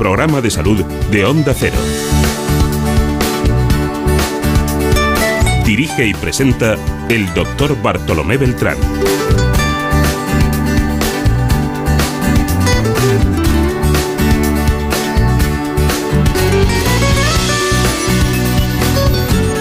programa 0.00 0.40
de 0.40 0.50
salud 0.50 0.82
de 1.10 1.26
Onda 1.26 1.52
Cero. 1.52 1.76
Dirige 5.66 6.06
y 6.06 6.14
presenta 6.14 6.78
el 7.10 7.26
doctor 7.34 7.76
Bartolomé 7.82 8.38
Beltrán. 8.38 8.78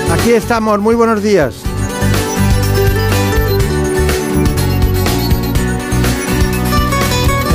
Aquí 0.09 0.31
estamos, 0.31 0.79
muy 0.79 0.95
buenos 0.95 1.21
días. 1.21 1.68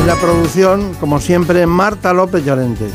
La 0.07 0.17
producción, 0.17 0.93
como 1.01 1.19
siempre, 1.19 1.67
Marta 1.67 2.13
López 2.13 2.45
Llorente. 2.45 2.91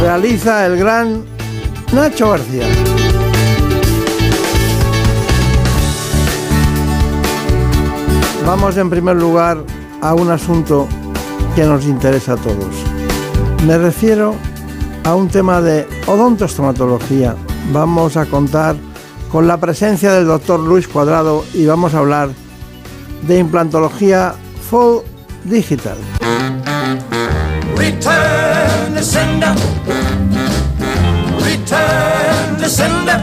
Realiza 0.00 0.66
el 0.66 0.76
gran 0.78 1.24
Nacho 1.92 2.30
García. 2.30 2.66
Vamos 8.44 8.76
en 8.76 8.90
primer 8.90 9.16
lugar 9.16 9.58
a 10.02 10.14
un 10.14 10.30
asunto 10.30 10.88
que 11.54 11.64
nos 11.64 11.84
interesa 11.84 12.32
a 12.32 12.36
todos. 12.36 12.74
Me 13.64 13.78
refiero 13.78 14.34
a 15.04 15.14
un 15.14 15.28
tema 15.28 15.60
de 15.60 15.86
odontostomatología. 16.08 17.36
Vamos 17.72 18.16
a 18.16 18.26
contar 18.26 18.74
con 19.36 19.46
la 19.46 19.58
presencia 19.58 20.14
del 20.14 20.26
doctor 20.26 20.58
Luis 20.58 20.88
Cuadrado 20.88 21.44
y 21.52 21.66
vamos 21.66 21.92
a 21.92 21.98
hablar 21.98 22.30
de 23.28 23.38
implantología 23.38 24.34
full 24.70 25.00
digital. 25.44 25.98
Return 27.76 28.94
to 28.94 29.02
sender. 29.02 29.54
Return 31.44 32.56
to 32.56 32.66
sender. 32.66 33.20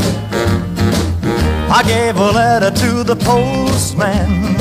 I 1.71 1.81
gave 1.83 2.15
a 2.15 2.31
letter 2.31 2.71
to 2.71 3.03
the 3.03 3.15
postman. 3.15 4.55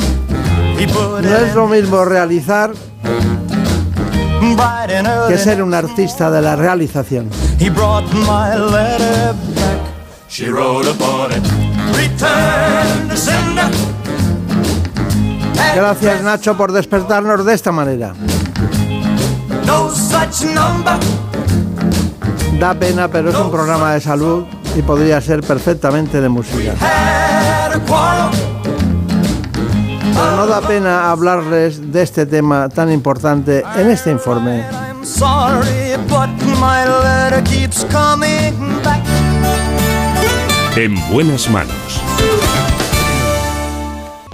He 0.79 0.87
put 0.87 1.21
No 1.21 1.37
es 1.37 1.53
lo 1.53 1.67
mismo 1.67 2.03
realizar 2.03 2.71
que 5.27 5.37
ser 5.37 5.61
un 5.61 5.75
artista 5.75 6.31
de 6.31 6.41
la 6.41 6.55
realización. 6.55 7.29
He 7.59 7.69
brought 7.69 8.11
my 8.11 8.57
letter 8.57 9.35
back. 9.35 9.52
She 10.33 10.49
wrote 10.49 10.87
upon 10.87 11.31
it. 11.31 11.43
Return 11.95 13.07
to 13.07 13.15
sender. 13.15 13.69
Gracias 15.75 16.23
Nacho 16.23 16.57
por 16.57 16.71
despertarnos 16.71 17.45
de 17.45 17.53
esta 17.53 17.71
manera. 17.71 18.15
No 19.67 19.91
such 19.91 20.45
number. 20.45 20.97
Da 22.59 22.73
pena, 22.73 23.07
pero 23.09 23.29
es 23.29 23.35
un 23.35 23.51
programa 23.51 23.93
de 23.93 24.01
salud 24.01 24.45
y 24.75 24.81
podría 24.81 25.21
ser 25.21 25.41
perfectamente 25.41 26.19
de 26.19 26.29
música. 26.29 26.73
Pero 30.15 30.35
no 30.35 30.47
da 30.47 30.61
pena 30.61 31.11
hablarles 31.11 31.91
de 31.91 32.01
este 32.01 32.25
tema 32.25 32.69
tan 32.69 32.91
importante 32.91 33.63
en 33.75 33.91
este 33.91 34.09
informe. 34.09 34.65
I'm 34.71 35.05
sorry, 35.05 35.95
but 36.07 36.27
my 36.59 36.85
letter 37.03 37.43
keeps 37.43 37.85
coming 37.85 38.81
back. 38.83 39.12
En 40.75 40.95
buenas 41.11 41.51
manos. 41.51 42.01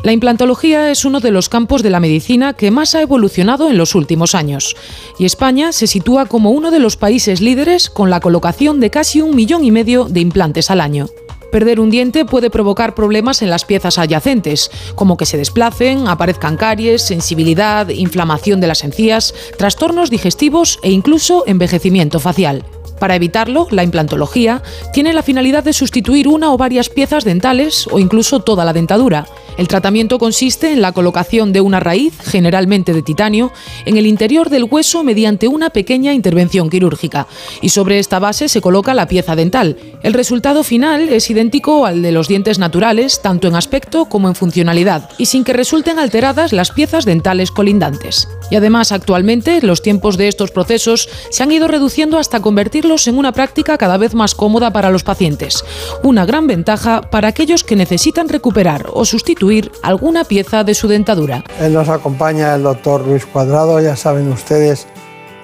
La 0.03 0.13
implantología 0.13 0.89
es 0.89 1.03
uno 1.03 1.19
de 1.19 1.31
los 1.31 1.49
campos 1.49 1.83
de 1.83 1.89
la 1.89 1.99
medicina 1.99 2.53
que 2.53 2.71
más 2.71 2.95
ha 2.95 3.01
evolucionado 3.01 3.69
en 3.69 3.77
los 3.77 3.93
últimos 3.93 4.35
años, 4.35 4.77
y 5.17 5.25
España 5.25 5.73
se 5.73 5.85
sitúa 5.85 6.27
como 6.27 6.51
uno 6.51 6.71
de 6.71 6.79
los 6.79 6.95
países 6.95 7.41
líderes 7.41 7.89
con 7.89 8.09
la 8.09 8.21
colocación 8.21 8.79
de 8.79 8.89
casi 8.89 9.19
un 9.19 9.35
millón 9.35 9.65
y 9.65 9.71
medio 9.71 10.05
de 10.05 10.21
implantes 10.21 10.71
al 10.71 10.79
año. 10.79 11.07
Perder 11.51 11.81
un 11.81 11.89
diente 11.89 12.23
puede 12.23 12.49
provocar 12.49 12.95
problemas 12.95 13.41
en 13.41 13.49
las 13.49 13.65
piezas 13.65 13.97
adyacentes, 13.97 14.71
como 14.95 15.17
que 15.17 15.25
se 15.25 15.35
desplacen, 15.35 16.07
aparezcan 16.07 16.55
caries, 16.55 17.01
sensibilidad, 17.01 17.89
inflamación 17.89 18.61
de 18.61 18.67
las 18.67 18.85
encías, 18.85 19.35
trastornos 19.57 20.09
digestivos 20.09 20.79
e 20.83 20.91
incluso 20.91 21.43
envejecimiento 21.47 22.21
facial. 22.21 22.63
Para 22.99 23.15
evitarlo, 23.15 23.67
la 23.71 23.83
implantología 23.83 24.61
tiene 24.93 25.13
la 25.13 25.23
finalidad 25.23 25.63
de 25.63 25.73
sustituir 25.73 26.27
una 26.27 26.51
o 26.51 26.57
varias 26.57 26.89
piezas 26.89 27.23
dentales 27.23 27.87
o 27.91 27.99
incluso 27.99 28.41
toda 28.41 28.65
la 28.65 28.73
dentadura. 28.73 29.25
El 29.57 29.67
tratamiento 29.67 30.19
consiste 30.19 30.71
en 30.71 30.81
la 30.81 30.93
colocación 30.93 31.51
de 31.51 31.59
una 31.59 31.81
raíz, 31.81 32.13
generalmente 32.23 32.93
de 32.93 33.01
titanio, 33.01 33.51
en 33.85 33.97
el 33.97 34.05
interior 34.05 34.49
del 34.49 34.63
hueso 34.63 35.03
mediante 35.03 35.49
una 35.49 35.69
pequeña 35.69 36.13
intervención 36.13 36.69
quirúrgica, 36.69 37.27
y 37.61 37.67
sobre 37.67 37.99
esta 37.99 38.19
base 38.19 38.47
se 38.47 38.61
coloca 38.61 38.93
la 38.93 39.09
pieza 39.09 39.35
dental. 39.35 39.75
El 40.01 40.13
resultado 40.13 40.63
final 40.63 41.09
es 41.09 41.29
idéntico 41.29 41.85
al 41.85 42.01
de 42.01 42.13
los 42.13 42.29
dientes 42.29 42.57
naturales, 42.57 43.21
tanto 43.21 43.49
en 43.49 43.55
aspecto 43.55 44.05
como 44.05 44.29
en 44.29 44.35
funcionalidad, 44.35 45.09
y 45.17 45.25
sin 45.25 45.43
que 45.43 45.51
resulten 45.51 45.99
alteradas 45.99 46.53
las 46.53 46.71
piezas 46.71 47.03
dentales 47.03 47.51
colindantes. 47.51 48.29
Y 48.49 48.55
además, 48.55 48.93
actualmente, 48.93 49.61
los 49.61 49.81
tiempos 49.81 50.15
de 50.15 50.29
estos 50.29 50.51
procesos 50.51 51.09
se 51.29 51.43
han 51.43 51.51
ido 51.51 51.67
reduciendo 51.67 52.17
hasta 52.17 52.39
convertirlos 52.39 52.88
en 52.89 53.17
una 53.17 53.31
práctica 53.31 53.77
cada 53.77 53.97
vez 53.97 54.15
más 54.15 54.33
cómoda 54.33 54.71
para 54.71 54.89
los 54.89 55.03
pacientes. 55.03 55.63
Una 56.03 56.25
gran 56.25 56.47
ventaja 56.47 57.01
para 57.01 57.27
aquellos 57.27 57.63
que 57.63 57.75
necesitan 57.75 58.29
recuperar 58.29 58.87
o 58.91 59.05
sustituir 59.05 59.71
alguna 59.83 60.23
pieza 60.23 60.63
de 60.63 60.73
su 60.73 60.87
dentadura. 60.87 61.43
Él 61.61 61.73
nos 61.73 61.87
acompaña 61.87 62.55
el 62.55 62.63
doctor 62.63 63.05
Luis 63.05 63.27
Cuadrado. 63.27 63.79
Ya 63.79 63.95
saben 63.95 64.31
ustedes 64.31 64.87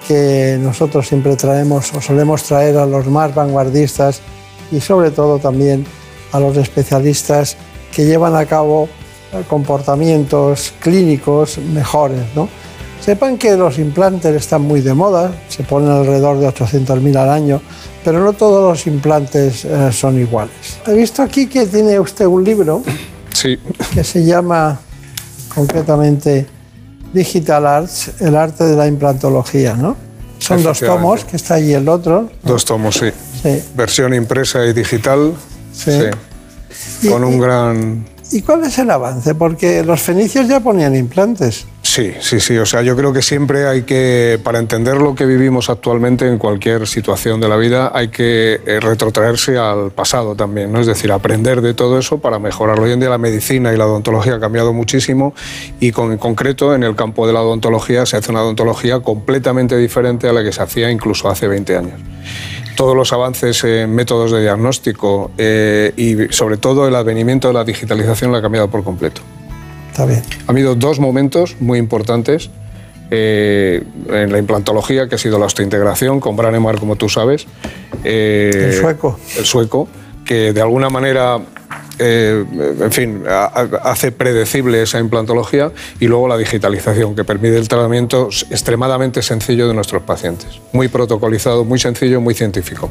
que 0.08 0.58
nosotros 0.60 1.06
siempre 1.06 1.36
traemos 1.36 1.92
o 1.94 2.00
solemos 2.00 2.42
traer 2.42 2.76
a 2.78 2.86
los 2.86 3.06
más 3.06 3.32
vanguardistas 3.32 4.20
y 4.72 4.80
sobre 4.80 5.12
todo 5.12 5.38
también 5.38 5.86
a 6.32 6.40
los 6.40 6.56
especialistas 6.56 7.56
que 7.94 8.04
llevan 8.04 8.34
a 8.34 8.44
cabo 8.46 8.88
eh, 9.32 9.42
comportamientos 9.48 10.72
clínicos 10.80 11.58
mejores. 11.58 12.24
¿no? 12.34 12.48
Sepan 13.00 13.38
que 13.38 13.56
los 13.56 13.78
implantes 13.78 14.34
están 14.34 14.62
muy 14.62 14.80
de 14.80 14.92
moda, 14.94 15.32
se 15.48 15.62
ponen 15.62 15.90
alrededor 15.90 16.38
de 16.40 16.48
800.000 16.48 17.16
al 17.16 17.30
año, 17.30 17.60
pero 18.04 18.24
no 18.24 18.32
todos 18.32 18.68
los 18.68 18.86
implantes 18.86 19.64
eh, 19.64 19.92
son 19.92 20.18
iguales. 20.18 20.78
He 20.86 20.92
visto 20.94 21.22
aquí 21.22 21.46
que 21.46 21.66
tiene 21.66 21.98
usted 22.00 22.26
un 22.26 22.42
libro 22.44 22.82
Sí, 23.32 23.58
que 23.92 24.02
se 24.02 24.24
llama 24.24 24.80
concretamente 25.54 26.46
Digital 27.12 27.66
Arts, 27.66 28.10
el 28.20 28.34
arte 28.36 28.64
de 28.64 28.76
la 28.76 28.86
implantología, 28.86 29.74
¿no? 29.74 29.96
Son 30.38 30.62
dos 30.62 30.80
tomos, 30.80 31.24
que 31.24 31.36
está 31.36 31.54
ahí 31.54 31.72
el 31.72 31.88
otro. 31.88 32.30
dos 32.42 32.64
tomos, 32.64 32.96
sí. 32.96 33.10
Sí. 33.42 33.62
Versión 33.74 34.14
impresa 34.14 34.64
y 34.64 34.72
digital. 34.72 35.34
Sí. 35.72 35.92
Sí. 37.00 37.08
Con 37.08 37.22
y- 37.22 37.26
un 37.26 37.38
gran... 37.40 38.06
¿Y 38.32 38.42
cuál 38.42 38.64
es 38.64 38.78
el 38.78 38.90
avance? 38.90 39.34
Porque 39.34 39.84
los 39.84 40.00
fenicios 40.00 40.48
ya 40.48 40.60
ponían 40.60 40.96
implantes. 40.96 41.66
Sí, 41.82 42.12
sí, 42.20 42.40
sí. 42.40 42.58
O 42.58 42.66
sea, 42.66 42.82
yo 42.82 42.96
creo 42.96 43.12
que 43.12 43.22
siempre 43.22 43.66
hay 43.66 43.82
que, 43.82 44.40
para 44.42 44.58
entender 44.58 44.96
lo 44.96 45.14
que 45.14 45.24
vivimos 45.24 45.70
actualmente 45.70 46.26
en 46.28 46.36
cualquier 46.36 46.88
situación 46.88 47.40
de 47.40 47.48
la 47.48 47.56
vida, 47.56 47.92
hay 47.94 48.08
que 48.08 48.60
eh, 48.66 48.80
retrotraerse 48.80 49.56
al 49.56 49.92
pasado 49.92 50.34
también, 50.34 50.72
¿no? 50.72 50.80
Es 50.80 50.86
decir, 50.86 51.12
aprender 51.12 51.60
de 51.60 51.74
todo 51.74 51.98
eso 51.98 52.18
para 52.18 52.40
mejorarlo. 52.40 52.84
Hoy 52.84 52.92
en 52.92 53.00
día 53.00 53.08
la 53.08 53.18
medicina 53.18 53.72
y 53.72 53.76
la 53.76 53.86
odontología 53.86 54.34
han 54.34 54.40
cambiado 54.40 54.72
muchísimo 54.72 55.32
y 55.78 55.88
en 55.96 56.18
concreto 56.18 56.74
en 56.74 56.82
el 56.82 56.96
campo 56.96 57.26
de 57.26 57.32
la 57.32 57.42
odontología 57.42 58.04
se 58.04 58.16
hace 58.16 58.32
una 58.32 58.42
odontología 58.42 59.00
completamente 59.00 59.76
diferente 59.76 60.28
a 60.28 60.32
la 60.32 60.42
que 60.42 60.52
se 60.52 60.62
hacía 60.62 60.90
incluso 60.90 61.30
hace 61.30 61.46
20 61.46 61.76
años. 61.76 62.00
Todos 62.76 62.94
los 62.94 63.12
avances 63.12 63.64
en 63.64 63.94
métodos 63.94 64.30
de 64.30 64.42
diagnóstico 64.42 65.30
eh, 65.38 65.92
y 65.96 66.32
sobre 66.32 66.56
todo 66.58 66.86
el 66.86 66.94
advenimiento 66.94 67.48
de 67.48 67.54
la 67.54 67.64
digitalización 67.64 68.30
lo 68.30 68.36
ha 68.38 68.42
cambiado 68.42 68.68
por 68.70 68.84
completo. 68.84 69.22
Está 69.90 70.06
bien. 70.06 70.22
Ha 70.46 70.52
habido 70.52 70.74
dos 70.74 71.00
momentos 71.00 71.56
muy 71.58 71.78
importantes 71.78 72.50
eh, 73.10 73.82
en 74.10 74.30
la 74.30 74.38
implantología, 74.38 75.08
que 75.08 75.14
ha 75.14 75.18
sido 75.18 75.38
la 75.38 75.46
osteointegración 75.46 76.20
con 76.20 76.36
Branemar, 76.36 76.78
como 76.78 76.96
tú 76.96 77.08
sabes. 77.08 77.46
eh, 78.04 78.50
El 78.54 78.80
sueco. 78.80 79.18
El 79.38 79.44
sueco, 79.46 79.88
que 80.24 80.52
de 80.52 80.60
alguna 80.60 80.90
manera, 80.90 81.38
eh, 81.98 82.44
en 82.80 82.92
fin, 82.92 83.22
ha- 83.28 83.44
ha- 83.54 83.90
hace 83.90 84.12
predecible 84.12 84.82
esa 84.82 84.98
implantología 84.98 85.72
y 86.00 86.06
luego 86.06 86.28
la 86.28 86.36
digitalización, 86.36 87.14
que 87.14 87.24
permite 87.24 87.56
el 87.56 87.68
tratamiento 87.68 88.28
extremadamente 88.50 89.22
sencillo 89.22 89.66
de 89.68 89.74
nuestros 89.74 90.02
pacientes. 90.02 90.48
Muy 90.72 90.88
protocolizado, 90.88 91.64
muy 91.64 91.78
sencillo, 91.78 92.20
muy 92.20 92.34
científico. 92.34 92.88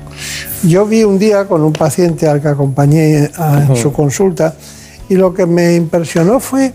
Yo 0.63 0.85
vi 0.85 1.03
un 1.03 1.19
día 1.19 1.45
con 1.45 1.61
un 1.61 1.73
paciente 1.73 2.27
al 2.27 2.41
que 2.41 2.47
acompañé 2.47 3.29
a- 3.37 3.65
en 3.69 3.75
su 3.75 3.91
consulta 3.93 4.55
y 5.09 5.15
lo 5.15 5.33
que 5.33 5.45
me 5.45 5.75
impresionó 5.75 6.39
fue 6.39 6.73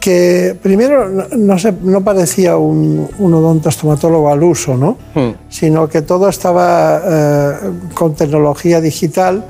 que 0.00 0.56
primero 0.62 1.10
no, 1.10 1.24
no 1.36 1.58
se- 1.58 1.74
no 1.82 2.02
parecía 2.02 2.56
un, 2.56 3.06
un 3.18 3.34
odontostomatólogo 3.34 4.32
al 4.32 4.42
uso, 4.42 4.74
¿no? 4.76 4.96
Hmm. 5.14 5.32
sino 5.50 5.88
que 5.90 6.00
todo 6.00 6.28
estaba 6.30 7.02
eh, 7.04 7.52
con 7.92 8.14
tecnología 8.14 8.80
digital 8.80 9.44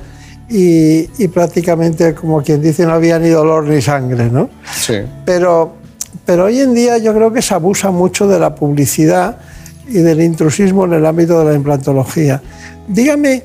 y, 0.50 1.08
y, 1.22 1.28
prácticamente, 1.28 2.14
como 2.14 2.42
quien 2.42 2.60
dice, 2.60 2.84
no 2.84 2.92
había 2.92 3.18
ni 3.20 3.28
dolor 3.28 3.64
ni 3.64 3.80
sangre, 3.80 4.28
¿no? 4.28 4.50
Sí. 4.74 4.96
Pero, 5.24 5.74
pero 6.26 6.46
hoy 6.46 6.58
en 6.60 6.74
día 6.74 6.98
yo 6.98 7.14
creo 7.14 7.32
que 7.32 7.40
se 7.40 7.54
abusa 7.54 7.92
mucho 7.92 8.26
de 8.26 8.40
la 8.40 8.54
publicidad 8.54 9.38
y 9.86 9.98
del 9.98 10.20
intrusismo 10.20 10.84
en 10.86 10.94
el 10.94 11.06
ámbito 11.06 11.38
de 11.38 11.52
la 11.52 11.54
implantología. 11.54 12.42
Dígame, 12.88 13.44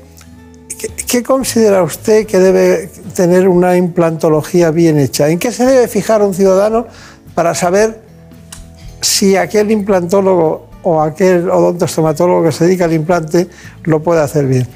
¿qué, 0.78 0.88
qué 1.06 1.22
considera 1.22 1.84
usted 1.84 2.26
que 2.26 2.38
debe 2.38 2.90
tener 3.14 3.46
una 3.46 3.76
implantología 3.76 4.72
bien 4.72 4.98
hecha? 4.98 5.28
¿En 5.28 5.38
qué 5.38 5.52
se 5.52 5.64
debe 5.64 5.86
fijar 5.86 6.22
un 6.22 6.34
ciudadano 6.34 6.88
para 7.36 7.54
saber 7.54 8.00
si 9.00 9.36
aquel 9.36 9.70
implantólogo 9.70 10.68
o 10.82 11.02
aquel 11.02 11.48
odontostomatólogo 11.50 12.44
que 12.44 12.52
se 12.52 12.64
dedica 12.64 12.84
al 12.84 12.92
implante 12.92 13.48
lo 13.84 14.02
puede 14.02 14.22
hacer 14.22 14.46
bien? 14.46 14.66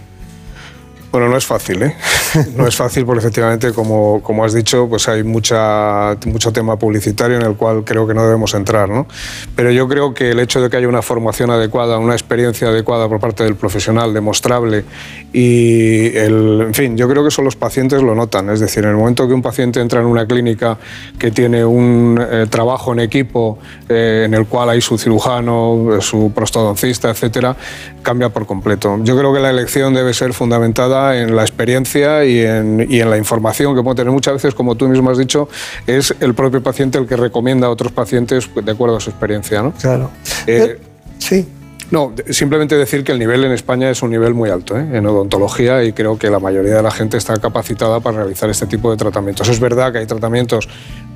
Bueno, 1.12 1.28
no 1.28 1.36
es 1.36 1.46
fácil, 1.46 1.82
¿eh? 1.82 1.94
No 2.56 2.66
es 2.66 2.76
fácil 2.76 3.04
porque 3.04 3.20
efectivamente, 3.20 3.72
como, 3.72 4.22
como 4.22 4.44
has 4.44 4.52
dicho, 4.52 4.88
pues 4.88 5.08
hay 5.08 5.22
mucha, 5.22 6.16
mucho 6.26 6.52
tema 6.52 6.78
publicitario 6.78 7.36
en 7.36 7.42
el 7.42 7.54
cual 7.54 7.84
creo 7.84 8.06
que 8.06 8.14
no 8.14 8.24
debemos 8.24 8.54
entrar, 8.54 8.88
¿no? 8.88 9.06
Pero 9.56 9.70
yo 9.70 9.88
creo 9.88 10.14
que 10.14 10.30
el 10.30 10.40
hecho 10.40 10.60
de 10.60 10.70
que 10.70 10.76
haya 10.76 10.88
una 10.88 11.02
formación 11.02 11.50
adecuada, 11.50 11.98
una 11.98 12.14
experiencia 12.14 12.68
adecuada 12.68 13.08
por 13.08 13.20
parte 13.20 13.44
del 13.44 13.56
profesional, 13.56 14.14
demostrable, 14.14 14.84
y, 15.32 16.16
el, 16.16 16.60
en 16.62 16.74
fin, 16.74 16.96
yo 16.96 17.08
creo 17.08 17.22
que 17.22 17.28
eso 17.28 17.42
los 17.42 17.56
pacientes 17.56 18.02
lo 18.02 18.14
notan. 18.14 18.50
Es 18.50 18.60
decir, 18.60 18.84
en 18.84 18.90
el 18.90 18.96
momento 18.96 19.26
que 19.26 19.34
un 19.34 19.42
paciente 19.42 19.80
entra 19.80 20.00
en 20.00 20.06
una 20.06 20.26
clínica 20.26 20.78
que 21.18 21.30
tiene 21.30 21.64
un 21.64 22.20
eh, 22.20 22.46
trabajo 22.48 22.92
en 22.92 23.00
equipo 23.00 23.58
eh, 23.88 24.24
en 24.26 24.34
el 24.34 24.46
cual 24.46 24.70
hay 24.70 24.80
su 24.80 24.98
cirujano, 24.98 26.00
su 26.00 26.32
prostodoncista, 26.34 27.10
etcétera, 27.10 27.56
cambia 28.02 28.28
por 28.28 28.46
completo. 28.46 28.98
Yo 29.02 29.16
creo 29.16 29.32
que 29.32 29.40
la 29.40 29.50
elección 29.50 29.94
debe 29.94 30.14
ser 30.14 30.32
fundamentada 30.32 31.16
en 31.18 31.36
la 31.36 31.42
experiencia 31.42 32.19
y 32.24 32.40
en, 32.40 32.86
y 32.88 33.00
en, 33.00 33.10
la 33.10 33.18
información 33.18 33.74
que 33.74 33.82
puede 33.82 33.96
tener. 33.96 34.12
Muchas 34.12 34.34
veces, 34.34 34.54
como 34.54 34.74
tú 34.74 34.88
mismo 34.88 35.10
has 35.10 35.18
dicho, 35.18 35.48
es 35.86 36.14
el 36.20 36.34
propio 36.34 36.62
paciente 36.62 36.98
el 36.98 37.06
que 37.06 37.16
recomienda 37.16 37.66
a 37.66 37.70
otros 37.70 37.92
pacientes 37.92 38.48
de 38.54 38.72
acuerdo 38.72 38.96
a 38.96 39.00
su 39.00 39.10
experiencia. 39.10 39.62
¿no? 39.62 39.72
Claro. 39.72 40.10
Eh, 40.46 40.78
sí. 41.18 41.46
No, 41.90 42.12
simplemente 42.30 42.76
decir 42.76 43.02
que 43.02 43.10
el 43.10 43.18
nivel 43.18 43.42
en 43.44 43.50
España 43.50 43.90
es 43.90 44.00
un 44.02 44.10
nivel 44.10 44.32
muy 44.32 44.48
alto 44.48 44.78
¿eh? 44.78 44.86
en 44.92 45.04
odontología 45.06 45.82
y 45.82 45.92
creo 45.92 46.16
que 46.16 46.30
la 46.30 46.38
mayoría 46.38 46.76
de 46.76 46.82
la 46.84 46.92
gente 46.92 47.16
está 47.16 47.36
capacitada 47.38 47.98
para 47.98 48.18
realizar 48.18 48.48
este 48.48 48.66
tipo 48.66 48.92
de 48.92 48.96
tratamientos. 48.96 49.48
Es 49.48 49.58
verdad 49.58 49.90
que 49.90 49.98
hay 49.98 50.06
tratamientos 50.06 50.68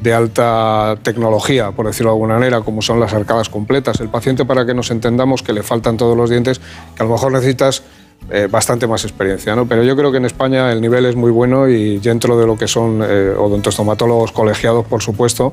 de 0.02 0.12
alta 0.12 0.98
tecnología, 1.02 1.70
por 1.70 1.86
decirlo 1.86 2.10
de 2.10 2.14
alguna 2.16 2.34
manera, 2.34 2.60
como 2.62 2.82
son 2.82 2.98
las 2.98 3.14
arcadas 3.14 3.48
completas. 3.48 4.00
El 4.00 4.08
paciente, 4.08 4.44
para 4.44 4.66
que 4.66 4.74
nos 4.74 4.90
entendamos 4.90 5.44
que 5.44 5.52
le 5.52 5.62
faltan 5.62 5.96
todos 5.96 6.16
los 6.16 6.28
dientes, 6.28 6.60
que 6.96 7.02
a 7.02 7.06
lo 7.06 7.12
mejor 7.12 7.30
necesitas 7.30 7.84
eh, 8.30 8.48
bastante 8.50 8.86
más 8.86 9.04
experiencia, 9.04 9.54
¿no? 9.54 9.66
Pero 9.66 9.82
yo 9.82 9.94
creo 9.94 10.10
que 10.10 10.16
en 10.16 10.24
España 10.24 10.72
el 10.72 10.80
nivel 10.80 11.04
es 11.04 11.14
muy 11.14 11.30
bueno 11.30 11.68
y 11.68 11.98
dentro 11.98 12.38
de 12.38 12.46
lo 12.46 12.56
que 12.56 12.66
son 12.66 13.02
eh, 13.02 13.34
odontostomatólogos 13.36 14.32
colegiados, 14.32 14.86
por 14.86 15.02
supuesto, 15.02 15.52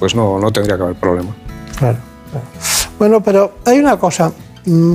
pues 0.00 0.16
no, 0.16 0.38
no 0.38 0.50
tendría 0.50 0.76
que 0.76 0.82
haber 0.82 0.96
problema. 0.96 1.34
Claro, 1.78 1.98
claro. 2.30 2.46
Bueno, 2.98 3.22
pero 3.22 3.58
hay 3.64 3.78
una 3.78 3.96
cosa. 3.98 4.32
Mm, 4.64 4.94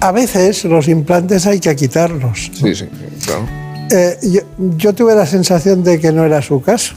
a 0.00 0.12
veces 0.12 0.64
los 0.64 0.88
implantes 0.88 1.46
hay 1.46 1.60
que 1.60 1.76
quitarlos. 1.76 2.50
Sí, 2.54 2.74
sí, 2.74 2.88
claro. 3.24 3.46
Eh, 3.90 4.18
yo, 4.22 4.40
yo 4.76 4.94
tuve 4.94 5.14
la 5.14 5.26
sensación 5.26 5.82
de 5.84 6.00
que 6.00 6.12
no 6.12 6.24
era 6.24 6.40
su 6.40 6.62
caso. 6.62 6.94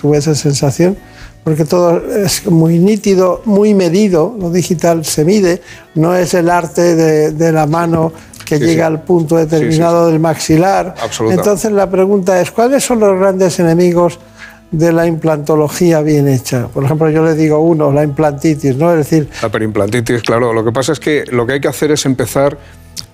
Tuve 0.00 0.18
esa 0.18 0.34
sensación 0.34 0.98
porque 1.44 1.64
todo 1.64 2.00
es 2.14 2.46
muy 2.46 2.78
nítido, 2.78 3.42
muy 3.44 3.74
medido, 3.74 4.36
lo 4.38 4.50
digital 4.50 5.04
se 5.04 5.24
mide, 5.24 5.60
no 5.94 6.14
es 6.14 6.34
el 6.34 6.48
arte 6.48 6.94
de, 6.94 7.32
de 7.32 7.52
la 7.52 7.66
mano 7.66 8.12
que 8.58 8.64
Sí, 8.66 8.70
llega 8.72 8.86
sí. 8.88 8.92
al 8.94 9.00
punto 9.02 9.36
determinado 9.36 10.06
Sí, 10.06 10.12
del 10.12 10.20
maxilar. 10.20 10.94
Entonces 11.30 11.72
la 11.72 11.88
pregunta 11.90 12.40
es, 12.40 12.50
¿cuáles 12.50 12.84
son 12.84 13.00
los 13.00 13.18
grandes 13.18 13.58
enemigos 13.58 14.18
de 14.70 14.92
la 14.92 15.06
implantología 15.06 16.00
bien 16.00 16.28
hecha? 16.28 16.68
Por 16.68 16.84
ejemplo, 16.84 17.10
yo 17.10 17.24
le 17.24 17.34
digo 17.34 17.58
uno, 17.60 17.92
la 17.92 18.02
implantitis, 18.04 18.76
¿no? 18.76 18.90
Es 18.92 18.98
decir, 18.98 19.28
La 19.42 19.48
perimplantitis, 19.50 20.22
claro. 20.22 20.52
Lo 20.52 20.64
que 20.64 20.72
pasa 20.72 20.92
es 20.92 21.00
que 21.00 21.24
lo 21.30 21.46
que 21.46 21.54
hay 21.54 21.60
que 21.60 21.68
hacer 21.68 21.90
es 21.92 22.06
empezar, 22.06 22.56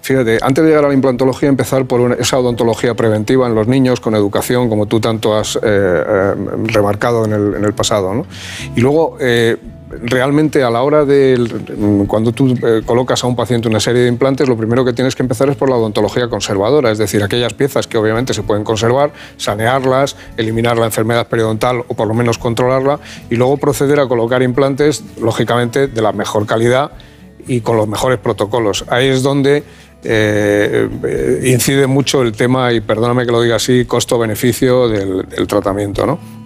fíjate, 0.03 0.39
antes 0.41 0.63
de 0.65 0.71
llegar 0.71 0.85
a 0.85 0.89
la 0.89 0.95
implantología, 0.95 1.49
empezar 1.49 1.85
por 1.87 2.01
una- 2.01 2.15
esa 2.15 2.39
odontología 2.39 2.95
preventiva 2.95 3.47
en 3.47 3.55
los 3.55 3.67
niños, 3.67 4.01
con 4.01 4.15
educación, 4.15 4.69
como 4.69 4.87
tú 4.87 5.01
tanto 5.01 5.37
has 5.37 5.57
eh, 5.57 5.61
eh, 5.65 6.35
remarcado 6.65 7.25
en 7.25 7.33
el, 7.33 7.55
en 7.57 7.65
el 7.65 7.73
pasado. 7.75 8.15
¿no? 8.15 8.27
Y 8.77 8.81
luego, 8.81 9.17
eh, 9.21 9.57
realmente 9.91 10.63
a 10.63 10.71
la 10.71 10.83
hora 10.83 11.05
de, 11.05 12.05
cuando 12.07 12.33
tú 12.33 12.55
eh, 12.63 12.83
colocas 12.85 13.25
a 13.25 13.27
un 13.27 13.37
paciente 13.37 13.69
una 13.69 13.81
serie 13.81 14.03
de 14.03 14.09
implantes, 14.09 14.49
lo 14.49 14.57
primero 14.57 14.85
que 14.85 14.93
tienes 14.93 15.15
que 15.15 15.23
empezar 15.23 15.49
es 15.49 15.57
por 15.57 15.71
la 15.71 15.77
odontología 15.77 16.29
conservadora, 16.29 16.91
es 16.91 16.99
decir, 16.99 17.23
aquellas 17.23 17.55
piezas 17.55 17.87
que 17.87 17.97
obviamente 17.97 18.35
se 18.35 18.43
pueden 18.43 18.65
conservar, 18.65 19.13
sanearlas, 19.37 20.17
eliminar 20.37 20.77
la 20.77 20.87
enfermedad 20.87 21.27
periodontal 21.29 21.85
o 21.87 21.95
por 21.95 22.07
lo 22.07 22.15
menos 22.15 22.39
controlarla, 22.39 23.01
y 23.31 23.37
luego 23.37 23.57
proceder 23.57 24.01
a 24.01 24.07
colocar 24.07 24.43
implantes, 24.43 25.03
lógicamente, 25.21 25.89
de 25.89 26.03
la 26.03 26.13
mejor 26.13 26.47
calidad 26.47 26.93
y 27.47 27.61
con 27.61 27.77
los 27.77 27.89
mejores 27.89 28.19
protocolos. 28.19 28.85
Ahí 28.89 29.09
es 29.09 29.23
donde 29.23 29.63
eh, 30.05 30.89
eh, 31.05 31.51
incide 31.53 31.87
mucho 31.87 32.23
el 32.23 32.33
tema, 32.33 32.73
y 32.73 32.81
perdóname 32.81 33.25
que 33.25 33.33
lo 33.33 33.41
diga 33.41 33.57
así, 33.57 33.85
costo-beneficio 33.85 34.89
del, 34.89 35.29
del 35.29 35.47
tratamiento, 35.47 36.07
¿no? 36.07 36.38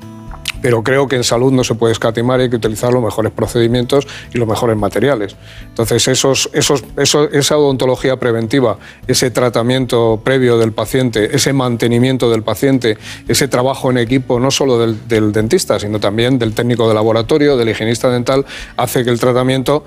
Pero 0.63 0.83
creo 0.83 1.09
que 1.09 1.17
en 1.17 1.25
salud 1.25 1.53
no 1.53 1.65
se 1.65 1.75
puede 1.75 1.93
escatimar 1.93 2.41
hay 2.41 2.49
que 2.49 2.57
utilizar 2.57 2.93
los 2.93 3.03
mejores 3.03 3.33
procedimientos 3.33 4.07
y 4.33 4.39
los 4.39 4.49
mejores 4.49 4.77
materiales. 4.77 5.37
Entonces, 5.69 6.09
esa 6.09 7.57
odontología 7.57 8.17
preventiva, 8.17 8.79
ese 9.07 9.31
tratamiento 9.31 10.21
previo 10.25 10.57
del 10.57 10.73
paciente, 10.73 11.35
ese 11.37 11.53
mantenimiento 11.53 12.31
del 12.31 12.43
paciente, 12.43 12.97
ese 13.29 13.49
trabajo 13.49 13.91
en 13.91 13.99
equipo, 13.99 14.41
no 14.41 14.51
solo 14.51 14.79
del, 14.79 15.09
del 15.09 15.33
dentista, 15.33 15.79
sino 15.79 16.01
también 16.01 16.39
del 16.39 16.55
técnico 16.55 16.89
de 16.89 16.95
laboratorio, 16.95 17.57
del 17.57 17.69
higienista 17.69 18.09
dental, 18.09 18.47
hace 18.77 19.05
que 19.05 19.11
el 19.11 19.21
tratamiento, 19.21 19.85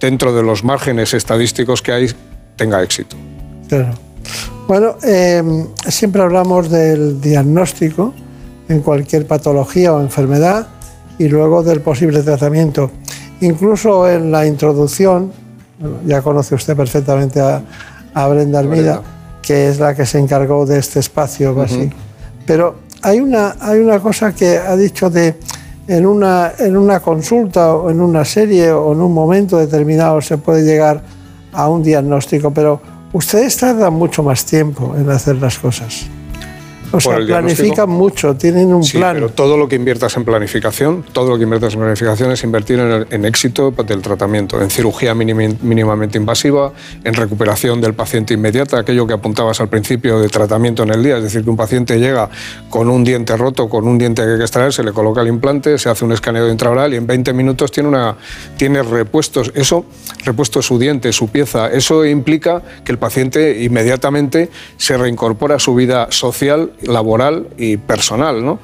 dentro 0.00 0.34
de 0.34 0.42
los 0.42 0.64
márgenes 0.64 1.14
estadísticos 1.14 1.82
que 1.82 1.92
hay, 1.92 2.10
tenga 2.56 2.82
éxito. 2.82 3.16
Claro. 3.68 3.94
Bueno, 4.66 4.96
eh, 5.02 5.42
siempre 5.88 6.22
hablamos 6.22 6.70
del 6.70 7.20
diagnóstico 7.20 8.14
en 8.70 8.80
cualquier 8.80 9.26
patología 9.26 9.92
o 9.92 10.00
enfermedad 10.00 10.68
y 11.18 11.28
luego 11.28 11.62
del 11.62 11.80
posible 11.80 12.22
tratamiento. 12.22 12.90
Incluso 13.40 14.08
en 14.08 14.30
la 14.30 14.46
introducción, 14.46 15.32
ya 16.06 16.22
conoce 16.22 16.54
usted 16.54 16.76
perfectamente 16.76 17.40
a, 17.40 17.62
a 18.14 18.28
Brenda 18.28 18.60
Armida, 18.60 19.02
que 19.42 19.68
es 19.68 19.80
la 19.80 19.94
que 19.94 20.06
se 20.06 20.18
encargó 20.18 20.66
de 20.66 20.78
este 20.78 21.00
espacio 21.00 21.54
básico. 21.54 21.96
Pero 22.46 22.76
hay 23.02 23.20
una, 23.20 23.56
hay 23.60 23.80
una 23.80 23.98
cosa 23.98 24.32
que 24.32 24.56
ha 24.56 24.76
dicho 24.76 25.10
de 25.10 25.36
en 25.88 26.06
una, 26.06 26.52
en 26.58 26.76
una 26.76 27.00
consulta 27.00 27.74
o 27.74 27.90
en 27.90 28.00
una 28.00 28.24
serie 28.24 28.70
o 28.70 28.92
en 28.92 29.00
un 29.00 29.12
momento 29.12 29.58
determinado 29.58 30.20
se 30.20 30.38
puede 30.38 30.62
llegar 30.62 31.02
a 31.52 31.68
un 31.68 31.82
diagnóstico, 31.82 32.52
pero 32.52 32.80
ustedes 33.12 33.56
tardan 33.56 33.94
mucho 33.94 34.22
más 34.22 34.44
tiempo 34.44 34.94
en 34.96 35.10
hacer 35.10 35.36
las 35.36 35.58
cosas. 35.58 36.06
O 36.92 37.00
sea, 37.00 37.16
planifican 37.18 37.88
mucho, 37.88 38.34
tienen 38.36 38.72
un 38.74 38.82
Sí, 38.82 38.98
plan. 38.98 39.14
pero 39.14 39.28
todo 39.30 39.56
lo 39.56 39.68
que 39.68 39.76
inviertas 39.76 40.16
en 40.16 40.24
planificación, 40.24 41.04
todo 41.12 41.28
lo 41.30 41.36
que 41.38 41.44
inviertas 41.44 41.74
en 41.74 41.80
planificación 41.80 42.32
es 42.32 42.42
invertir 42.42 42.78
en, 42.80 42.90
el- 42.90 43.06
en 43.10 43.24
éxito 43.24 43.70
del 43.70 44.02
tratamiento, 44.02 44.60
en 44.60 44.70
cirugía 44.70 45.14
mínimamente 45.14 46.18
invasiva, 46.18 46.72
en 47.04 47.14
recuperación 47.14 47.80
del 47.80 47.94
paciente 47.94 48.34
inmediata, 48.34 48.78
aquello 48.78 49.06
que 49.06 49.14
apuntabas 49.14 49.60
al 49.60 49.68
principio 49.68 50.18
de 50.20 50.28
tratamiento 50.28 50.82
en 50.82 50.90
el 50.90 51.02
día, 51.02 51.16
es 51.18 51.22
decir, 51.22 51.44
que 51.44 51.50
un 51.50 51.56
paciente 51.56 51.98
llega 51.98 52.28
con 52.68 52.88
un 52.90 53.04
diente 53.04 53.36
roto, 53.36 53.68
con 53.68 53.86
un 53.86 53.98
diente 53.98 54.22
que 54.22 54.32
hay 54.32 54.36
que 54.38 54.42
extraer, 54.44 54.72
se 54.72 54.82
le 54.82 54.92
coloca 54.92 55.20
el 55.20 55.28
implante, 55.28 55.78
se 55.78 55.88
hace 55.88 56.04
un 56.04 56.12
escaneo 56.12 56.48
intraoral 56.50 56.92
y 56.92 56.96
en 56.96 57.06
20 57.06 57.32
minutos 57.32 57.70
tiene, 57.70 57.88
una, 57.88 58.16
tiene 58.56 58.82
repuestos. 58.82 59.52
Eso, 59.54 59.84
repuesto 60.24 60.60
su 60.62 60.78
diente, 60.78 61.12
su 61.12 61.28
pieza, 61.28 61.70
eso 61.70 62.04
implica 62.04 62.62
que 62.84 62.92
el 62.92 62.98
paciente 62.98 63.62
inmediatamente 63.62 64.50
se 64.76 64.96
reincorpora 64.96 65.56
a 65.56 65.58
su 65.58 65.74
vida 65.74 66.08
social, 66.10 66.72
laboral 66.82 67.48
y 67.56 67.76
personal, 67.76 68.44
¿no? 68.44 68.58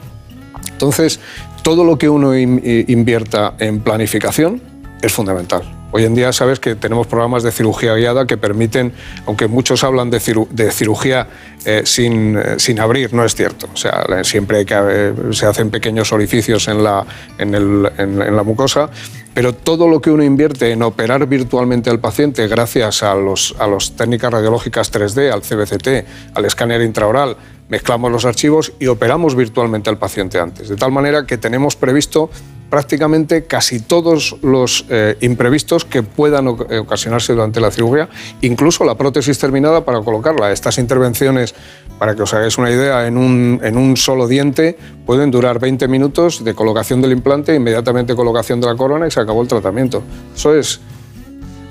Entonces, 0.73 1.21
todo 1.63 1.85
lo 1.85 1.99
que 1.99 2.09
uno 2.09 2.37
invierta 2.37 3.55
en 3.59 3.81
planificación 3.81 4.61
es 5.03 5.13
fundamental. 5.13 5.63
Hoy 5.93 6.05
en 6.05 6.15
día 6.15 6.33
sabes 6.33 6.61
que 6.61 6.75
tenemos 6.75 7.07
programas 7.07 7.43
de 7.43 7.53
cirugía 7.53 7.95
guiada 7.95 8.27
que 8.27 8.37
permiten, 8.37 8.93
aunque 9.25 9.47
muchos 9.47 9.83
hablan 9.85 10.11
de, 10.11 10.19
ciru- 10.19 10.49
de 10.51 10.71
cirugía 10.71 11.29
eh, 11.65 11.83
sin, 11.85 12.37
eh, 12.37 12.57
sin 12.59 12.81
abrir, 12.81 13.15
no 13.15 13.25
es 13.25 13.35
cierto. 13.35 13.69
O 13.73 13.77
sea, 13.77 14.05
la- 14.09 14.23
siempre 14.25 14.67
eh, 14.69 15.15
se 15.31 15.47
hacen 15.47 15.71
pequeños 15.71 16.13
orificios 16.13 16.69
en 16.69 16.83
la, 16.85 17.07
en, 17.39 17.55
el- 17.55 17.91
en- 17.99 18.37
la 18.37 18.43
mucosa, 18.43 18.91
pero 19.33 19.55
todo 19.55 19.89
lo 19.89 20.01
que 20.01 20.11
uno 20.11 20.23
invierte 20.25 20.71
en 20.71 20.83
operar 20.83 21.27
virtualmente 21.27 21.89
al 21.89 22.01
paciente 22.01 22.47
gracias 22.49 23.03
a 23.03 23.15
las 23.15 23.55
los 23.71 23.97
técnicas 23.97 24.33
radiológicas 24.33 24.93
3D, 24.93 25.31
al 25.33 25.43
CBCT, 25.43 26.35
al 26.35 26.45
escáner 26.45 26.83
intraoral, 26.83 27.37
mezclamos 27.69 28.13
los 28.13 28.25
archivos 28.25 28.73
y 28.79 28.87
operamos 28.87 29.35
virtualmente 29.35 29.91
al 29.91 29.99
paciente 29.99 30.39
antes. 30.39 30.69
De 30.69 30.77
tal 30.77 30.93
manera 30.93 31.27
que 31.27 31.39
tenemos 31.39 31.77
previsto 31.77 32.31
prácticamente 32.71 33.45
casi 33.45 33.81
todos 33.81 34.37
los 34.43 34.87
eh, 34.89 35.17
imprevistos 35.21 35.85
que 35.85 36.03
puedan 36.03 36.49
eh, 36.49 36.79
ocasionarse 36.79 37.33
durante 37.33 37.61
la 37.61 37.71
cirugía, 37.71 38.09
incluso 38.41 38.85
la 38.85 38.97
prótesis 38.97 39.39
terminada 39.39 39.85
para 39.85 40.01
colocarla. 40.01 40.51
Estas 40.51 40.79
intervenciones, 40.79 41.55
para 41.99 42.15
que 42.15 42.23
os 42.23 42.35
hagáis 42.35 42.59
una 42.59 42.71
idea, 42.71 43.07
en 43.07 43.17
un, 43.17 43.61
en 43.63 43.77
un 43.77 43.97
solo 43.97 44.27
diente 44.27 44.77
pueden 45.05 45.31
durar 45.31 45.61
20 45.61 45.87
minutos 45.89 46.45
de 46.45 46.55
colocación 46.55 47.01
del 47.01 47.13
implante, 47.13 47.55
inmediatamente 47.55 48.17
colocación 48.17 48.61
de 48.61 48.67
la 48.67 48.77
corona 48.77 49.07
y 49.07 49.11
se 49.11 49.21
acabó 49.21 49.43
el 49.43 49.49
tratamiento. 49.49 50.03
Eso 50.35 50.55
es... 50.55 50.81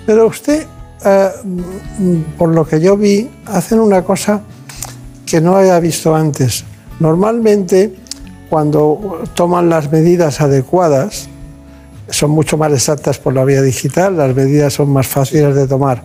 Pero 0.06 0.28
usted, 0.28 0.66
eh, 1.04 1.30
por 2.38 2.50
lo 2.54 2.66
que 2.66 2.80
yo 2.80 2.96
vi, 2.96 3.30
hacen 3.48 3.80
una 3.80 4.04
cosa 4.04 4.44
que 5.26 5.42
no 5.42 5.58
había 5.58 5.80
visto 5.80 6.16
antes. 6.16 6.64
Normalmente 7.00 7.94
cuando 8.50 9.24
toman 9.34 9.70
las 9.70 9.92
medidas 9.92 10.40
adecuadas, 10.42 11.28
son 12.10 12.32
mucho 12.32 12.58
más 12.58 12.72
exactas 12.72 13.18
por 13.18 13.34
la 13.34 13.44
vía 13.44 13.62
digital, 13.62 14.18
las 14.18 14.36
medidas 14.36 14.74
son 14.74 14.92
más 14.92 15.08
fáciles 15.08 15.56
de 15.56 15.68
tomar. 15.68 16.04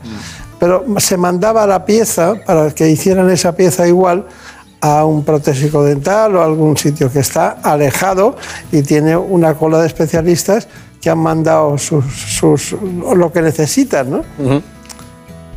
Pero 0.59 0.85
se 0.99 1.17
mandaba 1.17 1.67
la 1.67 1.85
pieza 1.85 2.35
para 2.47 2.71
que 2.71 2.89
hicieran 2.89 3.31
esa 3.31 3.55
pieza 3.55 3.87
igual 3.87 4.27
a 4.81 5.05
un 5.05 5.25
protésico 5.25 5.85
dental 5.85 6.37
o 6.37 6.41
a 6.41 6.45
algún 6.47 6.77
sitio 6.77 7.13
que 7.13 7.21
está 7.21 7.59
alejado 7.63 8.37
y 8.73 8.83
tiene 8.83 9.17
una 9.17 9.55
cola 9.55 9.81
de 9.81 9.87
especialistas 9.87 10.69
que 11.01 11.11
han 11.11 11.19
mandado 11.19 11.77
sus, 11.79 12.77
lo 13.15 13.33
que 13.33 13.43
necesitan, 13.43 14.11
¿no? 14.11 14.25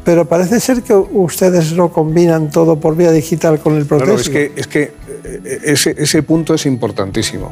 Pero 0.03 0.25
parece 0.25 0.59
ser 0.59 0.83
que 0.83 0.93
ustedes 0.93 1.71
lo 1.71 1.91
combinan 1.91 2.51
todo 2.51 2.79
por 2.79 2.95
vía 2.95 3.11
digital 3.11 3.59
con 3.59 3.77
el 3.77 3.85
protésico. 3.85 4.17
es 4.17 4.29
que, 4.29 4.51
es 4.55 4.67
que 4.67 4.81
eh, 5.23 5.59
ese, 5.63 5.95
ese 5.97 6.23
punto 6.23 6.53
es 6.53 6.65
importantísimo. 6.65 7.51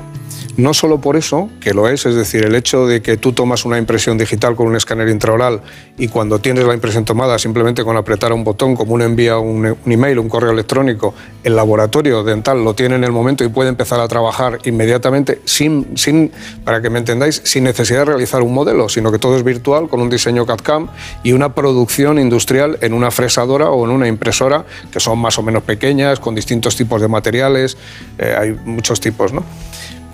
No 0.57 0.73
solo 0.73 0.99
por 0.99 1.15
eso, 1.15 1.49
que 1.61 1.73
lo 1.73 1.87
es, 1.87 2.05
es 2.05 2.13
decir, 2.15 2.43
el 2.43 2.55
hecho 2.55 2.85
de 2.85 3.01
que 3.01 3.15
tú 3.15 3.31
tomas 3.31 3.63
una 3.63 3.77
impresión 3.77 4.17
digital 4.17 4.55
con 4.55 4.67
un 4.67 4.75
escáner 4.75 5.07
intraoral 5.07 5.61
y 5.97 6.09
cuando 6.09 6.39
tienes 6.39 6.65
la 6.65 6.73
impresión 6.73 7.05
tomada 7.05 7.39
simplemente 7.39 7.85
con 7.85 7.95
apretar 7.95 8.33
un 8.33 8.43
botón, 8.43 8.75
como 8.75 8.93
uno 8.93 9.05
envía 9.05 9.37
un, 9.37 9.77
email, 9.85 10.19
un 10.19 10.27
correo 10.27 10.51
electrónico, 10.51 11.13
el 11.43 11.55
laboratorio 11.55 12.23
dental 12.23 12.63
lo 12.63 12.73
tiene 12.73 12.95
en 12.95 13.05
el 13.05 13.13
momento 13.13 13.45
y 13.45 13.47
puede 13.47 13.69
empezar 13.69 14.01
a 14.01 14.07
trabajar 14.09 14.59
inmediatamente 14.65 15.41
sin, 15.45 15.97
sin 15.97 16.31
para 16.65 16.81
que 16.81 16.89
me 16.89 16.99
entendáis, 16.99 17.41
sin 17.45 17.63
necesidad 17.63 17.99
de 17.99 18.05
realizar 18.05 18.41
un 18.41 18.53
modelo, 18.53 18.89
sino 18.89 19.11
que 19.11 19.19
todo 19.19 19.37
es 19.37 19.43
virtual 19.43 19.87
con 19.87 20.01
un 20.01 20.09
diseño 20.09 20.45
CAD-CAM 20.45 20.89
y 21.23 21.31
una 21.31 21.55
producción 21.55 22.19
industrial 22.19 22.40
en 22.49 22.93
una 22.93 23.11
fresadora 23.11 23.69
o 23.69 23.85
en 23.85 23.91
una 23.91 24.07
impresora 24.07 24.65
que 24.91 24.99
son 24.99 25.19
más 25.19 25.37
o 25.39 25.43
menos 25.43 25.63
pequeñas, 25.63 26.19
con 26.19 26.35
distintos 26.35 26.75
tipos 26.75 27.01
de 27.01 27.07
materiales, 27.07 27.77
eh, 28.17 28.35
hay 28.37 28.51
muchos 28.65 28.99
tipos, 28.99 29.31
¿no? 29.33 29.43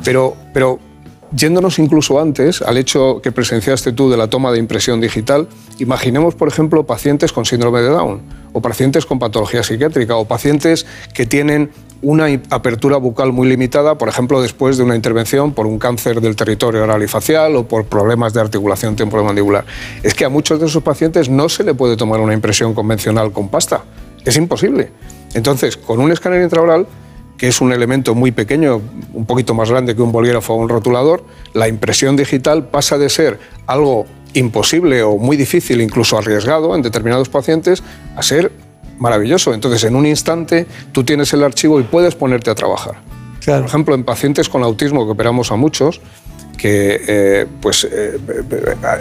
Pero, 0.04 0.36
pero 0.54 0.80
yéndonos 1.32 1.80
incluso 1.80 2.20
antes 2.20 2.62
al 2.62 2.78
hecho 2.78 3.22
que 3.22 3.32
presenciaste 3.32 3.92
tú 3.92 4.10
de 4.10 4.18
la 4.18 4.28
toma 4.28 4.52
de 4.52 4.60
impresión 4.60 5.02
digital, 5.02 5.48
imaginemos, 5.80 6.36
por 6.36 6.48
ejemplo, 6.48 6.86
pacientes 6.86 7.32
con 7.32 7.46
síndrome 7.46 7.82
de 7.82 7.90
Down, 7.90 8.22
o 8.54 8.62
pacientes 8.62 9.06
con 9.06 9.20
patología 9.20 9.64
psiquiátrica, 9.64 10.16
o 10.16 10.26
pacientes 10.26 10.86
que 11.14 11.26
tienen 11.26 11.72
una 12.02 12.26
apertura 12.50 12.98
bucal 12.98 13.32
muy 13.32 13.48
limitada, 13.48 13.98
por 13.98 14.10
ejemplo, 14.10 14.42
después 14.42 14.78
de 14.78 14.84
una 14.84 14.96
intervención 14.96 15.54
por 15.54 15.66
un 15.66 15.80
cáncer 15.80 16.22
del 16.22 16.36
territorio 16.36 16.84
oral 16.84 17.04
y 17.04 17.08
facial 17.08 17.56
o 17.56 17.68
por 17.68 17.86
problemas 17.86 18.34
de 18.34 18.42
articulación 18.42 18.96
temporomandibular. 18.96 19.66
Es 20.04 20.14
que 20.14 20.26
a 20.26 20.30
muchos 20.30 20.60
de 20.60 20.68
esos 20.68 20.84
pacientes 20.84 21.30
no 21.30 21.50
se 21.50 21.64
le 21.64 21.74
puede 21.74 21.98
tomar 21.98 22.20
una 22.20 22.34
impresión 22.34 22.74
convencional 22.74 23.32
con 23.32 23.50
pasta. 23.50 23.84
Es 24.24 24.38
imposible. 24.38 24.92
Entonces, 25.34 25.78
con 25.78 26.00
un 26.00 26.12
escáner 26.12 26.42
intraoral 26.42 26.88
que 27.38 27.48
es 27.48 27.62
un 27.62 27.72
elemento 27.72 28.16
muy 28.16 28.32
pequeño, 28.32 28.82
un 29.14 29.26
poquito 29.26 29.54
más 29.54 29.70
grande 29.70 29.96
que 29.96 30.02
un 30.02 30.12
bolígrafo 30.12 30.54
o 30.54 30.58
un 30.58 30.70
rotulador, 30.70 31.24
la 31.54 31.68
impresión 31.68 32.16
digital 32.16 32.70
pasa 32.70 32.98
de 32.98 33.10
ser 33.10 33.40
algo 33.68 34.08
imposible 34.34 35.04
o 35.04 35.18
muy 35.18 35.38
difícil, 35.38 35.82
incluso 35.82 36.18
arriesgado 36.18 36.76
en 36.76 36.82
determinados 36.82 37.30
pacientes, 37.30 37.84
a 38.16 38.24
ser 38.24 38.52
maravilloso. 38.98 39.54
Entonces, 39.54 39.84
en 39.84 39.96
un 39.96 40.06
instante, 40.06 40.66
tú 40.92 41.04
tienes 41.04 41.34
el 41.34 41.44
archivo 41.44 41.80
y 41.80 41.84
puedes 41.84 42.16
ponerte 42.16 42.50
a 42.50 42.56
trabajar. 42.56 42.96
Por 43.46 43.66
ejemplo, 43.66 43.96
en 43.96 44.04
pacientes 44.04 44.50
con 44.50 44.64
autismo, 44.64 45.06
que 45.06 45.12
operamos 45.12 45.52
a 45.52 45.56
muchos, 45.56 46.02
que 46.58 47.02
eh, 47.08 47.46
pues 47.62 47.88
eh, 47.90 48.18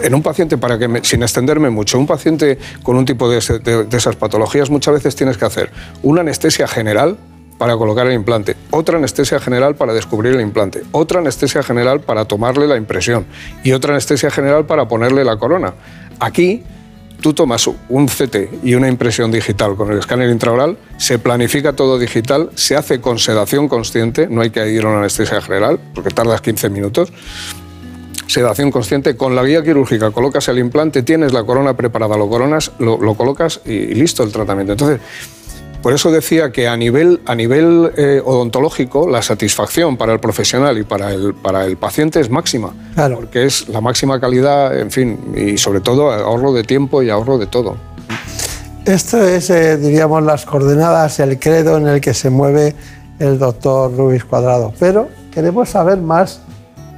en 0.03 0.15
un 0.15 0.21
paciente, 0.21 0.57
para 0.57 0.77
que 0.77 1.01
sin 1.03 1.21
extenderme 1.21 1.69
mucho, 1.69 1.99
un 1.99 2.07
paciente 2.07 2.57
con 2.83 2.95
un 2.95 3.05
tipo 3.05 3.29
de, 3.29 3.39
de 3.39 3.97
esas 3.97 4.15
patologías, 4.15 4.69
muchas 4.69 4.93
veces 4.93 5.15
tienes 5.15 5.37
que 5.37 5.45
hacer 5.45 5.71
una 6.01 6.21
anestesia 6.21 6.67
general, 6.67 7.17
para 7.57 7.75
colocar 7.75 8.07
el 8.07 8.13
implante, 8.13 8.55
otra 8.69 8.97
anestesia 8.97 9.39
general 9.39 9.75
para 9.75 9.93
descubrir 9.93 10.35
el 10.35 10.41
implante, 10.41 10.83
otra 10.91 11.19
anestesia 11.19 11.63
general 11.63 12.01
para 12.01 12.25
tomarle 12.25 12.67
la 12.67 12.77
impresión 12.77 13.25
y 13.63 13.71
otra 13.71 13.93
anestesia 13.93 14.29
general 14.29 14.65
para 14.65 14.87
ponerle 14.87 15.23
la 15.23 15.37
corona. 15.37 15.73
Aquí 16.19 16.63
tú 17.21 17.33
tomas 17.33 17.67
un 17.67 18.07
CT 18.07 18.63
y 18.63 18.75
una 18.75 18.87
impresión 18.87 19.31
digital 19.31 19.75
con 19.75 19.91
el 19.91 19.99
escáner 19.99 20.29
intraoral, 20.29 20.77
se 20.97 21.19
planifica 21.19 21.73
todo 21.73 21.99
digital, 21.99 22.49
se 22.55 22.75
hace 22.75 23.01
con 23.01 23.19
sedación 23.19 23.67
consciente, 23.67 24.27
no 24.29 24.41
hay 24.41 24.49
que 24.49 24.67
ir 24.71 24.83
a 24.85 24.89
una 24.89 24.99
anestesia 24.99 25.41
general 25.41 25.79
porque 25.93 26.09
tardas 26.11 26.41
15 26.41 26.69
minutos. 26.69 27.11
Sedación 28.27 28.71
consciente, 28.71 29.15
con 29.15 29.35
la 29.35 29.43
guía 29.43 29.63
quirúrgica 29.63 30.11
colocas 30.11 30.49
el 30.49 30.59
implante, 30.59 31.01
tienes 31.01 31.31
la 31.31 31.45
corona 31.45 31.77
preparada, 31.77 32.17
lo 32.17 32.27
coronas, 32.27 32.73
lo, 32.77 32.99
colocas 33.15 33.61
y 33.65 33.93
listo 33.93 34.21
el 34.21 34.33
tratamiento. 34.33 34.73
Entonces, 34.73 34.99
por 35.87 35.93
eso 35.93 36.11
decía 36.11 36.51
que 36.51 36.67
a 36.67 36.75
nivel, 36.75 37.21
a 37.25 37.33
nivel 37.33 37.93
eh, 37.95 38.21
odontológico 38.25 39.07
la 39.07 39.21
satisfacción 39.21 39.95
para 39.95 40.11
el 40.11 40.19
profesional 40.19 40.77
y 40.77 40.83
para 40.83 41.13
el, 41.13 41.33
para 41.33 41.63
el 41.63 41.77
paciente 41.77 42.19
es 42.19 42.29
máxima, 42.29 42.73
claro. 42.93 43.15
porque 43.15 43.45
es 43.45 43.69
la 43.69 43.79
máxima 43.79 44.19
calidad, 44.19 44.77
en 44.77 44.91
fin, 44.91 45.17
y 45.33 45.57
sobre 45.57 45.79
todo 45.79 46.11
ahorro 46.11 46.51
de 46.51 46.65
tiempo 46.65 47.01
y 47.03 47.09
ahorro 47.09 47.37
de 47.37 47.47
todo. 47.47 47.77
Esto 48.83 49.25
es, 49.25 49.49
eh, 49.49 49.77
diríamos, 49.77 50.23
las 50.23 50.45
coordenadas, 50.45 51.21
el 51.21 51.39
credo 51.39 51.77
en 51.77 51.87
el 51.87 52.01
que 52.01 52.13
se 52.13 52.29
mueve 52.29 52.75
el 53.19 53.39
doctor 53.39 53.89
Luis 53.93 54.25
Cuadrado. 54.25 54.73
Pero 54.77 55.07
queremos 55.31 55.69
saber 55.69 55.99
más 55.99 56.41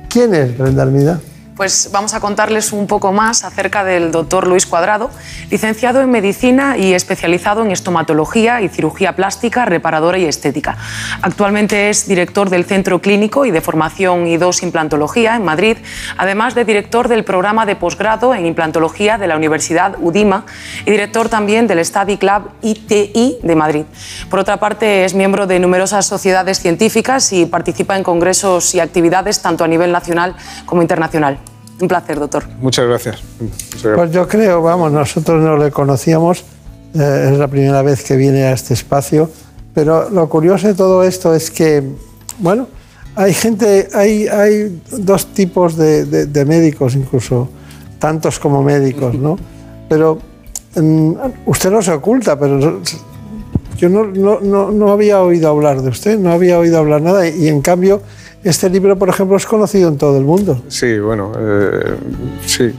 quién 0.09 0.33
es 0.33 0.57
Brenda 0.57 0.81
Almida 0.81 1.21
pues 1.59 1.89
vamos 1.91 2.13
a 2.13 2.21
contarles 2.21 2.71
un 2.71 2.87
poco 2.87 3.11
más 3.11 3.43
acerca 3.43 3.83
del 3.83 4.13
doctor 4.13 4.47
Luis 4.47 4.65
Cuadrado, 4.65 5.11
licenciado 5.51 5.99
en 5.99 6.09
Medicina 6.09 6.77
y 6.77 6.93
especializado 6.93 7.65
en 7.65 7.71
estomatología 7.71 8.61
y 8.61 8.69
cirugía 8.69 9.17
plástica, 9.17 9.65
reparadora 9.65 10.17
y 10.17 10.23
estética. 10.23 10.77
Actualmente 11.21 11.89
es 11.89 12.07
director 12.07 12.49
del 12.49 12.63
Centro 12.63 13.01
Clínico 13.01 13.45
y 13.45 13.51
de 13.51 13.59
Formación 13.59 14.25
I2 14.25 14.63
Implantología 14.63 15.35
en 15.35 15.43
Madrid, 15.43 15.75
además 16.15 16.55
de 16.55 16.63
director 16.63 17.09
del 17.09 17.25
programa 17.25 17.65
de 17.65 17.75
posgrado 17.75 18.33
en 18.33 18.45
implantología 18.45 19.17
de 19.17 19.27
la 19.27 19.35
Universidad 19.35 19.97
UDIMA 19.99 20.45
y 20.85 20.91
director 20.91 21.27
también 21.27 21.67
del 21.67 21.83
Study 21.83 22.15
Club 22.15 22.51
ITI 22.61 23.39
de 23.43 23.55
Madrid. 23.57 23.83
Por 24.29 24.39
otra 24.39 24.61
parte, 24.61 25.03
es 25.03 25.13
miembro 25.13 25.45
de 25.45 25.59
numerosas 25.59 26.05
sociedades 26.05 26.61
científicas 26.61 27.33
y 27.33 27.47
participa 27.47 27.97
en 27.97 28.03
congresos 28.03 28.73
y 28.75 28.79
actividades 28.79 29.41
tanto 29.41 29.65
a 29.65 29.67
nivel 29.67 29.91
nacional 29.91 30.37
como 30.65 30.81
internacional. 30.81 31.37
Un 31.79 31.87
placer, 31.87 32.19
doctor. 32.19 32.43
Muchas 32.61 32.85
gracias. 32.87 33.19
Pues 33.81 34.11
yo 34.11 34.27
creo, 34.27 34.61
vamos, 34.61 34.91
nosotros 34.91 35.41
no 35.41 35.57
le 35.57 35.71
conocíamos, 35.71 36.43
eh, 36.93 37.29
es 37.31 37.37
la 37.37 37.47
primera 37.47 37.81
vez 37.81 38.03
que 38.03 38.17
viene 38.17 38.43
a 38.43 38.51
este 38.51 38.73
espacio, 38.73 39.29
pero 39.73 40.09
lo 40.09 40.27
curioso 40.27 40.67
de 40.67 40.73
todo 40.73 41.03
esto 41.03 41.33
es 41.33 41.49
que, 41.49 41.83
bueno, 42.39 42.67
hay 43.15 43.33
gente, 43.33 43.87
hay, 43.93 44.27
hay 44.27 44.81
dos 44.91 45.27
tipos 45.27 45.77
de, 45.77 46.45
médicos 46.45 46.95
incluso, 46.95 47.47
tantos 47.97 48.39
como 48.39 48.61
médicos, 48.61 49.15
¿no? 49.15 49.37
Pero 49.89 50.19
mm, 50.75 51.13
usted 51.47 51.71
no 51.71 51.81
se 51.81 51.91
oculta, 51.91 52.37
pero 52.37 52.79
yo 53.75 53.89
no, 53.89 54.05
no, 54.05 54.71
no 54.71 54.91
había 54.91 55.19
oído 55.23 55.49
hablar 55.49 55.81
de 55.81 55.89
usted, 55.89 56.19
no 56.19 56.31
había 56.31 56.59
oído 56.59 56.77
hablar 56.77 57.01
nada 57.01 57.27
y 57.27 57.47
en 57.47 57.61
cambio 57.61 58.03
este 58.43 58.69
libro, 58.69 58.97
por 58.97 59.09
ejemplo, 59.09 59.37
es 59.37 59.45
conocido 59.45 59.89
en 59.89 59.97
todo 59.97 60.17
el 60.17 60.23
mundo. 60.23 60.61
Sí, 60.67 60.99
bueno, 60.99 61.31
eh, 61.37 61.95
sí. 62.45 62.73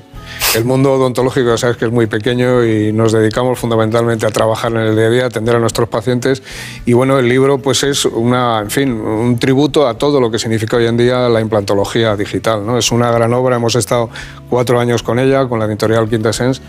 El 0.54 0.64
mundo 0.64 0.92
odontológico, 0.92 1.56
sabes 1.56 1.76
que 1.76 1.84
es 1.84 1.92
muy 1.92 2.06
pequeño 2.06 2.64
y 2.64 2.92
nos 2.92 3.12
dedicamos 3.12 3.58
fundamentalmente 3.58 4.26
a 4.26 4.30
trabajar 4.30 4.72
en 4.72 4.78
el 4.78 4.96
día 4.96 5.06
a 5.06 5.10
día, 5.10 5.26
atender 5.26 5.56
a 5.56 5.58
nuestros 5.58 5.88
pacientes. 5.88 6.42
Y 6.86 6.92
bueno, 6.92 7.18
el 7.18 7.28
libro 7.28 7.58
pues 7.58 7.82
es 7.82 8.04
una, 8.04 8.60
en 8.60 8.70
fin, 8.70 8.92
un 8.92 9.38
tributo 9.38 9.86
a 9.86 9.94
todo 9.94 10.20
lo 10.20 10.30
que 10.30 10.38
significa 10.38 10.76
hoy 10.76 10.86
en 10.86 10.96
día 10.96 11.28
la 11.28 11.40
implantología 11.40 12.16
digital. 12.16 12.64
¿no? 12.64 12.78
Es 12.78 12.90
una 12.90 13.10
gran 13.10 13.32
obra, 13.32 13.56
hemos 13.56 13.76
estado 13.76 14.10
cuatro 14.48 14.80
años 14.80 15.02
con 15.02 15.18
ella, 15.18 15.46
con 15.48 15.58
la 15.58 15.66
editorial 15.66 16.08
Quintessence 16.08 16.60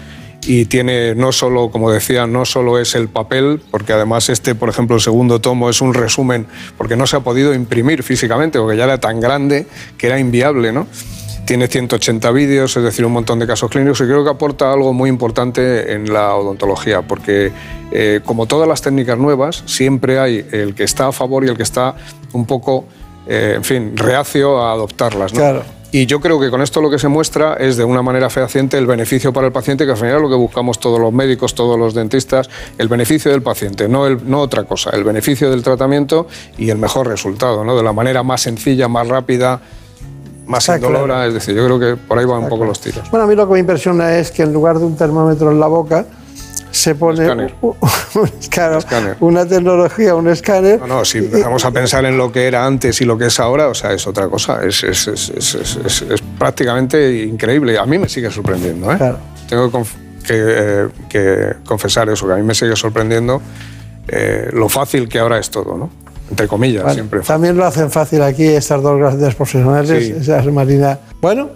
y 0.45 0.65
tiene 0.65 1.13
no 1.15 1.31
solo, 1.31 1.69
como 1.69 1.91
decía, 1.91 2.25
no 2.25 2.45
solo 2.45 2.79
es 2.79 2.95
el 2.95 3.09
papel, 3.09 3.61
porque 3.69 3.93
además 3.93 4.29
este, 4.29 4.55
por 4.55 4.69
ejemplo, 4.69 4.95
el 4.95 5.01
segundo 5.01 5.39
tomo 5.39 5.69
es 5.69 5.81
un 5.81 5.93
resumen, 5.93 6.47
porque 6.77 6.95
no 6.95 7.05
se 7.05 7.17
ha 7.17 7.19
podido 7.19 7.53
imprimir 7.53 8.03
físicamente, 8.03 8.59
porque 8.59 8.77
ya 8.77 8.85
era 8.85 8.99
tan 8.99 9.19
grande 9.19 9.67
que 9.97 10.07
era 10.07 10.19
inviable, 10.19 10.71
¿no? 10.71 10.87
Tiene 11.45 11.67
180 11.67 12.31
vídeos, 12.31 12.75
es 12.77 12.83
decir, 12.83 13.05
un 13.05 13.11
montón 13.13 13.39
de 13.39 13.47
casos 13.47 13.69
clínicos 13.69 13.99
y 14.01 14.05
creo 14.05 14.23
que 14.23 14.29
aporta 14.29 14.71
algo 14.71 14.93
muy 14.93 15.09
importante 15.09 15.93
en 15.93 16.11
la 16.11 16.35
odontología, 16.35 17.01
porque 17.01 17.51
eh, 17.91 18.21
como 18.25 18.45
todas 18.45 18.67
las 18.67 18.81
técnicas 18.81 19.17
nuevas, 19.17 19.63
siempre 19.65 20.19
hay 20.19 20.45
el 20.51 20.73
que 20.75 20.83
está 20.83 21.07
a 21.07 21.11
favor 21.11 21.43
y 21.43 21.49
el 21.49 21.57
que 21.57 21.63
está 21.63 21.95
un 22.33 22.45
poco, 22.45 22.85
eh, 23.27 23.53
en 23.57 23.63
fin, 23.63 23.97
reacio 23.97 24.59
a 24.59 24.71
adoptarlas. 24.71 25.33
¿no? 25.33 25.39
Claro. 25.39 25.80
Y 25.93 26.05
yo 26.05 26.21
creo 26.21 26.39
que 26.39 26.49
con 26.49 26.61
esto 26.61 26.81
lo 26.81 26.89
que 26.89 26.97
se 26.97 27.09
muestra 27.09 27.55
es 27.55 27.75
de 27.75 27.83
una 27.83 28.01
manera 28.01 28.29
fehaciente 28.29 28.77
el 28.77 28.87
beneficio 28.87 29.33
para 29.33 29.47
el 29.47 29.53
paciente, 29.53 29.85
que 29.85 29.91
al 29.91 29.97
final 29.97 30.15
es 30.15 30.21
lo 30.21 30.29
que 30.29 30.35
buscamos 30.35 30.79
todos 30.79 30.99
los 30.99 31.11
médicos, 31.11 31.53
todos 31.53 31.77
los 31.77 31.93
dentistas, 31.93 32.49
el 32.77 32.87
beneficio 32.87 33.29
del 33.29 33.41
paciente, 33.41 33.89
no, 33.89 34.07
el, 34.07 34.29
no 34.29 34.39
otra 34.39 34.63
cosa, 34.63 34.91
el 34.91 35.03
beneficio 35.03 35.49
del 35.49 35.63
tratamiento 35.63 36.27
y 36.57 36.69
el 36.69 36.77
mejor 36.77 37.07
resultado, 37.07 37.65
¿no? 37.65 37.75
de 37.75 37.83
la 37.83 37.91
manera 37.91 38.23
más 38.23 38.41
sencilla, 38.41 38.87
más 38.87 39.09
rápida, 39.09 39.59
más 40.45 40.63
Está 40.63 40.77
indolora, 40.77 41.15
claro. 41.15 41.27
es 41.27 41.33
decir, 41.33 41.55
yo 41.55 41.65
creo 41.65 41.79
que 41.79 42.01
por 42.01 42.17
ahí 42.17 42.25
van 42.25 42.43
un 42.43 42.49
poco 42.49 42.63
los 42.63 42.79
tiros. 42.79 43.11
Bueno, 43.11 43.25
a 43.25 43.27
mí 43.27 43.35
lo 43.35 43.45
que 43.47 43.53
me 43.53 43.59
impresiona 43.59 44.17
es 44.17 44.31
que 44.31 44.43
en 44.43 44.53
lugar 44.53 44.79
de 44.79 44.85
un 44.85 44.95
termómetro 44.95 45.51
en 45.51 45.59
la 45.59 45.67
boca, 45.67 46.05
se 46.71 46.95
pone 46.95 47.29
un- 47.61 47.75
un 48.15 48.29
escáner, 48.39 48.77
escáner. 48.77 49.17
una 49.19 49.45
tecnología, 49.45 50.15
un 50.15 50.27
escáner. 50.29 50.79
No, 50.79 50.87
no, 50.87 51.05
si 51.05 51.19
empezamos 51.19 51.63
a 51.65 51.71
pensar 51.71 52.05
en 52.05 52.17
lo 52.17 52.31
que 52.31 52.47
era 52.47 52.65
antes 52.65 53.01
y 53.01 53.05
lo 53.05 53.17
que 53.17 53.25
es 53.27 53.39
ahora, 53.39 53.67
o 53.67 53.73
sea, 53.73 53.91
es 53.93 54.07
otra 54.07 54.27
cosa, 54.27 54.63
es, 54.65 54.83
es- 54.83 55.07
es- 55.07 55.29
es- 55.55 56.23
prácticamente 56.39 57.23
increíble. 57.23 57.77
A 57.77 57.85
mí 57.85 57.97
me 57.97 58.07
sigue 58.09 58.31
sorprendiendo, 58.31 58.91
¿eh? 58.91 58.97
Claro. 58.97 59.17
Tengo 59.49 59.69
que, 59.71 59.79
que, 60.25 60.33
eh, 60.37 60.87
que 61.09 61.53
confesar 61.65 62.09
eso, 62.09 62.25
que 62.27 62.33
a 62.33 62.37
mí 62.37 62.43
me 62.43 62.53
sigue 62.55 62.75
sorprendiendo 62.75 63.41
eh, 64.07 64.49
lo 64.53 64.67
fácil 64.69 65.07
que 65.09 65.19
ahora 65.19 65.37
es 65.39 65.49
todo, 65.49 65.77
¿no? 65.77 65.89
Entre 66.29 66.47
comillas, 66.47 66.83
Bueno, 66.83 66.93
siempre. 66.95 67.19
también 67.21 67.57
lo 67.57 67.65
hacen 67.65 67.91
fácil 67.91 68.21
aquí 68.21 68.45
estas 68.45 68.81
dos 68.81 68.97
grandes 68.97 69.35
profesionales, 69.35 70.05
Sí. 70.07 70.13
esa 70.21 70.39
es 70.39 70.45
Marina. 70.51 70.97
Bueno, 71.21 71.49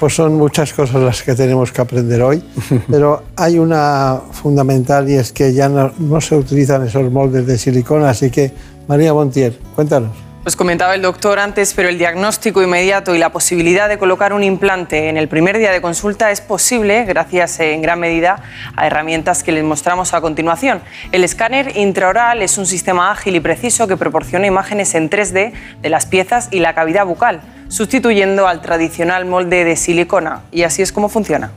pues 0.00 0.14
son 0.14 0.34
muchas 0.34 0.72
cosas 0.72 1.02
las 1.02 1.22
que 1.22 1.34
tenemos 1.34 1.70
que 1.70 1.82
aprender 1.82 2.22
hoy, 2.22 2.42
pero 2.90 3.22
hay 3.36 3.58
una 3.58 4.18
fundamental 4.32 5.08
y 5.10 5.14
es 5.14 5.30
que 5.30 5.52
ya 5.52 5.68
no, 5.68 5.92
no 5.98 6.20
se 6.22 6.34
utilizan 6.36 6.86
esos 6.86 7.12
moldes 7.12 7.46
de 7.46 7.58
silicona, 7.58 8.08
así 8.08 8.30
que 8.30 8.50
María 8.88 9.12
Montiel, 9.12 9.58
cuéntanos. 9.74 10.30
Pues 10.42 10.56
comentaba 10.56 10.94
el 10.94 11.02
doctor 11.02 11.38
antes, 11.38 11.74
pero 11.74 11.90
el 11.90 11.98
diagnóstico 11.98 12.62
inmediato 12.62 13.14
y 13.14 13.18
la 13.18 13.28
posibilidad 13.28 13.90
de 13.90 13.98
colocar 13.98 14.32
un 14.32 14.42
implante 14.42 15.10
en 15.10 15.18
el 15.18 15.28
primer 15.28 15.58
día 15.58 15.70
de 15.70 15.82
consulta 15.82 16.30
es 16.30 16.40
posible 16.40 17.04
gracias 17.04 17.60
en 17.60 17.82
gran 17.82 18.00
medida 18.00 18.42
a 18.74 18.86
herramientas 18.86 19.42
que 19.42 19.52
les 19.52 19.64
mostramos 19.64 20.14
a 20.14 20.22
continuación. 20.22 20.80
El 21.12 21.24
escáner 21.24 21.76
intraoral 21.76 22.40
es 22.40 22.56
un 22.56 22.64
sistema 22.64 23.12
ágil 23.12 23.36
y 23.36 23.40
preciso 23.40 23.86
que 23.86 23.98
proporciona 23.98 24.46
imágenes 24.46 24.94
en 24.94 25.10
3D 25.10 25.52
de 25.82 25.90
las 25.90 26.06
piezas 26.06 26.48
y 26.50 26.60
la 26.60 26.74
cavidad 26.74 27.04
bucal, 27.04 27.42
sustituyendo 27.70 28.46
al 28.46 28.60
tradicional 28.60 29.24
molde 29.24 29.64
de 29.64 29.76
silicona. 29.76 30.42
Y 30.52 30.64
así 30.64 30.82
es 30.82 30.92
como 30.92 31.08
funciona. 31.08 31.52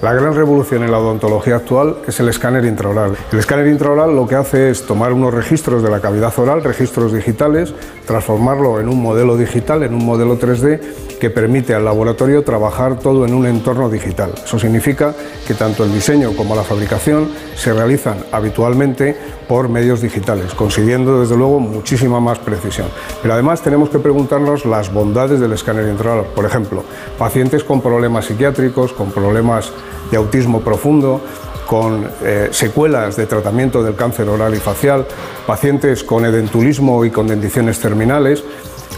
La 0.00 0.12
gran 0.12 0.32
revolución 0.32 0.84
en 0.84 0.92
la 0.92 0.98
odontología 1.00 1.56
actual 1.56 1.98
es 2.06 2.20
el 2.20 2.28
escáner 2.28 2.64
intraoral. 2.64 3.16
El 3.32 3.38
escáner 3.40 3.66
intraoral 3.66 4.14
lo 4.14 4.28
que 4.28 4.36
hace 4.36 4.70
es 4.70 4.86
tomar 4.86 5.12
unos 5.12 5.34
registros 5.34 5.82
de 5.82 5.90
la 5.90 6.00
cavidad 6.00 6.32
oral, 6.38 6.62
registros 6.62 7.12
digitales, 7.12 7.74
transformarlo 8.06 8.78
en 8.78 8.88
un 8.88 9.02
modelo 9.02 9.36
digital, 9.36 9.82
en 9.82 9.94
un 9.94 10.06
modelo 10.06 10.38
3D 10.38 10.80
que 11.18 11.30
permite 11.30 11.74
al 11.74 11.84
laboratorio 11.84 12.42
trabajar 12.42 12.98
todo 12.98 13.26
en 13.26 13.34
un 13.34 13.46
entorno 13.46 13.90
digital. 13.90 14.32
Eso 14.42 14.58
significa 14.58 15.14
que 15.46 15.54
tanto 15.54 15.84
el 15.84 15.92
diseño 15.92 16.34
como 16.36 16.54
la 16.54 16.62
fabricación 16.62 17.28
se 17.56 17.72
realizan 17.72 18.24
habitualmente 18.32 19.16
por 19.48 19.68
medios 19.68 20.00
digitales, 20.00 20.54
consiguiendo 20.54 21.20
desde 21.20 21.36
luego 21.36 21.60
muchísima 21.60 22.20
más 22.20 22.38
precisión. 22.38 22.88
Pero 23.22 23.34
además 23.34 23.62
tenemos 23.62 23.90
que 23.90 23.98
preguntarnos 23.98 24.64
las 24.64 24.92
bondades 24.92 25.40
del 25.40 25.52
escáner 25.52 25.88
intraoral. 25.88 26.26
Por 26.34 26.44
ejemplo, 26.44 26.84
pacientes 27.18 27.64
con 27.64 27.80
problemas 27.80 28.26
psiquiátricos, 28.26 28.92
con 28.92 29.10
problemas 29.10 29.72
de 30.10 30.16
autismo 30.16 30.60
profundo, 30.60 31.20
con 31.68 32.08
eh, 32.22 32.48
secuelas 32.50 33.16
de 33.16 33.26
tratamiento 33.26 33.82
del 33.82 33.94
cáncer 33.94 34.26
oral 34.30 34.54
y 34.54 34.58
facial, 34.58 35.06
pacientes 35.46 36.02
con 36.02 36.24
edentulismo 36.24 37.04
y 37.04 37.10
con 37.10 37.26
denticiones 37.26 37.78
terminales. 37.78 38.42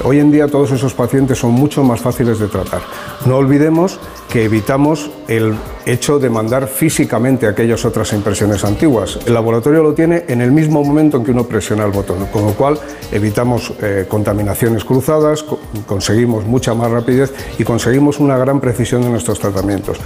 Hoy 0.02 0.19
en 0.19 0.30
día 0.30 0.49
todos 0.49 0.73
esos 0.73 0.95
pacientes 0.95 1.38
son 1.38 1.52
mucho 1.52 1.85
más 1.85 2.00
fáciles 2.00 2.38
de 2.38 2.49
tratar. 2.49 2.80
No 3.26 3.37
olvidemos 3.37 4.00
que 4.30 4.45
evitamos 4.45 5.11
el 5.28 5.54
hecho 5.85 6.19
de 6.19 6.30
mandar 6.30 6.69
físicamente 6.69 7.47
aquellas 7.47 7.85
otras 7.85 8.12
impresiones 8.14 8.64
antiguas. 8.64 9.19
El 9.26 9.35
laboratorio 9.35 9.83
lo 9.83 9.92
tiene 9.92 10.25
en 10.28 10.40
el 10.40 10.52
mismo 10.52 10.83
momento 10.83 11.19
en 11.19 11.25
que 11.25 11.33
uno 11.33 11.45
presiona 11.45 11.85
el 11.85 11.92
botón, 11.92 12.26
con 12.33 12.47
lo 12.47 12.52
cual 12.54 12.78
evitamos 13.12 13.75
eh, 13.83 14.07
contaminaciones 14.09 14.85
cruzadas, 14.85 15.42
co- 15.42 15.61
conseguimos 15.87 16.47
mucha 16.47 16.73
más 16.73 16.90
rapidez 16.90 17.33
y 17.59 17.64
conseguimos 17.64 18.21
una 18.21 18.38
gran 18.38 18.59
precisión 18.59 19.03
de 19.03 19.11
nuestros 19.11 19.38
tratamientos. 19.38 19.98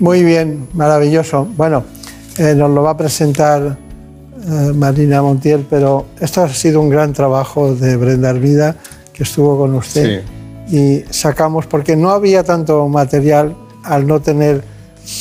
Muy, 0.00 0.22
bien, 0.22 0.68
maravilloso. 0.74 1.46
Bueno, 1.56 1.84
eh, 2.38 2.54
nos 2.56 2.70
lo 2.70 2.84
va 2.84 2.90
a 2.90 2.96
presentar 2.96 3.76
Marina 4.74 5.22
Montiel, 5.22 5.66
pero 5.68 6.06
esto 6.20 6.42
ha 6.42 6.48
sido 6.48 6.80
un 6.80 6.88
gran 6.88 7.12
trabajo 7.12 7.74
de 7.74 7.96
Brenda 7.96 8.30
Arvida, 8.30 8.76
que 9.12 9.22
estuvo 9.24 9.58
con 9.58 9.74
usted. 9.74 10.22
Y 10.70 11.04
sacamos, 11.10 11.66
porque 11.66 11.96
no 11.96 12.10
había 12.10 12.44
tanto 12.44 12.86
material, 12.88 13.56
al 13.84 14.06
no 14.06 14.20
tener 14.20 14.62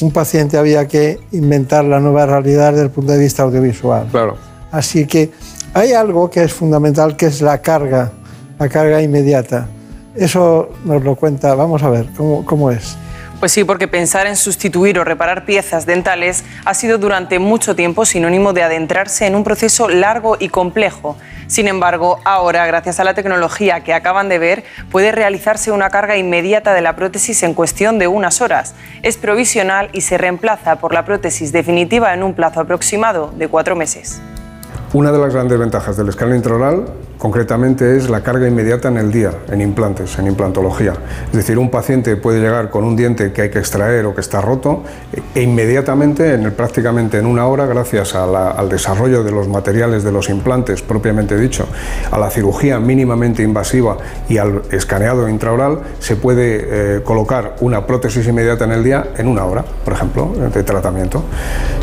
un 0.01 0.11
paciente 0.11 0.57
había 0.57 0.87
que 0.87 1.19
inventar 1.31 1.85
la 1.85 1.99
nueva 1.99 2.25
realidad 2.25 2.71
desde 2.71 2.85
el 2.85 2.91
punto 2.91 3.13
de 3.13 3.19
vista 3.19 3.43
audiovisual. 3.43 4.07
Claro. 4.11 4.35
Así 4.71 5.05
que 5.07 5.31
hay 5.73 5.93
algo 5.93 6.29
que 6.29 6.43
es 6.43 6.53
fundamental, 6.53 7.15
que 7.15 7.27
es 7.27 7.41
la 7.41 7.61
carga, 7.61 8.11
la 8.59 8.69
carga 8.69 9.01
inmediata. 9.01 9.67
Eso 10.15 10.69
nos 10.83 11.03
lo 11.03 11.15
cuenta, 11.15 11.55
vamos 11.55 11.83
a 11.83 11.89
ver, 11.89 12.07
¿cómo, 12.17 12.43
cómo 12.45 12.71
es? 12.71 12.97
Pues 13.39 13.51
sí, 13.51 13.63
porque 13.63 13.87
pensar 13.87 14.25
en 14.25 14.35
sustituir 14.35 14.97
o 14.97 15.03
reparar 15.03 15.45
piezas 15.45 15.85
dentales 15.85 16.43
ha 16.65 16.73
sido 16.73 16.97
durante 16.97 17.37
mucho 17.37 17.75
tiempo 17.75 18.03
sinónimo 18.03 18.51
de 18.51 18.63
adentrarse 18.63 19.27
en 19.27 19.35
un 19.35 19.43
proceso 19.43 19.89
largo 19.89 20.37
y 20.39 20.49
complejo. 20.49 21.15
Sin 21.45 21.67
embargo, 21.67 22.19
ahora, 22.25 22.65
gracias 22.65 22.99
a 22.99 23.03
la 23.03 23.13
tecnología 23.13 23.83
que 23.83 23.93
acaban 23.93 24.27
de 24.27 24.39
ver, 24.39 24.63
puede 24.91 25.11
realizarse 25.11 25.71
una 25.71 25.91
carga 25.91 26.17
inmediata 26.17 26.73
de 26.73 26.81
la 26.81 26.95
prótesis 26.95 27.43
en 27.43 27.53
cuestión 27.53 27.99
de 27.99 28.07
unas 28.07 28.41
horas. 28.41 28.73
Es 29.03 29.17
provisional 29.17 29.89
y 29.93 30.01
se 30.01 30.17
reemplaza 30.17 30.77
por 30.77 30.91
la 30.91 31.05
prótesis 31.05 31.51
definitiva 31.51 32.15
en 32.15 32.23
un 32.23 32.33
plazo 32.33 32.61
aproximado 32.61 33.31
de 33.37 33.47
cuatro 33.47 33.75
meses. 33.75 34.19
Una 34.93 35.11
de 35.11 35.19
las 35.19 35.33
grandes 35.33 35.59
ventajas 35.59 35.95
del 35.95 36.09
escáner 36.09 36.37
intraoral, 36.37 36.87
concretamente, 37.17 37.97
es 37.97 38.09
la 38.09 38.21
carga 38.21 38.47
inmediata 38.47 38.89
en 38.89 38.97
el 38.97 39.11
día, 39.11 39.31
en 39.49 39.61
implantes, 39.61 40.17
en 40.19 40.27
implantología. 40.27 40.93
Es 41.27 41.33
decir, 41.33 41.57
un 41.57 41.69
paciente 41.69 42.15
puede 42.15 42.39
llegar 42.39 42.69
con 42.69 42.83
un 42.83 42.95
diente 42.95 43.31
que 43.31 43.43
hay 43.43 43.49
que 43.49 43.59
extraer 43.59 44.05
o 44.05 44.13
que 44.13 44.21
está 44.21 44.41
roto 44.41 44.83
e 45.33 45.41
inmediatamente, 45.41 46.37
prácticamente 46.51 47.17
en 47.17 47.25
una 47.25 47.47
hora, 47.47 47.65
gracias 47.65 48.15
al 48.15 48.69
desarrollo 48.69 49.23
de 49.23 49.31
los 49.31 49.47
materiales 49.47 50.03
de 50.03 50.11
los 50.11 50.29
implantes, 50.29 50.81
propiamente 50.81 51.37
dicho, 51.37 51.67
a 52.11 52.17
la 52.17 52.29
cirugía 52.29 52.79
mínimamente 52.79 53.43
invasiva 53.43 53.97
y 54.29 54.37
al 54.37 54.61
escaneado 54.71 55.27
intraoral, 55.27 55.81
se 55.99 56.15
puede 56.15 56.97
eh, 56.97 57.01
colocar 57.03 57.55
una 57.61 57.85
prótesis 57.85 58.27
inmediata 58.27 58.65
en 58.65 58.71
el 58.71 58.83
día 58.83 59.07
en 59.17 59.27
una 59.27 59.45
hora, 59.45 59.63
por 59.83 59.93
ejemplo, 59.93 60.31
de 60.53 60.63
tratamiento. 60.63 61.23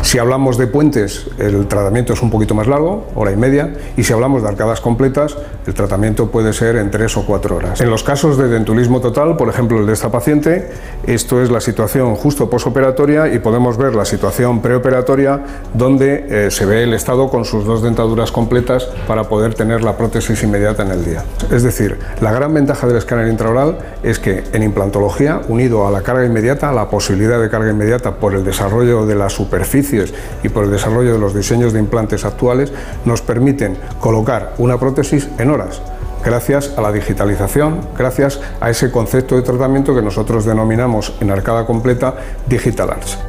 Si 0.01 0.17
hablamos 0.17 0.57
de 0.57 0.67
puentes, 0.67 1.27
el 1.37 1.67
tratamiento 1.67 2.13
es 2.13 2.21
un 2.21 2.29
poquito 2.29 2.53
más 2.53 2.67
largo, 2.67 3.07
hora 3.15 3.31
y 3.31 3.35
media, 3.35 3.73
y 3.97 4.03
si 4.03 4.13
hablamos 4.13 4.43
de 4.43 4.49
arcadas 4.49 4.81
completas, 4.81 5.24
el 5.65 5.73
tratamiento 5.73 6.29
puede 6.29 6.53
ser 6.53 6.75
en 6.75 6.91
tres 6.91 7.17
o 7.17 7.25
cuatro 7.25 7.55
horas. 7.55 7.81
En 7.81 7.89
los 7.89 8.03
casos 8.03 8.37
de 8.37 8.47
dentulismo 8.47 9.01
total, 9.01 9.37
por 9.37 9.49
ejemplo 9.49 9.79
el 9.79 9.85
de 9.85 9.93
esta 9.93 10.11
paciente, 10.11 10.69
esto 11.05 11.41
es 11.41 11.49
la 11.49 11.61
situación 11.61 12.15
justo 12.15 12.49
posoperatoria 12.49 13.33
y 13.33 13.39
podemos 13.39 13.77
ver 13.77 13.95
la 13.95 14.05
situación 14.05 14.61
preoperatoria 14.61 15.43
donde 15.73 16.25
eh, 16.29 16.51
se 16.51 16.65
ve 16.65 16.83
el 16.83 16.93
estado 16.93 17.29
con 17.29 17.45
sus 17.45 17.65
dos 17.65 17.81
dentaduras 17.81 18.31
completas 18.31 18.87
para 19.07 19.29
poder 19.29 19.53
tener 19.53 19.83
la 19.83 19.97
prótesis 19.97 20.43
inmediata 20.43 20.83
en 20.83 20.91
el 20.91 21.05
día. 21.05 21.23
Es 21.51 21.63
decir, 21.63 21.97
la 22.21 22.31
gran 22.31 22.53
ventaja 22.53 22.87
del 22.87 22.97
escáner 22.97 23.27
intraoral 23.27 23.77
es 24.03 24.19
que 24.19 24.43
en 24.53 24.63
implantología, 24.63 25.41
unido 25.47 25.87
a 25.87 25.91
la 25.91 26.01
carga 26.01 26.25
inmediata, 26.25 26.69
a 26.69 26.73
la 26.73 26.89
posibilidad 26.89 27.39
de 27.39 27.49
carga 27.49 27.69
inmediata 27.69 28.15
por 28.15 28.33
el 28.33 28.43
desarrollo 28.43 29.05
de 29.05 29.15
las 29.15 29.33
superficies 29.33 30.13
y 30.43 30.49
por 30.49 30.65
el 30.65 30.71
desarrollo 30.71 31.13
de 31.13 31.19
los 31.19 31.33
diseños 31.33 31.73
de 31.73 31.79
implantes 31.79 32.25
actuales, 32.25 32.71
nos 33.05 33.21
permiten 33.21 33.77
colocar 33.99 34.53
una 34.57 34.77
prótesis 34.79 35.14
en 35.37 35.49
horas 35.49 35.81
gracias 36.25 36.71
a 36.75 36.81
la 36.81 36.91
digitalización, 36.91 37.81
gracias 37.95 38.39
a 38.59 38.71
ese 38.71 38.89
concepto 38.89 39.35
de 39.35 39.43
tratamiento 39.43 39.93
que 39.93 40.01
nosotros 40.01 40.43
denominamos 40.43 41.13
en 41.21 41.29
arcada 41.29 41.67
completa 41.67 42.15
Digital 42.49 42.89
Arts. 42.89 43.19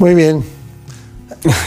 Muy 0.00 0.14
bien. 0.14 0.42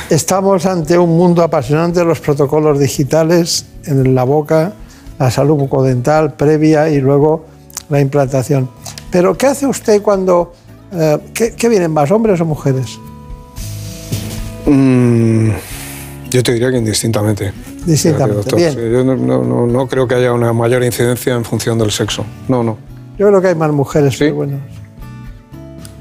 Estamos 0.09 0.65
ante 0.65 0.97
un 0.97 1.15
mundo 1.15 1.43
apasionante 1.43 1.99
de 1.99 2.05
los 2.05 2.19
protocolos 2.19 2.77
digitales 2.77 3.65
en 3.85 4.13
la 4.13 4.25
boca, 4.25 4.73
la 5.17 5.31
salud 5.31 5.55
bucodental 5.55 6.33
previa 6.33 6.89
y 6.89 6.99
luego 6.99 7.45
la 7.89 8.01
implantación. 8.01 8.69
Pero, 9.09 9.37
¿qué 9.37 9.47
hace 9.47 9.65
usted 9.65 10.01
cuando... 10.01 10.51
eh, 10.91 11.19
¿qué, 11.33 11.53
qué 11.53 11.69
vienen 11.69 11.91
más, 11.91 12.11
hombres 12.11 12.41
o 12.41 12.45
mujeres? 12.45 12.99
Mm, 14.65 15.51
yo 16.29 16.43
te 16.43 16.51
diría 16.53 16.69
que 16.69 16.77
indistintamente. 16.77 17.53
Distintamente, 17.91 18.55
bien. 18.55 18.71
sí, 18.73 18.79
yo 18.91 19.03
no, 19.03 19.15
no- 19.15 19.65
no- 19.65 19.87
creo 19.87 20.07
que 20.07 20.15
haya 20.15 20.33
una 20.33 20.51
mayor 20.53 20.83
incidencia 20.83 21.33
en 21.33 21.43
función 21.45 21.77
del 21.79 21.89
sexo. 21.91 22.25
No, 22.47 22.61
no. 22.63 22.77
Yo 23.17 23.27
creo 23.27 23.41
que 23.41 23.47
hay 23.47 23.55
más 23.55 23.71
mujeres, 23.71 24.13
Sí. 24.13 24.19
pero 24.25 24.35
bueno. 24.35 24.57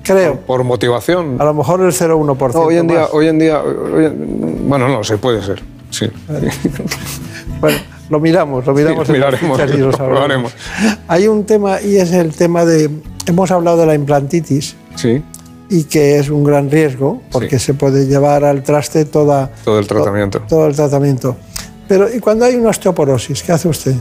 Creo. 0.03 0.41
Por 0.41 0.63
motivación. 0.65 1.37
A 1.41 1.45
lo 1.45 1.55
mejor 1.55 1.81
el 1.81 1.93
0,1%. 1.93 2.53
No, 2.61 2.67
hoy 2.67 2.77
en 2.77 2.87
día, 2.87 3.01
más. 3.01 3.09
hoy 3.13 3.27
en 3.29 3.39
día, 3.39 3.61
hoy 3.63 4.05
en- 4.05 4.69
bueno, 4.69 4.89
no, 4.89 5.03
se 5.03 5.17
puede 5.19 5.43
ser. 5.43 5.63
Sí. 5.91 6.07
Bueno, 7.61 7.79
Lo 8.11 8.21
miramos, 8.21 8.65
lo 8.67 8.75
miramos. 8.75 9.07
Sí, 9.07 9.13
lo 9.15 9.19
miraremos, 9.19 9.59
y 9.75 9.79
lo, 9.79 9.91
haremos. 10.23 10.53
Hay 11.09 11.27
un 11.27 11.45
tema 11.45 11.81
y 11.81 11.97
es 11.97 12.13
el 12.13 12.33
tema 12.35 12.65
de, 12.65 12.89
hemos 13.27 13.51
hablado 13.51 13.79
de 13.79 13.87
la 13.87 13.95
implantitis. 13.95 14.77
Sí. 14.95 15.23
Y 15.69 15.85
que 15.85 16.19
es 16.19 16.29
un 16.31 16.45
gran 16.45 16.71
riesgo 16.71 17.23
porque 17.33 17.59
Sí. 17.59 17.67
se 17.67 17.75
puede 17.75 18.07
llevar 18.07 18.45
al 18.45 18.63
traste 18.63 19.05
toda, 19.07 19.51
Todo 19.65 19.81
el 19.81 19.87
tratamiento. 19.89 20.39
to- 20.41 20.47
todo 20.49 20.67
el 20.69 20.77
tratamiento. 20.77 21.37
Pero 21.89 22.13
¿y 22.13 22.21
cuando 22.21 22.45
hay 22.45 22.57
una 22.57 22.71
osteoporosis? 22.71 23.43
¿Qué 23.43 23.53
hace 23.53 23.69
usted? 23.69 23.95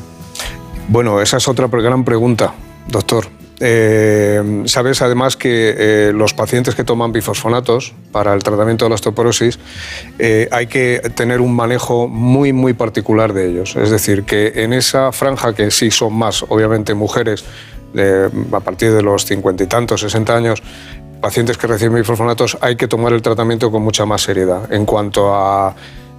Bueno, 0.87 1.21
esa 1.21 1.37
es 1.37 1.47
otra 1.47 1.67
gran 1.67 2.03
pregunta, 2.03 2.53
doctor. 2.87 3.27
Eh, 3.59 4.63
Sabes 4.65 5.01
además 5.01 5.37
que 5.37 5.75
eh, 5.77 6.13
los 6.13 6.33
pacientes 6.33 6.75
que 6.75 6.83
toman 6.83 7.13
bifosfonatos 7.13 7.93
para 8.11 8.33
el 8.33 8.43
tratamiento 8.43 8.85
de 8.85 8.89
la 8.89 8.95
osteoporosis 8.95 9.59
eh, 10.19 10.49
hay 10.51 10.67
que 10.67 11.01
tener 11.15 11.39
un 11.39 11.55
manejo 11.55 12.09
muy 12.09 12.51
muy 12.51 12.73
particular 12.73 13.33
de 13.33 13.49
ellos. 13.49 13.75
Es 13.75 13.91
decir, 13.91 14.23
que 14.23 14.51
en 14.55 14.73
esa 14.73 15.11
franja 15.11 15.53
que 15.53 15.71
sí 15.71 15.89
son 15.91 16.13
más, 16.13 16.43
obviamente 16.49 16.93
mujeres 16.93 17.45
a 18.51 18.59
partir 18.59 18.91
de 18.91 19.01
los 19.01 19.23
cincuenta 19.23 19.63
y 19.63 19.67
tantos, 19.67 20.01
60 20.01 20.35
años, 20.35 20.61
pacientes 21.21 21.57
que 21.57 21.65
reciben 21.65 21.95
bifosfonatos 21.95 22.57
hay 22.59 22.75
que 22.75 22.89
tomar 22.89 23.13
el 23.13 23.21
tratamiento 23.21 23.71
con 23.71 23.83
mucha 23.83 24.05
más 24.05 24.21
seriedad 24.21 24.71
en 24.73 24.85
cuanto 24.85 25.33
a 25.33 25.73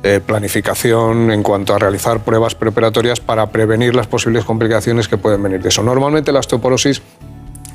eh, 0.08 0.20
planificación, 0.20 1.32
en 1.32 1.42
cuanto 1.42 1.74
a 1.74 1.80
realizar 1.80 2.20
pruebas 2.20 2.54
preparatorias 2.54 3.18
para 3.18 3.50
prevenir 3.50 3.92
las 3.96 4.06
posibles 4.06 4.44
complicaciones 4.44 5.08
que 5.08 5.18
pueden 5.18 5.42
venir 5.42 5.60
de 5.60 5.70
eso. 5.70 5.82
Normalmente 5.82 6.30
la 6.30 6.38
osteoporosis 6.38 7.02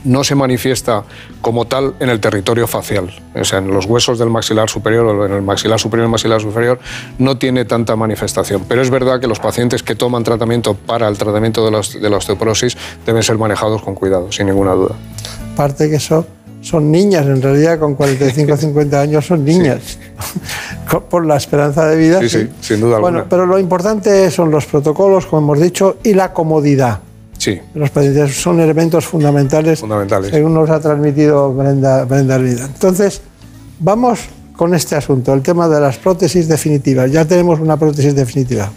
no 0.06 0.24
se 0.24 0.34
manifiesta 0.34 1.04
como 1.41 1.65
tal 1.65 1.94
en 2.00 2.08
el 2.08 2.22
territorio 2.22 2.67
facial, 2.67 3.12
o 3.36 3.44
sea, 3.44 3.60
en 3.60 3.67
los 3.67 3.86
huesos 3.86 4.17
del 4.17 4.30
maxilar 4.30 4.70
superior 4.70 5.06
o 5.08 5.26
en 5.26 5.34
el 5.34 5.41
maxilar 5.41 5.78
superior 5.78 6.06
y 6.06 6.08
el 6.08 6.12
maxilar 6.12 6.39
superior 6.39 6.80
no 7.17 7.38
tiene 7.38 7.65
tanta 7.65 7.98
manifestación, 7.98 8.63
pero 8.65 8.82
es 8.82 8.89
verdad 8.89 9.20
que 9.20 9.28
los 9.28 9.41
pacientes 9.41 9.84
que 9.84 9.96
toman 9.96 10.24
tratamiento 10.24 10.74
para 10.74 11.10
el 11.10 11.17
tratamiento 11.17 11.65
de 11.65 11.72
la, 12.10 12.17
osteoporosis 12.17 12.78
deben 13.06 13.24
ser 13.24 13.38
manejados 13.38 13.82
con 13.82 13.94
cuidado, 13.94 14.32
sin 14.32 14.48
ninguna 14.48 14.72
duda. 14.72 14.96
Aparte 15.54 15.89
que 15.89 15.98
eso 15.98 16.26
son 16.62 16.91
niñas, 16.91 17.26
en 17.26 17.41
realidad 17.41 17.80
con 17.80 17.95
45 17.95 18.54
o 18.54 18.58
50 18.58 19.02
años 19.02 19.26
son 19.26 19.43
niñas. 19.43 19.97
Por 21.10 21.26
la 21.26 21.38
esperanza 21.38 21.86
de 21.88 21.95
vida. 21.97 22.19
Sí, 22.21 22.30
sí, 22.30 22.50
sin 22.62 22.82
duda 22.82 23.00
Bueno, 23.00 23.19
alguna. 23.19 23.30
pero 23.30 23.45
lo 23.45 23.58
importante 23.60 24.30
son 24.32 24.52
los 24.52 24.65
protocolos, 24.65 25.26
como 25.26 25.54
hemos 25.54 25.63
dicho, 25.63 25.97
y 26.04 26.13
la 26.13 26.34
comodidad. 26.34 27.00
Sí, 27.38 27.60
Los 27.74 27.89
pacientes 27.89 28.39
son 28.39 28.60
elementos 28.60 29.06
fundamentales, 29.06 29.80
Fundamentales. 29.80 30.30
según 30.30 30.54
nos 30.54 30.69
ha 30.69 30.80
transmitido 30.80 31.52
Brenda, 31.54 32.06
Brenda 32.06 32.36
Hervida. 32.36 32.65
Entonces, 32.65 33.21
vamos 33.80 34.19
con 34.56 34.76
este 34.76 34.95
asunto, 34.95 35.34
el 35.34 35.41
tema 35.41 35.67
de 35.67 35.80
las 35.82 35.97
prótesis 35.97 36.47
definitivas. 36.47 37.10
Ya 37.12 37.26
tenemos 37.26 37.60
una 37.60 37.78
prótesis 37.78 38.13
definitiva. 38.13 38.69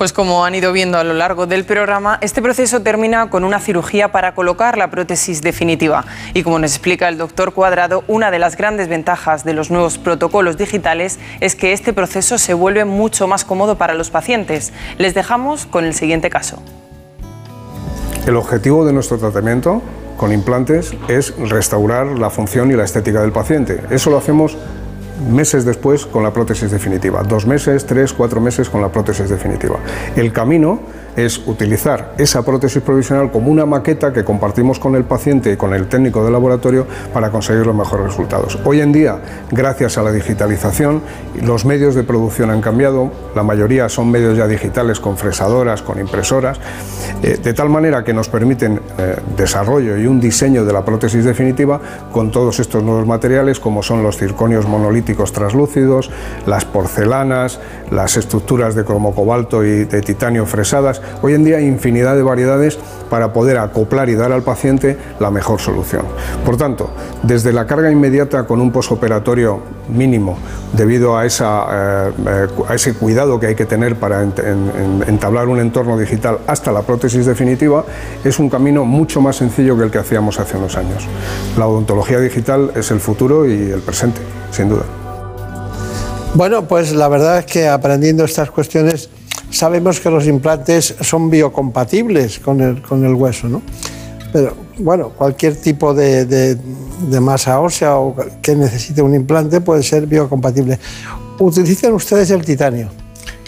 Pues 0.00 0.14
como 0.14 0.46
han 0.46 0.54
ido 0.54 0.72
viendo 0.72 0.96
a 0.96 1.04
lo 1.04 1.12
largo 1.12 1.46
del 1.46 1.66
programa, 1.66 2.16
este 2.22 2.40
proceso 2.40 2.80
termina 2.80 3.28
con 3.28 3.44
una 3.44 3.60
cirugía 3.60 4.10
para 4.10 4.34
colocar 4.34 4.78
la 4.78 4.90
prótesis 4.90 5.42
definitiva. 5.42 6.06
Y 6.32 6.42
como 6.42 6.58
nos 6.58 6.70
explica 6.70 7.06
el 7.06 7.18
doctor 7.18 7.52
Cuadrado, 7.52 8.02
una 8.08 8.30
de 8.30 8.38
las 8.38 8.56
grandes 8.56 8.88
ventajas 8.88 9.44
de 9.44 9.52
los 9.52 9.70
nuevos 9.70 9.98
protocolos 9.98 10.56
digitales 10.56 11.18
es 11.40 11.54
que 11.54 11.74
este 11.74 11.92
proceso 11.92 12.38
se 12.38 12.54
vuelve 12.54 12.86
mucho 12.86 13.26
más 13.26 13.44
cómodo 13.44 13.76
para 13.76 13.92
los 13.92 14.08
pacientes. 14.08 14.72
Les 14.96 15.12
dejamos 15.12 15.66
con 15.66 15.84
el 15.84 15.92
siguiente 15.92 16.30
caso. 16.30 16.62
El 18.26 18.36
objetivo 18.36 18.86
de 18.86 18.94
nuestro 18.94 19.18
tratamiento 19.18 19.82
con 20.16 20.32
implantes 20.32 20.94
es 21.08 21.34
restaurar 21.36 22.06
la 22.06 22.30
función 22.30 22.70
y 22.70 22.74
la 22.74 22.84
estética 22.84 23.20
del 23.20 23.32
paciente. 23.32 23.82
Eso 23.90 24.08
lo 24.08 24.16
hacemos 24.16 24.56
meses 25.20 25.64
después 25.64 26.06
con 26.06 26.22
la 26.22 26.32
prótesis 26.32 26.70
definitiva. 26.70 27.22
Dos 27.22 27.46
meses, 27.46 27.86
tres, 27.86 28.12
cuatro 28.12 28.40
meses 28.40 28.68
con 28.68 28.80
la 28.80 28.90
prótesis 28.90 29.28
definitiva. 29.28 29.78
El 30.16 30.32
camino 30.32 30.80
es 31.16 31.38
utilizar 31.46 32.14
esa 32.18 32.42
prótesis 32.42 32.82
provisional 32.82 33.30
como 33.30 33.50
una 33.50 33.66
maqueta 33.66 34.12
que 34.12 34.24
compartimos 34.24 34.78
con 34.78 34.94
el 34.96 35.04
paciente 35.04 35.52
y 35.52 35.56
con 35.56 35.74
el 35.74 35.88
técnico 35.88 36.24
de 36.24 36.30
laboratorio 36.30 36.86
para 37.12 37.30
conseguir 37.30 37.66
los 37.66 37.74
mejores 37.74 38.06
resultados. 38.06 38.58
Hoy 38.64 38.80
en 38.80 38.92
día, 38.92 39.18
gracias 39.50 39.98
a 39.98 40.02
la 40.02 40.12
digitalización, 40.12 41.02
los 41.42 41.64
medios 41.64 41.94
de 41.94 42.02
producción 42.02 42.50
han 42.50 42.60
cambiado, 42.60 43.10
la 43.34 43.42
mayoría 43.42 43.88
son 43.88 44.10
medios 44.10 44.36
ya 44.36 44.46
digitales 44.46 45.00
con 45.00 45.16
fresadoras, 45.16 45.82
con 45.82 45.98
impresoras, 45.98 46.58
eh, 47.22 47.38
de 47.42 47.54
tal 47.54 47.68
manera 47.68 48.04
que 48.04 48.12
nos 48.12 48.28
permiten 48.28 48.80
eh, 48.98 49.16
desarrollo 49.36 49.96
y 49.96 50.06
un 50.06 50.20
diseño 50.20 50.64
de 50.64 50.72
la 50.72 50.84
prótesis 50.84 51.24
definitiva 51.24 51.80
con 52.12 52.30
todos 52.30 52.60
estos 52.60 52.82
nuevos 52.82 53.06
materiales 53.06 53.60
como 53.60 53.82
son 53.82 54.02
los 54.02 54.16
circonios 54.16 54.66
monolíticos 54.66 55.32
translúcidos, 55.32 56.10
las 56.46 56.64
porcelanas, 56.64 57.60
las 57.90 58.16
estructuras 58.16 58.74
de 58.74 58.84
cromocobalto 58.84 59.64
y 59.64 59.84
de 59.84 60.00
titanio 60.00 60.46
fresadas. 60.46 60.99
Hoy 61.22 61.34
en 61.34 61.44
día 61.44 61.56
hay 61.58 61.66
infinidad 61.66 62.16
de 62.16 62.22
variedades 62.22 62.78
para 63.08 63.32
poder 63.32 63.58
acoplar 63.58 64.08
y 64.08 64.14
dar 64.14 64.30
al 64.32 64.42
paciente 64.42 64.96
la 65.18 65.30
mejor 65.30 65.60
solución. 65.60 66.02
Por 66.44 66.56
tanto, 66.56 66.90
desde 67.22 67.52
la 67.52 67.66
carga 67.66 67.90
inmediata 67.90 68.44
con 68.44 68.60
un 68.60 68.70
posoperatorio 68.70 69.60
mínimo 69.88 70.38
debido 70.72 71.16
a, 71.16 71.26
eh, 71.26 71.28
eh, 71.30 72.12
a 72.68 72.74
ese 72.74 72.94
cuidado 72.94 73.40
que 73.40 73.48
hay 73.48 73.54
que 73.56 73.66
tener 73.66 73.96
para 73.96 74.22
ent- 74.24 74.38
en- 74.38 75.02
en- 75.02 75.08
entablar 75.08 75.48
un 75.48 75.58
entorno 75.58 75.98
digital 75.98 76.38
hasta 76.46 76.70
la 76.70 76.82
prótesis 76.82 77.26
definitiva, 77.26 77.84
es 78.24 78.38
un 78.38 78.48
camino 78.48 78.84
mucho 78.84 79.20
más 79.20 79.36
sencillo 79.36 79.76
que 79.76 79.84
el 79.84 79.90
que 79.90 79.98
hacíamos 79.98 80.38
hace 80.38 80.56
unos 80.56 80.76
años. 80.76 81.04
La 81.58 81.66
odontología 81.66 82.20
digital 82.20 82.70
es 82.76 82.90
el 82.92 83.00
futuro 83.00 83.44
y 83.46 83.70
el 83.72 83.80
presente, 83.80 84.20
sin 84.52 84.68
duda. 84.68 84.82
Bueno, 86.34 86.62
pues 86.68 86.92
la 86.92 87.08
verdad 87.08 87.38
es 87.40 87.46
que 87.46 87.68
aprendiendo 87.68 88.24
estas 88.24 88.50
cuestiones 88.52 89.10
sabemos 89.50 90.00
que 90.00 90.10
los 90.10 90.26
implantes 90.26 90.94
son 91.00 91.30
biocompatibles 91.30 92.38
con 92.38 92.60
el, 92.60 92.82
con 92.82 93.04
el 93.04 93.14
hueso, 93.14 93.48
¿no? 93.48 93.62
Pero 94.32 94.56
bueno, 94.78 95.10
cualquier 95.10 95.56
tipo 95.56 95.92
de, 95.92 96.24
de- 96.24 97.20
masa 97.20 97.60
ósea 97.60 97.96
o 97.96 98.14
que 98.42 98.54
necesite 98.54 99.02
un 99.02 99.14
implante 99.14 99.60
puede 99.60 99.82
ser 99.82 100.06
biocompatible. 100.06 100.78
¿Utilizan 101.38 101.92
ustedes 101.94 102.30
el 102.30 102.44
titanio? 102.44 102.88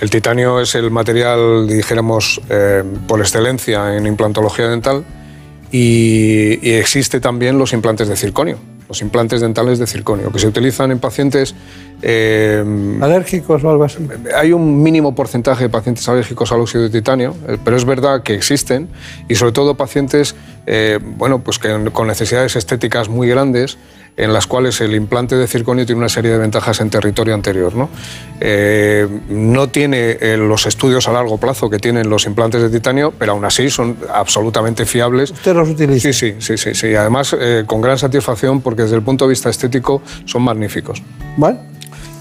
El 0.00 0.10
titanio 0.10 0.60
es 0.60 0.74
el 0.74 0.90
material, 0.90 1.68
dijéramos, 1.68 2.40
eh, 2.48 2.82
por 3.06 3.20
excelencia 3.20 3.96
en 3.96 4.06
implantología 4.06 4.68
dental 4.68 5.04
y, 5.70 6.58
y 6.68 6.72
existe 6.72 7.20
también 7.20 7.58
los 7.58 7.72
implantes 7.72 8.08
de 8.08 8.16
circonio, 8.16 8.58
los 8.92 9.00
implantes 9.00 9.40
dentales 9.40 9.78
de 9.78 9.86
circonio, 9.86 10.30
que 10.30 10.38
se 10.38 10.46
utilizan 10.46 10.90
en 10.90 10.98
pacientes... 10.98 11.54
eh, 12.02 12.62
¿Alérgicos 13.00 13.64
o 13.64 13.70
algo 13.70 13.84
así? 13.84 14.06
hay 14.36 14.52
un 14.52 14.82
mínimo 14.82 15.14
porcentaje 15.14 15.64
de 15.64 15.70
pacientes 15.70 16.06
alérgicos 16.10 16.52
al 16.52 16.60
óxido 16.60 16.84
de 16.84 16.90
titanio, 16.90 17.34
eh, 17.48 17.56
pero 17.64 17.78
es 17.78 17.86
verdad 17.86 18.22
que 18.22 18.34
existen 18.34 18.88
y 19.30 19.34
sobre 19.34 19.52
todo 19.52 19.76
pacientes 19.76 20.34
eh, 20.66 20.98
bueno, 21.02 21.38
pues 21.38 21.58
que 21.58 21.90
con 21.90 22.06
necesidades 22.06 22.54
estéticas 22.54 23.08
muy 23.08 23.28
grandes 23.28 23.78
en 24.16 24.32
las 24.32 24.46
cuales 24.46 24.80
el 24.80 24.94
implante 24.94 25.36
de 25.36 25.46
circonio 25.46 25.86
tiene 25.86 25.98
una 25.98 26.08
serie 26.08 26.30
de 26.30 26.38
ventajas 26.38 26.80
en 26.80 26.90
territorio 26.90 27.34
anterior. 27.34 27.74
No, 27.74 27.88
Eh, 28.44 29.06
no 29.28 29.68
tiene 29.68 30.18
eh, 30.20 30.36
los 30.36 30.66
estudios 30.66 31.06
a 31.06 31.12
largo 31.12 31.38
plazo 31.38 31.70
que 31.70 31.78
tienen 31.78 32.10
los 32.10 32.26
implantes 32.26 32.60
de 32.60 32.70
titanio, 32.70 33.12
pero 33.16 33.32
aún 33.32 33.44
así 33.44 33.70
son 33.70 33.96
absolutamente 34.12 34.84
fiables. 34.84 35.30
¿Usted 35.30 35.54
los 35.54 35.68
utiliza? 35.68 36.12
Sí, 36.12 36.12
sí, 36.12 36.34
sí, 36.40 36.58
sí, 36.58 36.74
sí. 36.74 36.94
Además, 36.94 37.36
eh, 37.38 37.62
con 37.66 37.80
gran 37.80 37.98
satisfacción 37.98 38.60
porque 38.60 38.82
desde 38.82 38.96
el 38.96 39.02
punto 39.02 39.26
de 39.26 39.30
vista 39.30 39.48
estético 39.48 40.02
son 40.24 40.42
magníficos. 40.42 41.02
Bueno, 41.36 41.60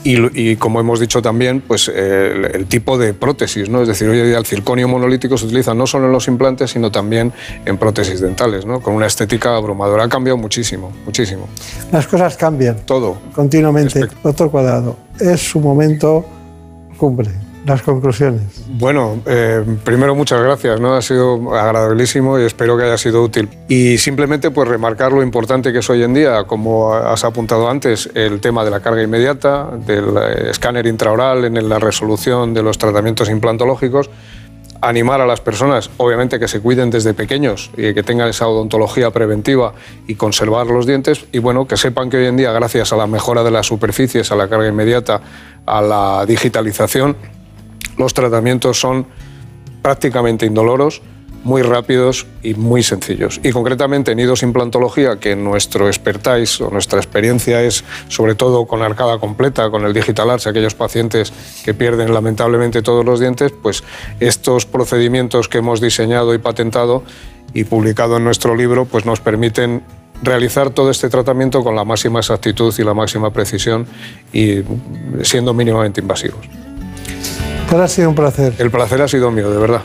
Y, 0.04 0.18
y 0.52 0.56
como 0.56 0.80
hemos 0.80 1.00
dicho 1.00 1.22
también, 1.22 1.62
pues 1.62 1.88
eh, 1.88 2.32
el, 2.34 2.46
el 2.56 2.66
tipo 2.66 2.98
de 2.98 3.14
prótesis, 3.14 3.70
¿no? 3.70 3.84
Es 3.84 3.88
decir, 3.88 4.10
hoy 4.10 4.20
en 4.20 4.26
día 4.26 4.38
el 4.40 4.46
circonio 4.46 4.88
monolítico 4.88 5.38
se 5.38 5.46
utiliza 5.46 5.76
no 5.76 5.86
solo 5.86 6.08
en 6.08 6.12
los 6.12 6.28
implantes, 6.28 6.72
sino 6.72 6.92
también 6.92 7.32
en 7.66 7.78
prótesis 7.78 8.20
dentales, 8.20 8.66
¿no? 8.66 8.82
Con 8.82 8.96
una 8.96 9.06
estética 9.06 9.56
abrumadora. 9.56 10.06
Ha 10.06 10.10
cambiado 10.10 10.38
muchísimo, 10.38 10.92
muchísimo. 11.06 11.48
las 11.92 12.08
cosas 12.08 12.36
cambian 12.36 12.78
Todo. 12.86 13.18
continuamente. 13.34 14.08
Doctor 14.24 14.50
Cuadrado, 14.50 14.98
es 15.20 15.40
su 15.40 15.60
momento 15.60 16.26
cumbre, 16.98 17.30
las 17.66 17.82
conclusiones. 17.82 18.66
Bueno, 18.68 19.22
eh, 19.26 19.64
primero 19.84 20.16
muchas 20.16 20.42
gracias, 20.42 20.80
¿no? 20.80 20.96
Ha 20.96 21.02
sido 21.02 21.56
agradabilísimo 21.56 22.40
y 22.40 22.44
espero 22.44 22.78
que 22.78 22.86
haya 22.86 22.98
sido 22.98 23.24
útil. 23.24 23.50
Y 23.68 23.98
simplemente 23.98 24.52
pues 24.52 24.68
remarcar 24.68 25.12
lo 25.12 25.22
importante 25.22 25.72
que 25.72 25.80
es 25.80 25.90
hoy 25.90 26.04
en 26.04 26.14
día, 26.14 26.44
como 26.46 26.94
has 26.94 27.24
apuntado 27.24 27.70
antes, 27.70 28.10
el 28.16 28.40
tema 28.40 28.66
de 28.66 28.72
la 28.72 28.80
carga 28.80 29.04
inmediata, 29.04 29.70
del 29.86 30.06
eh, 30.18 30.50
escáner 30.52 30.88
intraoral 30.88 31.46
en 31.46 31.70
la 31.70 31.80
resolución 31.80 32.54
de 32.54 32.64
los 32.64 32.78
tratamientos 32.78 33.30
implantológicos, 33.30 34.10
animar 34.82 35.22
a 35.22 35.28
las 35.28 35.42
personas, 35.42 35.92
obviamente 35.98 36.40
que 36.40 36.48
se 36.48 36.60
cuiden 36.60 36.90
desde 36.90 37.14
pequeños 37.14 37.70
y 37.78 37.94
que 37.94 38.02
tengan 38.04 38.28
esa 38.28 38.48
odontología 38.48 39.12
preventiva 39.12 39.74
y 40.08 40.16
conservar 40.16 40.66
los 40.68 40.88
dientes 40.88 41.26
y 41.32 41.38
bueno, 41.38 41.68
que 41.68 41.78
sepan 41.78 42.10
que 42.10 42.18
hoy 42.18 42.26
en 42.26 42.38
día 42.38 42.52
gracias 42.52 42.92
a 42.92 42.98
la 42.98 43.06
mejora 43.06 43.44
de 43.44 43.52
las 43.52 43.68
superficies, 43.68 44.32
a 44.32 44.36
la 44.36 44.48
carga 44.48 44.68
inmediata, 44.68 45.22
a 45.68 45.82
la 45.82 46.26
digitalización, 46.26 47.16
los 48.02 48.14
tratamientos 48.14 48.80
son 48.80 49.06
prácticamente 49.82 50.46
indoloros, 50.46 51.02
muy 51.44 51.62
rápidos 51.64 52.28
y 52.44 52.54
muy 52.54 52.84
sencillos. 52.84 53.40
Y 53.44 53.52
concretamente 53.52 54.12
en 54.12 54.20
idos 54.20 54.44
implantología, 54.44 55.20
que 55.20 55.36
nuestro 55.36 55.88
expertise 55.88 56.62
o 56.62 56.70
nuestra 56.70 57.00
experiencia 57.00 57.64
es 57.64 57.84
sobre 58.10 58.36
todo 58.36 58.66
con 58.66 58.82
arcada 58.82 59.18
completa, 59.20 59.70
con 59.72 59.86
el 59.86 59.94
digital 59.94 60.30
arch, 60.30 60.48
aquellos 60.48 60.76
pacientes 60.76 61.34
que 61.64 61.74
pierden 61.74 62.14
lamentablemente 62.14 62.82
todos 62.82 63.04
los 63.04 63.20
dientes, 63.20 63.52
pues 63.52 63.84
estos 64.20 64.66
procedimientos 64.66 65.48
que 65.48 65.60
hemos 65.60 65.82
diseñado 65.82 66.34
y 66.34 66.38
patentado 66.38 67.04
y 67.54 67.64
publicado 67.64 68.18
en 68.18 68.24
nuestro 68.24 68.56
libro, 68.56 68.86
pues 68.86 69.06
nos 69.06 69.20
permiten 69.20 69.84
realizar 70.22 70.70
todo 70.70 70.92
este 70.92 71.10
tratamiento 71.10 71.64
con 71.64 71.76
la 71.76 71.84
máxima 71.84 72.20
exactitud 72.20 72.74
y 72.78 72.84
la 72.84 72.94
máxima 72.94 73.32
precisión 73.34 73.88
y 74.32 74.62
siendo 75.24 75.54
mínimamente 75.56 76.02
invasivos. 76.02 76.48
Ha 77.72 77.88
sido 77.88 78.10
un 78.10 78.16
placer. 78.16 78.54
El 78.60 78.70
placer 78.70 79.02
ha 79.02 79.08
sido 79.08 79.32
mío, 79.32 79.50
de 79.50 79.58
verdad. 79.58 79.82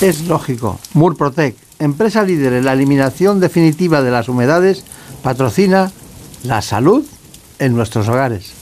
Es 0.00 0.28
lógico. 0.28 0.78
Murprotec, 0.92 1.56
empresa 1.78 2.22
líder 2.22 2.52
en 2.52 2.66
la 2.66 2.74
eliminación 2.74 3.40
definitiva 3.40 4.02
de 4.02 4.10
las 4.10 4.28
humedades, 4.28 4.84
patrocina 5.22 5.90
la 6.44 6.60
salud 6.60 7.04
en 7.58 7.74
nuestros 7.74 8.06
hogares. 8.08 8.61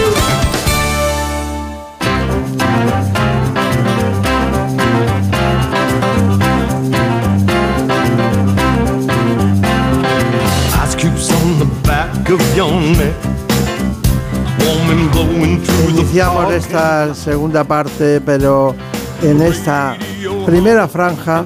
Iniciamos 15.89 16.53
esta 16.53 17.13
segunda 17.13 17.63
parte, 17.63 18.21
pero 18.21 18.75
en 19.21 19.41
esta 19.41 19.97
primera 20.45 20.87
franja 20.87 21.45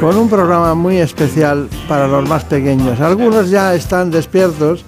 con 0.00 0.16
un 0.16 0.28
programa 0.28 0.74
muy 0.74 0.98
especial 0.98 1.68
para 1.88 2.06
los 2.06 2.28
más 2.28 2.44
pequeños. 2.44 3.00
Algunos 3.00 3.50
ya 3.50 3.74
están 3.74 4.10
despiertos 4.10 4.84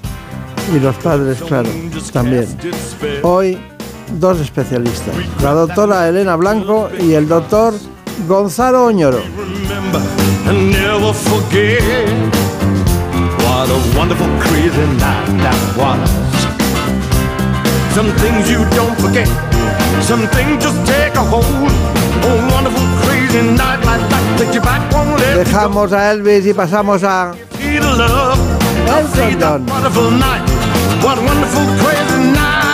y 0.75 0.81
los 0.81 0.97
padres, 0.97 1.41
claro, 1.43 1.69
también. 2.13 2.47
Hoy 3.23 3.59
dos 4.19 4.41
especialistas, 4.41 5.15
la 5.43 5.53
doctora 5.53 6.09
Elena 6.09 6.37
Blanco 6.37 6.89
y 7.01 7.15
el 7.15 7.29
doctor 7.29 7.75
Gonzalo 8.27 8.87
Oñoro. 8.87 9.21
What 13.57 13.71
a 13.71 13.79
wonderful 13.97 14.29
crazy 14.39 14.87
night 15.01 15.27
that 15.41 15.61
was. 15.81 16.11
Some 17.97 18.11
things 18.21 18.51
you 18.53 18.61
don't 18.77 18.97
forget, 19.01 19.29
some 20.05 20.21
things 20.37 20.63
just 20.63 20.79
take 20.85 21.15
a 21.15 21.25
hold. 21.25 21.73
A 22.29 22.31
wonderful 22.53 22.85
crazy 23.01 23.41
night 23.57 23.81
like 23.89 24.05
that 24.13 24.25
takes 24.39 24.55
you 24.55 24.61
back 24.61 24.83
one 24.93 25.09
let. 25.17 25.47
Dejamos 25.47 25.93
a 25.93 26.13
Elvis 26.13 26.45
y 26.45 26.53
pasamos 26.53 27.03
a 27.03 27.35
See 27.57 27.79
the 27.79 27.93
love, 27.97 28.41
Elton 28.89 29.41
John. 29.41 29.67
wonderful 29.67 30.11
night. 30.11 30.45
What 31.03 31.17
a 31.17 31.23
wonderful 31.25 31.65
crazy 31.81 32.33
night 32.37 32.66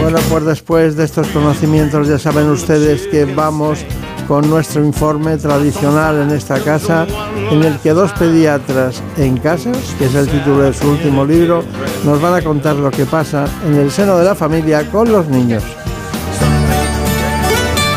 Bueno, 0.00 0.18
pues 0.28 0.44
después 0.44 0.96
de 0.96 1.04
estos 1.04 1.26
conocimientos 1.28 2.08
ya 2.08 2.18
saben 2.18 2.48
ustedes 2.50 3.06
que 3.06 3.24
vamos 3.24 3.84
con 4.28 4.48
nuestro 4.48 4.84
informe 4.84 5.36
tradicional 5.36 6.22
en 6.22 6.30
esta 6.30 6.58
casa, 6.60 7.06
en 7.50 7.62
el 7.62 7.78
que 7.78 7.90
dos 7.90 8.12
pediatras 8.12 9.02
en 9.16 9.36
casa, 9.38 9.72
que 9.98 10.06
es 10.06 10.14
el 10.14 10.28
título 10.28 10.62
de 10.62 10.74
su 10.74 10.88
último 10.88 11.24
libro, 11.24 11.64
nos 12.04 12.20
van 12.20 12.34
a 12.34 12.42
contar 12.42 12.76
lo 12.76 12.90
que 12.90 13.06
pasa 13.06 13.46
en 13.66 13.74
el 13.74 13.90
seno 13.90 14.18
de 14.18 14.24
la 14.24 14.34
familia 14.34 14.90
con 14.90 15.10
los 15.10 15.26
niños. 15.28 15.62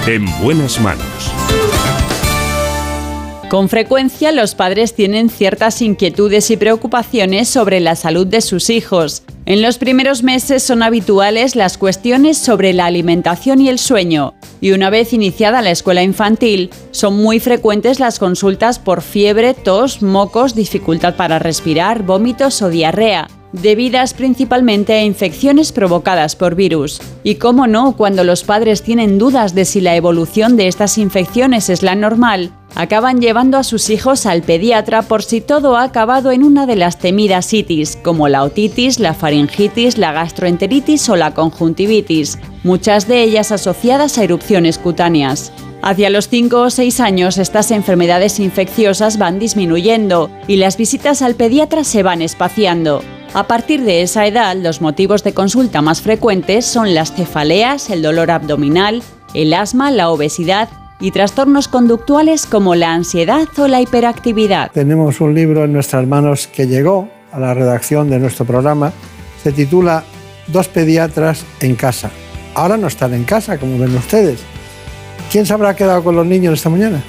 En 0.07 0.25
buenas 0.41 0.79
manos. 0.79 1.36
Con 3.49 3.69
frecuencia 3.69 4.33
los 4.33 4.55
padres 4.55 4.93
tienen 4.93 5.29
ciertas 5.29 5.81
inquietudes 5.81 6.51
y 6.51 6.57
preocupaciones 6.57 7.47
sobre 7.47 7.79
la 7.79 7.95
salud 7.95 8.27
de 8.27 8.41
sus 8.41 8.69
hijos. 8.69 9.23
En 9.45 9.61
los 9.61 9.77
primeros 9.77 10.21
meses 10.21 10.63
son 10.63 10.83
habituales 10.83 11.55
las 11.55 11.77
cuestiones 11.77 12.37
sobre 12.37 12.73
la 12.73 12.87
alimentación 12.87 13.61
y 13.61 13.69
el 13.69 13.79
sueño, 13.79 14.33
y 14.59 14.71
una 14.71 14.89
vez 14.89 15.13
iniciada 15.13 15.61
la 15.61 15.71
escuela 15.71 16.03
infantil, 16.03 16.71
son 16.91 17.15
muy 17.15 17.39
frecuentes 17.39 18.01
las 18.01 18.19
consultas 18.19 18.79
por 18.79 19.01
fiebre, 19.01 19.53
tos, 19.53 20.01
mocos, 20.01 20.53
dificultad 20.53 21.15
para 21.15 21.39
respirar, 21.39 22.03
vómitos 22.03 22.61
o 22.61 22.69
diarrea 22.69 23.29
debidas 23.51 24.13
principalmente 24.13 24.93
a 24.93 25.03
infecciones 25.03 25.71
provocadas 25.71 26.35
por 26.35 26.55
virus. 26.55 27.01
Y 27.23 27.35
cómo 27.35 27.67
no, 27.67 27.95
cuando 27.95 28.23
los 28.23 28.43
padres 28.43 28.83
tienen 28.83 29.17
dudas 29.17 29.55
de 29.55 29.65
si 29.65 29.81
la 29.81 29.95
evolución 29.95 30.57
de 30.57 30.67
estas 30.67 30.97
infecciones 30.97 31.69
es 31.69 31.83
la 31.83 31.95
normal, 31.95 32.51
acaban 32.75 33.21
llevando 33.21 33.57
a 33.57 33.63
sus 33.63 33.89
hijos 33.89 34.25
al 34.25 34.43
pediatra 34.43 35.01
por 35.01 35.23
si 35.23 35.41
todo 35.41 35.77
ha 35.77 35.83
acabado 35.83 36.31
en 36.31 36.43
una 36.43 36.65
de 36.65 36.75
las 36.75 36.99
temidas 36.99 37.53
itis, 37.53 37.97
como 38.03 38.27
la 38.27 38.43
otitis, 38.43 38.99
la 38.99 39.13
faringitis, 39.13 39.97
la 39.97 40.11
gastroenteritis 40.11 41.09
o 41.09 41.15
la 41.15 41.33
conjuntivitis, 41.33 42.37
muchas 42.63 43.07
de 43.07 43.23
ellas 43.23 43.51
asociadas 43.51 44.17
a 44.17 44.23
erupciones 44.23 44.77
cutáneas. 44.77 45.51
Hacia 45.81 46.09
los 46.09 46.27
5 46.27 46.61
o 46.61 46.69
6 46.69 46.99
años 46.99 47.37
estas 47.37 47.71
enfermedades 47.71 48.39
infecciosas 48.39 49.17
van 49.17 49.39
disminuyendo 49.39 50.29
y 50.47 50.57
las 50.57 50.75
visitas 50.75 51.21
al 51.21 51.35
pediatra 51.35 51.83
se 51.83 52.03
van 52.03 52.21
espaciando. 52.21 53.01
A 53.33 53.45
partir 53.45 53.83
de 53.83 54.01
esa 54.01 54.25
edad, 54.25 54.55
los 54.55 54.81
motivos 54.81 55.23
de 55.23 55.33
consulta 55.33 55.81
más 55.81 56.01
frecuentes 56.01 56.65
son 56.65 56.95
las 56.95 57.13
cefaleas, 57.13 57.89
el 57.89 58.01
dolor 58.01 58.31
abdominal, 58.31 59.03
el 59.33 59.53
asma, 59.53 59.91
la 59.91 60.09
obesidad 60.09 60.69
y 60.99 61.11
trastornos 61.11 61.67
conductuales 61.67 62.45
como 62.45 62.73
la 62.73 62.93
ansiedad 62.93 63.47
o 63.57 63.67
la 63.67 63.81
hiperactividad. 63.81 64.71
Tenemos 64.71 65.21
un 65.21 65.35
libro 65.35 65.65
en 65.65 65.73
nuestras 65.73 66.07
manos 66.07 66.47
que 66.47 66.67
llegó 66.67 67.09
a 67.31 67.39
la 67.39 67.53
redacción 67.53 68.09
de 68.09 68.19
nuestro 68.19 68.45
programa. 68.45 68.91
Se 69.43 69.51
titula 69.51 70.03
Dos 70.47 70.69
pediatras 70.69 71.43
en 71.59 71.75
casa. 71.75 72.09
Ahora 72.55 72.77
no 72.77 72.87
están 72.87 73.13
en 73.13 73.25
casa, 73.25 73.57
como 73.57 73.77
ven 73.77 73.95
ustedes. 73.95 74.39
¿Quién 75.31 75.45
se 75.45 75.53
habrá 75.53 75.75
quedado 75.75 76.03
con 76.03 76.15
los 76.15 76.25
niños 76.25 76.53
esta 76.53 76.69
mañana? 76.69 77.03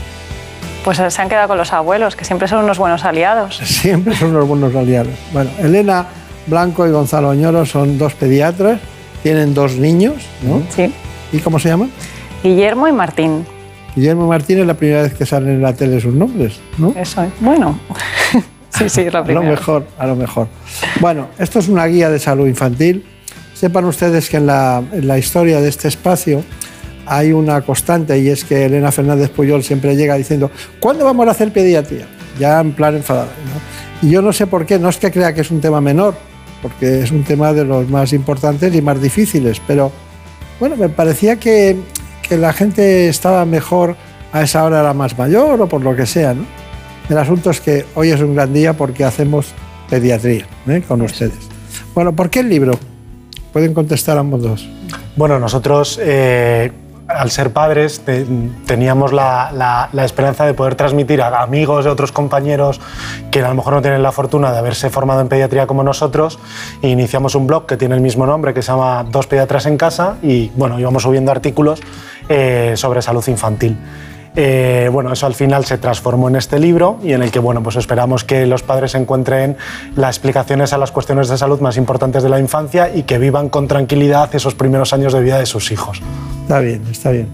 Pues 0.84 0.96
se 0.96 1.22
han 1.22 1.28
quedado 1.28 1.48
con 1.48 1.58
los 1.58 1.72
abuelos, 1.72 2.16
que 2.16 2.24
siempre 2.24 2.48
son 2.48 2.64
unos 2.64 2.78
buenos 2.78 3.04
aliados. 3.04 3.56
Siempre 3.64 4.14
son 4.14 4.32
los 4.32 4.46
buenos 4.46 4.74
aliados. 4.74 5.12
Bueno, 5.32 5.50
Elena 5.58 6.06
Blanco 6.46 6.86
y 6.86 6.90
Gonzalo 6.90 7.28
Oñoro 7.28 7.66
son 7.66 7.98
dos 7.98 8.14
pediatras, 8.14 8.80
tienen 9.22 9.54
dos 9.54 9.76
niños, 9.76 10.14
¿no? 10.42 10.62
Sí. 10.70 10.92
¿Y 11.32 11.38
cómo 11.38 11.58
se 11.58 11.68
llaman? 11.68 11.90
Guillermo 12.42 12.88
y 12.88 12.92
Martín. 12.92 13.44
Guillermo 13.94 14.24
y 14.26 14.28
Martín 14.28 14.58
es 14.60 14.66
la 14.66 14.74
primera 14.74 15.02
vez 15.02 15.14
que 15.14 15.26
salen 15.26 15.50
en 15.50 15.62
la 15.62 15.74
tele 15.74 16.00
sus 16.00 16.14
nombres, 16.14 16.60
¿no? 16.78 16.94
Eso 16.96 17.22
es. 17.22 17.30
Bueno. 17.40 17.78
sí, 18.70 18.88
sí, 18.88 19.10
la 19.10 19.20
A 19.20 19.24
lo 19.24 19.42
mejor, 19.42 19.86
a 19.98 20.06
lo 20.06 20.16
mejor. 20.16 20.48
Bueno, 21.00 21.28
esto 21.38 21.58
es 21.58 21.68
una 21.68 21.84
guía 21.86 22.08
de 22.08 22.18
salud 22.18 22.46
infantil. 22.46 23.04
Sepan 23.54 23.84
ustedes 23.84 24.30
que 24.30 24.36
en 24.36 24.46
la, 24.46 24.82
en 24.92 25.08
la 25.08 25.18
historia 25.18 25.60
de 25.60 25.68
este 25.68 25.88
espacio 25.88 26.44
hay 27.08 27.32
una 27.32 27.60
constante 27.62 28.18
y 28.18 28.28
es 28.28 28.44
que 28.44 28.66
Elena 28.66 28.92
Fernández 28.92 29.30
Puyol 29.30 29.62
siempre 29.62 29.96
llega 29.96 30.14
diciendo 30.14 30.50
¿cuándo 30.80 31.04
vamos 31.04 31.26
a 31.28 31.32
hacer 31.32 31.52
pediatría? 31.52 32.06
Ya 32.38 32.60
en 32.60 32.72
plan 32.72 32.96
enfadado. 32.96 33.28
¿no? 33.44 34.08
Y 34.08 34.12
yo 34.12 34.22
no 34.22 34.32
sé 34.32 34.46
por 34.46 34.66
qué, 34.66 34.78
no 34.78 34.88
es 34.88 34.98
que 34.98 35.10
crea 35.10 35.34
que 35.34 35.40
es 35.40 35.50
un 35.50 35.60
tema 35.60 35.80
menor, 35.80 36.14
porque 36.62 37.02
es 37.02 37.10
un 37.10 37.24
tema 37.24 37.52
de 37.52 37.64
los 37.64 37.88
más 37.88 38.12
importantes 38.12 38.74
y 38.74 38.82
más 38.82 39.00
difíciles, 39.02 39.60
pero 39.66 39.90
bueno, 40.60 40.76
me 40.76 40.88
parecía 40.88 41.36
que, 41.36 41.76
que 42.28 42.36
la 42.36 42.52
gente 42.52 43.08
estaba 43.08 43.44
mejor 43.44 43.96
a 44.32 44.42
esa 44.42 44.64
hora 44.64 44.80
era 44.80 44.92
más 44.94 45.16
mayor 45.18 45.60
o 45.60 45.68
por 45.68 45.82
lo 45.82 45.96
que 45.96 46.06
sea. 46.06 46.34
El 47.08 47.18
asunto 47.18 47.50
es 47.50 47.60
que 47.60 47.86
hoy 47.94 48.10
es 48.10 48.20
un 48.20 48.34
gran 48.34 48.52
día 48.52 48.74
porque 48.74 49.04
hacemos 49.04 49.46
pediatría 49.88 50.46
¿eh? 50.66 50.82
con 50.86 51.00
ustedes. 51.02 51.48
Bueno, 51.94 52.14
¿por 52.14 52.30
qué 52.30 52.40
el 52.40 52.48
libro? 52.48 52.78
Pueden 53.52 53.72
contestar 53.72 54.18
ambos 54.18 54.42
dos. 54.42 54.68
Bueno, 55.16 55.38
nosotros 55.38 55.98
eh, 56.02 56.70
al 57.08 57.30
ser 57.30 57.52
padres 57.52 58.02
teníamos 58.66 59.12
la, 59.12 59.88
esperanza 60.04 60.44
de 60.44 60.54
poder 60.54 60.74
transmitir 60.74 61.22
a 61.22 61.42
amigos 61.42 61.84
de 61.84 61.90
otros 61.90 62.12
compañeros 62.12 62.80
que 63.30 63.40
a 63.42 63.48
lo 63.48 63.54
mejor 63.54 63.72
no 63.72 63.82
tienen 63.82 64.02
la 64.02 64.12
fortuna 64.12 64.52
de 64.52 64.58
haberse 64.58 64.90
formado 64.90 65.22
en 65.22 65.28
pediatría 65.28 65.66
como 65.66 65.82
nosotros 65.82 66.38
e 66.82 66.88
iniciamos 66.88 67.34
un 67.34 67.46
blog 67.46 67.66
que 67.66 67.76
tiene 67.76 67.94
el 67.94 68.02
mismo 68.02 68.26
nombre 68.26 68.52
que 68.52 68.62
se 68.62 68.72
llama 68.72 69.04
Dos 69.10 69.26
Pediatras 69.26 69.66
en 69.66 69.78
Casa 69.78 70.16
y 70.22 70.50
bueno, 70.54 70.78
íbamos 70.78 71.02
subiendo 71.02 71.32
artículos 71.32 71.80
eh, 72.28 72.74
sobre 72.76 73.00
salud 73.00 73.26
infantil. 73.26 73.78
Eh, 74.36 74.88
bueno, 74.92 75.12
eso 75.12 75.26
al 75.26 75.34
final 75.34 75.64
se 75.64 75.78
transformó 75.78 76.28
en 76.28 76.36
este 76.36 76.58
libro 76.58 76.98
y 77.02 77.12
en 77.12 77.22
el 77.22 77.30
que 77.30 77.38
bueno, 77.38 77.62
pues 77.62 77.76
esperamos 77.76 78.24
que 78.24 78.46
los 78.46 78.62
padres 78.62 78.94
encuentren 78.94 79.56
las 79.96 80.16
explicaciones 80.16 80.72
a 80.72 80.78
las 80.78 80.92
cuestiones 80.92 81.28
de 81.28 81.38
salud 81.38 81.60
más 81.60 81.76
importantes 81.76 82.22
de 82.22 82.28
la 82.28 82.38
infancia 82.38 82.94
y 82.94 83.02
que 83.02 83.18
vivan 83.18 83.48
con 83.48 83.68
tranquilidad 83.68 84.34
esos 84.34 84.54
primeros 84.54 84.92
años 84.92 85.12
de 85.12 85.20
vida 85.20 85.38
de 85.38 85.46
sus 85.46 85.72
hijos. 85.72 86.00
Está 86.42 86.60
bien, 86.60 86.82
está 86.90 87.10
bien. 87.10 87.28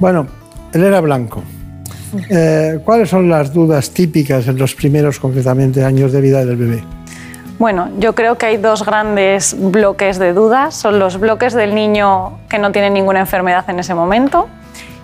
Bueno, 0.00 0.26
Elena 0.72 1.00
Blanco, 1.00 1.42
eh, 2.30 2.80
¿cuáles 2.84 3.10
son 3.10 3.28
las 3.28 3.52
dudas 3.52 3.90
típicas 3.90 4.48
en 4.48 4.58
los 4.58 4.74
primeros, 4.74 5.20
concretamente, 5.20 5.84
años 5.84 6.12
de 6.12 6.20
vida 6.20 6.44
del 6.44 6.56
bebé? 6.56 6.82
Bueno, 7.58 7.90
yo 7.98 8.14
creo 8.14 8.38
que 8.38 8.46
hay 8.46 8.56
dos 8.56 8.86
grandes 8.86 9.54
bloques 9.58 10.18
de 10.18 10.32
dudas. 10.32 10.74
Son 10.74 10.98
los 10.98 11.20
bloques 11.20 11.52
del 11.52 11.74
niño 11.74 12.38
que 12.48 12.58
no 12.58 12.72
tiene 12.72 12.88
ninguna 12.88 13.20
enfermedad 13.20 13.68
en 13.68 13.78
ese 13.78 13.94
momento 13.94 14.48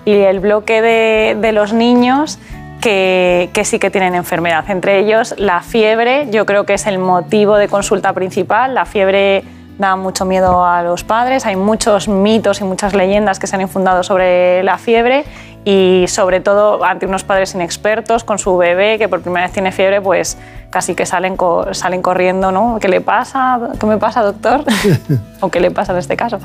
y 0.06 0.12
el 0.12 0.40
bloque 0.40 0.80
de, 0.80 1.52
los 1.52 1.72
niños 1.72 2.38
que, 2.80 3.50
sí 3.64 3.78
que 3.78 3.90
tienen 3.90 4.14
enfermedad. 4.14 4.64
Entre 4.70 5.00
ellos, 5.00 5.34
la 5.36 5.60
fiebre, 5.60 6.28
yo 6.30 6.46
creo 6.46 6.64
que 6.64 6.74
es 6.74 6.86
el 6.86 6.98
motivo 6.98 7.56
de 7.56 7.68
consulta 7.68 8.12
principal. 8.12 8.72
La 8.72 8.86
fiebre 8.86 9.42
da 9.78 9.96
mucho 9.96 10.24
miedo 10.24 10.64
a 10.64 10.82
los 10.82 11.02
padres, 11.02 11.44
hay 11.44 11.56
muchos 11.56 12.08
mitos 12.08 12.60
y 12.60 12.64
muchas 12.64 12.94
leyendas 12.94 13.38
que 13.40 13.48
se 13.48 13.56
han 13.56 13.62
infundado 13.62 14.04
sobre 14.04 14.62
la 14.62 14.78
fiebre 14.78 15.24
y 15.68 16.04
sobre 16.06 16.38
todo 16.38 16.84
ante 16.84 17.06
unos 17.06 17.24
padres 17.24 17.56
inexpertos 17.56 18.22
con 18.22 18.38
su 18.38 18.56
bebé 18.56 18.98
que 18.98 19.08
por 19.08 19.20
primera 19.20 19.46
vez 19.46 19.52
tiene 19.52 19.72
fiebre, 19.72 20.00
pues 20.00 20.38
casi 20.70 20.94
que 20.94 21.04
salen, 21.06 21.36
salen 21.72 22.02
corriendo, 22.02 22.52
¿no? 22.52 22.78
¿Qué 22.80 22.86
le 22.86 23.00
pasa? 23.00 23.72
¿Qué 23.80 23.84
me 23.84 23.98
pasa, 23.98 24.22
doctor? 24.22 24.62
¿O 25.40 25.48
qué 25.48 25.58
le 25.58 25.72
pasa 25.72 25.90
en 25.90 25.98
este 25.98 26.16
caso? 26.16 26.38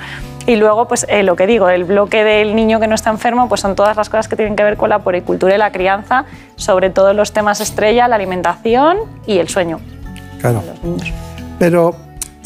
Y 0.48 0.56
luego, 0.56 0.88
pues 0.88 1.06
eh, 1.08 1.22
lo 1.22 1.36
que 1.36 1.46
digo, 1.46 1.70
el 1.70 1.84
bloque 1.84 2.24
del 2.24 2.56
niño 2.56 2.80
que 2.80 2.88
no 2.88 2.96
está 2.96 3.12
enfermo, 3.12 3.48
pues 3.48 3.62
son 3.62 3.76
todas 3.76 3.96
las 3.96 4.10
cosas 4.10 4.28
que 4.28 4.36
tienen 4.36 4.56
que 4.56 4.64
ver 4.64 4.76
con 4.76 4.90
la 4.90 4.98
poricultura 4.98 5.54
y 5.54 5.60
la 5.60 5.72
crianza, 5.72 6.26
sobre 6.56 6.90
todo 6.90 7.14
los 7.14 7.32
temas 7.32 7.62
estrella, 7.62 8.08
la 8.08 8.16
alimentación 8.16 8.98
y 9.28 9.38
el 9.38 9.50
sueño. 9.50 9.80
Claro. 10.40 10.64
Pero 11.60 11.96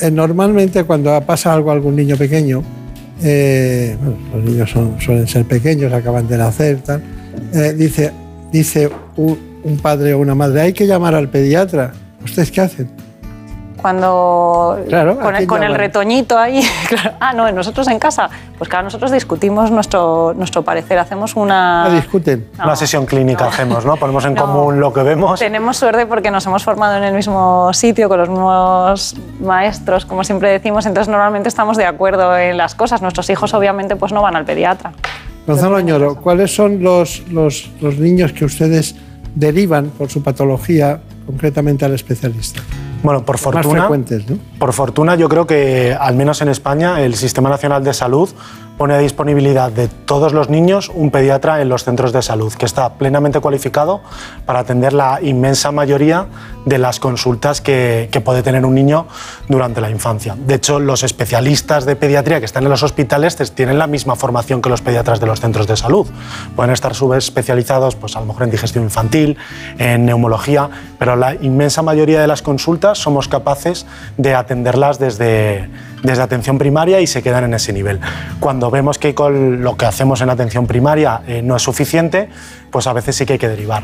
eh, 0.01 0.11
normalmente 0.11 0.83
cuando 0.83 1.21
pasa 1.21 1.53
algo 1.53 1.69
a 1.69 1.73
algún 1.73 1.95
niño 1.95 2.17
pequeño, 2.17 2.63
eh, 3.23 3.97
los 4.33 4.43
niños 4.43 4.69
suelen 4.99 5.27
ser 5.27 5.45
pequeños, 5.45 5.93
acaban 5.93 6.27
de 6.27 6.37
nacer, 6.37 6.81
tal, 6.81 7.01
eh, 7.53 7.73
dice, 7.73 8.11
dice 8.51 8.89
un, 9.15 9.77
padre 9.81 10.13
o 10.13 10.19
una 10.19 10.35
madre, 10.35 10.61
hay 10.61 10.73
que 10.73 10.85
llamar 10.87 11.15
al 11.15 11.29
pediatra. 11.29 11.93
¿Ustedes 12.23 12.51
qué 12.51 12.61
hacen? 12.61 13.04
Cuando 13.85 14.79
con, 15.45 15.63
el, 15.63 15.75
retoñito 15.75 16.39
ahí. 16.39 16.59
Ah, 17.19 17.33
no, 17.33 17.51
nosotros 17.51 17.87
en 17.87 17.99
casa, 17.99 18.29
pues 18.57 18.67
claro, 18.67 18.85
nosotros 18.85 19.11
discutimos 19.11 19.69
nuestro, 19.69 20.33
nuestro 20.35 20.63
parecer, 20.63 20.97
hacemos 20.97 21.35
una... 21.35 21.87
discuten? 21.89 22.47
Una 22.63 22.75
sesión 22.75 23.05
clínica 23.05 23.45
hacemos, 23.45 23.85
¿no? 23.85 23.95
Ponemos 23.95 24.25
en 24.25 24.35
común 24.43 24.79
lo 24.79 24.91
que 24.91 25.03
vemos. 25.03 25.39
Tenemos 25.39 25.77
suerte 25.77 26.07
porque 26.07 26.31
nos 26.31 26.45
hemos 26.47 26.63
formado 26.63 26.97
en 26.97 27.03
el 27.03 27.13
mismo 27.13 27.71
sitio, 27.73 28.09
con 28.09 28.17
los 28.17 28.29
mismos 28.29 29.15
maestros, 29.39 30.05
como 30.05 30.23
siempre 30.23 30.49
decimos, 30.49 30.87
entonces 30.87 31.11
normalmente 31.11 31.47
estamos 31.47 31.77
de 31.77 31.85
acuerdo 31.85 32.35
en 32.35 32.57
las 32.57 32.73
cosas. 32.73 33.03
Nuestros 33.03 33.29
hijos 33.29 33.53
obviamente 33.53 33.95
pues 33.95 34.11
no 34.11 34.23
van 34.23 34.35
al 34.35 34.45
pediatra. 34.45 34.93
Gonzalo 35.45 35.75
Añoro, 35.75 36.15
¿cuáles 36.15 36.55
son 36.55 36.81
los, 36.81 37.21
los, 37.29 37.69
los 37.81 37.99
niños 37.99 38.33
que 38.33 38.45
ustedes 38.45 38.95
derivan 39.35 39.89
por 39.89 40.09
su 40.09 40.23
patología 40.23 41.01
concretamente 41.27 41.85
al 41.85 41.93
especialista? 41.93 42.61
Bueno, 43.05 43.23
por 43.23 43.37
fortuna, 43.37 43.87
por 44.59 44.73
fortuna 44.73 45.15
yo 45.15 45.29
creo 45.29 45.45
que 45.45 45.95
al 45.97 46.15
menos 46.15 46.41
en 46.41 46.49
España 46.49 47.01
el 47.01 47.15
Sistema 47.15 47.49
Nacional 47.49 47.83
de 47.83 47.93
Salud 47.93 48.29
pone 48.77 48.93
a 48.93 48.97
disponibilidad 48.97 49.71
de 49.71 49.87
todos 49.87 50.33
los 50.33 50.49
niños 50.49 50.91
un 50.93 51.11
pediatra 51.11 51.61
en 51.61 51.69
los 51.69 51.83
centros 51.83 52.11
de 52.11 52.21
salud, 52.21 52.53
que 52.53 52.65
está 52.65 52.93
plenamente 52.93 53.39
cualificado 53.39 54.01
para 54.45 54.59
atender 54.59 54.93
la 54.93 55.19
inmensa 55.21 55.71
mayoría 55.71 56.27
de 56.65 56.77
las 56.77 56.99
consultas 56.99 57.61
que, 57.61 58.09
puede 58.25 58.41
tener 58.41 58.65
un 58.65 58.73
niño 58.73 59.05
durante 59.49 59.81
la 59.81 59.89
infancia. 59.91 60.35
De 60.35 60.55
hecho, 60.55 60.79
los 60.79 61.03
especialistas 61.03 61.85
de 61.85 61.95
pediatría 61.95 62.39
que 62.39 62.45
están 62.45 62.63
en 62.63 62.71
los 62.71 62.81
hospitales 62.81 63.35
tienen 63.53 63.77
la 63.77 63.85
misma 63.85 64.15
formación 64.15 64.63
que 64.63 64.69
los 64.69 64.81
pediatras 64.81 65.19
de 65.19 65.27
los 65.27 65.39
centros 65.39 65.67
de 65.67 65.77
salud. 65.77 66.07
Pueden 66.55 66.71
estar 66.71 66.95
subespecializados, 66.95 67.95
pues 67.95 68.15
a 68.15 68.21
lo 68.21 68.25
mejor 68.25 68.43
en 68.43 68.51
digestión 68.51 68.83
infantil, 68.83 69.37
en 69.77 70.05
neumología, 70.05 70.69
pero 70.97 71.15
la 71.15 71.35
inmensa 71.35 71.83
mayoría 71.83 72.19
de 72.19 72.27
las 72.27 72.41
consultas 72.41 72.97
somos 72.97 73.27
capaces 73.27 73.85
de 74.17 74.33
atenderlas 74.33 74.97
desde 74.97 75.69
desde 76.05 76.23
atención 76.23 76.57
primaria 76.57 77.01
y 77.01 77.07
se 77.07 77.21
quedan 77.21 77.45
en 77.45 77.53
ese 77.53 77.73
nivel. 77.73 77.99
Cuando 78.39 78.71
vemos 78.71 78.97
que 78.97 79.13
con 79.13 79.61
lo 79.61 79.77
que 79.77 79.85
hacemos 79.85 80.21
en 80.21 80.29
atención 80.29 80.67
primaria 80.67 81.21
eh, 81.27 81.41
no 81.41 81.55
es 81.55 81.61
suficiente, 81.61 82.29
pues 82.71 82.87
a 82.87 82.93
veces 82.93 83.15
sí 83.15 83.25
que 83.25 83.33
hay 83.33 83.39
que 83.39 83.49
derivar. 83.49 83.83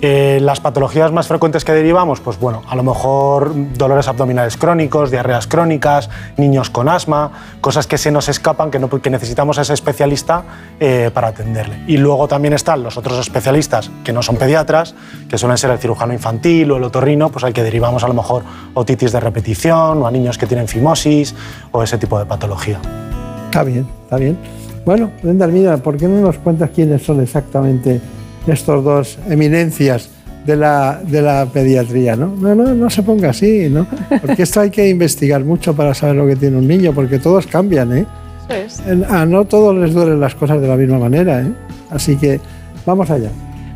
Eh, 0.00 0.38
las 0.40 0.60
patologías 0.60 1.10
más 1.10 1.26
frecuentes 1.26 1.64
que 1.64 1.72
derivamos, 1.72 2.20
pues 2.20 2.38
bueno, 2.38 2.62
a 2.68 2.76
lo 2.76 2.84
mejor 2.84 3.52
dolores 3.76 4.06
abdominales 4.06 4.56
crónicos, 4.56 5.10
diarreas 5.10 5.48
crónicas, 5.48 6.08
niños 6.36 6.70
con 6.70 6.88
asma, 6.88 7.32
cosas 7.60 7.88
que 7.88 7.98
se 7.98 8.12
nos 8.12 8.28
escapan, 8.28 8.70
que, 8.70 8.78
no, 8.78 8.88
necesitamos 9.10 9.58
a 9.58 9.62
ese 9.62 9.74
especialista 9.74 10.44
eh, 10.78 11.10
para 11.12 11.28
atenderle. 11.28 11.82
Y 11.88 11.96
luego 11.96 12.28
también 12.28 12.54
están 12.54 12.84
los 12.84 12.96
otros 12.96 13.18
especialistas 13.18 13.90
que 14.04 14.12
no 14.12 14.22
son 14.22 14.36
pediatras, 14.36 14.94
que 15.28 15.36
suelen 15.36 15.58
ser 15.58 15.70
el 15.70 15.78
cirujano 15.78 16.12
infantil 16.12 16.70
o 16.70 16.76
el 16.76 16.84
otorrino, 16.84 17.30
pues 17.30 17.44
al 17.44 17.52
que 17.52 17.64
derivamos 17.64 18.04
a 18.04 18.08
lo 18.08 18.14
mejor 18.14 18.44
otitis 18.74 19.10
de 19.10 19.18
repetición 19.18 20.02
o 20.02 20.06
a 20.06 20.10
niños 20.12 20.38
que 20.38 20.46
tienen 20.46 20.68
fimosis 20.68 21.34
o 21.72 21.82
ese 21.82 21.98
tipo 21.98 22.20
de 22.20 22.26
patología. 22.26 22.78
Está 23.46 23.64
bien, 23.64 23.84
está 24.04 24.16
bien. 24.16 24.38
Bueno, 24.84 25.10
Brenda 25.22 25.48
mira, 25.48 25.76
¿por 25.78 25.96
qué 25.96 26.06
no 26.06 26.20
nos 26.20 26.38
cuentas 26.38 26.70
quiénes 26.72 27.02
son 27.02 27.20
exactamente? 27.20 28.00
Estos 28.52 28.84
dos 28.84 29.18
eminencias 29.28 30.08
de 30.46 30.56
la, 30.56 31.00
de 31.06 31.22
la 31.22 31.46
pediatría, 31.46 32.16
¿no? 32.16 32.34
No, 32.34 32.54
no, 32.54 32.74
no 32.74 32.90
se 32.90 33.02
ponga 33.02 33.30
así, 33.30 33.68
¿no? 33.68 33.86
Porque 34.20 34.42
esto 34.42 34.60
hay 34.60 34.70
que 34.70 34.88
investigar 34.88 35.44
mucho 35.44 35.74
para 35.74 35.94
saber 35.94 36.16
lo 36.16 36.26
que 36.26 36.36
tiene 36.36 36.56
un 36.56 36.66
niño, 36.66 36.92
porque 36.94 37.18
todos 37.18 37.46
cambian, 37.46 37.96
¿eh? 37.96 38.06
A 39.08 39.26
no 39.26 39.44
todos 39.44 39.76
les 39.76 39.92
duelen 39.92 40.20
las 40.20 40.34
cosas 40.34 40.60
de 40.60 40.68
la 40.68 40.76
misma 40.76 40.98
manera, 40.98 41.42
¿eh? 41.42 41.52
Así 41.90 42.16
que 42.16 42.40
vamos 42.86 43.10
allá. 43.10 43.30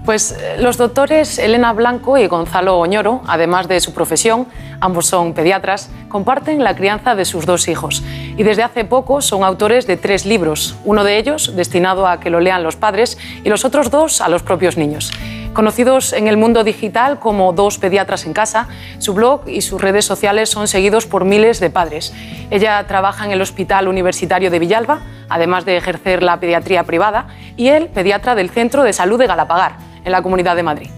Pues 0.04 0.32
eh, 0.32 0.56
los 0.58 0.78
doctores 0.78 1.38
Elena 1.38 1.72
Blanco 1.72 2.18
y 2.18 2.26
Gonzalo 2.26 2.78
Oñoro, 2.78 3.22
además 3.26 3.68
de 3.68 3.78
su 3.80 3.94
profesión, 3.94 4.48
ambos 4.80 5.06
son 5.06 5.32
pediatras, 5.32 5.90
comparten 6.08 6.64
la 6.64 6.74
crianza 6.74 7.14
de 7.14 7.24
sus 7.24 7.46
dos 7.46 7.68
hijos 7.68 8.02
y 8.36 8.42
desde 8.42 8.64
hace 8.64 8.84
poco 8.84 9.20
son 9.20 9.44
autores 9.44 9.86
de 9.86 9.96
tres 9.96 10.26
libros, 10.26 10.74
uno 10.84 11.04
de 11.04 11.18
ellos 11.18 11.54
destinado 11.54 12.08
a 12.08 12.18
que 12.18 12.30
lo 12.30 12.40
lean 12.40 12.64
los 12.64 12.74
padres 12.74 13.16
y 13.44 13.48
los 13.48 13.64
otros 13.64 13.90
dos 13.92 14.20
a 14.20 14.28
los 14.28 14.42
propios 14.42 14.76
niños. 14.76 15.12
Conocidos 15.52 16.14
en 16.14 16.26
el 16.26 16.38
mundo 16.38 16.64
digital 16.64 17.18
como 17.20 17.52
Dos 17.52 17.78
Pediatras 17.78 18.24
en 18.24 18.32
Casa, 18.32 18.68
su 18.98 19.12
blog 19.12 19.46
y 19.46 19.60
sus 19.60 19.80
redes 19.80 20.06
sociales 20.06 20.48
son 20.48 20.66
seguidos 20.66 21.06
por 21.06 21.26
miles 21.26 21.60
de 21.60 21.68
padres. 21.68 22.14
Ella 22.50 22.84
trabaja 22.88 23.26
en 23.26 23.32
el 23.32 23.42
Hospital 23.42 23.86
Universitario 23.86 24.50
de 24.50 24.58
Villalba, 24.58 25.02
además 25.28 25.66
de 25.66 25.76
ejercer 25.76 26.22
la 26.22 26.40
pediatría 26.40 26.84
privada, 26.84 27.26
y 27.58 27.68
él, 27.68 27.88
pediatra 27.88 28.34
del 28.34 28.48
Centro 28.48 28.82
de 28.82 28.94
Salud 28.94 29.18
de 29.18 29.26
Galapagar, 29.26 29.91
en 30.04 30.12
la 30.12 30.22
Comunidad 30.22 30.56
de 30.56 30.62
Madrid. 30.62 30.88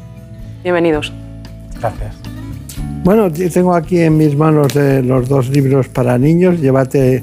Bienvenidos. 0.63 1.13
Gracias. 1.81 2.15
Bueno, 3.05 3.31
tengo 3.31 3.75
aquí 3.75 4.01
en 4.01 4.17
mis 4.17 4.35
manos 4.35 4.75
eh, 4.77 5.03
los 5.05 5.29
dos 5.29 5.51
libros 5.51 5.89
para 5.89 6.17
niños. 6.17 6.59
Llévate 6.61 7.23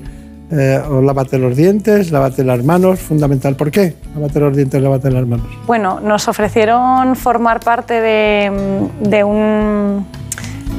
eh, 0.52 0.82
o 0.89 1.02
lávate 1.02 1.39
los 1.39 1.56
dientes, 1.56 2.12
lávate 2.12 2.44
las 2.44 2.63
manos, 2.63 3.00
fundamental. 3.00 3.56
¿Por 3.56 3.72
qué? 3.72 3.96
Lávate 4.13 4.39
los 4.41 4.56
dientes, 4.56 4.82
lávate 4.82 5.10
las 5.10 5.26
manos. 5.26 5.48
Bueno, 5.65 6.00
nos 6.02 6.28
ofrecieron 6.28 7.15
formar 7.15 7.62
parte 7.62 8.02
de, 8.02 9.24
un, 9.24 10.06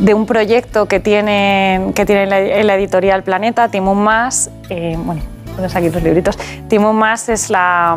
de 0.04 0.14
un 0.14 0.26
proyecto 0.26 0.86
que 0.86 1.00
tiene, 1.00 1.92
que 1.94 2.04
tiene 2.04 2.26
la, 2.26 2.74
editorial 2.76 3.22
Planeta, 3.22 3.68
Timón 3.68 4.04
Más. 4.04 4.50
Eh, 4.68 4.98
bueno, 5.02 5.22
pones 5.52 5.74
aquí 5.76 5.90
los 5.90 6.02
libritos. 6.02 6.38
Timón 6.68 6.96
Más 6.96 7.28
es 7.28 7.50
la, 7.50 7.96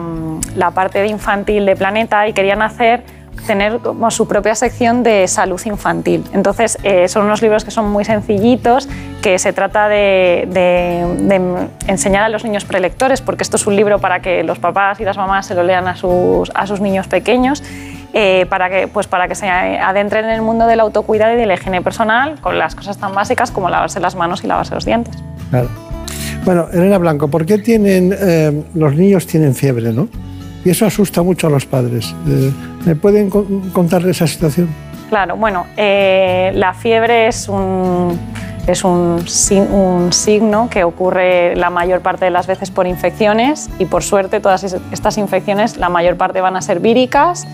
la 0.55 0.71
parte 0.71 0.99
de 0.99 1.07
infantil 1.07 1.65
de 1.65 1.75
Planeta 1.75 2.27
y 2.27 2.33
querían 2.33 2.61
hacer 2.61 3.03
tener 3.45 3.79
como 3.79 4.09
su 4.11 4.27
propia 4.27 4.55
sección 4.55 5.03
de 5.03 5.27
salud 5.27 5.61
infantil. 5.65 6.23
Entonces, 6.33 6.77
eh, 6.83 7.07
son 7.07 7.25
unos 7.25 7.41
libros 7.41 7.63
que 7.63 7.71
son 7.71 7.89
muy 7.89 8.03
sencillitos, 8.05 8.89
que 9.21 9.39
se 9.39 9.53
trata 9.53 9.87
de, 9.87 10.47
enseñar 11.87 12.23
a 12.23 12.29
los 12.29 12.43
niños 12.43 12.65
prelectores, 12.65 13.21
porque 13.21 13.43
esto 13.43 13.57
es 13.57 13.67
un 13.67 13.75
libro 13.75 13.99
para 13.99 14.19
que 14.19 14.43
los 14.43 14.59
papás 14.59 14.99
y 14.99 15.05
las 15.05 15.17
mamás 15.17 15.45
se 15.45 15.55
lo 15.55 15.63
lean 15.63 15.87
a 15.87 15.95
sus, 15.95 16.51
a 16.53 16.67
sus 16.67 16.81
niños 16.81 17.07
pequeños. 17.07 17.63
Eh, 18.17 18.45
para, 18.49 18.69
que, 18.69 18.87
pues 18.87 19.07
para 19.07 19.27
que 19.27 19.35
se 19.35 19.49
adentren 19.49 20.23
en 20.23 20.31
el 20.31 20.41
mundo 20.41 20.67
del 20.67 20.79
autocuidado 20.79 21.33
y 21.33 21.35
de 21.35 21.45
la 21.45 21.55
higiene 21.55 21.81
personal 21.81 22.39
con 22.39 22.57
las 22.57 22.73
cosas 22.73 22.97
tan 22.97 23.13
básicas 23.13 23.51
como 23.51 23.69
lavarse 23.69 23.99
las 23.99 24.15
manos 24.15 24.41
y 24.45 24.47
lavarse 24.47 24.73
los 24.73 24.85
dientes. 24.85 25.17
Bueno, 26.45 26.67
Elena 26.71 26.99
Blanco, 26.99 27.27
¿por 27.27 27.43
qué 27.43 27.57
tienen, 27.57 28.15
eh, 28.15 28.63
los 28.75 28.95
niños 28.95 29.25
tienen 29.25 29.55
fiebre, 29.55 29.91
no? 29.91 30.07
Y 30.63 30.69
eso 30.69 30.85
asusta 30.85 31.23
mucho 31.23 31.47
a 31.47 31.49
los 31.49 31.65
padres. 31.65 32.13
Eh, 32.27 32.51
¿Me 32.85 32.95
pueden 32.95 33.31
contar 33.31 34.07
esa 34.07 34.27
situación? 34.27 34.69
Claro, 35.09 35.37
bueno, 35.37 35.65
eh, 35.75 36.51
la 36.53 36.75
fiebre 36.75 37.27
es 37.27 37.49
un, 37.49 38.19
es 38.67 38.83
un, 38.83 39.25
un, 39.71 40.13
signo 40.13 40.69
que 40.69 40.83
ocurre 40.83 41.55
la 41.55 41.71
mayor 41.71 42.01
parte 42.01 42.25
de 42.25 42.31
las 42.31 42.45
veces 42.45 42.69
por 42.69 42.85
infecciones 42.85 43.67
y 43.79 43.85
por 43.85 44.03
suerte 44.03 44.39
todas 44.39 44.63
estas 44.91 45.17
infecciones 45.17 45.77
la 45.77 45.89
mayor 45.89 46.15
parte 46.15 46.41
van 46.41 46.55
a 46.55 46.61
ser 46.61 46.79
víricas, 46.79 47.47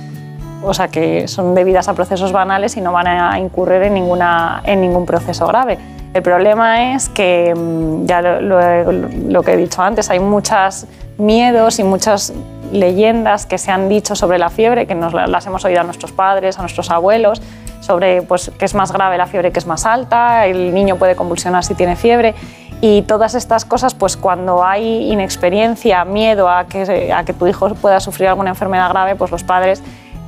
o 0.64 0.74
sea 0.74 0.88
que 0.88 1.28
son 1.28 1.56
debidas 1.56 1.88
a 1.88 1.94
procesos 1.94 2.32
banales 2.32 2.78
y 2.78 2.82
no 2.82 2.92
van 2.92 3.08
a 3.08 3.40
incurrir 3.40 3.84
en, 3.84 3.94
ninguna, 3.94 4.62
en 4.66 4.82
ningún 4.82 5.06
proceso 5.06 5.48
grave. 5.48 5.78
El 6.14 6.24
problema 6.24 6.94
es 6.94 7.08
que, 7.08 7.54
mm, 7.56 8.06
ya 8.06 8.22
lo, 8.22 9.44
que 9.44 9.54
he 9.54 9.58
dicho 9.58 9.82
antes, 9.82 10.10
hay 10.10 10.20
muchos 10.20 10.86
miedos 11.18 11.80
y 11.80 11.84
muchas 11.84 12.34
leyendas 12.72 13.46
que 13.46 13.58
se 13.58 13.72
han 13.72 13.88
dicho 13.88 14.16
sobre 14.16 14.38
la 14.38 14.50
fiebre, 14.50 14.88
que 14.88 14.96
nos 14.96 15.14
las 15.14 15.46
hemos 15.46 15.64
oído 15.64 15.82
a 15.82 15.84
nuestros 15.84 16.12
padres, 16.12 16.58
a 16.58 16.62
nuestros 16.62 16.90
abuelos, 16.90 17.42
sobre 17.80 18.22
pues, 18.22 18.52
que 18.58 18.66
es 18.66 18.74
más 18.76 18.92
grave 18.92 19.18
la 19.18 19.26
fiebre 19.26 19.52
que 19.52 19.60
es 19.60 19.68
más 19.68 19.86
alta, 19.86 20.46
el 20.46 20.74
niño 20.74 20.98
puede 20.98 21.16
convulsionar 21.16 21.64
si 21.64 21.76
tiene 21.76 21.96
fiebre. 21.96 22.36
Y 22.82 23.04
todas 23.04 23.36
estas 23.36 23.64
cosas, 23.64 23.94
pues 23.94 24.18
cuando 24.18 24.64
hay 24.64 25.12
inexperiencia, 25.12 26.04
miedo 26.04 26.50
a 26.50 26.66
que, 26.66 27.14
a 27.14 27.24
que 27.24 27.34
tu 27.34 27.46
hijo 27.48 27.70
pueda 27.76 28.00
sufrir 28.00 28.28
alguna 28.28 28.50
enfermedad 28.50 28.90
grave, 28.90 29.16
pues 29.16 29.32
los 29.32 29.44
padres 29.44 29.84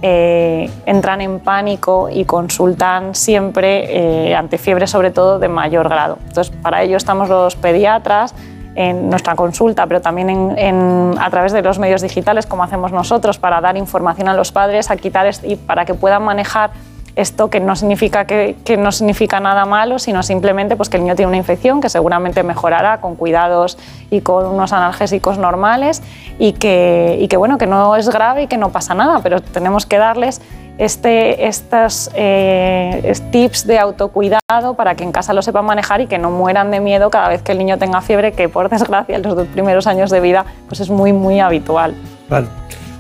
eh, 0.05 0.69
entran 0.85 1.21
en 1.21 1.39
pánico 1.39 2.09
y 2.11 2.25
consultan 2.25 3.15
siempre 3.15 4.27
eh, 4.27 4.35
ante 4.35 4.57
fiebre, 4.57 4.85
sobre 4.85 5.11
todo 5.11 5.39
de 5.39 5.47
mayor 5.47 5.87
grado. 5.87 6.17
Entonces, 6.27 6.53
para 6.61 6.83
ello 6.83 6.97
estamos 6.97 7.29
los 7.29 7.55
pediatras 7.55 8.35
en 8.75 9.09
nuestra 9.09 9.35
consulta, 9.35 9.87
pero 9.87 10.01
también 10.01 11.15
a 11.17 11.29
través 11.29 11.53
de 11.53 11.61
los 11.61 11.79
medios 11.79 12.01
digitales, 12.01 12.45
como 12.45 12.63
hacemos 12.63 12.91
nosotros, 12.91 13.37
para 13.37 13.61
dar 13.61 13.77
información 13.77 14.27
a 14.27 14.33
los 14.33 14.51
padres, 14.51 14.91
a 14.91 14.97
quitar 14.97 15.29
y 15.41 15.55
para 15.55 15.85
que 15.85 15.93
puedan 15.93 16.23
manejar 16.23 16.71
esto 17.15 17.49
que 17.49 17.59
no 17.59 17.75
significa 17.75 18.25
que, 18.25 18.55
no 18.77 18.91
significa 18.91 19.39
nada 19.39 19.65
malo, 19.65 19.99
sino 19.99 20.23
simplemente 20.23 20.75
pues, 20.75 20.89
que 20.89 20.97
el 20.97 21.03
niño 21.03 21.15
tiene 21.15 21.27
una 21.27 21.37
infección 21.37 21.81
que 21.81 21.89
seguramente 21.89 22.43
mejorará 22.43 23.01
con 23.01 23.15
cuidados 23.15 23.77
y 24.09 24.21
con 24.21 24.45
unos 24.45 24.73
analgésicos 24.73 25.37
normales 25.37 26.01
y 26.39 26.53
que, 26.53 27.35
bueno, 27.37 27.57
que 27.57 27.67
no 27.67 27.95
es 27.95 28.09
grave 28.09 28.43
y 28.43 28.47
que 28.47 28.57
no 28.57 28.69
pasa 28.69 28.95
nada, 28.95 29.19
pero 29.21 29.41
tenemos 29.41 29.85
que 29.85 29.97
darles 29.97 30.41
este, 30.79 31.47
estos 31.47 32.09
eh, 32.15 33.13
tips 33.31 33.67
de 33.67 33.77
autocuidado 33.77 34.73
para 34.75 34.95
que 34.95 35.03
en 35.03 35.11
casa 35.11 35.33
lo 35.33 35.43
sepan 35.43 35.65
manejar 35.65 36.01
y 36.01 36.07
que 36.07 36.17
no 36.17 36.31
mueran 36.31 36.71
de 36.71 36.79
miedo 36.79 37.11
cada 37.11 37.29
vez 37.29 37.43
que 37.43 37.51
el 37.51 37.59
niño 37.59 37.77
tenga 37.77 38.01
fiebre, 38.01 38.31
que 38.31 38.49
por 38.49 38.69
desgracia 38.69 39.15
en 39.15 39.21
los 39.21 39.35
dos 39.35 39.47
primeros 39.49 39.85
años 39.85 40.09
de 40.09 40.19
vida 40.19 40.45
pues 40.67 40.79
es 40.79 40.89
muy, 40.89 41.13
muy 41.13 41.39
habitual. 41.39 41.93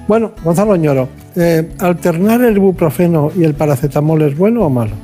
Bueno, 0.05 0.31
Gonzalo 0.43 0.75
Ñoro, 0.75 1.07
eh, 1.35 1.71
¿alternar 1.79 2.41
el 2.41 2.57
ibuprofeno 2.57 3.31
y 3.35 3.45
el 3.45 3.53
paracetamol 3.53 4.21
es 4.23 4.37
bueno 4.37 4.65
o 4.65 4.69
malo? 4.69 4.95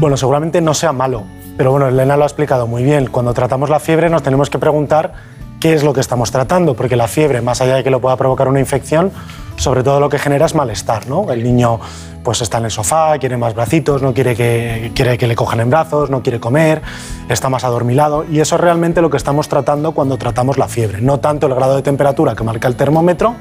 Bueno, 0.00 0.16
seguramente 0.16 0.60
no 0.60 0.74
sea 0.74 0.92
malo, 0.92 1.22
pero 1.56 1.70
bueno, 1.70 1.86
Elena 1.86 2.16
lo 2.16 2.24
ha 2.24 2.26
explicado 2.26 2.66
muy 2.66 2.82
bien. 2.82 3.06
Cuando 3.06 3.32
tratamos 3.32 3.70
la 3.70 3.78
fiebre 3.78 4.10
nos 4.10 4.24
tenemos 4.24 4.50
que 4.50 4.58
preguntar 4.58 5.12
qué 5.60 5.72
es 5.72 5.84
lo 5.84 5.92
que 5.92 6.00
estamos 6.00 6.32
tratando, 6.32 6.74
porque 6.74 6.96
la 6.96 7.06
fiebre, 7.06 7.40
más 7.42 7.60
allá 7.60 7.76
de 7.76 7.84
que 7.84 7.90
lo 7.90 8.00
pueda 8.00 8.16
provocar 8.16 8.48
una 8.48 8.58
infección, 8.58 9.12
sobre 9.56 9.84
todo 9.84 10.00
lo 10.00 10.08
que 10.08 10.18
genera 10.18 10.46
es 10.46 10.54
malestar, 10.54 11.06
¿no? 11.06 11.30
El 11.30 11.44
niño 11.44 11.78
pues 12.24 12.42
está 12.42 12.58
en 12.58 12.64
el 12.64 12.70
sofá, 12.72 13.18
quiere 13.18 13.36
más 13.36 13.54
bracitos, 13.54 14.02
no 14.02 14.12
quiere 14.14 14.34
que, 14.34 14.90
quiere 14.96 15.16
que 15.16 15.28
le 15.28 15.36
cojan 15.36 15.60
en 15.60 15.70
brazos, 15.70 16.10
no 16.10 16.24
quiere 16.24 16.40
comer, 16.40 16.82
está 17.28 17.48
más 17.48 17.62
adormilado 17.62 18.24
y 18.28 18.40
eso 18.40 18.56
es 18.56 18.60
realmente 18.60 19.00
lo 19.00 19.10
que 19.10 19.16
estamos 19.16 19.48
tratando 19.48 19.92
cuando 19.92 20.16
tratamos 20.16 20.58
la 20.58 20.66
fiebre, 20.66 21.00
no 21.00 21.20
tanto 21.20 21.46
el 21.46 21.54
grado 21.54 21.76
de 21.76 21.82
temperatura 21.82 22.34
que 22.34 22.42
marca 22.42 22.66
el 22.66 22.74
termómetro, 22.74 23.36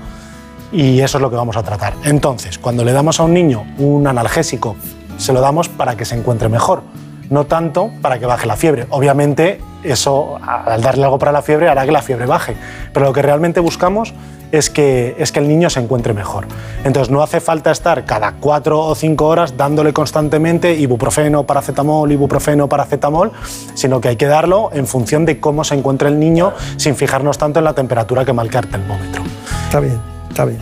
y 0.72 1.01
eso 1.01 1.18
es 1.18 1.22
lo 1.22 1.30
que 1.30 1.36
vamos 1.36 1.57
a 1.57 1.63
tratar. 1.63 1.93
Entonces, 2.03 2.57
cuando 2.57 2.84
le 2.84 2.91
damos 2.91 3.20
a 3.20 3.24
un 3.24 3.34
niño 3.34 3.65
un 3.78 4.07
analgésico, 4.07 4.76
se 5.18 5.34
lo 5.34 5.41
damos 5.41 5.70
para 5.70 5.95
que 5.95 6.05
se 6.05 6.15
encuentre 6.15 6.49
mejor, 6.49 6.84
no 7.30 7.45
tanto 7.45 7.91
para 8.01 8.20
que 8.20 8.26
baje 8.26 8.47
la 8.47 8.55
fiebre. 8.55 8.88
Obviamente, 8.89 9.59
eso, 9.84 10.39
al 10.41 10.82
darle 10.82 11.03
algo 11.03 11.20
para 11.20 11.32
la 11.32 11.41
fiebre, 11.41 11.70
hará 11.70 11.86
que 11.86 11.91
la 11.91 12.01
fiebre 12.01 12.26
baje, 12.26 12.55
pero 12.93 13.07
lo 13.07 13.13
que 13.13 13.22
realmente 13.22 13.59
buscamos 13.59 14.13
es 14.51 14.70
que, 14.70 15.15
es 15.18 15.34
que 15.34 15.39
el 15.39 15.47
niño 15.47 15.70
se 15.70 15.82
encuentre 15.82 16.13
mejor. 16.13 16.47
Entonces, 16.84 17.11
no 17.11 17.22
hace 17.22 17.41
falta 17.41 17.72
estar 17.72 18.05
cada 18.05 18.34
cuatro 18.34 18.80
o 18.80 18.95
cinco 18.95 19.28
horas 19.28 19.57
dándole 19.57 19.91
constantemente 19.91 20.74
ibuprofeno, 20.74 21.43
paracetamol, 21.43 22.11
ibuprofeno, 22.11 22.70
paracetamol, 22.70 23.32
sino 23.74 23.99
que 23.99 24.09
hay 24.09 24.15
que 24.15 24.28
darlo 24.28 24.70
en 24.74 24.88
función 24.88 25.26
de 25.26 25.39
cómo 25.39 25.63
se 25.63 25.76
encuentra 25.76 26.07
el 26.07 26.20
niño, 26.20 26.53
sin 26.78 26.95
fijarnos 26.95 27.38
tanto 27.38 27.59
en 27.59 27.65
la 27.65 27.74
temperatura 27.74 28.24
que 28.24 28.34
marca 28.34 28.59
el 28.59 28.68
termómetro. 28.68 29.24
Está 29.65 29.80
bien 29.82 30.16
está 30.38 30.46
bien. 30.46 30.60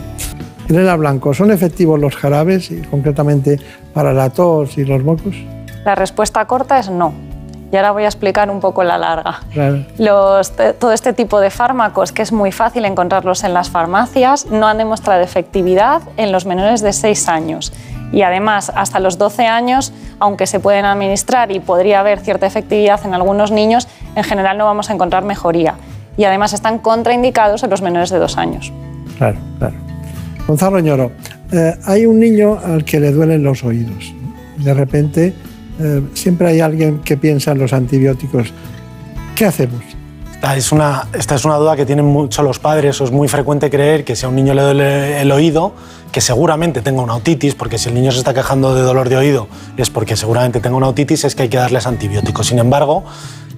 Elena 0.70 0.96
Blanco, 0.96 1.34
¿son 1.34 1.50
efectivos 1.50 2.00
los 2.00 2.16
jarabes 2.16 2.70
y 2.70 2.80
concretamente 2.80 3.60
para 3.92 4.14
la 4.14 4.30
tos 4.30 4.78
y 4.78 4.86
los 4.86 5.04
mocos? 5.04 5.36
La 5.84 5.94
respuesta 5.94 6.46
corta 6.46 6.78
es 6.78 6.88
no. 6.88 7.12
Y 7.70 7.76
ahora 7.76 7.90
voy 7.90 8.04
a 8.04 8.06
explicar 8.06 8.48
un 8.48 8.60
poco 8.60 8.82
la 8.84 8.96
larga. 8.96 9.40
todo 10.78 10.92
este 10.92 11.12
tipo 11.12 11.40
de 11.40 11.50
fármacos, 11.50 12.12
que 12.12 12.22
es 12.22 12.32
muy 12.32 12.52
fácil 12.52 12.86
encontrarlos 12.86 13.44
en 13.44 13.52
las 13.52 13.68
farmacias, 13.68 14.46
no 14.46 14.66
han 14.66 14.78
demostrado 14.78 15.20
efectividad 15.20 16.00
en 16.16 16.32
los 16.32 16.46
menores 16.46 16.80
de 16.80 16.94
6 16.94 17.28
años. 17.28 17.72
Y 18.12 18.22
además, 18.22 18.72
hasta 18.74 18.98
los 18.98 19.18
12 19.18 19.46
años, 19.46 19.92
aunque 20.20 20.46
se 20.46 20.58
pueden 20.58 20.86
administrar 20.86 21.50
y 21.50 21.60
podría 21.60 22.00
haber 22.00 22.20
cierta 22.20 22.46
efectividad 22.46 23.04
en 23.04 23.12
algunos 23.12 23.50
niños, 23.50 23.88
en 24.14 24.24
general 24.24 24.56
no 24.56 24.64
vamos 24.64 24.88
a 24.88 24.94
encontrar 24.94 25.24
mejoría. 25.24 25.74
Y 26.16 26.24
además 26.24 26.54
están 26.54 26.78
contraindicados 26.78 27.62
en 27.62 27.68
los 27.68 27.82
menores 27.82 28.08
de 28.08 28.18
2 28.18 28.38
años. 28.38 28.72
Claro, 29.16 29.38
claro. 29.58 29.74
Gonzalo 30.46 30.80
Ñoro, 30.80 31.12
eh, 31.52 31.74
hay 31.84 32.06
un 32.06 32.20
niño 32.20 32.58
al 32.62 32.84
que 32.84 33.00
le 33.00 33.12
duelen 33.12 33.42
los 33.42 33.64
oídos. 33.64 34.14
De 34.58 34.74
repente, 34.74 35.34
eh, 35.78 36.02
siempre 36.14 36.48
hay 36.48 36.60
alguien 36.60 37.00
que 37.00 37.16
piensa 37.16 37.52
en 37.52 37.58
los 37.58 37.72
antibióticos. 37.72 38.52
¿Qué 39.34 39.44
hacemos? 39.44 39.82
Esta 40.32 40.56
es, 40.56 40.70
una, 40.70 41.08
esta 41.14 41.34
es 41.34 41.44
una 41.44 41.56
duda 41.56 41.76
que 41.76 41.86
tienen 41.86 42.04
mucho 42.04 42.42
los 42.42 42.58
padres. 42.58 43.00
Es 43.00 43.10
muy 43.10 43.26
frecuente 43.26 43.70
creer 43.70 44.04
que 44.04 44.14
si 44.14 44.26
a 44.26 44.28
un 44.28 44.36
niño 44.36 44.54
le 44.54 44.62
duele 44.62 45.20
el 45.20 45.32
oído, 45.32 45.74
que 46.12 46.20
seguramente 46.20 46.82
tenga 46.82 47.02
una 47.02 47.16
otitis, 47.16 47.54
porque 47.54 47.78
si 47.78 47.88
el 47.88 47.94
niño 47.94 48.12
se 48.12 48.18
está 48.18 48.32
quejando 48.32 48.74
de 48.74 48.82
dolor 48.82 49.08
de 49.08 49.16
oído 49.16 49.48
es 49.76 49.90
porque 49.90 50.16
seguramente 50.16 50.60
tenga 50.60 50.76
una 50.76 50.88
otitis, 50.88 51.24
es 51.24 51.34
que 51.34 51.44
hay 51.44 51.48
que 51.48 51.56
darles 51.56 51.86
antibióticos. 51.86 52.46
Sin 52.46 52.58
embargo, 52.58 53.04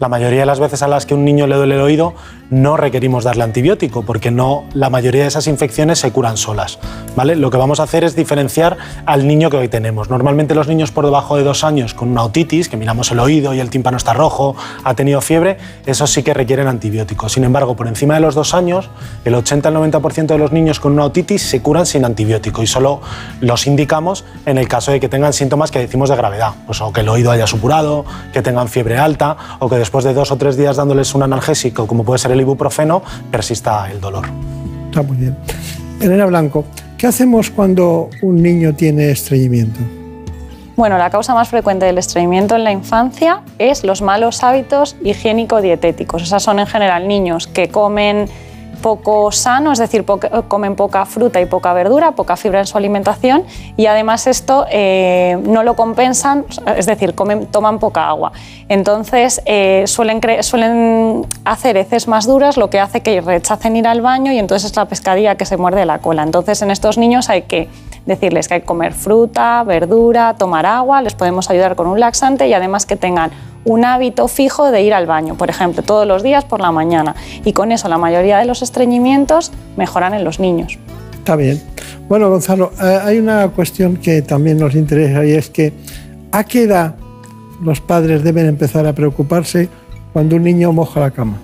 la 0.01 0.09
mayoría 0.09 0.41
de 0.41 0.47
las 0.47 0.61
veces 0.61 0.83
a 0.83 0.89
las 0.89 1.07
que 1.07 1.15
un 1.15 1.25
niño 1.25 1.47
le 1.47 1.57
duele 1.57 1.75
el 1.75 1.81
oído 1.81 2.15
no 2.51 2.77
requerimos 2.77 3.25
darle 3.25 3.45
antibiótico 3.45 4.03
porque 4.03 4.31
no 4.31 4.65
la 4.73 4.91
mayoría 4.91 5.23
de 5.23 5.29
esas 5.29 5.47
infecciones 5.47 5.99
se 5.99 6.11
curan 6.13 6.37
solas, 6.37 6.79
¿vale? 7.15 7.37
Lo 7.37 7.51
que 7.51 7.59
vamos 7.59 7.79
a 7.81 7.83
hacer 7.83 8.05
es 8.05 8.17
diferenciar 8.17 8.79
al 9.05 9.27
niño 9.27 9.51
que 9.51 9.59
hoy 9.59 9.69
tenemos. 9.69 10.09
Normalmente 10.09 10.55
los 10.55 10.67
niños 10.67 10.91
por 10.91 11.05
debajo 11.05 11.37
de 11.37 11.43
dos 11.43 11.63
años 11.65 11.95
con 11.95 12.09
una 12.09 12.23
otitis, 12.23 12.69
que 12.69 12.77
miramos 12.77 13.11
el 13.11 13.21
oído 13.21 13.53
y 13.55 13.61
el 13.61 13.71
tímpano 13.71 13.97
está 13.97 14.15
rojo, 14.15 14.57
ha 14.85 14.95
tenido 14.95 15.21
fiebre, 15.21 15.59
esos 15.85 16.11
sí 16.11 16.23
que 16.23 16.33
requieren 16.33 16.69
antibióticos. 16.69 17.33
Sin 17.33 17.45
embargo, 17.45 17.77
por 17.77 17.87
encima 17.87 18.15
de 18.15 18.21
los 18.21 18.35
dos 18.35 18.55
años, 18.55 18.89
el 19.25 19.35
80 19.35 19.69
al 19.69 19.75
90% 19.77 20.27
de 20.27 20.39
los 20.39 20.53
niños 20.53 20.81
con 20.81 20.93
una 20.93 21.05
otitis 21.05 21.43
se 21.43 21.61
curan 21.61 21.85
sin 21.85 22.05
antibiótico 22.05 22.63
y 22.63 22.67
solo 22.67 23.01
los 23.41 23.67
indicamos 23.67 24.25
en 24.47 24.57
el 24.59 24.69
caso 24.69 24.93
de 24.93 25.01
que 25.01 25.09
tengan 25.09 25.33
síntomas 25.33 25.71
que 25.71 25.81
decimos 25.81 26.09
de 26.09 26.17
gravedad, 26.17 26.53
pues 26.67 26.81
o 26.81 26.93
que 26.93 27.03
el 27.03 27.09
oído 27.09 27.31
haya 27.31 27.47
supurado, 27.47 28.07
que 28.33 28.41
tengan 28.41 28.69
fiebre 28.69 28.97
alta 28.97 29.37
o 29.59 29.69
que 29.69 29.77
después 29.89 30.05
de 30.05 30.13
dos 30.13 30.31
o 30.31 30.37
tres 30.37 30.59
días 30.59 30.77
dándoles 30.77 31.15
un 31.15 31.23
analgésico, 31.23 31.87
como 31.87 32.05
puede 32.05 32.19
ser 32.19 32.31
el 32.33 32.41
ibuprofeno, 32.43 33.01
persista 33.31 33.91
el 33.91 34.03
dolor. 34.03 34.27
Está 34.91 35.01
muy 35.01 35.17
bien. 35.17 35.35
Elena 35.99 36.27
Blanco, 36.27 36.67
¿qué 36.99 37.07
hacemos 37.07 37.51
cuando 37.51 38.11
un 38.21 38.43
niño 38.43 38.75
tiene 38.75 39.11
estreñimiento? 39.11 39.81
Bueno, 40.77 40.99
la 40.99 41.09
causa 41.09 41.33
más 41.33 41.49
frecuente 41.49 41.87
del 41.87 41.97
estreñimiento 41.97 42.55
en 42.55 42.65
la 42.65 42.71
infancia 42.71 43.41
es 43.59 43.83
los 43.83 44.03
malos 44.03 44.45
hábitos 44.45 44.95
higiénico-dietéticos. 45.03 46.23
Esas 46.23 46.43
son 46.43 46.59
en 46.59 46.67
general 46.67 47.09
niños 47.09 47.47
que 47.47 47.71
comen 47.71 48.29
poco 48.79 49.31
sano, 49.33 49.73
es 49.73 49.79
decir, 49.79 50.05
comen 50.49 50.77
poca 50.77 51.05
fruta 51.05 51.41
y 51.41 51.47
poca 51.47 51.73
verdura, 51.73 52.13
poca 52.13 52.37
fibra 52.37 52.61
en 52.61 52.67
su 52.67 52.79
alimentación 52.79 53.45
y 53.77 53.87
además 53.87 54.27
esto 54.27 54.67
eh, 54.71 55.39
no 55.45 55.63
lo 55.63 55.75
compensan, 55.75 56.45
es 56.77 56.87
decir, 56.87 57.15
toman 57.15 57.79
poca 57.79 58.09
agua. 58.09 58.33
Entonces 58.69 59.43
eh, 59.45 59.85
suelen, 59.87 60.21
suelen 60.43 61.27
hacer 61.45 61.77
heces 61.77 62.09
más 62.09 62.27
duras, 62.27 62.57
lo 62.57 62.71
que 62.71 62.81
hace 62.81 63.01
que 63.01 63.21
rechacen 63.21 63.77
ir 63.77 63.87
al 63.87 64.01
baño 64.01 64.33
y 64.33 64.39
entonces 64.39 64.71
es 64.71 64.77
la 64.77 64.87
pescadilla 64.87 65.35
que 65.37 65.45
se 65.45 65.57
muerde 65.57 65.85
la 65.85 65.99
cola. 65.99 66.23
Entonces 66.23 66.63
en 66.63 66.71
estos 66.71 66.99
niños 66.99 67.29
hay 67.29 67.43
que 67.43 67.69
decirles 68.07 68.49
que 68.49 68.55
hay 68.55 68.61
que 68.61 68.67
comer 68.67 68.95
fruta, 68.95 69.63
verdura, 69.65 70.35
tomar 70.39 70.67
agua, 70.67 71.03
les 71.03 71.15
podemos 71.15 71.51
ayudar 71.51 71.77
con 71.77 71.87
un 71.87 72.01
laxante 72.01 72.49
y 72.49 72.55
además 72.55 72.87
que 72.87 72.97
tengan 72.97 73.31
un 73.69 73.85
hábito 73.85 74.29
fijo 74.29 74.71
de 74.71 74.83
ir 74.83 74.95
al 74.95 75.07
baño, 75.07 75.35
por 75.37 75.51
ejemplo, 75.51 75.83
todos 75.83 76.07
los 76.07 76.23
días 76.23 76.45
por 76.45 76.61
la 76.61 76.73
mañana. 76.73 77.15
Y 77.45 77.53
con 77.53 77.71
eso 77.71 77.89
la 77.89 77.99
mayoría 77.99 78.39
de 78.39 78.47
los 78.47 78.63
estreñimientos 78.63 79.53
mejoran 79.77 80.15
en 80.15 80.25
los 80.25 80.41
niños. 80.41 80.79
Está 81.13 81.37
bien. 81.37 81.61
Bueno, 82.09 82.31
Gonzalo, 82.31 82.73
eh, 82.83 82.99
hay 83.03 83.19
una 83.19 83.49
cuestión 83.49 83.99
que 83.99 84.23
también 84.23 84.59
nos 84.59 84.75
interesa 84.75 85.25
y 85.27 85.33
es 85.33 85.51
que 85.51 85.75
¿a 86.33 86.45
qué 86.45 86.63
edad 86.63 86.95
los 87.63 87.83
padres 87.83 88.25
deben 88.25 88.47
empezar 88.47 88.87
a 88.87 88.95
preocuparse 88.95 89.69
cuando 90.15 90.37
un 90.37 90.45
niño 90.45 90.73
moja 90.73 91.01
la 91.01 91.11
cama? 91.11 91.37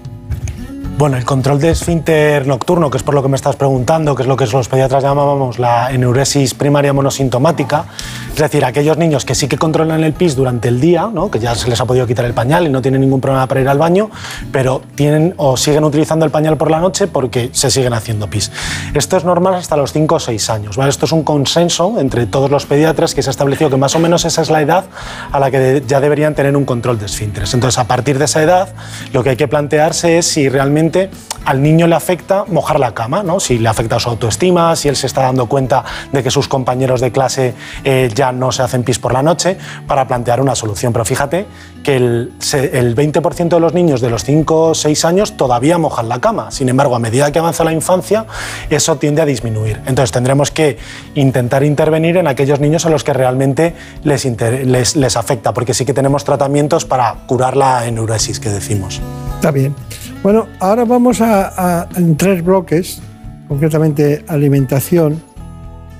Bueno, 0.97 1.17
el 1.17 1.25
control 1.25 1.59
de 1.59 1.71
esfínter 1.71 2.47
nocturno, 2.47 2.89
que 2.89 2.99
es 2.99 3.03
por 3.03 3.15
lo 3.15 3.23
que 3.23 3.29
me 3.29 3.35
estás 3.35 3.57
preguntando, 3.57 4.15
que 4.15 4.23
es 4.23 4.29
lo 4.29 4.37
que 4.37 4.47
los 4.47 4.69
pediatras 4.69 5.03
llamábamos 5.03 5.59
la 5.59 5.91
enuresis 5.91 6.55
primaria 6.55 6.93
monosintomática, 6.93 7.87
es 8.33 8.39
decir, 8.39 8.65
aquellos 8.65 8.97
niños 8.97 9.25
que 9.25 9.35
sí 9.35 9.49
que 9.49 9.59
controlan 9.59 10.05
el 10.05 10.13
pis 10.13 10.37
durante 10.37 10.69
el 10.69 10.81
día, 10.81 11.11
que 11.33 11.41
ya 11.41 11.57
se 11.57 11.69
les 11.69 11.81
ha 11.81 11.85
podido 11.85 12.07
quitar 12.07 12.25
el 12.25 12.33
pañal 12.33 12.67
y 12.67 12.69
no 12.69 12.81
tienen 12.81 13.01
ningún 13.01 13.21
problema 13.21 13.49
para 13.49 13.61
ir 13.61 13.69
al 13.69 13.79
baño, 13.79 14.09
pero 14.53 14.83
tienen 14.95 15.35
o 15.37 15.57
siguen 15.57 15.83
utilizando 15.83 16.25
el 16.25 16.31
pañal 16.31 16.57
por 16.57 16.71
la 16.71 16.79
noche 16.79 17.09
porque 17.09 17.51
se 17.53 17.73
siguen 17.73 17.93
haciendo 17.93 18.29
pis. 18.31 18.53
Esto 18.95 19.17
es 19.17 19.25
normal 19.25 19.55
hasta 19.55 19.77
los 19.77 19.93
5 19.93 20.15
o 20.15 20.21
6 20.21 20.51
años. 20.51 20.79
Esto 20.79 21.07
es 21.07 21.13
un 21.13 21.25
consenso 21.25 21.99
entre 21.99 22.27
todos 22.27 22.51
los 22.51 22.67
pediatras 22.67 23.15
que 23.17 23.23
se 23.23 23.31
ha 23.31 23.33
establecido 23.33 23.69
que 23.69 23.77
más 23.77 23.97
o 23.97 23.99
menos 23.99 24.25
esa 24.25 24.43
es 24.43 24.51
la 24.51 24.63
edad 24.63 24.85
a 25.33 25.41
la 25.41 25.51
que 25.51 25.83
ya 25.87 26.01
deberían 26.01 26.35
tener 26.37 26.57
un 26.57 26.65
control 26.65 26.99
de 27.01 27.07
esfínteres. 27.07 27.53
Entonces, 27.55 27.79
a 27.79 27.85
partir 27.85 28.19
de 28.19 28.27
esa 28.27 28.43
edad, 28.43 28.69
lo 29.13 29.25
que 29.25 29.31
hay 29.31 29.37
que 29.37 29.49
plantearse 29.49 30.19
es 30.19 30.27
si 30.27 30.49
realmente 30.49 30.84
al 31.45 31.63
niño 31.63 31.87
le 31.87 31.95
afecta 31.95 32.45
mojar 32.49 32.81
la 32.81 32.93
cama, 32.95 33.23
¿no? 33.23 33.41
si 33.41 33.59
le 33.59 33.69
afecta 33.69 33.99
su 33.99 34.09
autoestima, 34.09 34.75
si 34.77 34.89
él 34.89 34.97
se 34.97 35.07
está 35.07 35.23
dando 35.23 35.47
cuenta 35.47 35.85
de 36.13 36.23
que 36.23 36.31
sus 36.31 36.49
compañeros 36.49 37.01
de 37.01 37.13
clase 37.13 37.55
eh, 37.85 38.11
ya 38.15 38.33
no 38.33 38.53
se 38.53 38.63
hacen 38.63 38.83
pis 38.83 38.99
por 38.99 39.13
la 39.13 39.23
noche, 39.23 39.57
para 39.87 40.07
plantear 40.07 40.41
una 40.41 40.55
solución. 40.55 40.93
Pero 40.93 41.05
fíjate 41.05 41.47
que 41.83 41.97
el, 41.97 42.33
el 42.53 42.97
20% 42.97 43.49
de 43.49 43.61
los 43.61 43.75
niños 43.75 44.01
de 44.01 44.11
los 44.11 44.25
5 44.25 44.61
o 44.69 44.75
6 44.75 45.05
años 45.05 45.37
todavía 45.37 45.79
mojan 45.79 46.09
la 46.09 46.21
cama. 46.21 46.51
Sin 46.51 46.69
embargo, 46.69 46.97
a 46.97 46.99
medida 46.99 47.31
que 47.31 47.39
avanza 47.39 47.65
la 47.65 47.73
infancia, 47.73 48.27
eso 48.71 48.97
tiende 48.97 49.23
a 49.23 49.27
disminuir. 49.27 49.81
Entonces 49.87 50.13
tendremos 50.13 50.51
que 50.51 50.79
intentar 51.15 51.63
intervenir 51.65 52.17
en 52.17 52.27
aquellos 52.27 52.61
niños 52.61 52.87
a 52.87 52.91
los 52.91 53.05
que 53.05 53.13
realmente 53.13 53.75
les, 54.03 54.25
les, 54.25 54.97
les 54.97 55.17
afecta, 55.17 55.53
porque 55.53 55.75
sí 55.75 55.85
que 55.85 55.95
tenemos 55.95 56.25
tratamientos 56.25 56.85
para 56.85 57.15
curar 57.27 57.57
la 57.57 57.87
enuresis 57.87 58.41
que 58.41 58.49
decimos. 58.49 59.01
Está 59.45 59.53
bien. 59.53 59.75
Bueno, 60.23 60.47
ahora 60.59 60.87
vamos 60.87 61.21
a, 61.21 61.87
en 61.97 62.17
tres 62.17 62.43
bloques, 62.43 63.03
concretamente 63.47 64.25
alimentación, 64.27 65.21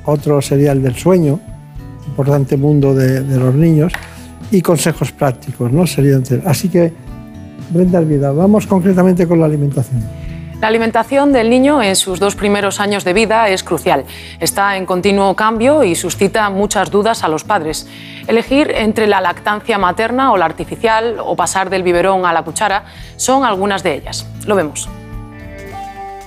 otro 0.07 0.41
sería 0.41 0.73
el 0.73 0.83
del 0.83 0.95
sueño, 0.95 1.39
importante 2.07 2.57
mundo 2.57 2.95
de, 2.95 3.21
los 3.21 3.55
niños, 3.55 3.93
y 4.51 4.63
consejos 4.63 5.13
prácticos, 5.13 5.71
¿no? 5.71 5.87
Sería 5.87 6.19
Así 6.47 6.71
que, 6.71 6.91
Brenda 7.69 8.01
Vida, 8.01 8.33
vamos 8.33 8.67
concretamente 8.67 9.27
con 9.27 9.39
la 9.39 9.45
alimentación. 9.45 10.01
La 10.65 10.69
alimentación 10.69 11.31
del 11.35 11.51
niño 11.51 11.83
en 11.83 11.95
sus 11.95 12.19
dos 12.19 12.37
primeros 12.37 12.81
años 12.81 13.05
de 13.05 13.13
vida 13.13 13.51
es 13.51 13.63
crucial. 13.63 14.07
Está 14.41 14.79
en 14.79 14.87
continuo 14.87 15.37
cambio 15.37 15.85
y 15.85 15.95
suscita 15.95 16.49
muchas 16.49 16.91
dudas 16.91 17.23
a 17.23 17.29
los 17.29 17.45
padres. 17.45 17.87
Elegir 18.29 18.73
entre 18.75 19.07
la 19.07 19.21
lactancia 19.21 19.77
materna 19.77 20.33
o 20.33 20.39
la 20.39 20.47
artificial 20.47 21.17
o 21.21 21.37
pasar 21.37 21.69
del 21.69 21.83
biberón 21.83 22.25
a 22.25 22.33
la 22.33 22.45
cuchara 22.45 22.87
son 23.19 23.45
algunas 23.45 23.83
de 23.83 23.97
ellas. 23.97 24.27
Lo 24.47 24.57
vemos. 24.57 24.89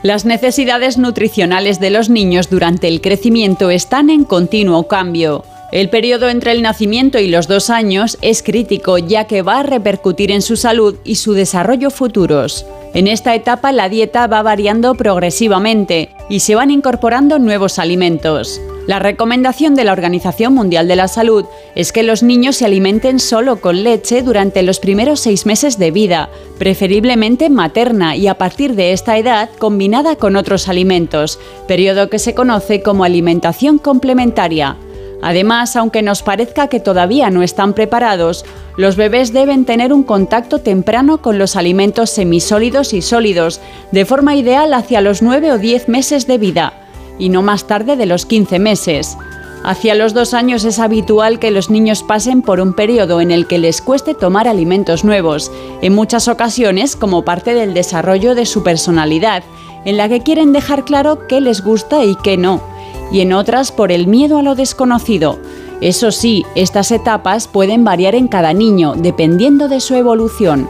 Las 0.04 0.24
necesidades 0.24 1.00
nutricionales 1.00 1.80
de 1.80 1.90
los 1.90 2.12
niños 2.12 2.48
durante 2.52 2.88
el 2.88 3.02
crecimiento 3.02 3.72
están 3.72 4.12
en 4.12 4.24
continuo 4.24 4.88
cambio. 4.88 5.46
El 5.72 5.90
periodo 5.90 6.30
entre 6.30 6.52
el 6.52 6.62
nacimiento 6.62 7.18
y 7.18 7.28
los 7.28 7.48
dos 7.48 7.72
años 7.72 8.18
es 8.22 8.42
crítico 8.42 9.00
ya 9.00 9.26
que 9.26 9.42
va 9.42 9.60
a 9.60 9.64
repercutir 9.64 10.32
en 10.32 10.42
su 10.42 10.56
salud 10.56 10.96
y 11.04 11.16
su 11.16 11.34
desarrollo 11.34 11.90
futuros. 11.90 12.66
En 12.98 13.06
esta 13.06 13.36
etapa 13.36 13.72
la 13.72 13.90
dieta 13.90 14.26
va 14.26 14.42
variando 14.42 14.96
progresivamente 14.96 16.10
y 16.30 16.40
se 16.40 16.56
van 16.56 16.72
incorporando 16.72 17.38
nuevos 17.38 17.78
alimentos. 17.78 18.60
La 18.88 18.98
recomendación 18.98 19.76
de 19.76 19.84
la 19.84 19.92
Organización 19.92 20.56
Mundial 20.56 20.88
de 20.88 20.96
la 20.96 21.08
Salud 21.08 21.46
es 21.76 21.92
que 21.92 22.02
los 22.02 22.24
niños 22.24 22.56
se 22.56 22.66
alimenten 22.66 23.20
solo 23.20 23.62
con 23.62 23.84
leche 23.84 24.24
durante 24.24 24.64
los 24.64 24.80
primeros 24.80 25.20
seis 25.20 25.46
meses 25.46 25.78
de 25.78 25.92
vida, 25.92 26.30
preferiblemente 26.58 27.52
materna 27.52 28.16
y 28.16 28.26
a 28.26 28.40
partir 28.40 28.74
de 28.74 28.94
esta 28.94 29.16
edad 29.20 29.52
combinada 29.60 30.16
con 30.16 30.36
otros 30.36 30.68
alimentos, 30.68 31.40
periodo 31.68 32.10
que 32.10 32.18
se 32.18 32.34
conoce 32.34 32.82
como 32.82 33.04
alimentación 33.04 33.78
complementaria. 33.78 34.76
Además, 35.22 35.76
aunque 35.76 36.04
nos 36.04 36.22
parezca 36.22 36.68
que 36.68 36.80
todavía 36.80 37.30
no 37.30 37.42
están 37.42 37.74
preparados, 37.74 38.46
los 38.78 38.96
bebés 38.96 39.34
deben 39.34 39.66
tener 39.66 39.92
un 39.92 40.04
contacto 40.04 40.60
temprano 40.60 41.22
con 41.22 41.40
los 41.40 41.56
alimentos 41.56 42.12
semisólidos 42.12 42.94
y 42.94 43.02
sólidos, 43.02 43.60
de 43.92 44.06
forma 44.06 44.36
ideal 44.36 44.74
hacia 44.74 45.02
los 45.02 45.22
9 45.22 45.54
o 45.54 45.58
10 45.58 45.90
meses 45.90 46.28
de 46.28 46.38
vida, 46.38 46.74
y 47.18 47.30
no 47.30 47.42
más 47.42 47.66
tarde 47.66 47.96
de 47.96 48.06
los 48.06 48.28
15 48.28 48.60
meses. 48.60 49.18
Hacia 49.64 49.96
los 49.96 50.14
dos 50.14 50.36
años 50.36 50.64
es 50.66 50.78
habitual 50.78 51.40
que 51.40 51.50
los 51.50 51.72
niños 51.72 52.04
pasen 52.04 52.44
por 52.44 52.62
un 52.62 52.74
periodo 52.74 53.20
en 53.20 53.32
el 53.32 53.48
que 53.48 53.58
les 53.58 53.82
cueste 53.82 54.14
tomar 54.14 54.48
alimentos 54.48 55.04
nuevos, 55.04 55.52
en 55.82 55.96
muchas 55.96 56.28
ocasiones 56.28 56.96
como 56.96 57.26
parte 57.26 57.56
del 57.56 57.74
desarrollo 57.74 58.36
de 58.36 58.46
su 58.46 58.62
personalidad, 58.62 59.44
en 59.84 59.98
la 59.98 60.08
que 60.10 60.22
quieren 60.22 60.54
dejar 60.54 60.86
claro 60.86 61.28
qué 61.28 61.42
les 61.42 61.64
gusta 61.64 62.06
y 62.06 62.16
qué 62.18 62.38
no 62.38 62.77
y 63.12 63.22
en 63.22 63.34
otras 63.34 63.72
por 63.72 63.92
el 63.92 64.08
miedo 64.08 64.40
a 64.40 64.44
lo 64.44 64.56
desconocido. 64.56 65.40
Eso 65.82 66.12
sí, 66.12 66.46
estas 66.56 66.92
etapas 66.92 67.48
pueden 67.48 67.84
variar 67.84 68.16
en 68.16 68.28
cada 68.28 68.54
niño, 68.54 68.96
dependiendo 68.96 69.68
de 69.68 69.80
su 69.80 69.96
evolución. 69.96 70.68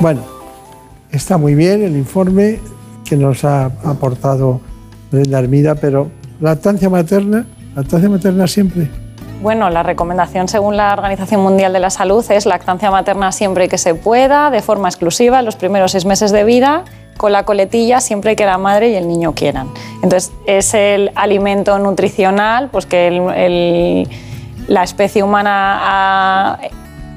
Bueno, 0.00 0.22
está 1.10 1.36
muy 1.36 1.54
bien 1.54 1.82
el 1.82 1.96
informe 1.96 2.58
que 3.04 3.16
nos 3.16 3.44
ha 3.44 3.66
aportado 3.84 4.60
Brenda 5.10 5.38
Armida, 5.38 5.74
pero 5.74 6.10
lactancia 6.40 6.88
materna, 6.88 7.46
lactancia 7.74 8.08
materna 8.08 8.46
siempre. 8.46 8.90
Bueno, 9.42 9.70
la 9.70 9.84
recomendación 9.84 10.48
según 10.48 10.76
la 10.76 10.92
Organización 10.92 11.40
Mundial 11.42 11.72
de 11.72 11.78
la 11.78 11.90
Salud 11.90 12.24
es 12.30 12.44
lactancia 12.44 12.90
materna 12.90 13.30
siempre 13.30 13.68
que 13.68 13.78
se 13.78 13.94
pueda, 13.94 14.50
de 14.50 14.62
forma 14.62 14.88
exclusiva, 14.88 15.38
en 15.38 15.44
los 15.44 15.56
primeros 15.56 15.92
seis 15.92 16.04
meses 16.04 16.32
de 16.32 16.42
vida 16.42 16.84
con 17.18 17.32
la 17.32 17.44
coletilla 17.44 18.00
siempre 18.00 18.34
que 18.34 18.46
la 18.46 18.56
madre 18.56 18.88
y 18.88 18.94
el 18.94 19.06
niño 19.06 19.34
quieran. 19.34 19.68
Entonces, 20.02 20.32
es 20.46 20.72
el 20.72 21.12
alimento 21.14 21.78
nutricional 21.78 22.70
pues 22.70 22.86
que 22.86 24.06
la 24.68 24.82
especie 24.82 25.22
humana 25.22 25.80
ha 25.82 26.58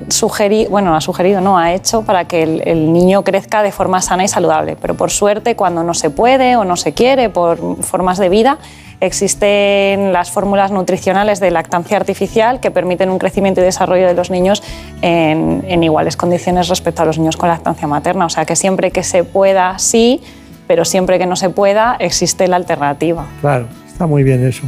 sugerido, 0.09 0.69
bueno, 0.69 0.95
ha 0.95 1.01
sugerido, 1.01 1.41
no, 1.41 1.57
ha 1.57 1.73
hecho 1.73 2.03
para 2.03 2.25
que 2.25 2.43
el, 2.43 2.93
niño 2.93 3.23
crezca 3.23 3.63
de 3.63 3.71
forma 3.71 4.01
sana 4.01 4.23
y 4.23 4.27
saludable. 4.27 4.77
Pero 4.79 4.95
por 4.95 5.11
suerte, 5.11 5.55
cuando 5.55 5.83
no 5.83 5.93
se 5.93 6.09
puede 6.09 6.55
o 6.55 6.65
no 6.65 6.75
se 6.75 6.93
quiere 6.93 7.29
por 7.29 7.83
formas 7.83 8.17
de 8.17 8.29
vida, 8.29 8.57
existen 8.99 10.13
las 10.13 10.31
fórmulas 10.31 10.71
nutricionales 10.71 11.39
de 11.39 11.51
lactancia 11.51 11.97
artificial 11.97 12.59
que 12.59 12.71
permiten 12.71 13.09
un 13.09 13.17
crecimiento 13.17 13.61
y 13.61 13.63
desarrollo 13.63 14.07
de 14.07 14.13
los 14.13 14.29
niños 14.29 14.61
en, 15.01 15.83
iguales 15.83 16.15
condiciones 16.15 16.67
respecto 16.67 17.01
a 17.01 17.05
los 17.05 17.17
niños 17.17 17.37
con 17.37 17.49
lactancia 17.49 17.87
materna. 17.87 18.25
O 18.25 18.29
sea 18.29 18.45
que 18.45 18.55
siempre 18.55 18.91
que 18.91 19.03
se 19.03 19.23
pueda, 19.23 19.79
sí, 19.79 20.21
pero 20.67 20.85
siempre 20.85 21.17
que 21.17 21.25
no 21.25 21.35
se 21.35 21.49
pueda, 21.49 21.95
existe 21.99 22.47
la 22.47 22.57
alternativa. 22.57 23.25
Claro, 23.41 23.67
está 23.87 24.05
muy 24.05 24.23
bien 24.23 24.45
eso. 24.45 24.63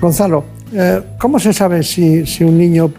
Gonzalo, 0.00 0.44
eh, 0.72 1.02
¿cómo 1.18 1.38
se 1.38 1.52
sabe 1.52 1.82
si, 1.82 2.26
si 2.26 2.42
un 2.42 2.58
niño 2.58 2.90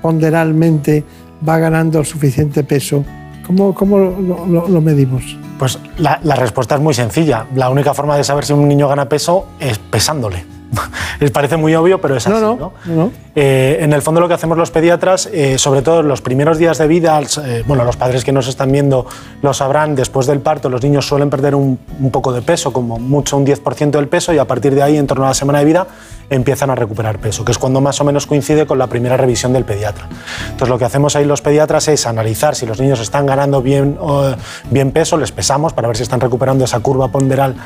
ponderalmente 0.00 1.04
va 1.46 1.58
ganando 1.58 2.04
suficiente 2.04 2.64
peso? 2.64 3.04
¿Cómo, 3.46 3.74
cómo 3.74 3.98
lo 3.98 4.80
medimos? 4.80 5.36
Pues 5.58 5.78
la, 5.98 6.18
respuesta 6.36 6.76
es 6.76 6.80
muy 6.80 6.94
sencilla. 6.94 7.46
La 7.54 7.68
única 7.68 7.92
forma 7.92 8.16
de 8.16 8.22
saber 8.22 8.44
si 8.44 8.52
un 8.52 8.68
niño 8.68 8.88
gana 8.88 9.08
peso 9.08 9.46
es 9.58 9.78
pesándole. 9.78 10.57
Les 11.20 11.30
parece 11.30 11.56
muy 11.56 11.74
obvio, 11.74 12.00
pero 12.00 12.16
es 12.16 12.26
así. 12.26 12.40
No, 12.40 12.72
no, 12.86 13.12
eh, 13.34 13.78
en 13.80 13.92
el 13.92 14.02
fondo 14.02 14.20
lo 14.20 14.28
que 14.28 14.34
hacemos 14.34 14.58
los 14.58 14.70
pediatras, 14.70 15.28
eh, 15.32 15.58
sobre 15.58 15.82
todo 15.82 16.00
en 16.00 16.08
los 16.08 16.20
primeros 16.20 16.58
días 16.58 16.78
de 16.78 16.86
vida, 16.86 17.20
eh, 17.44 17.62
bueno, 17.66 17.84
los 17.84 17.96
padres 17.96 18.24
que 18.24 18.32
nos 18.32 18.48
están 18.48 18.70
viendo 18.72 19.06
lo 19.42 19.54
sabrán, 19.54 19.94
después 19.94 20.26
del 20.26 20.40
parto 20.40 20.68
los 20.68 20.82
niños 20.82 21.06
suelen 21.06 21.30
perder 21.30 21.54
un, 21.54 21.78
un 22.00 22.10
poco 22.10 22.32
de 22.32 22.42
peso, 22.42 22.72
como 22.72 22.98
mucho 22.98 23.36
un 23.36 23.46
10% 23.46 23.90
del 23.90 24.08
peso, 24.08 24.32
y 24.32 24.38
a 24.38 24.44
partir 24.44 24.74
de 24.74 24.82
ahí, 24.82 24.96
en 24.96 25.06
torno 25.06 25.24
a 25.24 25.28
la 25.28 25.34
semana 25.34 25.60
de 25.60 25.64
vida, 25.64 25.86
empiezan 26.30 26.70
a 26.70 26.74
recuperar 26.74 27.18
peso, 27.18 27.44
que 27.44 27.52
es 27.52 27.58
cuando 27.58 27.80
más 27.80 28.00
o 28.00 28.04
menos 28.04 28.26
coincide 28.26 28.66
con 28.66 28.78
la 28.78 28.86
primera 28.86 29.16
revisión 29.16 29.52
del 29.52 29.64
pediatra. 29.64 30.08
Entonces 30.44 30.68
lo 30.68 30.78
que 30.78 30.84
hacemos 30.84 31.16
ahí 31.16 31.24
los 31.24 31.40
pediatras 31.40 31.88
es 31.88 32.06
analizar 32.06 32.54
si 32.54 32.66
los 32.66 32.80
niños 32.80 33.00
están 33.00 33.26
ganando 33.26 33.62
bien, 33.62 33.98
bien 34.70 34.90
peso, 34.90 35.16
les 35.16 35.32
pesamos 35.32 35.72
para 35.72 35.88
ver 35.88 35.96
si 35.96 36.02
están 36.02 36.20
recuperando 36.20 36.64
esa 36.64 36.80
curva 36.80 37.08
ponderal 37.08 37.56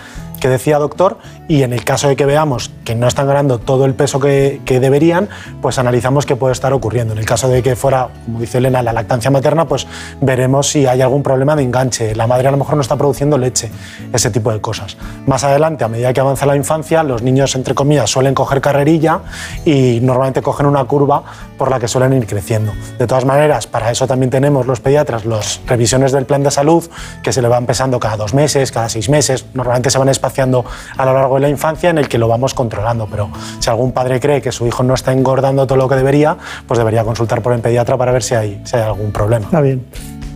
que 0.43 0.49
decía 0.49 0.79
doctor 0.79 1.19
y 1.49 1.63
en 1.63 1.73
el 1.73 1.85
caso 1.85 2.09
de 2.09 2.17
que 2.17 2.25
veamos 2.25 2.71
que 2.85 2.95
no 2.95 3.07
están 3.07 3.27
ganando 3.27 3.59
todo 3.59 3.85
el 3.85 3.95
peso 3.95 4.21
que, 4.21 4.61
que, 4.65 4.81
deberían, 4.81 5.29
pues 5.61 5.79
analizamos 5.79 6.27
qué 6.27 6.37
puede 6.37 6.53
estar 6.53 6.73
ocurriendo. 6.73 7.13
En 7.13 7.19
el 7.19 7.27
caso 7.27 7.49
de 7.49 7.63
que 7.63 7.77
fuera, 7.77 8.09
como 8.25 8.41
dice 8.41 8.59
Elena, 8.59 8.83
la 8.83 8.93
lactancia 8.93 9.31
materna, 9.31 9.67
pues 9.67 9.87
veremos 10.21 10.69
si 10.69 10.87
hay 10.87 11.01
algún 11.03 11.23
problema 11.23 11.57
de 11.57 11.63
enganche. 11.63 12.15
La 12.15 12.27
madre 12.27 12.49
a 12.49 12.51
lo 12.51 12.57
mejor 12.57 12.77
no 12.77 12.81
está 12.81 12.97
produciendo 12.97 13.39
leche, 13.39 13.71
ese 14.13 14.31
tipo 14.31 14.53
de 14.53 14.61
cosas. 14.61 14.97
Más 15.27 15.45
adelante, 15.45 15.85
a 15.85 15.89
medida 15.89 16.13
que 16.13 16.21
avanza 16.21 16.47
la 16.47 16.57
infancia, 16.57 17.03
los 17.03 17.23
niños, 17.23 17.55
entre 17.55 17.75
comillas, 17.75 18.11
suelen 18.11 18.35
coger 18.35 18.61
carrerilla 18.61 19.21
y 19.65 20.01
normalmente 20.01 20.43
cogen 20.43 20.67
una 20.67 20.85
curva 20.85 21.23
por 21.59 21.71
la 21.71 21.79
que 21.79 21.89
suelen 21.89 22.13
ir 22.15 22.27
creciendo. 22.27 22.73
De 22.99 23.07
todas 23.07 23.25
maneras, 23.25 23.67
para 23.67 23.91
eso 23.91 24.07
también 24.07 24.31
tenemos 24.31 24.67
los 24.67 24.81
pediatras 24.81 25.25
las 25.25 25.61
revisiones 25.67 26.13
del 26.13 26.27
plan 26.27 26.43
de 26.43 26.51
salud, 26.51 26.85
que 27.23 27.33
se 27.33 27.43
le 27.43 27.49
van 27.49 27.67
pesando 27.67 28.01
cada 28.01 28.17
dos 28.17 28.35
meses, 28.35 28.73
cada 28.73 28.89
seis 28.89 29.09
meses, 29.09 29.47
normalmente 29.55 29.91
se 29.91 29.99
van 29.99 30.09
espaciando 30.09 30.65
a 30.97 31.05
lo 31.05 31.15
largo 31.15 31.32
de 31.35 31.41
la 31.41 31.49
infancia 31.49 31.91
en 31.91 31.99
el 31.99 32.09
que 32.09 32.19
lo 32.19 32.29
vamos 32.29 32.55
controlando. 32.55 33.07
Pero 33.11 33.31
si 33.59 33.71
algún 33.71 33.93
padre 33.93 34.21
cree 34.21 34.41
que 34.41 34.53
su 34.53 34.67
hijo 34.67 34.83
no 34.83 34.95
está 34.95 35.13
engordando 35.13 35.67
todo 35.67 35.79
lo 35.79 35.89
que 35.89 35.97
debería, 35.97 36.37
pues 36.67 36.79
debería 36.79 37.05
consultar 37.05 37.43
por 37.43 37.53
el 37.53 37.61
pediatra 37.61 37.97
para 37.97 38.13
ver 38.13 38.23
si 38.23 38.35
hay, 38.35 38.63
hay 38.73 38.81
algún 38.81 39.13
problema. 39.13 39.47
Está 39.47 39.61
bien, 39.61 39.85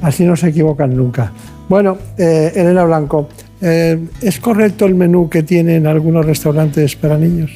así 0.02 0.24
no 0.24 0.36
se 0.36 0.48
equivocan 0.48 0.96
nunca. 0.96 1.32
Bueno, 1.68 1.98
eh, 2.16 2.52
Elena 2.54 2.84
Blanco, 2.84 3.28
eh, 3.60 3.98
¿es 4.20 4.38
correcto 4.38 4.86
el 4.86 4.94
menú 4.94 5.28
que 5.28 5.42
tienen 5.42 5.86
algunos 5.86 6.24
restaurantes 6.24 6.94
para 6.94 7.16
niños? 7.16 7.52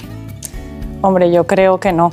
Hombre, 1.03 1.33
yo 1.33 1.47
creo 1.47 1.79
que 1.79 1.93
no 1.93 2.13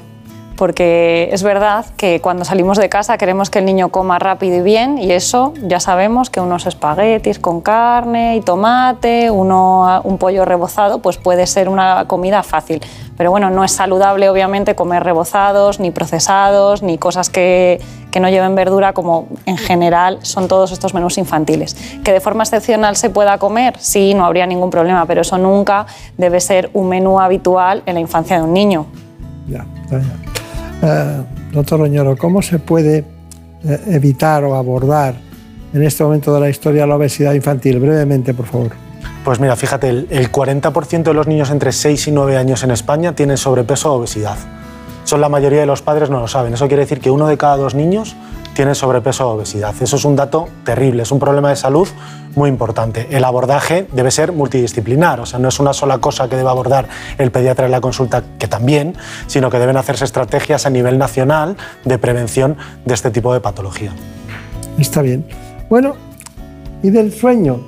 porque 0.58 1.30
es 1.32 1.44
verdad 1.44 1.86
que 1.96 2.20
cuando 2.20 2.44
salimos 2.44 2.78
de 2.78 2.90
casa 2.90 3.18
queremos 3.18 3.50
que 3.50 3.60
el 3.60 3.66
niño 3.66 3.90
coma 3.90 4.20
rápido 4.20 4.58
y 4.58 4.62
bien 4.62 4.98
y 4.98 5.12
eso 5.12 5.54
ya 5.62 5.80
sabemos 5.80 6.30
que 6.30 6.42
unos 6.42 6.66
espaguetis 6.66 7.40
con 7.40 7.62
carne 7.62 8.36
y 8.36 8.42
tomate, 8.42 9.32
uno, 9.32 10.02
un 10.04 10.18
pollo 10.18 10.44
rebozado, 10.44 11.00
pues 11.00 11.18
puede 11.18 11.48
ser 11.48 11.70
una 11.70 12.06
comida 12.08 12.44
fácil. 12.44 12.82
Pero 13.16 13.32
bueno, 13.32 13.50
no 13.50 13.64
es 13.64 13.72
saludable 13.72 14.30
obviamente 14.30 14.76
comer 14.76 15.04
rebozados, 15.04 15.80
ni 15.80 15.92
procesados, 15.92 16.84
ni 16.84 16.98
cosas 16.98 17.30
que, 17.30 17.80
que 18.12 18.20
no 18.20 18.30
lleven 18.30 18.56
verdura 18.56 18.94
como 18.94 19.28
en 19.46 19.58
general 19.58 20.20
son 20.22 20.48
todos 20.48 20.72
estos 20.72 20.94
menús 20.94 21.18
infantiles. 21.18 21.76
Que 22.04 22.14
de 22.14 22.20
forma 22.20 22.44
excepcional 22.44 22.96
se 22.96 23.10
pueda 23.10 23.38
comer, 23.38 23.76
sí, 23.80 24.14
no 24.14 24.26
habría 24.26 24.46
ningún 24.46 24.70
problema, 24.70 25.06
pero 25.06 25.22
eso 25.22 25.38
nunca 25.38 25.86
debe 26.18 26.40
ser 26.40 26.70
un 26.74 26.90
menú 26.90 27.20
habitual 27.20 27.84
en 27.86 27.96
la 27.96 28.00
infancia 28.00 28.38
de 28.38 28.44
un 28.44 28.54
niño. 28.54 28.86
Ya, 29.48 29.66
ya. 29.90 30.37
Eh, 30.82 31.24
doctor 31.52 31.82
Oñoro, 31.82 32.16
¿cómo 32.18 32.42
se 32.42 32.60
puede 32.60 33.04
eh, 33.64 33.82
evitar 33.88 34.44
o 34.44 34.56
abordar 34.56 35.16
en 35.74 35.84
este 35.84 36.04
momento 36.04 36.34
de 36.34 36.40
la 36.40 36.50
historia 36.50 36.86
la 36.86 36.96
obesidad 36.96 37.34
infantil? 37.34 37.80
Brevemente, 37.80 38.34
por 38.34 38.46
favor. 38.46 38.72
Pues 39.24 39.40
mira, 39.40 39.56
fíjate, 39.56 39.90
el, 39.90 40.32
40% 40.32 41.04
de 41.04 41.14
los 41.14 41.28
niños 41.28 41.50
entre 41.50 41.72
6 41.72 42.08
y 42.08 42.12
9 42.12 42.38
años 42.38 42.64
en 42.64 42.72
España 42.72 43.14
tienen 43.14 43.38
sobrepeso 43.38 43.92
o 43.92 43.98
obesidad. 43.98 44.38
Son 45.04 45.20
la 45.20 45.30
mayoría 45.30 45.62
de 45.62 45.66
los 45.66 45.82
padres 45.82 46.10
no 46.10 46.20
lo 46.20 46.28
saben. 46.28 46.54
Eso 46.54 46.68
quiere 46.68 46.84
decir 46.84 47.00
que 47.00 47.10
uno 47.10 47.28
de 47.28 47.38
cada 47.38 47.58
dos 47.58 47.76
niños 47.76 48.16
tiene 48.58 48.74
sobrepeso 48.74 49.30
o 49.30 49.36
obesidad. 49.36 49.76
Eso 49.80 49.98
es 49.98 50.04
un 50.04 50.16
dato 50.16 50.48
terrible, 50.66 51.04
es 51.04 51.12
un 51.12 51.20
problema 51.20 51.50
de 51.50 51.56
salud 51.56 51.88
muy 52.34 52.50
importante. 52.50 53.08
El 53.12 53.24
abordaje 53.24 53.86
debe 53.92 54.10
ser 54.10 54.32
multidisciplinar, 54.32 55.20
o 55.20 55.28
sea, 55.28 55.38
no 55.38 55.50
es 55.50 55.60
una 55.60 55.74
sola 55.74 56.00
cosa 56.00 56.28
que 56.28 56.38
debe 56.38 56.50
abordar 56.50 56.88
el 57.20 57.30
pediatra 57.30 57.68
en 57.68 57.72
la 57.72 57.82
consulta, 57.82 58.24
que 58.40 58.48
también, 58.48 58.96
sino 59.28 59.52
que 59.52 59.60
deben 59.60 59.78
hacerse 59.78 60.06
estrategias 60.06 60.66
a 60.66 60.72
nivel 60.72 60.98
nacional 60.98 61.56
de 61.86 62.00
prevención 62.00 62.58
de 62.84 62.96
este 62.96 63.12
tipo 63.12 63.32
de 63.32 63.42
patología. 63.42 63.92
Está 64.80 65.04
bien. 65.04 65.24
Bueno, 65.70 65.94
¿y 66.82 66.90
del 66.90 67.14
sueño? 67.14 67.60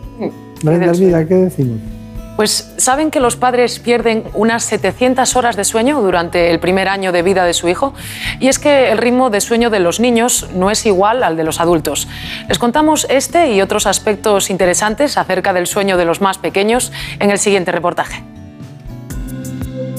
María 0.64 0.92
Vida, 0.94 1.24
¿qué 1.24 1.36
decimos? 1.36 1.99
Pues 2.40 2.72
saben 2.78 3.12
que 3.12 3.20
los 3.20 3.36
padres 3.36 3.80
pierden 3.80 4.24
unas 4.34 4.64
700 4.64 5.36
horas 5.36 5.58
de 5.58 5.66
sueño 5.66 6.00
durante 6.00 6.52
el 6.52 6.62
primer 6.62 6.88
año 6.88 7.12
de 7.12 7.22
vida 7.22 7.44
de 7.44 7.54
su 7.54 7.68
hijo 7.68 7.94
y 8.40 8.48
es 8.48 8.60
que 8.60 8.94
el 8.94 8.98
ritmo 8.98 9.30
de 9.30 9.42
sueño 9.42 9.70
de 9.70 9.82
los 9.82 10.00
niños 10.00 10.48
no 10.54 10.72
es 10.72 10.86
igual 10.86 11.24
al 11.24 11.36
de 11.36 11.44
los 11.44 11.60
adultos. 11.60 12.08
Les 12.48 12.58
contamos 12.58 13.06
este 13.10 13.52
y 13.52 13.60
otros 13.60 13.86
aspectos 13.86 14.50
interesantes 14.50 15.18
acerca 15.18 15.52
del 15.52 15.68
sueño 15.68 15.98
de 15.98 16.06
los 16.06 16.22
más 16.22 16.38
pequeños 16.38 16.94
en 17.20 17.30
el 17.30 17.40
siguiente 17.40 17.74
reportaje. 17.74 18.24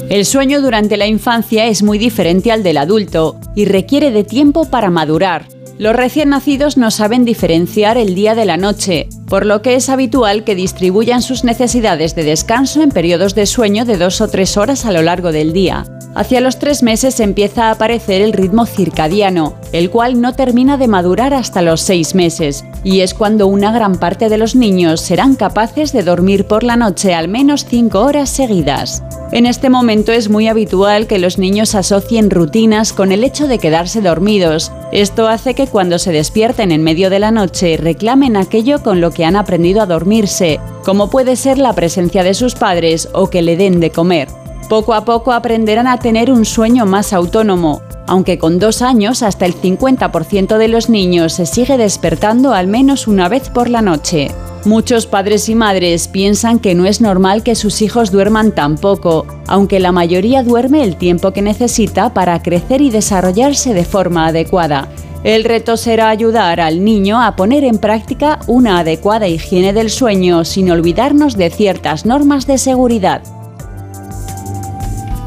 El 0.09 0.24
sueño 0.24 0.62
durante 0.62 0.97
la 0.97 1.07
infancia 1.07 1.66
es 1.66 1.82
muy 1.82 1.99
diferente 1.99 2.53
al 2.53 2.62
del 2.62 2.78
adulto 2.78 3.36
y 3.55 3.66
requiere 3.66 4.12
de 4.12 4.24
tiempo 4.24 4.64
para 4.64 4.88
madurar. 4.88 5.59
Los 5.80 5.96
recién 5.96 6.28
nacidos 6.28 6.76
no 6.76 6.90
saben 6.90 7.24
diferenciar 7.24 7.96
el 7.96 8.14
día 8.14 8.34
de 8.34 8.44
la 8.44 8.58
noche, 8.58 9.08
por 9.28 9.46
lo 9.46 9.62
que 9.62 9.76
es 9.76 9.88
habitual 9.88 10.44
que 10.44 10.54
distribuyan 10.54 11.22
sus 11.22 11.42
necesidades 11.42 12.14
de 12.14 12.22
descanso 12.22 12.82
en 12.82 12.90
periodos 12.90 13.34
de 13.34 13.46
sueño 13.46 13.86
de 13.86 13.96
dos 13.96 14.20
o 14.20 14.28
tres 14.28 14.58
horas 14.58 14.84
a 14.84 14.92
lo 14.92 15.00
largo 15.00 15.32
del 15.32 15.54
día. 15.54 15.86
Hacia 16.14 16.42
los 16.42 16.58
tres 16.58 16.82
meses 16.82 17.18
empieza 17.18 17.68
a 17.68 17.70
aparecer 17.70 18.20
el 18.20 18.34
ritmo 18.34 18.66
circadiano, 18.66 19.54
el 19.72 19.88
cual 19.88 20.20
no 20.20 20.34
termina 20.34 20.76
de 20.76 20.86
madurar 20.86 21.32
hasta 21.32 21.62
los 21.62 21.80
seis 21.80 22.14
meses, 22.14 22.62
y 22.84 23.00
es 23.00 23.14
cuando 23.14 23.46
una 23.46 23.72
gran 23.72 23.96
parte 23.96 24.28
de 24.28 24.36
los 24.36 24.54
niños 24.54 25.00
serán 25.00 25.34
capaces 25.34 25.92
de 25.92 26.02
dormir 26.02 26.46
por 26.46 26.62
la 26.62 26.76
noche 26.76 27.14
al 27.14 27.28
menos 27.28 27.64
cinco 27.64 28.00
horas 28.00 28.28
seguidas. 28.28 29.02
En 29.32 29.46
este 29.46 29.70
momento 29.70 30.10
es 30.10 30.28
muy 30.28 30.48
habitual 30.48 31.06
que 31.06 31.20
los 31.20 31.38
niños 31.38 31.76
asocien 31.76 32.30
rutinas 32.30 32.92
con 32.92 33.12
el 33.12 33.22
hecho 33.22 33.46
de 33.46 33.60
quedarse 33.60 34.00
dormidos. 34.00 34.72
Esto 34.90 35.28
hace 35.28 35.54
que 35.54 35.68
cuando 35.70 35.98
se 35.98 36.12
despierten 36.12 36.72
en 36.72 36.82
medio 36.82 37.10
de 37.10 37.18
la 37.18 37.30
noche 37.30 37.76
reclamen 37.76 38.36
aquello 38.36 38.82
con 38.82 39.00
lo 39.00 39.10
que 39.10 39.24
han 39.24 39.36
aprendido 39.36 39.80
a 39.80 39.86
dormirse, 39.86 40.60
como 40.84 41.10
puede 41.10 41.36
ser 41.36 41.58
la 41.58 41.72
presencia 41.72 42.22
de 42.22 42.34
sus 42.34 42.54
padres 42.54 43.08
o 43.12 43.30
que 43.30 43.42
le 43.42 43.56
den 43.56 43.80
de 43.80 43.90
comer. 43.90 44.28
Poco 44.68 44.94
a 44.94 45.04
poco 45.04 45.32
aprenderán 45.32 45.86
a 45.86 45.98
tener 45.98 46.30
un 46.30 46.44
sueño 46.44 46.86
más 46.86 47.12
autónomo, 47.12 47.82
aunque 48.06 48.38
con 48.38 48.58
dos 48.58 48.82
años 48.82 49.22
hasta 49.22 49.46
el 49.46 49.54
50% 49.54 50.58
de 50.58 50.68
los 50.68 50.88
niños 50.88 51.32
se 51.32 51.46
sigue 51.46 51.76
despertando 51.76 52.52
al 52.52 52.66
menos 52.66 53.06
una 53.06 53.28
vez 53.28 53.48
por 53.48 53.68
la 53.68 53.82
noche. 53.82 54.30
Muchos 54.64 55.06
padres 55.06 55.48
y 55.48 55.54
madres 55.54 56.06
piensan 56.06 56.58
que 56.58 56.74
no 56.74 56.84
es 56.84 57.00
normal 57.00 57.42
que 57.42 57.54
sus 57.54 57.80
hijos 57.80 58.10
duerman 58.10 58.52
tan 58.52 58.76
poco, 58.76 59.26
aunque 59.46 59.80
la 59.80 59.90
mayoría 59.90 60.42
duerme 60.42 60.84
el 60.84 60.96
tiempo 60.96 61.32
que 61.32 61.40
necesita 61.40 62.12
para 62.12 62.42
crecer 62.42 62.82
y 62.82 62.90
desarrollarse 62.90 63.72
de 63.72 63.84
forma 63.84 64.26
adecuada. 64.26 64.88
El 65.22 65.44
reto 65.44 65.76
será 65.76 66.08
ayudar 66.08 66.60
al 66.60 66.82
niño 66.82 67.20
a 67.20 67.36
poner 67.36 67.62
en 67.64 67.76
práctica 67.76 68.38
una 68.46 68.78
adecuada 68.78 69.28
higiene 69.28 69.74
del 69.74 69.90
sueño 69.90 70.46
sin 70.46 70.70
olvidarnos 70.70 71.36
de 71.36 71.50
ciertas 71.50 72.06
normas 72.06 72.46
de 72.46 72.56
seguridad. 72.56 73.22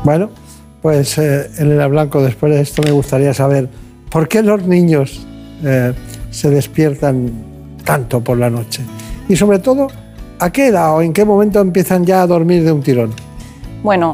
Bueno, 0.04 0.32
pues 0.82 1.20
eh, 1.20 1.48
Elena 1.60 1.86
Blanco, 1.86 2.24
después 2.24 2.54
de 2.56 2.62
esto 2.62 2.82
me 2.82 2.90
gustaría 2.90 3.36
saber 3.36 3.70
por 4.10 4.28
qué 4.28 4.42
los 4.42 4.64
niños 4.64 5.28
eh, 5.64 5.94
se 6.32 6.50
despiertan 6.50 7.32
tanto 7.84 8.24
por 8.24 8.40
la 8.40 8.50
noche 8.50 8.82
y 9.30 9.36
sobre 9.36 9.60
todo, 9.60 9.88
¿a 10.40 10.52
qué 10.52 10.68
edad 10.68 10.96
o 10.96 11.04
en 11.04 11.14
qué 11.14 11.24
momento 11.24 11.62
empiezan 11.62 12.04
ya 12.04 12.24
a 12.24 12.28
dormir 12.28 12.64
de 12.64 12.72
un 12.72 12.82
tirón? 12.82 13.14
Bueno, 13.84 14.14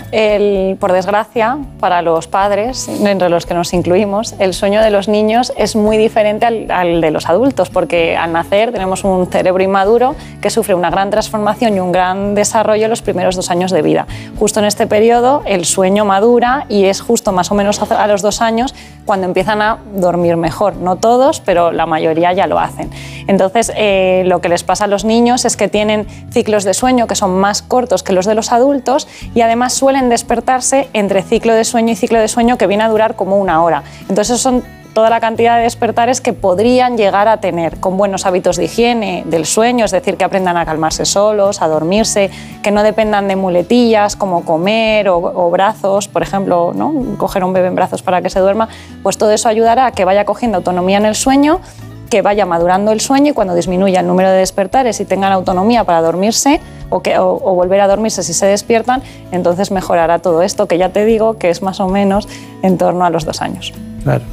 por 0.79 0.93
desgracia, 0.93 1.59
para 1.79 2.01
los 2.01 2.25
padres, 2.25 2.87
entre 2.87 3.29
los 3.29 3.45
que 3.45 3.53
nos 3.53 3.71
incluimos, 3.71 4.33
el 4.39 4.55
sueño 4.55 4.81
de 4.81 4.89
los 4.89 5.07
niños 5.07 5.53
es 5.57 5.75
muy 5.75 5.95
diferente 5.97 6.47
al, 6.47 7.01
de 7.01 7.11
los 7.11 7.29
adultos, 7.29 7.69
porque 7.69 8.17
al 8.17 8.33
nacer 8.33 8.71
tenemos 8.71 9.03
un 9.03 9.27
cerebro 9.27 9.63
inmaduro 9.63 10.15
que 10.41 10.49
sufre 10.49 10.73
una 10.73 10.89
gran 10.89 11.11
transformación 11.11 11.75
y 11.75 11.81
un 11.81 11.91
gran 11.91 12.33
desarrollo 12.33 12.85
en 12.85 12.89
los 12.89 13.03
primeros 13.03 13.35
dos 13.35 13.51
años 13.51 13.69
de 13.69 13.83
vida. 13.83 14.07
Justo 14.39 14.59
en 14.59 14.65
este 14.65 14.87
periodo 14.87 15.43
el 15.45 15.65
sueño 15.65 16.03
madura 16.03 16.65
y 16.67 16.85
es 16.85 16.99
justo 16.99 17.31
más 17.31 17.51
o 17.51 17.53
menos 17.53 17.79
a 17.79 18.07
los 18.07 18.23
dos 18.23 18.41
años 18.41 18.73
cuando 19.09 19.25
empiezan 19.25 19.59
a 19.63 19.79
dormir 19.95 20.37
mejor. 20.37 20.75
No 20.75 20.97
todos, 20.97 21.39
pero 21.39 21.71
la 21.71 21.87
mayoría 21.87 22.31
ya 22.31 22.45
lo 22.45 22.59
hacen. 22.59 22.91
Entonces, 23.25 23.71
eh, 23.75 24.21
lo 24.27 24.39
que 24.39 24.49
les 24.49 24.63
pasa 24.63 24.83
a 24.83 24.87
los 24.87 25.03
niños 25.03 25.45
es 25.45 25.57
que 25.57 25.67
tienen 25.67 26.05
ciclos 26.29 26.63
de 26.63 26.75
sueño 26.75 27.07
que 27.07 27.15
son 27.15 27.39
más 27.39 27.63
cortos 27.63 28.03
que 28.03 28.13
los 28.13 28.27
de 28.27 28.35
los 28.35 28.51
adultos 28.51 29.07
y 29.33 29.41
además 29.41 29.73
suelen 29.73 30.09
despertarse 30.09 30.89
entre 30.93 31.23
ciclo 31.23 31.55
de 31.55 31.63
sueño 31.63 31.93
y 31.93 31.95
ciclo 31.95 32.19
de 32.19 32.27
sueño 32.27 32.59
que 32.59 32.67
viene 32.67 32.83
a 32.83 32.87
durar 32.87 33.15
como 33.15 33.37
una 33.37 33.63
hora. 33.63 33.81
Entonces 34.09 34.39
son 34.39 34.63
toda 34.93 35.09
la 35.09 35.19
cantidad 35.19 35.57
de 35.57 35.63
despertares 35.63 36.21
que 36.21 36.33
podrían 36.33 36.97
llegar 36.97 37.27
a 37.27 37.37
tener 37.37 37.79
con 37.79 37.97
buenos 37.97 38.25
hábitos 38.25 38.57
de 38.57 38.65
higiene 38.65 39.23
del 39.25 39.45
sueño, 39.45 39.85
es 39.85 39.91
decir, 39.91 40.17
que 40.17 40.23
aprendan 40.23 40.57
a 40.57 40.65
calmarse 40.65 41.05
solos, 41.05 41.61
a 41.61 41.67
dormirse, 41.67 42.29
que 42.63 42.71
no 42.71 42.83
dependan 42.83 43.27
de 43.27 43.35
muletillas 43.35 44.15
como 44.15 44.43
comer 44.43 45.09
o, 45.09 45.49
brazos, 45.49 46.07
por 46.07 46.21
ejemplo, 46.21 46.71
¿no? 46.73 46.93
coger 47.17 47.43
un 47.43 47.53
bebé 47.53 47.67
en 47.67 47.75
brazos 47.75 48.01
para 48.01 48.21
que 48.21 48.29
se 48.29 48.39
duerma, 48.39 48.67
pues 49.03 49.17
todo 49.17 49.31
eso 49.31 49.47
ayudará 49.49 49.87
a 49.87 49.91
que 49.91 50.05
vaya 50.05 50.25
cogiendo 50.25 50.57
autonomía 50.57 50.97
en 50.97 51.05
el 51.05 51.15
sueño 51.15 51.61
que 52.09 52.21
vaya 52.21 52.45
madurando 52.45 52.91
el 52.91 53.01
sueño 53.01 53.31
y 53.31 53.33
cuando 53.33 53.53
disminuya 53.53 53.99
el 53.99 54.07
número 54.07 54.31
de 54.31 54.37
despertares 54.37 54.99
y 54.99 55.05
tengan 55.05 55.31
autonomía 55.31 55.83
para 55.83 56.01
dormirse 56.01 56.59
o, 56.89 57.01
que, 57.01 57.19
o, 57.19 57.37
volver 57.37 57.81
a 57.81 57.87
dormirse 57.87 58.23
si 58.23 58.33
se 58.33 58.47
despiertan, 58.47 59.03
entonces 59.31 59.69
mejorará 59.69 60.19
todo 60.19 60.41
esto, 60.41 60.67
que 60.67 60.77
ya 60.77 60.89
te 60.89 61.05
digo 61.05 61.37
que 61.37 61.49
es 61.51 61.61
más 61.61 61.79
o 61.79 61.87
menos 61.87 62.27
en 62.63 62.77
torno 62.77 63.05
a 63.05 63.11
los 63.11 63.25
dos 63.25 63.41
años. 63.41 63.73
Claro, 64.03 64.23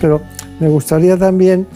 pero 0.00 0.20
me 0.60 0.68
gustaría 0.68 1.16
también, 1.16 1.66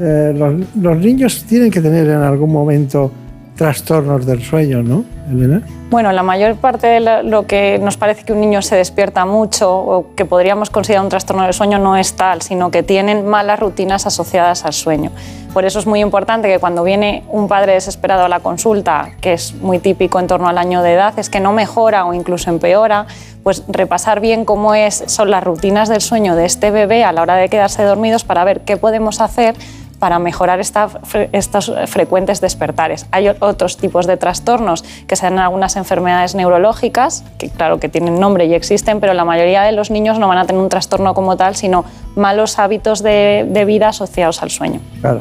eh, 0.00 0.32
los, 0.34 0.54
los 0.80 0.96
niños 0.98 1.44
tienen 1.44 1.70
que 1.70 1.80
tener 1.80 2.06
en 2.08 2.22
algún 2.22 2.50
momento 2.50 3.10
trastornos 3.56 4.26
del 4.26 4.42
sueño, 4.42 4.82
¿no, 4.82 5.04
Elena? 5.30 5.62
Bueno, 5.90 6.10
la 6.12 6.22
mayor 6.22 6.56
parte 6.56 6.86
de 6.86 7.22
lo 7.22 7.46
que 7.46 7.78
nos 7.78 7.98
parece 7.98 8.24
que 8.24 8.32
un 8.32 8.40
niño 8.40 8.62
se 8.62 8.76
despierta 8.76 9.26
mucho 9.26 9.70
o 9.76 10.14
que 10.16 10.24
podríamos 10.24 10.70
considerar 10.70 11.04
un 11.04 11.10
trastorno 11.10 11.42
del 11.42 11.52
sueño 11.52 11.78
no 11.78 11.98
es 11.98 12.14
tal, 12.14 12.40
sino 12.40 12.70
que 12.70 12.82
tienen 12.82 13.26
malas 13.26 13.60
rutinas 13.60 14.06
asociadas 14.06 14.64
al 14.64 14.72
sueño. 14.72 15.10
Por 15.52 15.66
eso 15.66 15.78
es 15.78 15.86
muy 15.86 16.00
importante 16.00 16.48
que 16.48 16.58
cuando 16.58 16.82
viene 16.82 17.24
un 17.28 17.46
padre 17.46 17.74
desesperado 17.74 18.24
a 18.24 18.28
la 18.30 18.40
consulta, 18.40 19.10
que 19.20 19.34
es 19.34 19.54
muy 19.56 19.80
típico 19.80 20.18
en 20.18 20.28
torno 20.28 20.48
al 20.48 20.56
año 20.56 20.82
de 20.82 20.94
edad, 20.94 21.12
es 21.18 21.28
que 21.28 21.40
no 21.40 21.52
mejora 21.52 22.06
o 22.06 22.14
incluso 22.14 22.48
empeora, 22.48 23.06
pues 23.42 23.62
repasar 23.68 24.20
bien 24.20 24.46
cómo 24.46 24.72
son 24.88 25.30
las 25.30 25.44
rutinas 25.44 25.90
del 25.90 26.00
sueño 26.00 26.36
de 26.36 26.46
este 26.46 26.70
bebé 26.70 27.04
a 27.04 27.12
la 27.12 27.20
hora 27.20 27.36
de 27.36 27.50
quedarse 27.50 27.82
dormidos 27.82 28.24
para 28.24 28.44
ver 28.44 28.60
qué 28.60 28.78
podemos 28.78 29.20
hacer 29.20 29.54
para 30.02 30.18
mejorar 30.18 30.58
estos 30.58 31.72
frecuentes 31.86 32.40
despertares. 32.40 33.06
Hay 33.12 33.28
otros 33.38 33.76
tipos 33.76 34.08
de 34.08 34.16
trastornos 34.16 34.82
que 35.06 35.14
sean 35.14 35.38
algunas 35.38 35.76
enfermedades 35.76 36.34
neurológicas, 36.34 37.22
que 37.38 37.50
claro 37.50 37.78
que 37.78 37.88
tienen 37.88 38.18
nombre 38.18 38.46
y 38.46 38.54
existen, 38.54 38.98
pero 38.98 39.14
la 39.14 39.24
mayoría 39.24 39.62
de 39.62 39.70
los 39.70 39.92
niños 39.92 40.18
no 40.18 40.26
van 40.26 40.38
a 40.38 40.44
tener 40.44 40.60
un 40.60 40.68
trastorno 40.68 41.14
como 41.14 41.36
tal, 41.36 41.54
sino 41.54 41.84
malos 42.16 42.58
hábitos 42.58 43.04
de, 43.04 43.46
de 43.48 43.64
vida 43.64 43.90
asociados 43.90 44.42
al 44.42 44.50
sueño. 44.50 44.80
Claro. 45.00 45.20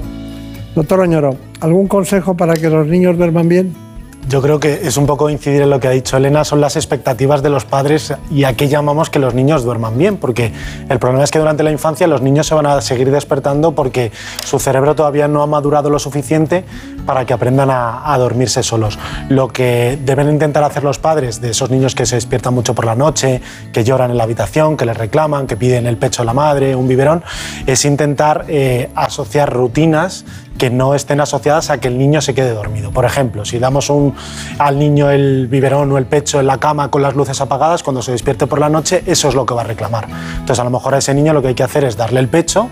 Doctor 0.74 1.02
Oñoro, 1.02 1.36
¿algún 1.60 1.88
consejo 1.88 2.36
para 2.36 2.56
que 2.56 2.68
los 2.68 2.88
niños 2.88 3.16
duerman 3.20 3.48
bien? 3.48 3.91
Yo 4.30 4.42
creo 4.42 4.60
que 4.60 4.88
es 4.88 4.98
un 4.98 5.08
poco 5.08 5.30
incidir 5.30 5.62
en 5.62 5.70
lo 5.70 5.80
que 5.80 5.88
ha 5.88 5.92
dicho 5.92 6.16
Elena, 6.16 6.46
son 6.46 6.62
las 6.62 6.76
expectativas 6.76 7.42
de 7.44 7.50
los 7.50 7.66
padres 7.66 8.14
y 8.30 8.44
a 8.46 8.54
qué 8.56 8.70
llamamos 8.70 9.10
que 9.10 9.20
los 9.20 9.34
niños 9.34 9.64
duerman 9.64 9.98
bien, 9.98 10.18
porque 10.18 10.54
el 10.90 11.00
problema 11.00 11.24
es 11.24 11.32
que 11.32 11.40
durante 11.40 11.64
la 11.64 11.72
infancia 11.72 12.08
los 12.08 12.22
niños 12.22 12.48
se 12.48 12.56
van 12.56 12.66
a 12.66 12.80
seguir 12.82 13.12
despertando 13.12 13.74
porque 13.74 14.12
su 14.46 14.60
cerebro 14.60 14.96
todavía 14.96 15.28
no 15.28 15.42
ha 15.42 15.48
madurado 15.48 15.90
lo 15.90 16.00
suficiente 16.00 16.64
para 17.06 17.26
que 17.26 17.34
aprendan 17.34 17.70
a, 17.72 18.18
dormirse 18.18 18.62
solos. 18.64 19.00
Lo 19.30 19.48
que 19.48 19.98
deben 20.04 20.30
intentar 20.30 20.64
hacer 20.64 20.84
los 20.84 21.00
padres 21.00 21.42
de 21.42 21.50
esos 21.50 21.70
niños 21.70 21.96
que 21.96 22.06
se 22.06 22.16
despiertan 22.16 22.54
mucho 22.54 22.76
por 22.76 22.86
la 22.86 22.96
noche, 22.96 23.42
que 23.74 23.84
lloran 23.84 24.12
en 24.12 24.18
la 24.18 24.24
habitación, 24.24 24.78
que 24.78 24.86
les 24.86 24.96
reclaman, 24.96 25.48
que 25.48 25.58
piden 25.58 25.88
el 25.88 25.98
pecho 25.98 26.22
a 26.22 26.26
la 26.26 26.34
madre, 26.34 26.76
un 26.76 26.88
biberón, 26.88 27.24
es 27.66 27.84
intentar 27.86 28.46
eh, 28.48 28.90
asociar 28.96 29.52
rutinas 29.52 30.26
que 30.62 30.70
no 30.70 30.94
estén 30.94 31.20
asociadas 31.20 31.72
a 31.72 31.80
que 31.80 31.88
el 31.88 31.98
niño 31.98 32.22
se 32.22 32.36
quede 32.36 32.54
dormido. 32.54 32.92
Por 32.92 33.04
ejemplo, 33.04 33.46
si 33.46 33.58
damos 33.58 33.90
un, 33.90 34.14
al 34.60 34.78
niño 34.78 35.10
el 35.10 35.48
biberón 35.48 35.92
o 35.92 35.98
el 35.98 36.06
pecho 36.06 36.40
en 36.40 36.46
la 36.46 36.60
cama 36.60 36.92
con 36.92 37.02
las 37.02 37.16
luces 37.16 37.42
apagadas, 37.42 37.82
cuando 37.82 38.04
se 38.04 38.12
despierte 38.12 38.46
por 38.46 38.60
la 38.60 38.70
noche, 38.70 39.02
eso 39.08 39.28
es 39.28 39.34
lo 39.34 39.44
que 39.44 39.56
va 39.56 39.62
a 39.62 39.64
reclamar. 39.64 40.08
Entonces, 40.34 40.60
a 40.60 40.64
lo 40.64 40.70
mejor 40.70 40.94
a 40.94 41.00
ese 41.00 41.16
niño 41.16 41.34
lo 41.34 41.42
que 41.42 41.48
hay 41.48 41.56
que 41.56 41.64
hacer 41.64 41.84
es 41.84 41.98
darle 41.98 42.20
el 42.20 42.28
pecho 42.28 42.70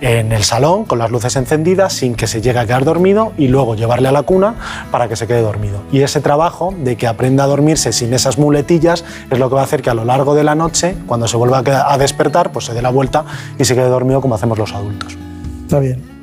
en 0.00 0.32
el 0.32 0.42
salón 0.42 0.84
con 0.84 0.98
las 0.98 1.12
luces 1.12 1.36
encendidas 1.36 1.92
sin 1.92 2.16
que 2.16 2.26
se 2.26 2.40
llegue 2.40 2.58
a 2.58 2.66
quedar 2.66 2.84
dormido 2.84 3.32
y 3.38 3.46
luego 3.46 3.76
llevarle 3.76 4.08
a 4.08 4.12
la 4.12 4.24
cuna 4.24 4.56
para 4.90 5.06
que 5.06 5.14
se 5.14 5.28
quede 5.28 5.40
dormido. 5.40 5.82
Y 5.92 6.00
ese 6.00 6.20
trabajo 6.20 6.74
de 6.76 6.96
que 6.96 7.06
aprenda 7.06 7.44
a 7.44 7.46
dormirse 7.46 7.92
sin 7.92 8.12
esas 8.14 8.36
muletillas 8.36 9.04
es 9.30 9.38
lo 9.38 9.48
que 9.48 9.54
va 9.54 9.60
a 9.60 9.64
hacer 9.64 9.80
que 9.80 9.90
a 9.90 9.94
lo 9.94 10.04
largo 10.04 10.34
de 10.34 10.42
la 10.42 10.56
noche, 10.56 10.96
cuando 11.06 11.28
se 11.28 11.36
vuelva 11.36 11.62
a 11.64 11.98
despertar, 11.98 12.50
pues 12.50 12.64
se 12.64 12.74
dé 12.74 12.82
la 12.82 12.90
vuelta 12.90 13.24
y 13.60 13.64
se 13.64 13.76
quede 13.76 13.88
dormido 13.88 14.20
como 14.20 14.34
hacemos 14.34 14.58
los 14.58 14.74
adultos. 14.74 15.16
Está 15.66 15.78
bien. 15.78 16.17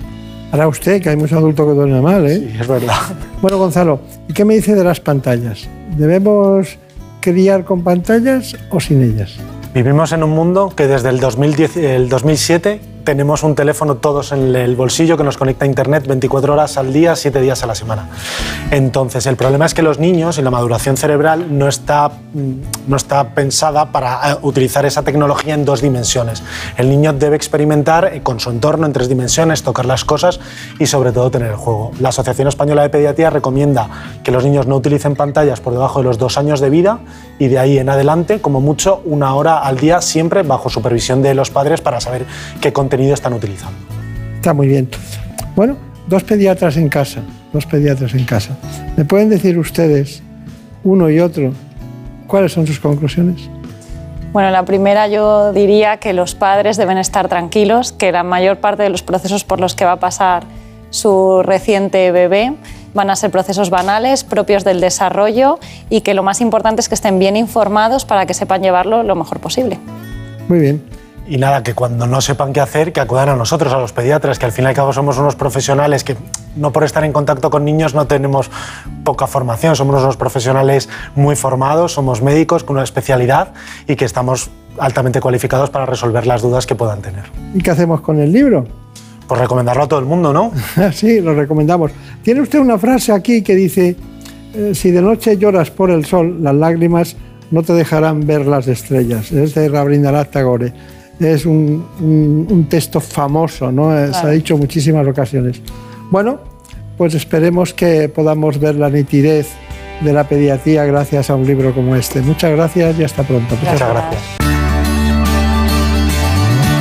Hará 0.55 0.69
usted, 0.69 1.01
que 1.01 1.09
hay 1.09 1.17
muchos 1.17 1.37
adultos 1.37 1.67
que 1.67 1.73
duermen 1.73 2.01
mal, 2.01 2.25
¿eh? 2.25 2.37
Sí, 2.37 2.57
es 2.61 2.65
verdad. 2.65 2.95
Bueno, 3.41 3.57
Gonzalo, 3.57 3.99
¿y 4.29 4.31
qué 4.31 4.45
me 4.45 4.55
dice 4.55 4.73
de 4.73 4.85
las 4.85 5.01
pantallas? 5.01 5.67
¿Debemos 5.97 6.77
criar 7.19 7.65
con 7.65 7.83
pantallas 7.83 8.55
o 8.69 8.79
sin 8.79 9.03
ellas? 9.03 9.35
Vivimos 9.73 10.13
en 10.13 10.23
un 10.23 10.29
mundo 10.29 10.71
que 10.73 10.87
desde 10.87 11.09
el, 11.09 11.19
2010, 11.19 11.75
el 11.75 12.07
2007 12.07 12.79
tenemos 13.05 13.43
un 13.43 13.53
teléfono 13.53 13.95
todos 13.95 14.31
en 14.31 14.55
el 14.55 14.75
bolsillo 14.75 15.15
que 15.15 15.23
nos 15.23 15.37
conecta 15.37 15.63
a 15.63 15.67
Internet 15.67 16.07
24 16.07 16.53
horas 16.53 16.77
al 16.77 16.91
día, 16.91 17.15
7 17.15 17.39
días 17.39 17.63
a 17.63 17.67
la 17.67 17.75
semana. 17.75 18.09
Entonces, 18.71 19.27
el 19.27 19.35
problema 19.35 19.67
es 19.67 19.75
que 19.75 19.83
los 19.83 19.99
niños 19.99 20.39
y 20.39 20.41
la 20.41 20.49
maduración 20.49 20.97
cerebral 20.97 21.57
no 21.57 21.67
está, 21.67 22.09
mm, 22.09 22.51
no 22.87 22.97
está 22.97 23.29
pensada 23.29 23.91
para 23.91 24.31
eh, 24.31 24.37
utilizar 24.41 24.85
esa 24.85 25.03
tecnología 25.03 25.53
en 25.53 25.65
dos 25.65 25.81
dimensiones. 25.81 26.41
El 26.77 26.89
niño 26.89 27.13
debe 27.13 27.35
experimentar 27.35 28.11
eh, 28.11 28.21
con 28.23 28.39
su 28.39 28.49
entorno 28.49 28.87
en 28.87 28.93
tres 28.93 29.07
dimensiones, 29.07 29.61
tocar 29.61 29.85
las 29.85 30.03
cosas 30.03 30.39
y 30.79 30.87
sobre 30.87 31.11
todo 31.11 31.29
tener 31.29 31.51
el 31.51 31.57
juego. 31.57 31.91
La 31.99 32.09
Asociación 32.09 32.47
Española 32.47 32.81
de 32.81 32.89
Pediatría 32.89 33.29
recomienda 33.29 33.87
que 34.23 34.31
los 34.31 34.43
niños 34.43 34.65
no 34.65 34.77
utilicen 34.77 35.15
pantallas 35.15 35.61
por 35.61 35.73
debajo 35.73 35.99
de 35.99 36.05
los 36.05 36.17
dos 36.17 36.39
años 36.39 36.59
de 36.59 36.71
vida 36.71 36.99
y 37.37 37.49
de 37.49 37.59
ahí 37.59 37.77
en 37.77 37.89
adelante, 37.89 38.41
como 38.41 38.61
mucho, 38.61 39.01
una 39.05 39.35
hora 39.35 39.59
al 39.59 39.77
día, 39.77 40.01
siempre 40.01 40.41
bajo 40.41 40.69
supervisión 40.69 41.21
de 41.21 41.35
los 41.35 41.51
padres 41.51 41.81
para 41.81 42.01
saber 42.01 42.25
qué 42.61 42.73
contenido 42.73 42.94
están 43.01 43.33
utilizando. 43.33 43.77
Está 44.35 44.53
muy 44.53 44.67
bien. 44.67 44.89
Bueno, 45.55 45.77
dos 46.07 46.23
pediatras 46.23 46.77
en 46.77 46.89
casa, 46.89 47.21
dos 47.53 47.65
pediatras 47.65 48.13
en 48.13 48.25
casa. 48.25 48.57
¿Me 48.95 49.05
pueden 49.05 49.29
decir 49.29 49.57
ustedes, 49.57 50.21
uno 50.83 51.09
y 51.09 51.19
otro, 51.19 51.51
cuáles 52.27 52.51
son 52.51 52.67
sus 52.67 52.79
conclusiones? 52.79 53.49
Bueno, 54.33 54.51
la 54.51 54.65
primera 54.65 55.07
yo 55.07 55.53
diría 55.53 55.97
que 55.97 56.11
los 56.11 56.35
padres 56.35 56.75
deben 56.75 56.97
estar 56.97 57.29
tranquilos, 57.29 57.93
que 57.93 58.11
la 58.11 58.23
mayor 58.23 58.57
parte 58.57 58.83
de 58.83 58.89
los 58.89 59.01
procesos 59.01 59.45
por 59.45 59.61
los 59.61 59.75
que 59.75 59.85
va 59.85 59.93
a 59.93 59.99
pasar 59.99 60.43
su 60.89 61.41
reciente 61.41 62.11
bebé 62.11 62.53
van 62.93 63.09
a 63.09 63.15
ser 63.15 63.31
procesos 63.31 63.69
banales, 63.69 64.23
propios 64.23 64.63
del 64.63 64.81
desarrollo 64.81 65.59
y 65.89 66.01
que 66.01 66.13
lo 66.13 66.23
más 66.23 66.41
importante 66.41 66.81
es 66.81 66.89
que 66.89 66.95
estén 66.95 67.19
bien 67.19 67.35
informados 67.35 68.05
para 68.05 68.25
que 68.25 68.33
sepan 68.33 68.61
llevarlo 68.61 69.03
lo 69.03 69.15
mejor 69.15 69.39
posible. 69.39 69.77
Muy 70.47 70.59
bien. 70.59 71.04
Y 71.27 71.37
nada, 71.37 71.63
que 71.63 71.73
cuando 71.73 72.05
no 72.05 72.21
sepan 72.21 72.53
qué 72.53 72.61
hacer, 72.61 72.93
que 72.93 72.99
acudan 72.99 73.29
a 73.29 73.35
nosotros, 73.35 73.73
a 73.73 73.79
los 73.79 73.93
pediatras, 73.93 74.37
que 74.37 74.45
al 74.45 74.51
fin 74.51 74.65
y 74.65 74.67
al 74.67 74.75
cabo 74.75 74.93
somos 74.93 75.17
unos 75.17 75.35
profesionales 75.35 76.03
que 76.03 76.15
no 76.55 76.71
por 76.71 76.83
estar 76.83 77.03
en 77.03 77.11
contacto 77.13 77.49
con 77.49 77.65
niños 77.65 77.95
no 77.95 78.05
tenemos 78.05 78.51
poca 79.03 79.25
formación, 79.25 79.75
somos 79.75 80.01
unos 80.03 80.17
profesionales 80.17 80.87
muy 81.15 81.35
formados, 81.35 81.93
somos 81.93 82.21
médicos 82.21 82.63
con 82.63 82.75
una 82.75 82.83
especialidad 82.83 83.53
y 83.87 83.95
que 83.95 84.05
estamos 84.05 84.51
altamente 84.77 85.19
cualificados 85.19 85.71
para 85.71 85.87
resolver 85.87 86.27
las 86.27 86.43
dudas 86.43 86.67
que 86.67 86.75
puedan 86.75 87.01
tener. 87.01 87.23
¿Y 87.55 87.61
qué 87.61 87.71
hacemos 87.71 88.01
con 88.01 88.19
el 88.19 88.31
libro? 88.31 88.65
Pues 89.27 89.41
recomendarlo 89.41 89.83
a 89.83 89.87
todo 89.87 89.99
el 89.99 90.05
mundo, 90.05 90.31
¿no? 90.31 90.51
sí, 90.93 91.21
lo 91.21 91.33
recomendamos. 91.33 91.91
Tiene 92.21 92.41
usted 92.41 92.59
una 92.59 92.77
frase 92.77 93.11
aquí 93.11 93.41
que 93.41 93.55
dice, 93.55 93.95
eh, 94.53 94.75
si 94.75 94.91
de 94.91 95.01
noche 95.01 95.37
lloras 95.37 95.71
por 95.71 95.89
el 95.89 96.05
sol, 96.05 96.43
las 96.43 96.53
lágrimas 96.53 97.15
no 97.49 97.63
te 97.63 97.73
dejarán 97.73 98.27
ver 98.27 98.45
las 98.45 98.67
estrellas. 98.67 99.31
Es 99.31 99.55
de 99.55 99.69
Rabindranath 99.69 100.29
Tagore 100.29 100.94
es 101.19 101.45
un, 101.45 102.67
texto 102.69 102.99
famoso, 102.99 103.71
¿no? 103.71 103.97
Eh, 103.97 104.13
se 104.13 104.27
ha 104.27 104.29
dicho 104.29 104.57
muchísimas 104.57 105.07
ocasiones. 105.07 105.61
Bueno, 106.11 106.39
pues 106.97 107.13
esperemos 107.13 107.73
que 107.73 108.09
podamos 108.09 108.59
ver 108.59 108.75
la 108.75 108.89
nitidez 108.89 109.47
de 110.01 110.13
la 110.13 110.27
pediatría 110.27 110.85
gracias 110.85 111.29
a 111.29 111.35
un 111.35 111.45
libro 111.47 111.73
como 111.73 111.95
este. 111.95 112.21
Muchas 112.21 112.51
gracias 112.51 112.99
y 112.99 113.03
hasta 113.03 113.23
pronto. 113.23 113.55
Muchas 113.55 113.79
gracias. 113.79 114.21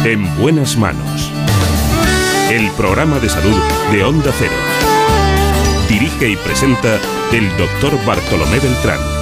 En 0.04 0.38
buenas 0.38 0.76
manos. 0.76 1.32
El 2.50 2.70
programa 2.72 3.18
de 3.20 3.28
salud 3.28 3.56
de 3.90 4.04
Onda 4.04 4.30
Cero. 4.38 4.52
Dirige 5.88 6.30
y 6.30 6.36
presenta 6.36 6.98
el 7.32 7.48
doctor 7.56 7.92
Bartolomé 8.06 8.58
Beltrán. 8.58 9.13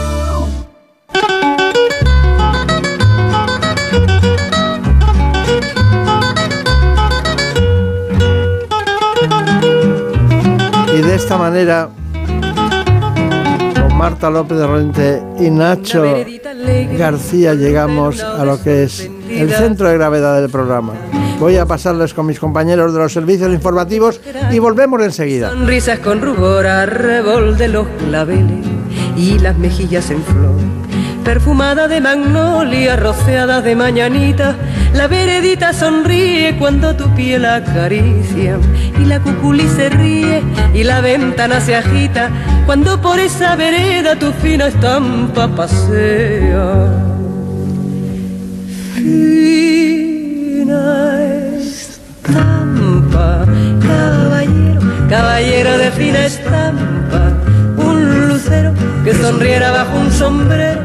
De 11.00 11.14
esta 11.14 11.38
manera, 11.38 11.88
con 13.80 13.96
Marta 13.96 14.28
López 14.28 14.58
de 14.58 14.66
Rente 14.66 15.22
y 15.40 15.50
Nacho 15.50 16.04
García, 16.98 17.54
llegamos 17.54 18.22
a 18.22 18.44
lo 18.44 18.62
que 18.62 18.84
es 18.84 19.10
el 19.30 19.50
centro 19.52 19.88
de 19.88 19.94
gravedad 19.94 20.40
del 20.40 20.50
programa. 20.50 20.92
Voy 21.40 21.56
a 21.56 21.64
pasarles 21.64 22.12
con 22.12 22.26
mis 22.26 22.38
compañeros 22.38 22.92
de 22.92 22.98
los 22.98 23.12
servicios 23.12 23.50
informativos 23.52 24.20
y 24.50 24.58
volvemos 24.58 25.02
enseguida. 25.02 25.50
Sonrisas 25.50 25.98
con 26.00 26.20
rubor, 26.20 26.66
arrebol 26.66 27.56
de 27.56 27.68
los 27.68 27.86
claveles 28.06 28.66
y 29.16 29.38
las 29.38 29.56
mejillas 29.56 30.10
en 30.10 30.22
flor. 30.22 30.81
Perfumada 31.24 31.86
de 31.88 32.00
magnolia, 32.00 32.96
roceada 32.96 33.60
de 33.62 33.76
mañanita, 33.76 34.56
la 34.92 35.06
veredita 35.06 35.72
sonríe 35.72 36.56
cuando 36.58 36.96
tu 36.96 37.08
piel 37.14 37.44
acaricia. 37.44 38.58
Y 39.00 39.04
la 39.04 39.20
cuculi 39.20 39.68
se 39.68 39.88
ríe 39.88 40.42
y 40.74 40.82
la 40.84 41.00
ventana 41.00 41.60
se 41.60 41.76
agita. 41.76 42.30
Cuando 42.66 43.00
por 43.00 43.20
esa 43.20 43.54
vereda 43.56 44.16
tu 44.16 44.32
fina 44.32 44.66
estampa 44.66 45.48
pasea. 45.48 46.88
Fina 48.94 50.74
estampa, 51.58 53.46
caballero, 53.80 54.80
caballero 55.08 55.78
de 55.78 55.90
fina 55.92 56.26
estampa, 56.26 57.32
un 57.76 58.28
lucero 58.28 58.72
que 59.04 59.14
sonriera 59.14 59.70
bajo 59.72 59.98
un 59.98 60.12
sombrero, 60.12 60.80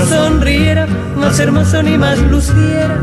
no 0.00 0.06
sonriera 0.06 0.86
más 1.16 1.38
hermoso 1.38 1.82
ni 1.82 1.98
más 1.98 2.18
luciera, 2.18 2.96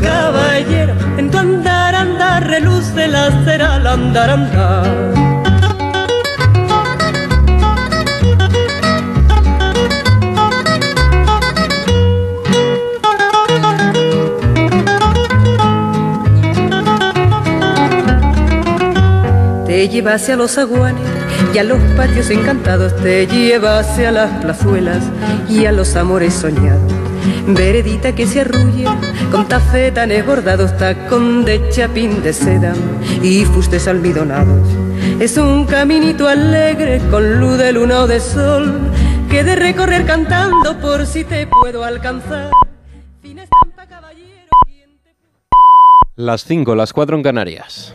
caballero, 0.00 0.94
en 1.18 1.30
tu 1.30 1.38
andar, 1.38 1.94
andar, 1.94 2.46
reluce 2.46 3.06
la 3.06 3.30
cera 3.44 3.74
al 3.76 3.86
andar, 3.86 4.30
andar. 4.30 5.14
Te 19.66 19.88
lleva 19.88 20.14
hacia 20.14 20.36
los 20.36 20.58
aguanes 20.58 21.25
y 21.54 21.58
a 21.58 21.64
los 21.64 21.78
patios 21.96 22.30
encantados, 22.30 22.94
te 22.96 23.26
lleva 23.26 23.78
hacia 23.78 24.10
las 24.10 24.30
plazuelas 24.42 25.04
y 25.48 25.66
a 25.66 25.72
los 25.72 25.96
amores 25.96 26.34
soñados 26.34 26.92
veredita 27.46 28.14
que 28.14 28.26
se 28.26 28.40
arrulla 28.40 28.96
con 29.30 29.46
tafetanes 29.48 30.24
bordados, 30.26 30.76
tacón 30.76 31.44
de 31.44 31.68
chapín 31.70 32.22
de 32.22 32.32
seda 32.32 32.74
y 33.22 33.44
fustes 33.44 33.88
almidonados. 33.88 34.68
Es 35.20 35.36
un 35.36 35.64
caminito 35.66 36.28
alegre 36.28 37.00
con 37.10 37.40
luz 37.40 37.58
de 37.58 37.72
luna 37.72 38.00
o 38.00 38.06
de 38.06 38.20
sol 38.20 38.90
que 39.30 39.44
de 39.44 39.56
recorrer 39.56 40.04
cantando 40.06 40.78
por 40.78 41.06
si 41.06 41.24
te 41.24 41.46
puedo 41.46 41.84
alcanzar. 41.84 42.50
Las 46.16 46.44
5, 46.44 46.74
las 46.74 46.92
4 46.94 47.16
en 47.16 47.22
Canarias. 47.22 47.94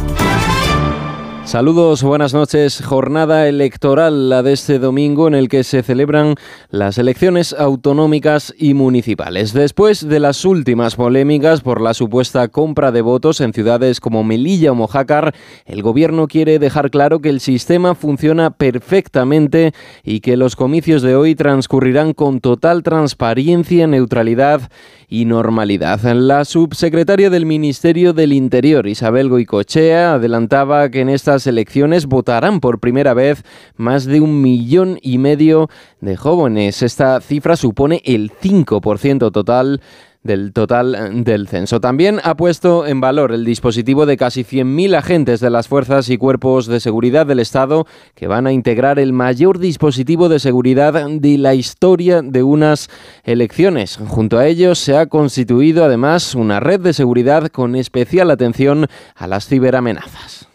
Saludos, 1.51 2.01
buenas 2.01 2.33
noches. 2.33 2.81
Jornada 2.81 3.45
electoral 3.49 4.29
la 4.29 4.41
de 4.41 4.53
este 4.53 4.79
domingo 4.79 5.27
en 5.27 5.35
el 5.35 5.49
que 5.49 5.65
se 5.65 5.83
celebran 5.83 6.35
las 6.69 6.97
elecciones 6.97 7.51
autonómicas 7.51 8.53
y 8.57 8.73
municipales. 8.73 9.51
Después 9.51 10.07
de 10.07 10.21
las 10.21 10.45
últimas 10.45 10.95
polémicas 10.95 11.59
por 11.59 11.81
la 11.81 11.93
supuesta 11.93 12.47
compra 12.47 12.93
de 12.93 13.01
votos 13.01 13.41
en 13.41 13.51
ciudades 13.51 13.99
como 13.99 14.23
Melilla 14.23 14.71
o 14.71 14.75
Mojácar, 14.75 15.35
el 15.65 15.83
gobierno 15.83 16.29
quiere 16.29 16.57
dejar 16.57 16.89
claro 16.89 17.19
que 17.19 17.27
el 17.27 17.41
sistema 17.41 17.95
funciona 17.95 18.51
perfectamente 18.51 19.73
y 20.05 20.21
que 20.21 20.37
los 20.37 20.55
comicios 20.55 21.01
de 21.01 21.17
hoy 21.17 21.35
transcurrirán 21.35 22.13
con 22.13 22.39
total 22.39 22.81
transparencia, 22.81 23.87
neutralidad 23.87 24.71
y 25.09 25.25
normalidad. 25.25 25.99
La 26.13 26.45
subsecretaria 26.45 27.29
del 27.29 27.45
Ministerio 27.45 28.13
del 28.13 28.31
Interior, 28.31 28.87
Isabel 28.87 29.27
Goicochea, 29.27 30.13
adelantaba 30.13 30.87
que 30.87 31.01
en 31.01 31.09
estas 31.09 31.40
elecciones 31.47 32.05
votarán 32.05 32.59
por 32.59 32.79
primera 32.79 33.13
vez 33.13 33.43
más 33.75 34.05
de 34.05 34.21
un 34.21 34.41
millón 34.41 34.99
y 35.01 35.17
medio 35.17 35.69
de 35.99 36.17
jóvenes. 36.17 36.81
Esta 36.81 37.19
cifra 37.21 37.55
supone 37.55 38.01
el 38.05 38.31
5% 38.31 39.31
total 39.31 39.81
del 40.23 40.53
total 40.53 40.95
eh, 40.95 41.09
del 41.23 41.47
censo. 41.47 41.79
También 41.79 42.19
ha 42.23 42.35
puesto 42.35 42.85
en 42.85 43.01
valor 43.01 43.31
el 43.31 43.45
dispositivo 43.45 44.05
de 44.05 44.17
casi 44.17 44.43
100.000 44.43 44.95
agentes 44.95 45.39
de 45.39 45.49
las 45.49 45.67
fuerzas 45.67 46.09
y 46.09 46.17
cuerpos 46.17 46.67
de 46.67 46.79
seguridad 46.79 47.25
del 47.25 47.39
Estado 47.39 47.85
que 48.15 48.27
van 48.27 48.47
a 48.47 48.51
integrar 48.51 48.99
el 48.99 49.13
mayor 49.13 49.59
dispositivo 49.59 50.29
de 50.29 50.39
seguridad 50.39 51.09
de 51.09 51.37
la 51.37 51.55
historia 51.55 52.21
de 52.21 52.43
unas 52.43 52.89
elecciones. 53.23 53.97
Junto 54.07 54.37
a 54.37 54.47
ellos 54.47 54.79
se 54.79 54.97
ha 54.97 55.07
constituido 55.07 55.83
además 55.83 56.35
una 56.35 56.59
red 56.59 56.79
de 56.79 56.93
seguridad 56.93 57.47
con 57.47 57.75
especial 57.75 58.31
atención 58.31 58.87
a 59.15 59.27
las 59.27 59.47
ciberamenazas. 59.47 60.50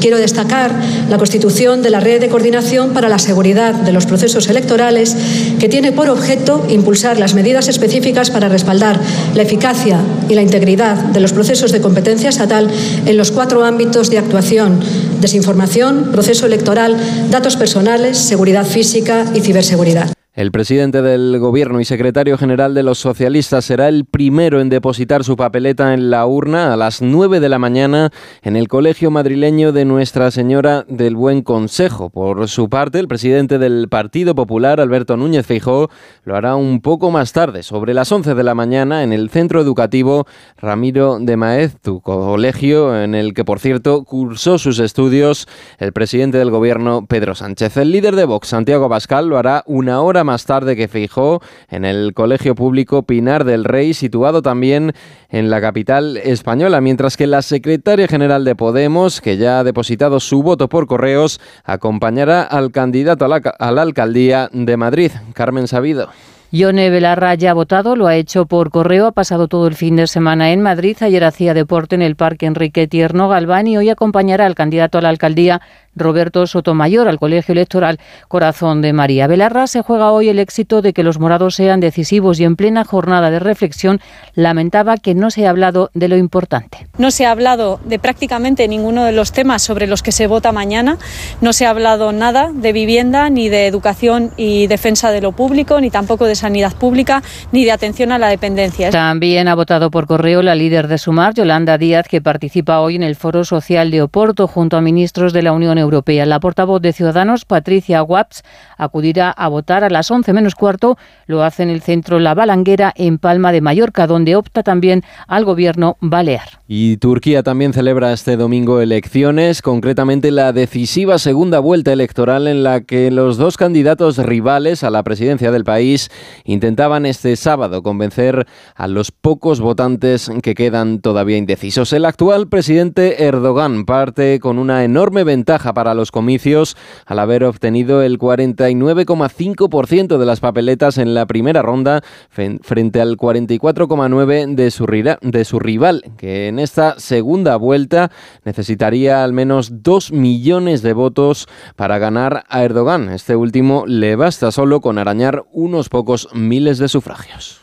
Quiero 0.00 0.18
destacar 0.18 0.72
la 1.08 1.18
constitución 1.18 1.82
de 1.82 1.90
la 1.90 2.00
Red 2.00 2.20
de 2.20 2.28
Coordinación 2.28 2.92
para 2.92 3.08
la 3.08 3.18
Seguridad 3.18 3.74
de 3.74 3.92
los 3.92 4.06
Procesos 4.06 4.48
Electorales, 4.48 5.16
que 5.58 5.68
tiene 5.68 5.92
por 5.92 6.10
objeto 6.10 6.64
impulsar 6.68 7.18
las 7.18 7.34
medidas 7.34 7.68
específicas 7.68 8.30
para 8.30 8.48
respaldar 8.48 9.00
la 9.34 9.42
eficacia 9.42 10.00
y 10.28 10.34
la 10.34 10.42
integridad 10.42 10.96
de 10.96 11.20
los 11.20 11.32
procesos 11.32 11.72
de 11.72 11.80
competencia 11.80 12.28
estatal 12.28 12.70
en 13.06 13.16
los 13.16 13.30
cuatro 13.30 13.64
ámbitos 13.64 14.10
de 14.10 14.18
actuación 14.18 14.80
desinformación, 15.20 16.10
proceso 16.12 16.46
electoral, 16.46 16.96
datos 17.30 17.56
personales, 17.56 18.18
seguridad 18.18 18.66
física 18.66 19.24
y 19.34 19.40
ciberseguridad. 19.40 20.23
El 20.34 20.50
presidente 20.50 21.00
del 21.00 21.38
Gobierno 21.38 21.78
y 21.78 21.84
secretario 21.84 22.36
general 22.36 22.74
de 22.74 22.82
los 22.82 22.98
socialistas 22.98 23.66
será 23.66 23.88
el 23.88 24.04
primero 24.04 24.60
en 24.60 24.68
depositar 24.68 25.22
su 25.22 25.36
papeleta 25.36 25.94
en 25.94 26.10
la 26.10 26.26
urna 26.26 26.72
a 26.72 26.76
las 26.76 27.00
9 27.02 27.38
de 27.38 27.48
la 27.48 27.60
mañana 27.60 28.10
en 28.42 28.56
el 28.56 28.66
Colegio 28.66 29.12
Madrileño 29.12 29.70
de 29.70 29.84
Nuestra 29.84 30.32
Señora 30.32 30.86
del 30.88 31.14
Buen 31.14 31.42
Consejo. 31.42 32.10
Por 32.10 32.48
su 32.48 32.68
parte, 32.68 32.98
el 32.98 33.06
presidente 33.06 33.60
del 33.60 33.86
Partido 33.88 34.34
Popular, 34.34 34.80
Alberto 34.80 35.16
Núñez 35.16 35.46
Feijó, 35.46 35.88
lo 36.24 36.34
hará 36.34 36.56
un 36.56 36.80
poco 36.80 37.12
más 37.12 37.32
tarde, 37.32 37.62
sobre 37.62 37.94
las 37.94 38.10
11 38.10 38.34
de 38.34 38.42
la 38.42 38.56
mañana, 38.56 39.04
en 39.04 39.12
el 39.12 39.30
Centro 39.30 39.60
Educativo 39.60 40.26
Ramiro 40.56 41.20
de 41.20 41.36
Maeztu, 41.36 42.00
colegio 42.00 43.00
en 43.00 43.14
el 43.14 43.34
que, 43.34 43.44
por 43.44 43.60
cierto, 43.60 44.02
cursó 44.02 44.58
sus 44.58 44.80
estudios 44.80 45.46
el 45.78 45.92
presidente 45.92 46.38
del 46.38 46.50
Gobierno, 46.50 47.06
Pedro 47.06 47.36
Sánchez. 47.36 47.76
El 47.76 47.92
líder 47.92 48.16
de 48.16 48.24
Vox, 48.24 48.48
Santiago 48.48 48.88
Pascal, 48.88 49.28
lo 49.28 49.38
hará 49.38 49.62
una 49.68 50.00
hora 50.00 50.23
más 50.24 50.44
tarde 50.44 50.74
que 50.74 50.88
fijó 50.88 51.40
en 51.68 51.84
el 51.84 52.12
Colegio 52.14 52.56
Público 52.56 53.04
Pinar 53.04 53.44
del 53.44 53.64
Rey, 53.64 53.94
situado 53.94 54.42
también 54.42 54.92
en 55.28 55.50
la 55.50 55.60
capital 55.60 56.16
española, 56.16 56.80
mientras 56.80 57.16
que 57.16 57.26
la 57.28 57.42
secretaria 57.42 58.08
general 58.08 58.44
de 58.44 58.56
Podemos, 58.56 59.20
que 59.20 59.36
ya 59.36 59.60
ha 59.60 59.64
depositado 59.64 60.18
su 60.18 60.42
voto 60.42 60.68
por 60.68 60.86
correos, 60.86 61.40
acompañará 61.64 62.42
al 62.42 62.72
candidato 62.72 63.24
a 63.24 63.28
la, 63.28 63.36
a 63.36 63.70
la 63.70 63.82
alcaldía 63.82 64.48
de 64.52 64.76
Madrid, 64.76 65.12
Carmen 65.34 65.68
Sabido. 65.68 66.08
Yone 66.54 66.88
Belarra 66.88 67.34
ya 67.34 67.50
ha 67.50 67.54
votado, 67.54 67.96
lo 67.96 68.06
ha 68.06 68.14
hecho 68.14 68.46
por 68.46 68.70
correo, 68.70 69.08
ha 69.08 69.12
pasado 69.12 69.48
todo 69.48 69.66
el 69.66 69.74
fin 69.74 69.96
de 69.96 70.06
semana 70.06 70.52
en 70.52 70.62
Madrid, 70.62 70.96
ayer 71.00 71.24
hacía 71.24 71.52
deporte 71.52 71.96
en 71.96 72.02
el 72.02 72.14
Parque 72.14 72.46
Enrique 72.46 72.86
Tierno 72.86 73.28
Galván 73.28 73.66
y 73.66 73.76
hoy 73.76 73.90
acompañará 73.90 74.46
al 74.46 74.54
candidato 74.54 74.98
a 74.98 75.00
la 75.00 75.08
alcaldía 75.08 75.60
Roberto 75.96 76.46
Sotomayor 76.46 77.08
al 77.08 77.18
Colegio 77.18 77.52
Electoral 77.52 77.98
Corazón 78.28 78.82
de 78.82 78.92
María. 78.92 79.26
Belarra 79.26 79.66
se 79.66 79.82
juega 79.82 80.10
hoy 80.10 80.28
el 80.28 80.38
éxito 80.38 80.82
de 80.82 80.92
que 80.92 81.02
los 81.02 81.18
morados 81.18 81.54
sean 81.54 81.80
decisivos 81.80 82.40
y 82.40 82.44
en 82.44 82.56
plena 82.56 82.84
jornada 82.84 83.30
de 83.30 83.38
reflexión 83.38 84.00
lamentaba 84.34 84.96
que 84.96 85.14
no 85.14 85.30
se 85.30 85.46
ha 85.46 85.50
hablado 85.50 85.90
de 85.94 86.08
lo 86.08 86.16
importante. 86.16 86.86
No 86.98 87.10
se 87.10 87.26
ha 87.26 87.30
hablado 87.30 87.80
de 87.84 87.98
prácticamente 87.98 88.66
ninguno 88.68 89.04
de 89.04 89.12
los 89.12 89.32
temas 89.32 89.62
sobre 89.62 89.86
los 89.86 90.02
que 90.02 90.12
se 90.12 90.26
vota 90.26 90.52
mañana. 90.52 90.98
No 91.40 91.52
se 91.52 91.66
ha 91.66 91.70
hablado 91.70 92.12
nada 92.12 92.50
de 92.52 92.72
vivienda, 92.72 93.30
ni 93.30 93.48
de 93.48 93.66
educación 93.66 94.32
y 94.36 94.66
defensa 94.66 95.10
de 95.10 95.20
lo 95.20 95.32
público, 95.32 95.80
ni 95.80 95.90
tampoco 95.90 96.26
de 96.26 96.34
sanidad 96.34 96.74
pública, 96.74 97.22
ni 97.52 97.64
de 97.64 97.72
atención 97.72 98.12
a 98.12 98.18
la 98.18 98.28
dependencia. 98.28 98.90
También 98.90 99.48
ha 99.48 99.54
votado 99.54 99.90
por 99.90 100.06
correo 100.06 100.42
la 100.42 100.54
líder 100.54 100.88
de 100.88 100.98
Sumar, 100.98 101.34
Yolanda 101.34 101.78
Díaz, 101.78 102.08
que 102.08 102.20
participa 102.20 102.80
hoy 102.80 102.96
en 102.96 103.02
el 103.02 103.16
Foro 103.16 103.44
Social 103.44 103.90
de 103.90 104.02
Oporto 104.02 104.46
junto 104.46 104.76
a 104.76 104.80
ministros 104.80 105.32
de 105.32 105.42
la 105.42 105.52
Unión 105.52 105.78
Europea. 105.78 105.83
La 106.04 106.40
portavoz 106.40 106.80
de 106.80 106.92
Ciudadanos, 106.92 107.44
Patricia 107.44 108.02
Waps, 108.02 108.42
acudirá 108.78 109.30
a 109.30 109.48
votar 109.48 109.84
a 109.84 109.90
las 109.90 110.10
11 110.10 110.32
menos 110.32 110.54
cuarto. 110.54 110.96
Lo 111.26 111.42
hace 111.42 111.62
en 111.62 111.70
el 111.70 111.82
centro 111.82 112.18
La 112.18 112.34
Balanguera, 112.34 112.92
en 112.96 113.18
Palma 113.18 113.52
de 113.52 113.60
Mallorca, 113.60 114.06
donde 114.06 114.34
opta 114.34 114.62
también 114.62 115.02
al 115.28 115.44
gobierno 115.44 115.96
balear. 116.00 116.60
Y 116.66 116.96
Turquía 116.96 117.42
también 117.42 117.72
celebra 117.74 118.12
este 118.12 118.36
domingo 118.36 118.80
elecciones, 118.80 119.60
concretamente 119.60 120.30
la 120.30 120.52
decisiva 120.52 121.18
segunda 121.18 121.58
vuelta 121.58 121.92
electoral 121.92 122.48
en 122.48 122.62
la 122.62 122.80
que 122.80 123.10
los 123.10 123.36
dos 123.36 123.56
candidatos 123.58 124.16
rivales 124.16 124.82
a 124.84 124.90
la 124.90 125.02
presidencia 125.02 125.50
del 125.50 125.64
país 125.64 126.10
intentaban 126.44 127.04
este 127.04 127.36
sábado 127.36 127.82
convencer 127.82 128.46
a 128.74 128.88
los 128.88 129.10
pocos 129.10 129.60
votantes 129.60 130.30
que 130.42 130.54
quedan 130.54 131.00
todavía 131.00 131.36
indecisos. 131.36 131.92
El 131.92 132.06
actual 132.06 132.48
presidente 132.48 133.24
Erdogan 133.24 133.84
parte 133.84 134.40
con 134.40 134.58
una 134.58 134.84
enorme 134.84 135.24
ventaja 135.24 135.73
para 135.74 135.94
los 135.94 136.10
comicios 136.10 136.76
al 137.06 137.18
haber 137.18 137.44
obtenido 137.44 138.02
el 138.02 138.18
49,5% 138.18 140.18
de 140.18 140.26
las 140.26 140.40
papeletas 140.40 140.98
en 140.98 141.14
la 141.14 141.26
primera 141.26 141.62
ronda 141.62 142.02
frente 142.30 143.00
al 143.00 143.16
44,9% 143.16 144.54
de 144.54 144.70
su, 144.70 144.86
de 144.86 145.44
su 145.44 145.58
rival, 145.58 146.04
que 146.16 146.48
en 146.48 146.58
esta 146.58 146.98
segunda 146.98 147.56
vuelta 147.56 148.10
necesitaría 148.44 149.24
al 149.24 149.32
menos 149.32 149.82
2 149.82 150.12
millones 150.12 150.82
de 150.82 150.92
votos 150.92 151.48
para 151.76 151.98
ganar 151.98 152.44
a 152.48 152.62
Erdogan. 152.62 153.10
Este 153.10 153.36
último 153.36 153.84
le 153.86 154.16
basta 154.16 154.52
solo 154.52 154.80
con 154.80 154.98
arañar 154.98 155.44
unos 155.52 155.88
pocos 155.88 156.28
miles 156.32 156.78
de 156.78 156.88
sufragios. 156.88 157.60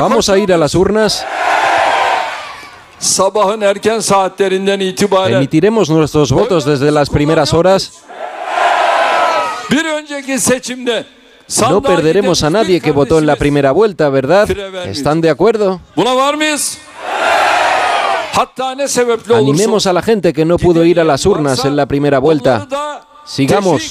Vamos 0.00 0.28
a 0.28 0.38
ir 0.38 0.52
a 0.52 0.56
las 0.56 0.74
urnas. 0.74 1.26
Emitiremos 5.36 5.90
nuestros 5.90 6.32
votos 6.32 6.64
desde 6.64 6.90
las 6.90 7.10
primeras 7.10 7.52
horas. 7.52 8.02
No 11.68 11.82
perderemos 11.82 12.42
a 12.42 12.50
nadie 12.50 12.80
que 12.80 12.90
votó 12.90 13.18
en 13.18 13.26
la 13.26 13.36
primera 13.36 13.72
vuelta, 13.72 14.08
¿verdad? 14.08 14.46
¿Están 14.88 15.20
de 15.20 15.28
acuerdo? 15.30 15.80
Animemos 19.36 19.86
a 19.86 19.92
la 19.92 20.02
gente 20.02 20.32
que 20.32 20.44
no 20.44 20.56
pudo 20.58 20.84
ir 20.84 20.98
a 20.98 21.04
las 21.04 21.24
urnas 21.26 21.64
en 21.64 21.76
la 21.76 21.86
primera 21.86 22.18
vuelta. 22.18 22.66
Sigamos. 23.26 23.82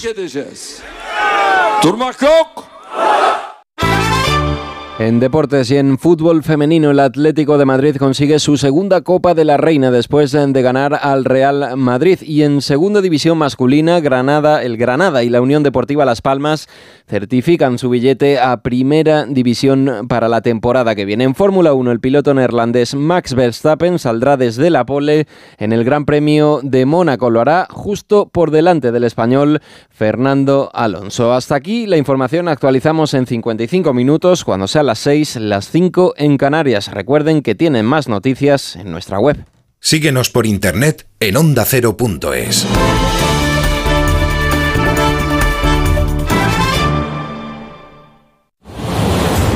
En 5.00 5.20
deportes 5.20 5.72
y 5.72 5.78
en 5.78 5.98
fútbol 5.98 6.44
femenino, 6.44 6.92
el 6.92 7.00
Atlético 7.00 7.58
de 7.58 7.66
Madrid 7.66 7.96
consigue 7.98 8.38
su 8.38 8.58
segunda 8.58 9.02
Copa 9.02 9.34
de 9.34 9.44
la 9.44 9.58
Reina 9.58 9.90
después 9.90 10.32
de 10.32 10.62
ganar 10.62 10.94
al 11.02 11.26
Real 11.26 11.76
Madrid. 11.78 12.20
Y 12.22 12.44
en 12.44 12.62
segunda 12.62 13.02
división 13.02 13.40
masculina, 13.40 14.00
Granada, 14.02 14.62
el 14.62 14.78
Granada 14.78 15.24
y 15.24 15.30
la 15.30 15.42
Unión 15.42 15.64
Deportiva 15.64 16.06
Las 16.06 16.22
Palmas 16.22 16.70
certifican 17.08 17.80
su 17.80 17.90
billete 17.90 18.40
a 18.40 18.62
primera 18.62 19.26
división 19.26 20.06
para 20.08 20.30
la 20.30 20.42
temporada 20.42 20.94
que 20.94 21.06
viene. 21.06 21.24
En 21.24 21.34
Fórmula 21.34 21.74
1, 21.74 21.92
el 21.92 22.00
piloto 22.00 22.36
neerlandés 22.36 22.94
Max 22.94 23.34
Verstappen 23.34 23.98
saldrá 23.98 24.38
desde 24.38 24.70
la 24.70 24.86
pole 24.86 25.26
en 25.58 25.74
el 25.74 25.84
Gran 25.84 26.06
Premio 26.06 26.60
de 26.62 26.86
Mónaco. 26.86 27.32
Lo 27.32 27.42
hará 27.42 27.68
justo 27.72 28.30
por 28.32 28.52
delante 28.52 28.92
del 28.92 29.06
español 29.06 29.60
Fernando 29.90 30.70
Alonso. 30.72 31.34
Hasta 31.34 31.56
aquí 31.56 31.88
la 31.88 31.98
información 31.98 32.48
actualizamos 32.48 33.16
en 33.16 33.26
55 33.26 33.92
minutos 33.92 34.46
cuando 34.46 34.68
sea 34.68 34.83
las 34.84 35.00
6, 35.00 35.38
las 35.38 35.70
5 35.70 36.14
en 36.18 36.38
Canarias. 36.38 36.92
Recuerden 36.92 37.42
que 37.42 37.56
tienen 37.56 37.86
más 37.86 38.08
noticias 38.08 38.76
en 38.76 38.92
nuestra 38.92 39.20
web. 39.20 39.46
Síguenos 39.80 40.30
por 40.30 40.46
internet 40.46 41.08
en 41.20 41.38
ondacero.es. 41.38 42.68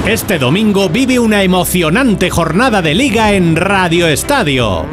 Este 0.08 0.40
domingo 0.40 0.88
vive 0.88 1.20
una 1.20 1.44
emocionante 1.44 2.30
jornada 2.30 2.82
de 2.82 2.96
liga 2.96 3.34
en 3.34 3.58
Radio 3.58 4.08
Estadio. 4.08 4.86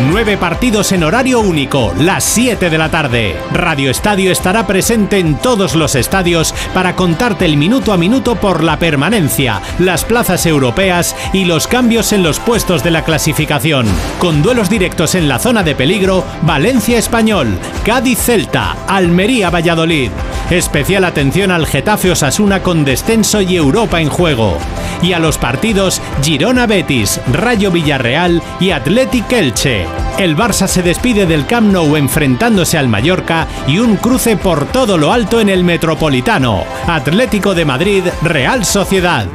Nueve 0.00 0.36
partidos 0.36 0.90
en 0.92 1.04
horario 1.04 1.40
único, 1.40 1.92
las 1.98 2.24
7 2.24 2.70
de 2.70 2.78
la 2.78 2.90
tarde. 2.90 3.36
Radio 3.52 3.90
Estadio 3.90 4.32
estará 4.32 4.66
presente 4.66 5.18
en 5.18 5.36
todos 5.36 5.76
los 5.76 5.94
estadios 5.94 6.54
para 6.74 6.96
contarte 6.96 7.44
el 7.44 7.56
minuto 7.56 7.92
a 7.92 7.96
minuto 7.96 8.34
por 8.34 8.64
la 8.64 8.78
permanencia, 8.78 9.60
las 9.78 10.04
plazas 10.04 10.44
europeas 10.46 11.14
y 11.32 11.44
los 11.44 11.68
cambios 11.68 12.12
en 12.12 12.22
los 12.22 12.40
puestos 12.40 12.82
de 12.82 12.90
la 12.90 13.04
clasificación. 13.04 13.86
Con 14.18 14.42
duelos 14.42 14.68
directos 14.68 15.14
en 15.14 15.28
la 15.28 15.38
zona 15.38 15.62
de 15.62 15.76
peligro, 15.76 16.24
Valencia 16.42 16.98
Español, 16.98 17.58
Cádiz 17.84 18.18
Celta, 18.18 18.76
Almería 18.88 19.50
Valladolid. 19.50 20.10
Especial 20.50 21.04
atención 21.04 21.50
al 21.50 21.66
Getafe 21.66 22.10
Osasuna 22.10 22.62
con 22.62 22.84
descenso 22.84 23.40
y 23.40 23.56
Europa 23.56 24.00
en 24.00 24.08
juego. 24.08 24.58
Y 25.02 25.12
a 25.12 25.18
los 25.18 25.36
partidos 25.36 26.00
Girona 26.22 26.66
Betis, 26.66 27.20
Rayo 27.32 27.70
Villarreal 27.70 28.40
y 28.60 28.70
Athletic 28.70 29.30
Elche. 29.32 29.86
El 30.18 30.36
Barça 30.36 30.66
se 30.66 30.82
despide 30.82 31.26
del 31.26 31.46
Camp 31.46 31.72
Nou 31.72 31.96
enfrentándose 31.96 32.78
al 32.78 32.88
Mallorca 32.88 33.46
y 33.66 33.78
un 33.78 33.96
cruce 33.96 34.36
por 34.36 34.66
todo 34.66 34.96
lo 34.96 35.12
alto 35.12 35.40
en 35.40 35.48
el 35.48 35.64
Metropolitano. 35.64 36.64
Atlético 36.86 37.54
de 37.54 37.64
Madrid, 37.64 38.04
Real 38.22 38.64
Sociedad. 38.64 39.26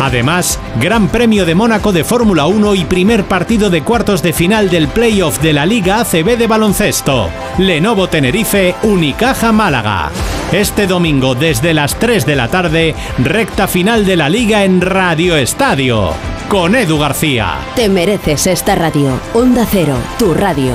Además, 0.00 0.60
Gran 0.80 1.08
Premio 1.08 1.44
de 1.44 1.56
Mónaco 1.56 1.92
de 1.92 2.04
Fórmula 2.04 2.46
1 2.46 2.74
y 2.76 2.84
primer 2.84 3.24
partido 3.24 3.68
de 3.68 3.82
cuartos 3.82 4.22
de 4.22 4.32
final 4.32 4.70
del 4.70 4.86
playoff 4.86 5.40
de 5.40 5.52
la 5.52 5.66
Liga 5.66 6.00
ACB 6.00 6.36
de 6.38 6.46
baloncesto. 6.46 7.30
Lenovo 7.58 8.08
Tenerife, 8.08 8.76
Unicaja 8.84 9.50
Málaga. 9.50 10.10
Este 10.52 10.86
domingo 10.86 11.34
desde 11.34 11.74
las 11.74 11.98
3 11.98 12.24
de 12.24 12.36
la 12.36 12.48
tarde, 12.48 12.94
recta 13.18 13.66
final 13.66 14.06
de 14.06 14.16
la 14.16 14.28
Liga 14.28 14.64
en 14.64 14.80
Radio 15.10 15.36
Estadio. 15.36 16.10
Con 16.50 16.74
Edu 16.74 16.98
García. 16.98 17.60
Te 17.74 17.88
mereces 17.88 18.46
esta 18.46 18.74
radio. 18.74 19.18
Onda 19.32 19.64
Cero, 19.64 19.96
tu 20.18 20.34
radio. 20.34 20.74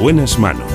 Buenas 0.00 0.38
manos. 0.38 0.72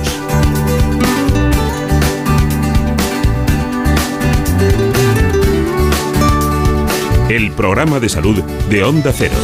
El 7.28 7.50
programa 7.50 7.98
de 7.98 8.08
salud 8.08 8.40
de 8.70 8.84
Onda 8.84 9.12
Cero. 9.12 9.34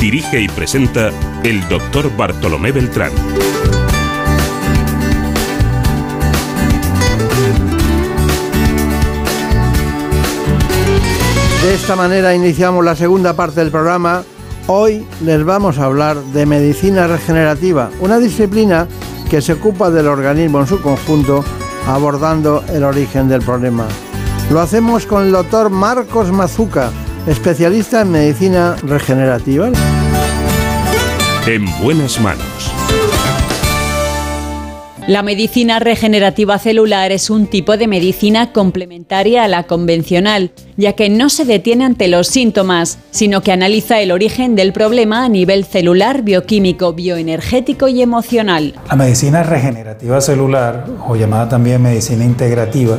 Dirige 0.00 0.40
y 0.40 0.48
presenta 0.48 1.12
el 1.44 1.68
doctor 1.68 2.10
Bartolomé 2.16 2.72
Beltrán. 2.72 3.12
De 11.62 11.74
esta 11.74 11.94
manera 11.94 12.34
iniciamos 12.34 12.84
la 12.84 12.96
segunda 12.96 13.36
parte 13.36 13.60
del 13.60 13.70
programa. 13.70 14.24
Hoy 14.74 15.06
les 15.22 15.44
vamos 15.44 15.78
a 15.78 15.84
hablar 15.84 16.16
de 16.16 16.46
medicina 16.46 17.06
regenerativa, 17.06 17.90
una 18.00 18.18
disciplina 18.18 18.88
que 19.28 19.42
se 19.42 19.52
ocupa 19.52 19.90
del 19.90 20.06
organismo 20.06 20.60
en 20.60 20.66
su 20.66 20.80
conjunto, 20.80 21.44
abordando 21.86 22.64
el 22.70 22.82
origen 22.82 23.28
del 23.28 23.42
problema. 23.42 23.86
Lo 24.50 24.60
hacemos 24.60 25.04
con 25.04 25.24
el 25.24 25.32
doctor 25.32 25.68
Marcos 25.68 26.32
Mazuca, 26.32 26.90
especialista 27.26 28.00
en 28.00 28.12
medicina 28.12 28.74
regenerativa. 28.82 29.68
En 31.46 31.66
buenas 31.82 32.18
manos. 32.18 32.71
La 35.08 35.24
medicina 35.24 35.80
regenerativa 35.80 36.60
celular 36.60 37.10
es 37.10 37.28
un 37.28 37.48
tipo 37.48 37.76
de 37.76 37.88
medicina 37.88 38.52
complementaria 38.52 39.42
a 39.42 39.48
la 39.48 39.64
convencional, 39.64 40.52
ya 40.76 40.92
que 40.92 41.10
no 41.10 41.28
se 41.28 41.44
detiene 41.44 41.84
ante 41.84 42.06
los 42.06 42.28
síntomas, 42.28 43.00
sino 43.10 43.40
que 43.40 43.50
analiza 43.50 44.00
el 44.00 44.12
origen 44.12 44.54
del 44.54 44.72
problema 44.72 45.24
a 45.24 45.28
nivel 45.28 45.64
celular, 45.64 46.22
bioquímico, 46.22 46.92
bioenergético 46.92 47.88
y 47.88 48.00
emocional. 48.00 48.74
La 48.88 48.94
medicina 48.94 49.42
regenerativa 49.42 50.20
celular, 50.20 50.86
o 51.04 51.16
llamada 51.16 51.48
también 51.48 51.82
medicina 51.82 52.24
integrativa, 52.24 52.96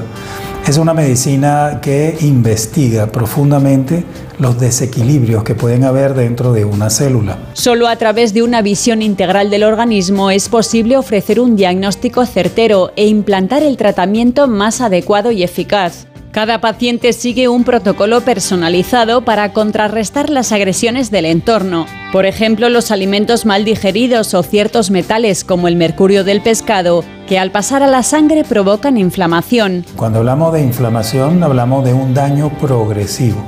es 0.67 0.77
una 0.77 0.93
medicina 0.93 1.79
que 1.81 2.15
investiga 2.21 3.07
profundamente 3.07 4.05
los 4.39 4.59
desequilibrios 4.59 5.43
que 5.43 5.55
pueden 5.55 5.83
haber 5.83 6.13
dentro 6.13 6.53
de 6.53 6.63
una 6.63 6.89
célula. 6.89 7.37
Solo 7.53 7.87
a 7.87 7.95
través 7.97 8.33
de 8.33 8.43
una 8.43 8.61
visión 8.61 9.01
integral 9.01 9.49
del 9.49 9.63
organismo 9.63 10.31
es 10.31 10.47
posible 10.47 10.97
ofrecer 10.97 11.39
un 11.39 11.55
diagnóstico 11.55 12.25
certero 12.25 12.91
e 12.95 13.07
implantar 13.07 13.61
el 13.61 13.75
tratamiento 13.77 14.47
más 14.47 14.79
adecuado 14.79 15.31
y 15.31 15.43
eficaz. 15.43 16.07
Cada 16.33 16.61
paciente 16.61 17.13
sigue 17.13 17.47
un 17.47 17.63
protocolo 17.63 18.21
personalizado 18.21 19.23
para 19.23 19.53
contrarrestar 19.53 20.31
las 20.31 20.51
agresiones 20.51 21.11
del 21.11 21.25
entorno. 21.25 21.85
Por 22.11 22.25
ejemplo, 22.25 22.69
los 22.69 22.89
alimentos 22.89 23.45
mal 23.45 23.63
digeridos 23.65 24.33
o 24.33 24.41
ciertos 24.41 24.89
metales 24.89 25.43
como 25.43 25.67
el 25.67 25.75
mercurio 25.75 26.23
del 26.23 26.41
pescado, 26.41 27.03
que 27.27 27.37
al 27.37 27.51
pasar 27.51 27.83
a 27.83 27.87
la 27.87 28.01
sangre 28.01 28.43
provocan 28.43 28.97
inflamación. 28.97 29.85
Cuando 29.95 30.19
hablamos 30.19 30.53
de 30.53 30.63
inflamación, 30.63 31.43
hablamos 31.43 31.85
de 31.85 31.93
un 31.93 32.15
daño 32.15 32.49
progresivo. 32.57 33.43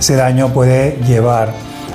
Ese 0.00 0.16
daño 0.16 0.48
puede 0.48 0.98
llevar 1.06 1.52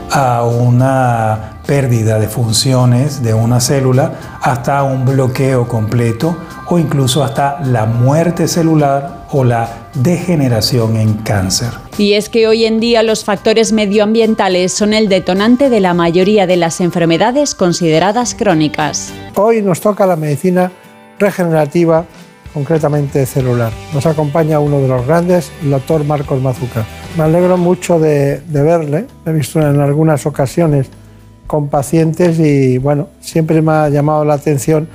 a 0.10 0.46
una 0.46 1.60
pérdida 1.66 2.18
de 2.18 2.30
funciones 2.30 3.22
de 3.22 3.34
una 3.34 3.60
célula 3.60 4.40
hasta 4.42 4.84
un 4.84 5.04
bloqueo 5.04 5.68
completo 5.68 6.38
o 6.66 6.80
incluso 6.80 7.26
hasta 7.26 7.60
la 7.60 7.86
muerte 7.86 8.48
celular 8.48 9.19
o 9.32 9.44
la 9.44 9.90
degeneración 9.94 10.96
en 10.98 11.14
cáncer. 11.16 11.70
Y 11.98 12.14
es 12.14 12.30
que 12.30 12.48
hoy 12.48 12.66
en 12.66 12.80
día 12.80 13.04
los 13.04 13.24
factores 13.24 13.72
medioambientales 13.72 14.72
son 14.74 14.94
el 14.94 15.10
detonante 15.10 15.70
de 15.70 15.80
la 15.80 15.94
mayoría 15.94 16.48
de 16.48 16.58
las 16.58 16.82
enfermedades 16.82 17.56
consideradas 17.56 18.36
crónicas. 18.36 19.14
Hoy 19.36 19.62
nos 19.62 19.82
toca 19.82 20.06
la 20.06 20.16
medicina 20.16 20.72
regenerativa, 21.20 22.06
concretamente 22.54 23.26
celular. 23.26 23.72
Nos 23.94 24.06
acompaña 24.06 24.60
uno 24.60 24.80
de 24.80 24.88
los 24.88 25.06
grandes, 25.06 25.52
el 25.62 25.72
doctor 25.72 26.04
Marcos 26.04 26.42
Mazuca. 26.42 26.86
Me 27.18 27.24
alegro 27.24 27.58
mucho 27.58 28.00
de, 28.00 28.40
de 28.40 28.62
verle, 28.62 29.06
he 29.26 29.32
visto 29.32 29.60
en 29.60 29.80
algunas 29.80 30.26
ocasiones 30.26 30.88
con 31.46 31.68
pacientes 31.68 32.40
y 32.40 32.78
bueno, 32.78 33.10
siempre 33.20 33.62
me 33.62 33.72
ha 33.72 33.90
llamado 33.90 34.24
la 34.24 34.36
atención 34.36 34.88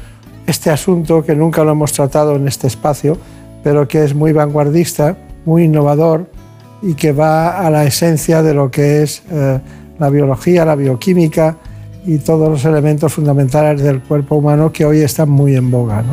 este 0.47 0.71
asunto 0.71 1.25
que 1.25 1.35
nunca 1.35 1.65
lo 1.65 1.73
hemos 1.73 1.93
tratado 1.93 2.37
en 2.37 2.47
este 2.47 2.67
espacio, 2.67 3.19
pero 3.65 3.89
que 3.89 4.05
es 4.05 4.15
muy 4.15 4.33
vanguardista, 4.33 5.17
muy 5.45 5.65
innovador 5.65 6.27
y 6.83 6.95
que 6.95 7.13
va 7.13 7.67
a 7.67 7.71
la 7.71 7.85
esencia 7.85 8.43
de 8.43 8.55
lo 8.55 8.71
que 8.71 9.03
es 9.03 9.23
eh, 9.33 9.59
la 9.99 10.11
biología, 10.11 10.65
la 10.65 10.77
bioquímica 10.77 11.57
y 12.07 12.19
todos 12.19 12.51
los 12.51 12.65
elementos 12.67 13.13
fundamentales 13.13 13.83
del 13.83 14.03
cuerpo 14.03 14.37
humano 14.37 14.71
que 14.71 14.85
hoy 14.85 15.01
están 15.01 15.31
muy 15.31 15.57
en 15.57 15.71
boga. 15.71 16.05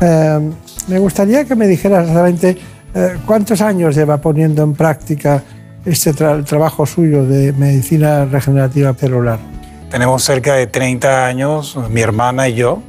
Eh, 0.00 0.50
me 0.88 0.98
gustaría 0.98 1.44
que 1.44 1.54
me 1.54 1.66
dijeras 1.68 2.08
exactamente 2.08 2.56
eh, 2.94 3.16
cuántos 3.26 3.60
años 3.60 3.94
lleva 3.94 4.16
poniendo 4.16 4.62
en 4.62 4.72
práctica 4.72 5.42
este 5.84 6.14
tra 6.14 6.42
trabajo 6.42 6.86
suyo 6.86 7.26
de 7.26 7.52
medicina 7.52 8.24
regenerativa 8.24 8.94
celular. 8.94 9.53
Tenemos 9.90 10.24
cerca 10.24 10.54
de 10.54 10.66
30 10.66 11.26
años, 11.26 11.76
mi 11.88 12.00
hermana 12.00 12.48
y 12.48 12.54
yo. 12.54 12.82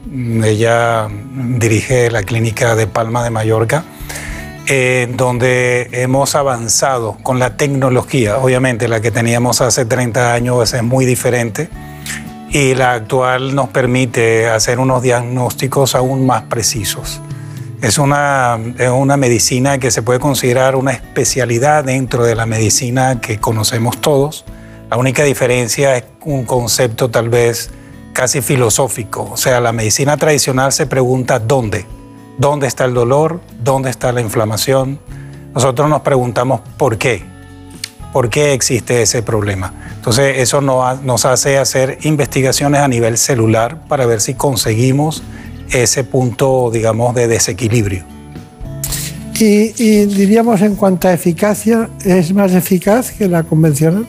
Ella 0.44 1.08
dirige 1.10 2.10
la 2.10 2.24
clínica 2.24 2.76
de 2.76 2.88
Palma 2.88 3.24
de 3.24 3.30
Mallorca, 3.30 3.84
eh, 4.68 5.08
donde 5.16 5.90
hemos 5.92 6.34
avanzado 6.36 7.18
con 7.22 7.38
la 7.38 7.58
tecnología. 7.58 8.40
Obviamente 8.40 8.88
la 8.88 9.02
que 9.02 9.12
teníamos 9.12 9.62
hace 9.62 9.86
30 9.86 10.34
años 10.34 10.74
es 10.74 10.82
muy 10.82 11.06
diferente 11.06 11.70
y 12.50 12.74
la 12.74 12.94
actual 12.94 13.54
nos 13.54 13.70
permite 13.70 14.48
hacer 14.48 14.80
unos 14.80 15.04
diagnósticos 15.04 15.94
aún 15.94 16.26
más 16.26 16.44
precisos. 16.44 17.22
Es 17.82 17.98
una, 17.98 18.58
es 18.80 18.90
una 18.90 19.18
medicina 19.18 19.78
que 19.78 19.92
se 19.92 20.02
puede 20.02 20.20
considerar 20.20 20.76
una 20.76 20.92
especialidad 20.92 21.84
dentro 21.84 22.24
de 22.24 22.34
la 22.34 22.46
medicina 22.46 23.20
que 23.22 23.40
conocemos 23.40 24.00
todos. 24.00 24.46
La 24.96 25.00
única 25.00 25.26
diferencia 25.26 25.98
es 25.98 26.06
un 26.24 26.46
concepto 26.46 27.10
tal 27.10 27.28
vez 27.28 27.70
casi 28.14 28.40
filosófico. 28.40 29.30
O 29.30 29.36
sea, 29.36 29.60
la 29.60 29.74
medicina 29.74 30.16
tradicional 30.16 30.72
se 30.72 30.86
pregunta 30.86 31.38
dónde, 31.38 31.86
¿Dónde 32.38 32.68
está 32.68 32.86
el 32.86 32.94
dolor? 32.94 33.42
¿Dónde 33.62 33.90
está 33.90 34.14
la 34.14 34.22
inflamación? 34.22 34.98
Nosotros 35.54 35.90
nos 35.90 36.00
preguntamos 36.00 36.62
por 36.78 36.98
qué. 36.98 37.22
¿Por 38.14 38.30
qué 38.30 38.54
existe 38.54 39.02
ese 39.02 39.22
problema? 39.22 39.74
Entonces 39.96 40.38
eso 40.38 40.62
nos 40.62 41.26
hace 41.26 41.58
hacer 41.58 41.98
investigaciones 42.04 42.80
a 42.80 42.88
nivel 42.88 43.18
celular 43.18 43.86
para 43.90 44.06
ver 44.06 44.22
si 44.22 44.36
conseguimos 44.36 45.24
ese 45.72 46.06
punto, 46.06 46.72
digamos, 46.72 47.14
de 47.16 47.28
desequilibrio. 47.28 48.06
Y, 49.38 50.06
diríamos 50.06 50.62
en 50.62 50.78
cuanto 50.78 51.10
a 51.10 51.14
eficacia, 51.14 51.90
¿es 52.06 52.32
más 52.34 52.54
eficaz 52.54 53.12
que 53.12 53.28
la 53.28 53.44
convencional? 53.44 54.08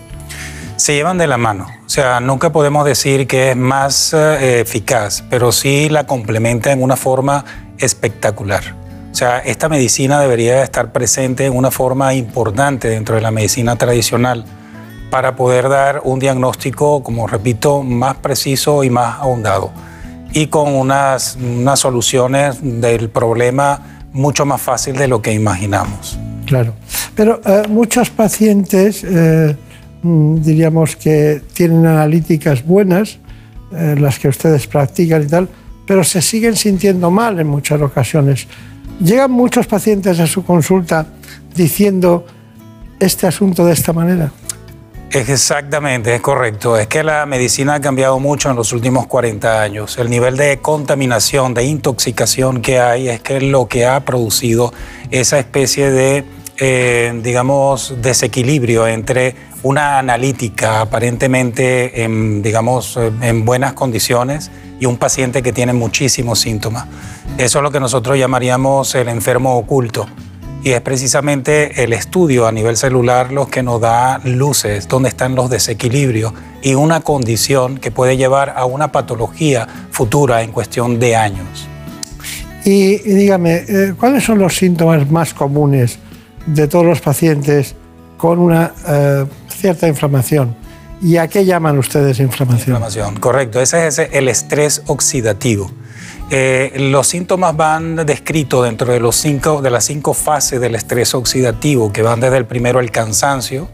Se 0.77 0.95
llevan 0.95 1.19
de 1.19 1.27
la 1.27 1.39
mano. 1.39 1.67
O 1.87 1.89
sea, 1.89 2.21
nunca 2.21 2.53
podemos 2.53 2.85
decir 2.85 3.27
que 3.27 3.51
es 3.51 3.57
más 3.57 4.13
eh, 4.13 4.61
eficaz, 4.61 5.25
pero 5.31 5.51
sí 5.51 5.89
la 5.89 6.07
complementa 6.07 6.71
en 6.71 6.83
una 6.83 6.97
forma 6.97 7.45
espectacular. 7.79 8.63
O 9.11 9.15
sea, 9.15 9.39
esta 9.39 9.71
medicina 9.71 10.21
debería 10.21 10.63
estar 10.63 10.93
presente 10.93 11.47
en 11.47 11.57
una 11.57 11.71
forma 11.71 12.13
importante 12.13 12.89
dentro 12.89 13.15
de 13.15 13.23
la 13.23 13.31
medicina 13.31 13.77
tradicional 13.77 14.45
para 15.11 15.37
poder 15.37 15.71
dar 15.71 16.03
un 16.05 16.19
diagnóstico, 16.19 17.03
como 17.03 17.27
repito, 17.27 17.83
más 17.83 18.17
preciso 18.17 18.85
y 18.85 18.91
más 18.91 19.19
ahondado. 19.19 19.73
Y 20.33 20.49
con 20.49 20.75
unas, 20.75 21.37
unas 21.37 21.81
soluciones 21.81 22.59
del 22.61 23.09
problema 23.09 23.81
mucho 24.13 24.45
más 24.45 24.61
fácil 24.61 24.97
de 24.97 25.09
lo 25.09 25.23
que 25.23 25.33
imaginamos. 25.33 26.19
Claro. 26.45 26.75
Pero 27.15 27.41
eh, 27.47 27.63
muchos 27.69 28.11
pacientes, 28.11 29.03
eh, 29.05 29.57
diríamos 30.43 30.97
que 30.97 31.43
tienen 31.53 31.87
analíticas 31.87 32.65
buenas, 32.65 33.19
eh, 33.73 33.97
las 33.99 34.19
que 34.19 34.29
ustedes 34.29 34.67
practican 34.67 35.23
y 35.23 35.27
tal, 35.27 35.49
pero 35.87 36.05
se 36.05 36.21
siguen 36.23 36.57
sintiendo 36.57 37.11
mal 37.11 37.39
en 37.39 37.47
muchas 37.47 37.81
ocasiones. 37.81 38.47
Llegan 39.01 39.31
muchos 39.31 39.67
pacientes 39.67 40.19
a 40.21 40.27
su 40.27 40.45
consulta 40.45 41.07
diciendo 41.55 42.27
este 42.99 43.27
asunto 43.27 43.65
de 43.65 43.73
esta 43.73 43.93
manera. 43.93 44.33
Exactamente, 45.11 46.15
es 46.15 46.21
correcto. 46.21 46.77
Es 46.77 46.89
que 46.89 47.03
la 47.03 47.25
medicina 47.27 47.75
ha 47.75 47.81
cambiado 47.81 48.19
mucho 48.19 48.51
en 48.51 48.57
los 48.57 48.73
últimos 48.73 49.07
40 49.07 49.63
años. 49.63 49.99
El 49.99 50.11
nivel 50.11 50.37
de 50.37 50.59
contaminación, 50.59 51.55
de 51.55 51.65
intoxicación 51.65 52.61
que 52.61 52.81
hay 52.81 53.09
es 53.09 53.21
que 53.21 53.39
es 53.39 53.43
lo 53.43 53.67
que 53.67 53.87
ha 53.87 54.05
producido 54.05 54.73
esa 55.11 55.39
especie 55.39 55.91
de, 55.91 56.25
eh, 56.59 57.19
digamos, 57.23 57.95
desequilibrio 58.03 58.87
entre 58.87 59.37
una 59.67 59.99
analítica 59.99 60.81
aparentemente, 60.81 62.05
en, 62.05 62.41
digamos, 62.41 62.97
en 63.21 63.45
buenas 63.45 63.73
condiciones 63.73 64.53
y 64.79 64.87
un 64.87 64.97
paciente 64.97 65.43
que 65.43 65.53
tiene 65.53 65.73
muchísimos 65.73 66.39
síntomas. 66.39 66.87
Eso 67.37 67.59
es 67.59 67.63
lo 67.65 67.73
que 67.73 67.81
nosotros 67.81 68.17
llamaríamos 68.17 68.95
el 68.95 69.09
enfermo 69.09 69.57
oculto 69.57 70.07
y 70.63 70.71
es 70.71 70.81
precisamente 70.83 71.83
el 71.83 71.93
estudio 71.93 72.47
a 72.47 72.53
nivel 72.53 72.77
celular 72.77 73.33
lo 73.33 73.49
que 73.49 73.65
nos 73.65 73.81
da 73.81 74.21
luces, 74.23 74.87
dónde 74.87 75.09
están 75.09 75.35
los 75.35 75.51
desequilibrios 75.51 76.33
y 76.63 76.75
una 76.75 77.01
condición 77.01 77.79
que 77.79 77.91
puede 77.91 78.17
llevar 78.17 78.55
a 78.57 78.67
una 78.67 78.93
patología 78.93 79.67
futura 79.91 80.43
en 80.43 80.53
cuestión 80.53 81.01
de 81.01 81.17
años. 81.17 81.69
Y, 82.65 82.99
dígame, 82.99 83.65
eh, 83.69 83.95
¿cuáles 83.99 84.23
son 84.23 84.39
los 84.39 84.57
síntomas 84.57 85.11
más 85.11 85.35
comunes 85.35 85.99
de 86.47 86.69
todos 86.69 86.85
los 86.85 87.01
pacientes 87.01 87.75
con 88.17 88.39
una 88.39 88.73
eh, 88.89 89.25
cierta 89.57 89.89
inflamación? 89.89 90.55
¿Y 91.03 91.19
a 91.19 91.29
qué 91.29 91.45
llaman 91.45 91.79
ustedes 91.79 92.21
inflamación? 92.21 92.77
Inflamación, 92.77 93.17
correcto. 93.17 93.61
Ese 93.61 93.87
es 93.87 93.99
el 93.99 94.29
estrés 94.29 94.83
oxidativo. 94.87 95.71
Eh, 96.31 96.73
los 96.91 97.07
síntomas 97.07 97.57
van 97.57 97.97
descritos 98.07 98.65
dentro 98.65 98.93
de, 98.93 98.99
los 98.99 99.15
cinco, 99.17 99.63
de 99.63 99.71
las 99.71 99.85
cinco 99.85 100.15
fases 100.15 100.61
del 100.61 100.75
estrés 100.75 101.15
oxidativo, 101.15 101.93
que 101.93 102.03
van 102.03 102.21
desde 102.21 102.39
el 102.39 102.47
primero 102.47 102.81
el 102.81 102.91
cansancio, 102.91 103.69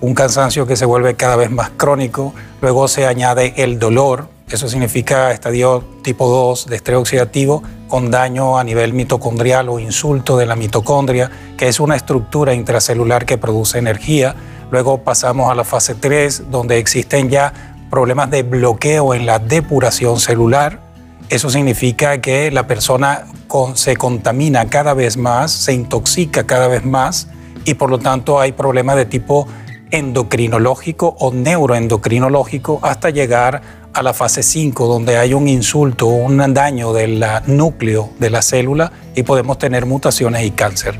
un 0.00 0.14
cansancio 0.14 0.66
que 0.66 0.76
se 0.76 0.84
vuelve 0.84 1.14
cada 1.14 1.36
vez 1.36 1.50
más 1.50 1.70
crónico, 1.70 2.32
luego 2.60 2.86
se 2.86 3.06
añade 3.06 3.54
el 3.56 3.78
dolor, 3.78 4.28
eso 4.48 4.68
significa 4.68 5.32
estadio 5.32 5.82
tipo 6.02 6.28
2 6.28 6.66
de 6.66 6.76
estrés 6.76 6.96
oxidativo 6.96 7.64
con 7.88 8.12
daño 8.12 8.56
a 8.56 8.62
nivel 8.62 8.92
mitocondrial 8.92 9.68
o 9.68 9.80
insulto 9.80 10.36
de 10.36 10.46
la 10.46 10.54
mitocondria, 10.54 11.28
que 11.56 11.66
es 11.66 11.80
una 11.80 11.96
estructura 11.96 12.54
intracelular 12.54 13.26
que 13.26 13.38
produce 13.38 13.78
energía. 13.78 14.36
Luego 14.70 14.98
pasamos 14.98 15.50
a 15.50 15.54
la 15.54 15.64
fase 15.64 15.94
3, 15.94 16.50
donde 16.50 16.78
existen 16.78 17.28
ya 17.28 17.52
problemas 17.90 18.30
de 18.30 18.42
bloqueo 18.42 19.14
en 19.14 19.26
la 19.26 19.38
depuración 19.38 20.18
celular, 20.18 20.86
eso 21.28 21.50
significa 21.50 22.20
que 22.20 22.52
la 22.52 22.66
persona 22.68 23.24
se 23.74 23.96
contamina 23.96 24.66
cada 24.66 24.94
vez 24.94 25.16
más, 25.16 25.50
se 25.50 25.72
intoxica 25.72 26.46
cada 26.46 26.68
vez 26.68 26.84
más 26.84 27.28
y 27.64 27.74
por 27.74 27.90
lo 27.90 27.98
tanto 27.98 28.38
hay 28.38 28.52
problemas 28.52 28.96
de 28.96 29.06
tipo 29.06 29.48
endocrinológico 29.90 31.16
o 31.18 31.32
neuroendocrinológico 31.32 32.78
hasta 32.82 33.10
llegar 33.10 33.62
a 33.92 34.02
la 34.02 34.12
fase 34.12 34.42
5, 34.42 34.86
donde 34.86 35.16
hay 35.16 35.34
un 35.34 35.48
insulto, 35.48 36.06
un 36.06 36.54
daño 36.54 36.92
del 36.92 37.24
núcleo 37.46 38.10
de 38.20 38.30
la 38.30 38.42
célula 38.42 38.92
y 39.16 39.22
podemos 39.22 39.58
tener 39.58 39.86
mutaciones 39.86 40.44
y 40.44 40.50
cáncer. 40.52 40.98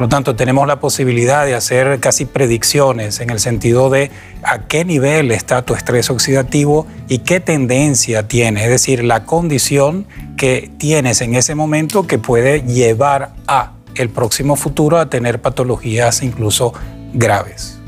Por 0.00 0.06
lo 0.06 0.16
tanto, 0.16 0.34
tenemos 0.34 0.66
la 0.66 0.80
posibilidad 0.80 1.44
de 1.44 1.54
hacer 1.54 2.00
casi 2.00 2.24
predicciones 2.24 3.20
en 3.20 3.28
el 3.28 3.38
sentido 3.38 3.90
de 3.90 4.10
a 4.42 4.60
qué 4.60 4.86
nivel 4.86 5.30
está 5.30 5.60
tu 5.60 5.74
estrés 5.74 6.08
oxidativo 6.08 6.86
y 7.06 7.18
qué 7.18 7.38
tendencia 7.38 8.26
tiene, 8.26 8.64
es 8.64 8.70
decir, 8.70 9.04
la 9.04 9.24
condición 9.26 10.06
que 10.38 10.70
tienes 10.78 11.20
en 11.20 11.34
ese 11.34 11.54
momento 11.54 12.06
que 12.06 12.16
puede 12.18 12.62
llevar 12.62 13.32
a 13.46 13.72
el 13.94 14.08
próximo 14.08 14.56
futuro 14.56 14.96
a 14.96 15.10
tener 15.10 15.42
patologías 15.42 16.22
incluso 16.22 16.72
graves. 17.12 17.78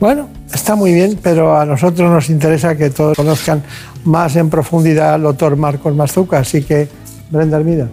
Bueno, 0.00 0.30
está 0.50 0.76
muy 0.76 0.94
bien, 0.94 1.20
pero 1.22 1.60
a 1.60 1.66
nosotros 1.66 2.10
nos 2.10 2.30
interesa 2.30 2.74
que 2.74 2.88
todos 2.88 3.18
conozcan 3.18 3.62
más 4.04 4.34
en 4.36 4.48
profundidad 4.48 5.12
al 5.12 5.24
doctor 5.24 5.56
Marcos 5.56 5.94
Mazuca, 5.94 6.38
así 6.38 6.62
que 6.62 6.88
Brenda 7.30 7.58
Armida. 7.58 7.90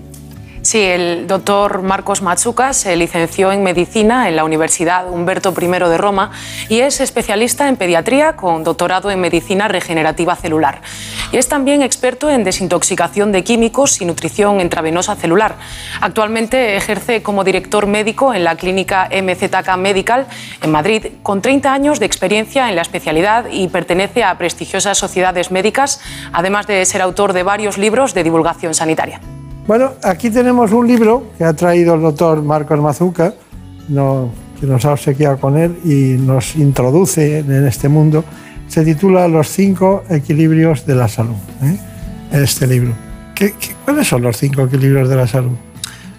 Sí, 0.72 0.80
el 0.80 1.28
doctor 1.28 1.82
Marcos 1.82 2.22
Matsuka 2.22 2.72
se 2.72 2.96
licenció 2.96 3.52
en 3.52 3.62
medicina 3.62 4.30
en 4.30 4.38
la 4.38 4.46
Universidad 4.46 5.10
Humberto 5.10 5.54
I 5.62 5.68
de 5.68 5.98
Roma 5.98 6.32
y 6.70 6.80
es 6.80 7.02
especialista 7.02 7.68
en 7.68 7.76
pediatría 7.76 8.38
con 8.38 8.64
doctorado 8.64 9.12
en 9.12 9.20
medicina 9.20 9.68
regenerativa 9.68 10.34
celular. 10.38 10.82
Y 11.34 11.36
es 11.36 11.50
también 11.50 11.82
experto 11.82 12.30
en 12.30 12.46
desintoxicación 12.46 13.34
de 13.34 13.44
químicos 13.44 14.00
y 14.00 14.06
nutrición 14.06 14.62
intravenosa 14.62 15.18
celular. 15.18 15.56
Actualmente 16.00 16.78
ejerce 16.78 17.22
como 17.22 17.44
director 17.44 17.86
médico 17.86 18.34
en 18.34 18.46
la 18.46 18.56
clínica 18.56 19.10
MZK 19.12 19.76
Medical 19.76 20.26
en 20.62 20.72
Madrid 20.72 21.08
con 21.22 21.42
30 21.42 21.74
años 21.74 22.00
de 22.00 22.06
experiencia 22.06 22.70
en 22.70 22.78
la 22.78 22.84
especialidad 22.84 23.48
y 23.52 23.68
pertenece 23.68 24.24
a 24.24 24.38
prestigiosas 24.38 24.98
sociedades 24.98 25.52
médicas, 25.52 26.00
además 26.32 26.66
de 26.66 26.86
ser 26.86 27.02
autor 27.02 27.34
de 27.34 27.44
varios 27.44 27.78
libros 27.78 28.14
de 28.14 28.24
divulgación 28.24 28.74
sanitaria. 28.74 29.20
Bueno, 29.72 29.94
aquí 30.04 30.30
tenemos 30.30 30.74
un 30.74 30.86
libro 30.86 31.32
que 31.38 31.46
ha 31.46 31.54
traído 31.54 31.96
el 31.96 32.02
doctor 32.02 32.44
Marcos 32.44 32.78
Mazuca, 32.82 33.34
que 33.88 34.66
nos 34.68 34.84
ha 34.84 34.92
obsequiado 34.92 35.38
con 35.38 35.58
él 35.58 35.80
y 35.86 36.22
nos 36.22 36.58
introduce 36.58 37.40
en 37.40 37.66
este 37.66 37.88
mundo. 37.88 38.26
Se 38.68 38.84
titula 38.84 39.30
Los 39.30 39.48
cinco 39.48 40.04
equilibrios 40.10 40.86
de 40.86 40.96
la 40.96 41.08
salud, 41.08 41.38
¿eh? 41.64 41.78
este 42.34 42.68
libro. 42.68 42.94
cuáles 43.86 44.10
son 44.10 44.24
los 44.24 44.36
cinco 44.36 44.64
equilibrios 44.64 45.08
de 45.08 45.16
la 45.16 45.26
salud? 45.26 45.56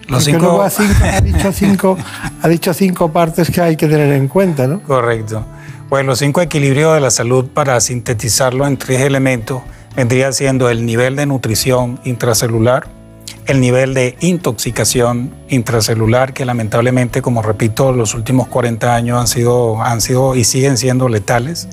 Los 0.07 0.23
cinco... 0.23 0.59
ha, 0.63 1.21
dicho 1.21 1.51
cinco, 1.51 1.95
ha 2.41 2.47
dicho 2.47 2.73
cinco 2.73 3.11
partes 3.11 3.51
que 3.51 3.61
hay 3.61 3.75
que 3.75 3.87
tener 3.87 4.13
en 4.13 4.29
cuenta, 4.29 4.65
¿no? 4.65 4.81
Correcto. 4.81 5.45
Pues 5.89 6.03
los 6.03 6.17
cinco 6.17 6.41
equilibrios 6.41 6.95
de 6.95 7.01
la 7.01 7.11
salud, 7.11 7.45
para 7.53 7.79
sintetizarlo 7.81 8.65
en 8.65 8.77
tres 8.77 9.01
elementos, 9.01 9.61
vendría 9.95 10.31
siendo 10.31 10.71
el 10.71 10.87
nivel 10.87 11.15
de 11.15 11.27
nutrición 11.27 11.99
intracelular, 12.03 13.02
el 13.45 13.59
nivel 13.59 13.93
de 13.93 14.15
intoxicación 14.21 15.31
intracelular 15.49 16.33
que 16.33 16.45
lamentablemente, 16.45 17.21
como 17.21 17.41
repito, 17.41 17.91
los 17.91 18.13
últimos 18.13 18.47
40 18.47 18.95
años 18.95 19.19
han 19.19 19.27
sido, 19.27 19.81
han 19.81 20.01
sido 20.01 20.35
y 20.35 20.43
siguen 20.43 20.77
siendo 20.77 21.09
letales. 21.09 21.67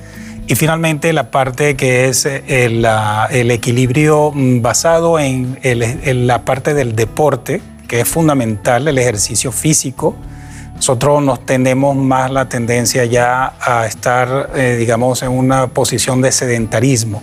Y 0.46 0.56
finalmente 0.56 1.12
la 1.12 1.30
parte 1.30 1.76
que 1.76 2.08
es 2.08 2.26
eh, 2.26 2.42
el, 2.48 2.84
el 3.30 3.50
equilibrio 3.52 4.32
mm, 4.34 4.62
basado 4.62 5.20
en, 5.20 5.58
en, 5.62 6.26
la 6.26 6.44
parte 6.44 6.74
del 6.74 6.96
deporte, 6.96 7.62
que 7.86 8.00
es 8.00 8.08
fundamental, 8.08 8.88
el 8.88 8.98
ejercicio 8.98 9.52
físico. 9.52 10.16
Nosotros 10.80 11.22
nos 11.22 11.44
tenemos 11.44 11.94
más 11.94 12.30
la 12.30 12.48
tendencia 12.48 13.04
ya 13.04 13.52
a 13.60 13.84
estar, 13.84 14.48
eh, 14.54 14.76
digamos, 14.78 15.22
en 15.22 15.30
una 15.30 15.66
posición 15.66 16.22
de 16.22 16.32
sedentarismo. 16.32 17.22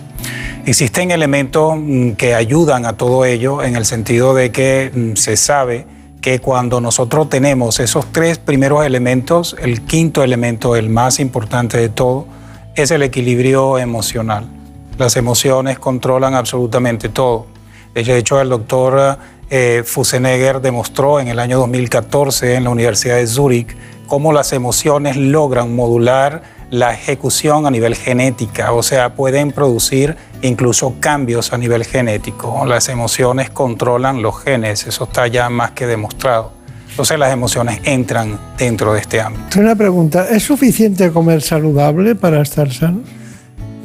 Existen 0.64 1.10
elementos 1.10 1.74
mm, 1.76 2.12
que 2.12 2.36
ayudan 2.36 2.86
a 2.86 2.92
todo 2.92 3.24
ello 3.24 3.64
en 3.64 3.74
el 3.74 3.84
sentido 3.84 4.32
de 4.32 4.52
que 4.52 4.92
mm, 4.94 5.16
se 5.16 5.36
sabe 5.36 5.86
que 6.20 6.38
cuando 6.38 6.80
nosotros 6.80 7.28
tenemos 7.28 7.80
esos 7.80 8.06
tres 8.12 8.38
primeros 8.38 8.86
elementos, 8.86 9.56
el 9.60 9.82
quinto 9.82 10.22
elemento, 10.22 10.76
el 10.76 10.88
más 10.88 11.18
importante 11.18 11.78
de 11.78 11.88
todo, 11.88 12.28
es 12.76 12.92
el 12.92 13.02
equilibrio 13.02 13.76
emocional. 13.80 14.46
Las 14.98 15.16
emociones 15.16 15.80
controlan 15.80 16.36
absolutamente 16.36 17.08
todo. 17.08 17.46
De 17.92 18.18
hecho, 18.18 18.40
el 18.40 18.50
doctor 18.50 19.18
eh, 19.50 19.82
Fusenegger 19.84 20.60
demostró 20.60 21.20
en 21.20 21.28
el 21.28 21.38
año 21.38 21.58
2014 21.58 22.54
en 22.54 22.64
la 22.64 22.70
Universidad 22.70 23.16
de 23.16 23.26
Zúrich 23.26 23.76
cómo 24.06 24.32
las 24.32 24.52
emociones 24.52 25.16
logran 25.16 25.74
modular 25.74 26.42
la 26.70 26.92
ejecución 26.92 27.66
a 27.66 27.70
nivel 27.70 27.94
genética, 27.94 28.72
o 28.72 28.82
sea, 28.82 29.14
pueden 29.14 29.52
producir 29.52 30.16
incluso 30.42 30.96
cambios 31.00 31.52
a 31.52 31.58
nivel 31.58 31.84
genético. 31.84 32.66
Las 32.66 32.88
emociones 32.88 33.48
controlan 33.50 34.20
los 34.20 34.42
genes, 34.42 34.86
eso 34.86 35.04
está 35.04 35.26
ya 35.28 35.48
más 35.48 35.70
que 35.70 35.86
demostrado. 35.86 36.52
Entonces 36.90 37.18
las 37.18 37.32
emociones 37.32 37.80
entran 37.84 38.38
dentro 38.58 38.92
de 38.92 39.00
este 39.00 39.20
ámbito. 39.20 39.60
Una 39.60 39.76
pregunta, 39.76 40.28
¿es 40.28 40.42
suficiente 40.42 41.10
comer 41.12 41.42
saludable 41.42 42.14
para 42.14 42.42
estar 42.42 42.72
sano? 42.72 43.02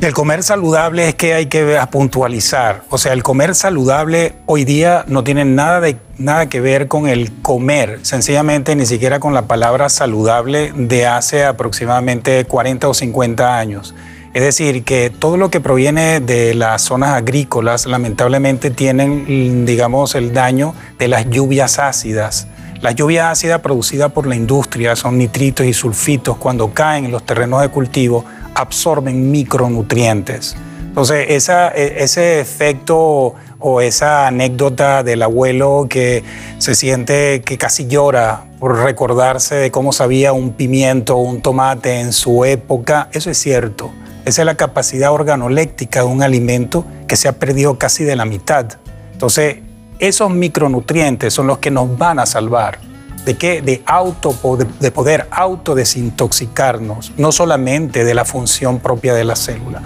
El 0.03 0.13
comer 0.13 0.43
saludable 0.43 1.07
es 1.07 1.15
que 1.15 1.33
hay 1.33 1.45
que 1.45 1.79
puntualizar. 1.89 2.83
O 2.89 2.97
sea, 2.97 3.13
el 3.13 3.23
comer 3.23 3.55
saludable 3.55 4.33
hoy 4.47 4.65
día 4.65 5.05
no 5.07 5.23
tiene 5.23 5.45
nada, 5.45 5.79
de, 5.79 5.95
nada 6.17 6.49
que 6.49 6.59
ver 6.59 6.89
con 6.89 7.07
el 7.07 7.31
comer, 7.41 7.99
sencillamente 8.01 8.75
ni 8.75 8.85
siquiera 8.85 9.21
con 9.21 9.33
la 9.33 9.43
palabra 9.43 9.87
saludable 9.87 10.73
de 10.75 11.07
hace 11.07 11.45
aproximadamente 11.45 12.43
40 12.43 12.89
o 12.89 12.93
50 12.93 13.57
años. 13.57 13.95
Es 14.33 14.43
decir, 14.43 14.83
que 14.83 15.09
todo 15.09 15.37
lo 15.37 15.49
que 15.49 15.61
proviene 15.61 16.19
de 16.19 16.53
las 16.53 16.81
zonas 16.81 17.11
agrícolas 17.11 17.85
lamentablemente 17.85 18.71
tienen, 18.71 19.65
digamos, 19.65 20.15
el 20.15 20.33
daño 20.33 20.75
de 20.99 21.07
las 21.07 21.29
lluvias 21.29 21.79
ácidas. 21.79 22.47
La 22.81 22.91
lluvia 22.91 23.31
ácida 23.31 23.61
producida 23.61 24.09
por 24.09 24.27
la 24.27 24.35
industria 24.35 24.97
son 24.97 25.17
nitritos 25.17 25.65
y 25.65 25.71
sulfitos 25.71 26.35
cuando 26.35 26.73
caen 26.73 27.05
en 27.05 27.11
los 27.13 27.25
terrenos 27.25 27.61
de 27.61 27.69
cultivo 27.69 28.25
absorben 28.55 29.31
micronutrientes. 29.31 30.55
Entonces, 30.93 31.49
e, 31.49 32.03
ese 32.03 32.39
efecto 32.39 33.33
o 33.59 33.81
esa 33.81 34.27
anécdota 34.27 35.03
del 35.03 35.23
abuelo 35.23 35.87
que 35.89 36.23
se 36.59 36.75
siente 36.75 37.41
que 37.41 37.57
casi 37.57 37.87
llora 37.87 38.45
por 38.59 38.77
recordarse 38.83 39.55
de 39.55 39.71
cómo 39.71 39.91
sabía 39.93 40.33
un 40.33 40.51
pimiento 40.51 41.15
o 41.15 41.21
un 41.21 41.41
tomate 41.41 41.99
en 41.99 42.13
su 42.13 42.45
época, 42.45 43.09
eso 43.11 43.29
es 43.31 43.37
cierto. 43.37 43.91
Esa 44.25 44.41
es 44.41 44.45
la 44.45 44.55
capacidad 44.55 45.11
organoléctica 45.11 46.01
de 46.01 46.05
un 46.05 46.23
alimento 46.23 46.85
que 47.07 47.15
se 47.15 47.27
ha 47.27 47.39
perdido 47.39 47.77
casi 47.77 48.03
de 48.03 48.15
la 48.15 48.25
mitad. 48.25 48.65
Entonces, 49.13 49.57
esos 49.99 50.29
micronutrientes 50.31 51.33
son 51.33 51.47
los 51.47 51.57
que 51.57 51.71
nos 51.71 51.97
van 51.97 52.19
a 52.19 52.25
salvar. 52.25 52.79
¿De 53.25 53.35
qué? 53.35 53.61
De, 53.61 53.81
auto, 53.85 54.35
de 54.79 54.91
poder 54.91 55.27
autodesintoxicarnos, 55.31 57.13
no 57.17 57.31
solamente 57.31 58.03
de 58.03 58.13
la 58.13 58.25
función 58.25 58.79
propia 58.79 59.13
de 59.13 59.23
la 59.23 59.37
célula. 59.37 59.81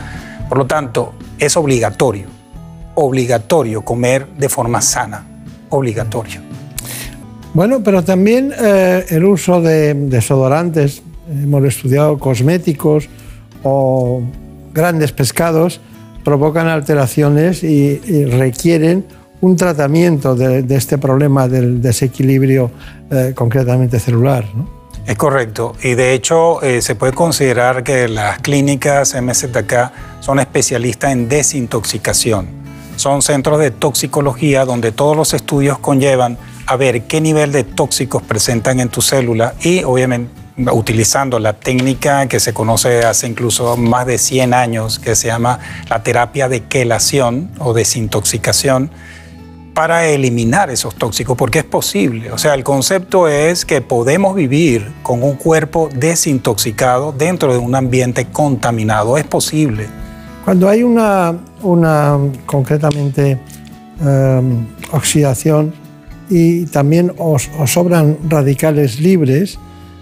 Por 0.49 0.57
lo 0.57 0.65
tanto, 0.65 1.13
es 1.37 1.55
obligatorio, 1.55 2.27
obligatorio 2.95 3.83
comer 3.83 4.27
de 4.37 4.49
forma 4.49 4.81
sana, 4.81 5.23
obligatorio. 5.69 6.41
Bueno, 7.53 7.81
pero 7.83 8.03
también 8.03 8.51
eh, 8.57 9.05
el 9.09 9.23
uso 9.25 9.61
de 9.61 9.93
desodorantes, 9.93 11.03
hemos 11.29 11.63
estudiado 11.65 12.17
cosméticos 12.17 13.07
o 13.63 14.23
grandes 14.73 15.11
pescados, 15.11 15.79
provocan 16.23 16.67
alteraciones 16.67 17.63
y 17.63 18.25
requieren 18.25 19.05
un 19.41 19.55
tratamiento 19.55 20.35
de, 20.35 20.65
este 20.75 20.97
problema 20.97 21.47
del 21.47 21.81
desequilibrio 21.81 22.71
eh, 23.11 23.33
concretamente 23.35 23.99
celular. 23.99 24.45
Es 25.05 25.15
correcto. 25.15 25.73
Y 25.81 25.95
de 25.95 26.13
hecho 26.13 26.61
eh, 26.61 26.81
se 26.81 26.95
puede 26.95 27.13
considerar 27.13 27.83
que 27.83 28.07
las 28.07 28.39
clínicas 28.39 29.15
MZK 29.19 29.91
son 30.19 30.39
especialistas 30.39 31.11
en 31.11 31.29
desintoxicación. 31.29 32.47
Son 32.97 33.21
centros 33.21 33.59
de 33.59 33.71
toxicología 33.71 34.65
donde 34.65 34.91
todos 34.91 35.15
los 35.15 35.33
estudios 35.33 35.77
conllevan 35.77 36.37
a 36.65 36.75
ver 36.75 37.03
qué 37.03 37.21
nivel 37.21 37.51
de 37.51 37.63
tóxicos 37.63 38.23
presentan 38.23 38.79
en 38.79 38.89
tu 38.89 39.01
célula 39.01 39.53
y 39.61 39.83
obviamente 39.83 40.47
utilizando 40.71 41.39
la 41.39 41.53
técnica 41.53 42.27
que 42.27 42.39
se 42.39 42.53
conoce 42.53 43.05
hace 43.05 43.27
incluso 43.27 43.77
más 43.77 44.07
de 44.07 44.17
100 44.17 44.53
años, 44.53 44.99
que 44.99 45.15
se 45.15 45.27
llama 45.27 45.59
la 45.89 46.01
terapia 46.01 46.49
de 46.49 46.63
quelación 46.63 47.51
o 47.59 47.73
desintoxicación, 47.73 48.89
para 49.77 50.07
eliminar 50.07 50.71
esos 50.71 50.95
tóxicos, 50.95 51.37
porque 51.37 51.59
es 51.59 51.63
posible. 51.63 52.31
O 52.31 52.39
sea, 52.39 52.55
el 52.55 52.63
concepto 52.63 53.27
es 53.27 53.63
que 53.63 53.79
podemos 53.79 54.33
vivir 54.33 54.91
con 55.03 55.21
un 55.21 55.35
cuerpo 55.35 55.87
desintoxicado 55.93 57.11
dentro 57.11 57.53
de 57.53 57.59
un 57.59 57.75
ambiente 57.75 58.25
contaminado. 58.25 59.17
Es 59.17 59.25
posible. 59.25 59.85
Cuando 60.43 60.67
hay 60.67 60.81
una, 60.81 61.37
una 61.61 62.17
concretamente, 62.47 63.39
em, 64.01 64.65
oxidación 64.93 65.71
y 66.27 66.65
también 66.65 67.13
os, 67.19 67.47
sobran 67.67 68.17
radicales 68.27 68.99
libres, 68.99 69.59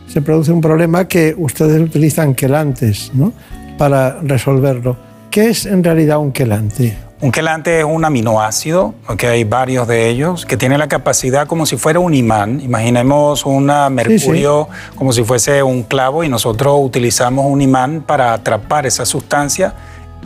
se 0.07 0.21
produce 0.21 0.53
un 0.53 0.61
problema 0.61 1.05
que 1.09 1.35
ustedes 1.37 1.81
utilizan 1.81 2.33
quelantes 2.33 3.11
¿no? 3.13 3.33
para 3.77 4.21
resolverlo. 4.21 4.95
¿Qué 5.29 5.49
es 5.49 5.65
en 5.65 5.83
realidad 5.83 6.19
un 6.19 6.31
quelante? 6.31 7.04
Un 7.21 7.31
quelante 7.31 7.79
es 7.79 7.85
un 7.85 8.03
aminoácido, 8.03 8.93
que 9.17 9.27
hay 9.27 9.45
varios 9.45 9.87
de 9.87 10.09
ellos, 10.09 10.45
que 10.45 10.57
tiene 10.57 10.77
la 10.77 10.89
capacidad 10.89 11.47
como 11.47 11.65
si 11.65 11.77
fuera 11.77 11.99
un 11.99 12.13
imán. 12.13 12.59
Imaginemos 12.59 13.45
un 13.45 13.71
mercurio 13.91 14.67
como 14.95 15.13
si 15.13 15.23
fuese 15.23 15.63
un 15.63 15.83
clavo 15.83 16.25
y 16.25 16.29
nosotros 16.29 16.77
utilizamos 16.81 17.45
un 17.45 17.61
imán 17.61 18.03
para 18.05 18.33
atrapar 18.33 18.85
esa 18.85 19.05
sustancia. 19.05 19.73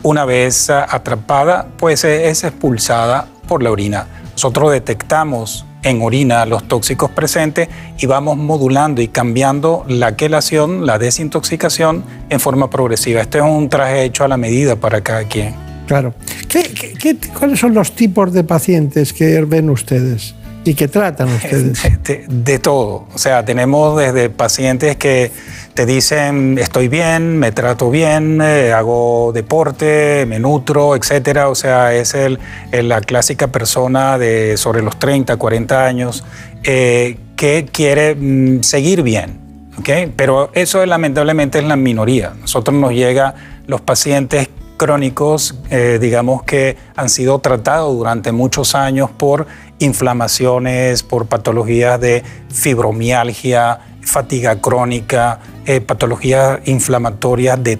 Una 0.02 0.24
vez 0.24 0.68
atrapada, 0.68 1.68
pues 1.78 2.02
es 2.02 2.42
expulsada 2.42 3.28
por 3.46 3.62
la 3.62 3.70
orina. 3.70 4.08
Nosotros 4.32 4.72
detectamos 4.72 5.64
en 5.84 6.02
orina 6.02 6.44
los 6.44 6.66
tóxicos 6.66 7.10
presentes 7.10 7.68
y 7.98 8.06
vamos 8.06 8.36
modulando 8.36 9.00
y 9.00 9.06
cambiando 9.06 9.84
la 9.86 10.16
quelación, 10.16 10.86
la 10.86 10.98
desintoxicación 10.98 12.04
en 12.30 12.40
forma 12.40 12.68
progresiva. 12.68 13.20
Este 13.20 13.38
es 13.38 13.44
un 13.44 13.68
traje 13.68 14.02
hecho 14.02 14.24
a 14.24 14.28
la 14.28 14.36
medida 14.36 14.74
para 14.74 15.02
cada 15.02 15.22
quien. 15.24 15.69
Claro. 15.90 16.14
¿Qué, 16.48 17.16
cuáles 17.36 17.58
son 17.58 17.74
los 17.74 17.96
tipos 17.96 18.32
de 18.32 18.44
pacientes 18.44 19.12
que 19.12 19.40
ven 19.42 19.68
ustedes 19.70 20.36
y 20.64 20.74
que 20.74 20.86
tratan 20.86 21.28
ustedes? 21.34 21.82
De, 22.28 22.60
todo. 22.60 23.08
O 23.12 23.18
sea, 23.18 23.44
tenemos 23.44 23.98
desde 23.98 24.30
pacientes 24.30 24.94
que 24.94 25.32
te 25.74 25.86
dicen 25.86 26.58
estoy 26.60 26.86
bien, 26.86 27.40
me 27.40 27.50
trato 27.50 27.90
bien, 27.90 28.40
eh, 28.40 28.72
hago 28.72 29.32
deporte, 29.34 30.26
me 30.28 30.38
nutro, 30.38 30.94
etcétera. 30.94 31.48
O 31.48 31.56
sea, 31.56 31.92
es 31.92 32.14
el, 32.14 32.38
la 32.70 33.00
clásica 33.00 33.48
persona 33.48 34.16
de 34.16 34.58
sobre 34.58 34.82
los 34.82 34.96
30, 34.96 35.36
40 35.38 35.84
años 35.84 36.22
eh, 36.62 37.16
que 37.34 37.66
quiere 37.72 38.14
mm, 38.14 38.62
seguir 38.62 39.02
bien. 39.02 39.40
¿okay? 39.76 40.12
Pero 40.14 40.52
eso 40.54 40.86
lamentablemente 40.86 41.58
es 41.58 41.64
la 41.64 41.74
minoría. 41.74 42.32
Nosotros 42.40 42.76
nos 42.76 42.92
llega 42.92 43.34
los 43.66 43.80
pacientes 43.80 44.50
crónicos, 44.80 45.54
eh, 45.68 45.98
digamos 46.00 46.42
que 46.42 46.74
han 46.96 47.10
sido 47.10 47.38
tratados 47.38 47.94
durante 47.94 48.32
muchos 48.32 48.74
años 48.74 49.10
por 49.10 49.46
inflamaciones, 49.78 51.02
por 51.02 51.26
patologías 51.26 52.00
de 52.00 52.22
fibromialgia, 52.48 53.78
fatiga 54.00 54.58
crónica, 54.58 55.38
eh, 55.66 55.82
patologías 55.82 56.60
inflamatorias 56.64 57.62
de 57.62 57.78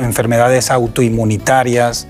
enfermedades 0.00 0.70
autoinmunitarias. 0.70 2.08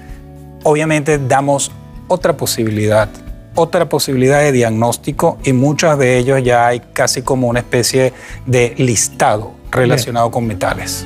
Obviamente 0.62 1.19
damos 1.19 1.73
otra 2.06 2.36
posibilidad, 2.36 3.09
otra 3.56 3.89
posibilidad 3.89 4.39
de 4.39 4.52
diagnóstico 4.52 5.39
y 5.43 5.52
muchas 5.52 5.98
de 5.98 6.16
ellos 6.16 6.44
ya 6.44 6.69
hay 6.69 6.81
casi 6.93 7.23
como 7.23 7.48
una 7.48 7.59
especie 7.59 8.12
de 8.47 8.73
listado 8.78 9.55
relacionado 9.73 10.31
con 10.31 10.47
metales. 10.47 11.05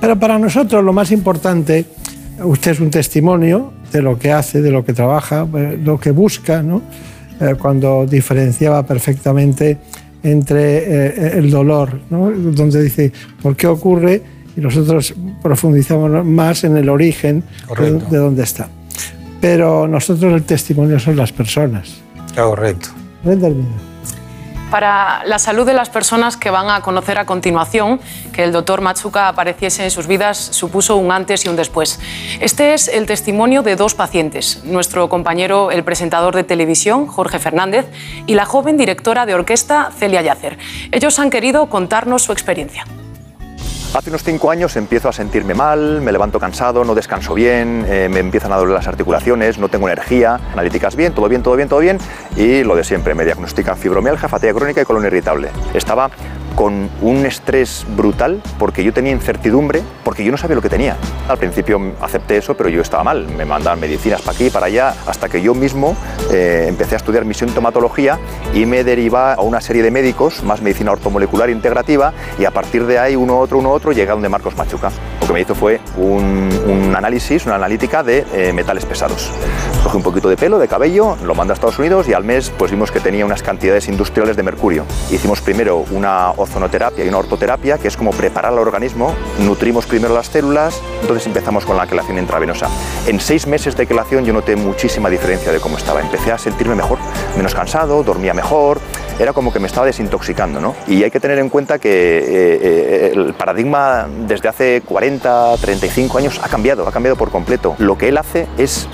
Pero 0.00 0.18
para 0.18 0.40
nosotros 0.40 0.82
lo 0.82 0.92
más 0.92 1.12
importante 1.12 1.84
Usted 2.42 2.72
es 2.72 2.80
un 2.80 2.90
testimonio 2.90 3.72
de 3.92 4.02
lo 4.02 4.18
que 4.18 4.32
hace, 4.32 4.60
de 4.60 4.70
lo 4.70 4.84
que 4.84 4.92
trabaja, 4.92 5.46
eh, 5.54 5.78
lo 5.82 5.98
que 5.98 6.10
busca, 6.10 6.62
¿no? 6.62 6.82
Eh, 7.40 7.54
cuando 7.58 8.06
diferenciaba 8.06 8.84
perfectamente 8.84 9.78
entre 10.22 10.78
eh, 10.78 11.38
el 11.38 11.50
dolor, 11.50 12.00
¿no? 12.10 12.30
donde 12.30 12.82
dice, 12.82 13.12
¿por 13.42 13.56
qué 13.56 13.66
ocurre? 13.66 14.22
Y 14.56 14.60
nosotros 14.60 15.14
profundizamos 15.42 16.24
más 16.24 16.64
en 16.64 16.76
el 16.76 16.88
origen 16.88 17.42
de, 17.78 17.92
de, 17.92 18.16
dónde 18.16 18.44
está. 18.44 18.68
Pero 19.40 19.86
nosotros 19.88 20.32
el 20.32 20.44
testimonio 20.44 20.98
son 20.98 21.16
las 21.16 21.32
personas. 21.32 22.00
Correcto 22.34 22.90
para 24.74 25.22
la 25.24 25.38
salud 25.38 25.64
de 25.64 25.72
las 25.72 25.88
personas 25.88 26.36
que 26.36 26.50
van 26.50 26.68
a 26.68 26.80
conocer 26.80 27.16
a 27.18 27.26
continuación, 27.26 28.00
que 28.32 28.42
el 28.42 28.50
doctor 28.50 28.80
Machuca 28.80 29.28
apareciese 29.28 29.84
en 29.84 29.92
sus 29.92 30.08
vidas 30.08 30.36
supuso 30.36 30.96
un 30.96 31.12
antes 31.12 31.44
y 31.44 31.48
un 31.48 31.54
después. 31.54 32.00
Este 32.40 32.74
es 32.74 32.88
el 32.88 33.06
testimonio 33.06 33.62
de 33.62 33.76
dos 33.76 33.94
pacientes, 33.94 34.64
nuestro 34.64 35.08
compañero, 35.08 35.70
el 35.70 35.84
presentador 35.84 36.34
de 36.34 36.42
televisión, 36.42 37.06
Jorge 37.06 37.38
Fernández, 37.38 37.86
y 38.26 38.34
la 38.34 38.46
joven 38.46 38.76
directora 38.76 39.26
de 39.26 39.34
orquesta, 39.36 39.92
Celia 39.96 40.22
Yacer. 40.22 40.58
Ellos 40.90 41.20
han 41.20 41.30
querido 41.30 41.70
contarnos 41.70 42.24
su 42.24 42.32
experiencia. 42.32 42.84
Hace 43.94 44.10
unos 44.10 44.24
cinco 44.24 44.50
años 44.50 44.74
empiezo 44.74 45.08
a 45.08 45.12
sentirme 45.12 45.54
mal, 45.54 46.00
me 46.00 46.10
levanto 46.10 46.40
cansado, 46.40 46.84
no 46.84 46.96
descanso 46.96 47.32
bien, 47.32 47.86
eh, 47.88 48.08
me 48.10 48.18
empiezan 48.18 48.52
a 48.52 48.56
doler 48.56 48.74
las 48.74 48.88
articulaciones, 48.88 49.56
no 49.56 49.68
tengo 49.68 49.88
energía, 49.88 50.40
analíticas 50.52 50.96
bien, 50.96 51.14
todo 51.14 51.28
bien, 51.28 51.44
todo 51.44 51.54
bien, 51.54 51.68
todo 51.68 51.78
bien, 51.78 51.98
y 52.36 52.64
lo 52.64 52.74
de 52.74 52.82
siempre, 52.82 53.14
me 53.14 53.24
diagnostican 53.24 53.76
fibromialgia, 53.76 54.28
fatiga 54.28 54.52
crónica 54.52 54.82
y 54.82 54.84
colon 54.84 55.06
irritable. 55.06 55.50
Estaba 55.74 56.10
con 56.54 56.90
un 57.02 57.26
estrés 57.26 57.86
brutal 57.96 58.40
porque 58.58 58.84
yo 58.84 58.92
tenía 58.92 59.12
incertidumbre, 59.12 59.82
porque 60.04 60.24
yo 60.24 60.30
no 60.30 60.36
sabía 60.36 60.56
lo 60.56 60.62
que 60.62 60.68
tenía. 60.68 60.96
Al 61.28 61.38
principio 61.38 61.80
acepté 62.00 62.36
eso, 62.36 62.56
pero 62.56 62.68
yo 62.68 62.82
estaba 62.82 63.04
mal. 63.04 63.26
Me 63.28 63.44
mandaban 63.44 63.80
medicinas 63.80 64.22
para 64.22 64.36
aquí, 64.36 64.50
para 64.50 64.66
allá, 64.66 64.94
hasta 65.06 65.28
que 65.28 65.42
yo 65.42 65.54
mismo 65.54 65.96
eh, 66.32 66.66
empecé 66.68 66.94
a 66.94 66.98
estudiar 66.98 67.24
mi 67.24 67.34
sintomatología 67.34 68.18
y 68.54 68.66
me 68.66 68.84
deriva 68.84 69.34
a 69.34 69.42
una 69.42 69.60
serie 69.60 69.82
de 69.82 69.90
médicos, 69.90 70.42
más 70.42 70.62
medicina 70.62 70.92
ortomolecular 70.92 71.50
integrativa, 71.50 72.12
y 72.38 72.44
a 72.44 72.50
partir 72.50 72.86
de 72.86 72.98
ahí 72.98 73.16
uno 73.16 73.38
otro, 73.38 73.58
uno 73.58 73.70
otro, 73.70 73.92
llega 73.92 74.12
donde 74.12 74.28
Marcos 74.28 74.56
Machuca. 74.56 74.90
Lo 75.20 75.26
que 75.26 75.32
me 75.32 75.40
hizo 75.40 75.54
fue 75.54 75.80
un, 75.96 76.92
análisis, 76.96 77.44
una 77.46 77.56
analítica 77.56 78.02
de 78.02 78.24
eh, 78.32 78.52
metales 78.52 78.84
pesados. 78.86 79.30
Cogí 79.82 79.96
un 79.96 80.02
poquito 80.02 80.28
de 80.28 80.36
pelo, 80.36 80.58
de 80.58 80.68
cabello, 80.68 81.16
lo 81.24 81.34
manda 81.34 81.52
a 81.52 81.54
Estados 81.54 81.78
Unidos 81.78 82.08
y 82.08 82.12
al 82.12 82.24
mes 82.24 82.52
pues 82.56 82.70
vimos 82.70 82.90
que 82.90 83.00
tenía 83.00 83.26
unas 83.26 83.42
cantidades 83.42 83.88
industriales 83.88 84.36
de 84.36 84.42
mercurio. 84.42 84.84
Hicimos 85.10 85.40
primero 85.40 85.84
una 85.90 86.30
ozonoterapia 86.44 87.04
y 87.04 87.08
una 87.08 87.18
ortoterapia, 87.18 87.78
que 87.78 87.88
es 87.88 87.96
como 87.96 88.10
preparar 88.10 88.52
al 88.52 88.58
organismo, 88.58 89.14
nutrimos 89.40 89.86
primero 89.86 90.14
las 90.14 90.28
células, 90.28 90.80
entonces 91.02 91.26
empezamos 91.26 91.64
con 91.64 91.76
la 91.76 91.86
quelación 91.86 92.18
intravenosa. 92.18 92.68
En 93.06 93.20
seis 93.20 93.46
meses 93.46 93.76
de 93.76 93.86
quelación 93.86 94.24
yo 94.24 94.32
noté 94.32 94.56
muchísima 94.56 95.10
diferencia 95.10 95.52
de 95.52 95.60
cómo 95.60 95.76
estaba. 95.76 96.00
Empecé 96.00 96.32
a 96.32 96.38
sentirme 96.38 96.74
mejor, 96.74 96.98
menos 97.36 97.54
cansado, 97.54 98.02
dormía 98.02 98.32
mejor, 98.32 98.80
era 99.18 99.32
como 99.32 99.52
que 99.52 99.60
me 99.60 99.66
estaba 99.66 99.86
desintoxicando, 99.86 100.60
¿no? 100.60 100.74
Y 100.86 101.02
hay 101.04 101.10
que 101.10 101.20
tener 101.20 101.38
en 101.38 101.48
cuenta 101.48 101.78
que 101.78 101.90
eh, 101.90 102.24
eh, 102.28 103.12
el 103.14 103.34
paradigma 103.34 104.06
desde 104.26 104.48
hace 104.48 104.82
40, 104.82 105.56
35 105.60 106.18
años 106.18 106.40
ha 106.42 106.48
cambiado, 106.48 106.86
ha 106.86 106.92
cambiado 106.92 107.16
por 107.16 107.30
completo. 107.30 107.76
Lo 107.78 107.96
que 107.96 108.08
él 108.08 108.18
hace 108.18 108.46
es 108.58 108.88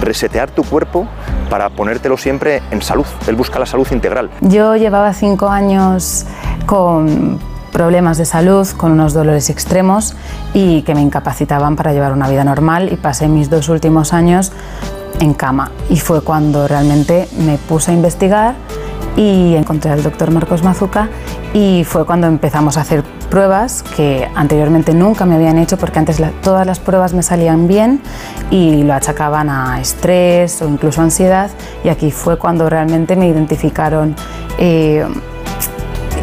resetear 0.00 0.50
tu 0.50 0.64
cuerpo 0.64 1.06
para 1.48 1.70
ponértelo 1.70 2.16
siempre 2.16 2.62
en 2.70 2.82
salud. 2.82 3.06
Él 3.26 3.36
busca 3.36 3.58
la 3.58 3.66
salud 3.66 3.86
integral. 3.90 4.30
Yo 4.40 4.76
llevaba 4.76 5.12
cinco 5.12 5.48
años 5.48 6.26
con 6.66 7.38
problemas 7.72 8.18
de 8.18 8.24
salud, 8.24 8.68
con 8.76 8.92
unos 8.92 9.14
dolores 9.14 9.50
extremos 9.50 10.14
y 10.52 10.82
que 10.82 10.94
me 10.94 11.00
incapacitaban 11.00 11.74
para 11.74 11.92
llevar 11.92 12.12
una 12.12 12.28
vida 12.28 12.44
normal 12.44 12.92
y 12.92 12.96
pasé 12.96 13.28
mis 13.28 13.50
dos 13.50 13.68
últimos 13.68 14.12
años 14.12 14.52
en 15.20 15.34
cama. 15.34 15.72
Y 15.88 15.98
fue 15.98 16.22
cuando 16.22 16.68
realmente 16.68 17.28
me 17.38 17.56
puse 17.56 17.90
a 17.90 17.94
investigar 17.94 18.54
y 19.16 19.54
encontré 19.56 19.90
al 19.90 20.02
doctor 20.02 20.30
Marcos 20.30 20.62
Mazuca 20.62 21.08
y 21.52 21.84
fue 21.84 22.06
cuando 22.06 22.26
empezamos 22.26 22.76
a 22.76 22.82
hacer 22.82 23.04
pruebas 23.30 23.82
que 23.82 24.28
anteriormente 24.34 24.94
nunca 24.94 25.26
me 25.26 25.34
habían 25.34 25.58
hecho 25.58 25.76
porque 25.76 25.98
antes 25.98 26.22
todas 26.42 26.66
las 26.66 26.80
pruebas 26.80 27.12
me 27.12 27.22
salían 27.22 27.68
bien 27.68 28.00
y 28.50 28.82
lo 28.84 28.94
achacaban 28.94 29.50
a 29.50 29.80
estrés 29.80 30.62
o 30.62 30.68
incluso 30.68 31.02
ansiedad 31.02 31.50
y 31.84 31.88
aquí 31.88 32.10
fue 32.10 32.38
cuando 32.38 32.68
realmente 32.70 33.16
me 33.16 33.28
identificaron 33.28 34.16
eh, 34.58 35.06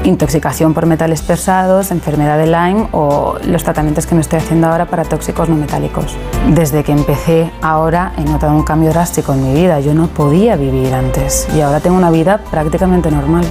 intoxicación 0.10 0.74
por 0.74 0.86
metales 0.86 1.22
pesados, 1.22 1.92
enfermedad 1.92 2.38
de 2.38 2.48
Lyme 2.48 2.90
o 2.92 3.38
los 3.46 3.64
tratamientos 3.64 4.06
que 4.06 4.16
me 4.16 4.22
estoy 4.22 4.40
haciendo 4.40 4.68
ahora 4.68 4.86
para 4.86 5.06
tóxicos 5.06 5.48
no 5.48 5.56
metálicos. 5.56 6.18
Desde 6.54 6.84
que 6.84 6.92
empecé 6.92 7.50
ahora 7.62 8.12
he 8.18 8.24
notado 8.24 8.54
un 8.54 8.64
cambio 8.64 8.90
drástico 8.90 9.34
en 9.34 9.44
mi 9.44 9.54
vida. 9.54 9.80
Yo 9.80 9.94
no 9.94 10.08
podía 10.08 10.56
vivir 10.56 10.94
antes 10.94 11.48
y 11.56 11.62
ahora 11.62 11.80
tengo 11.80 11.96
una 11.96 12.12
vida 12.12 12.42
prácticamente 12.52 13.10
normal. 13.10 13.46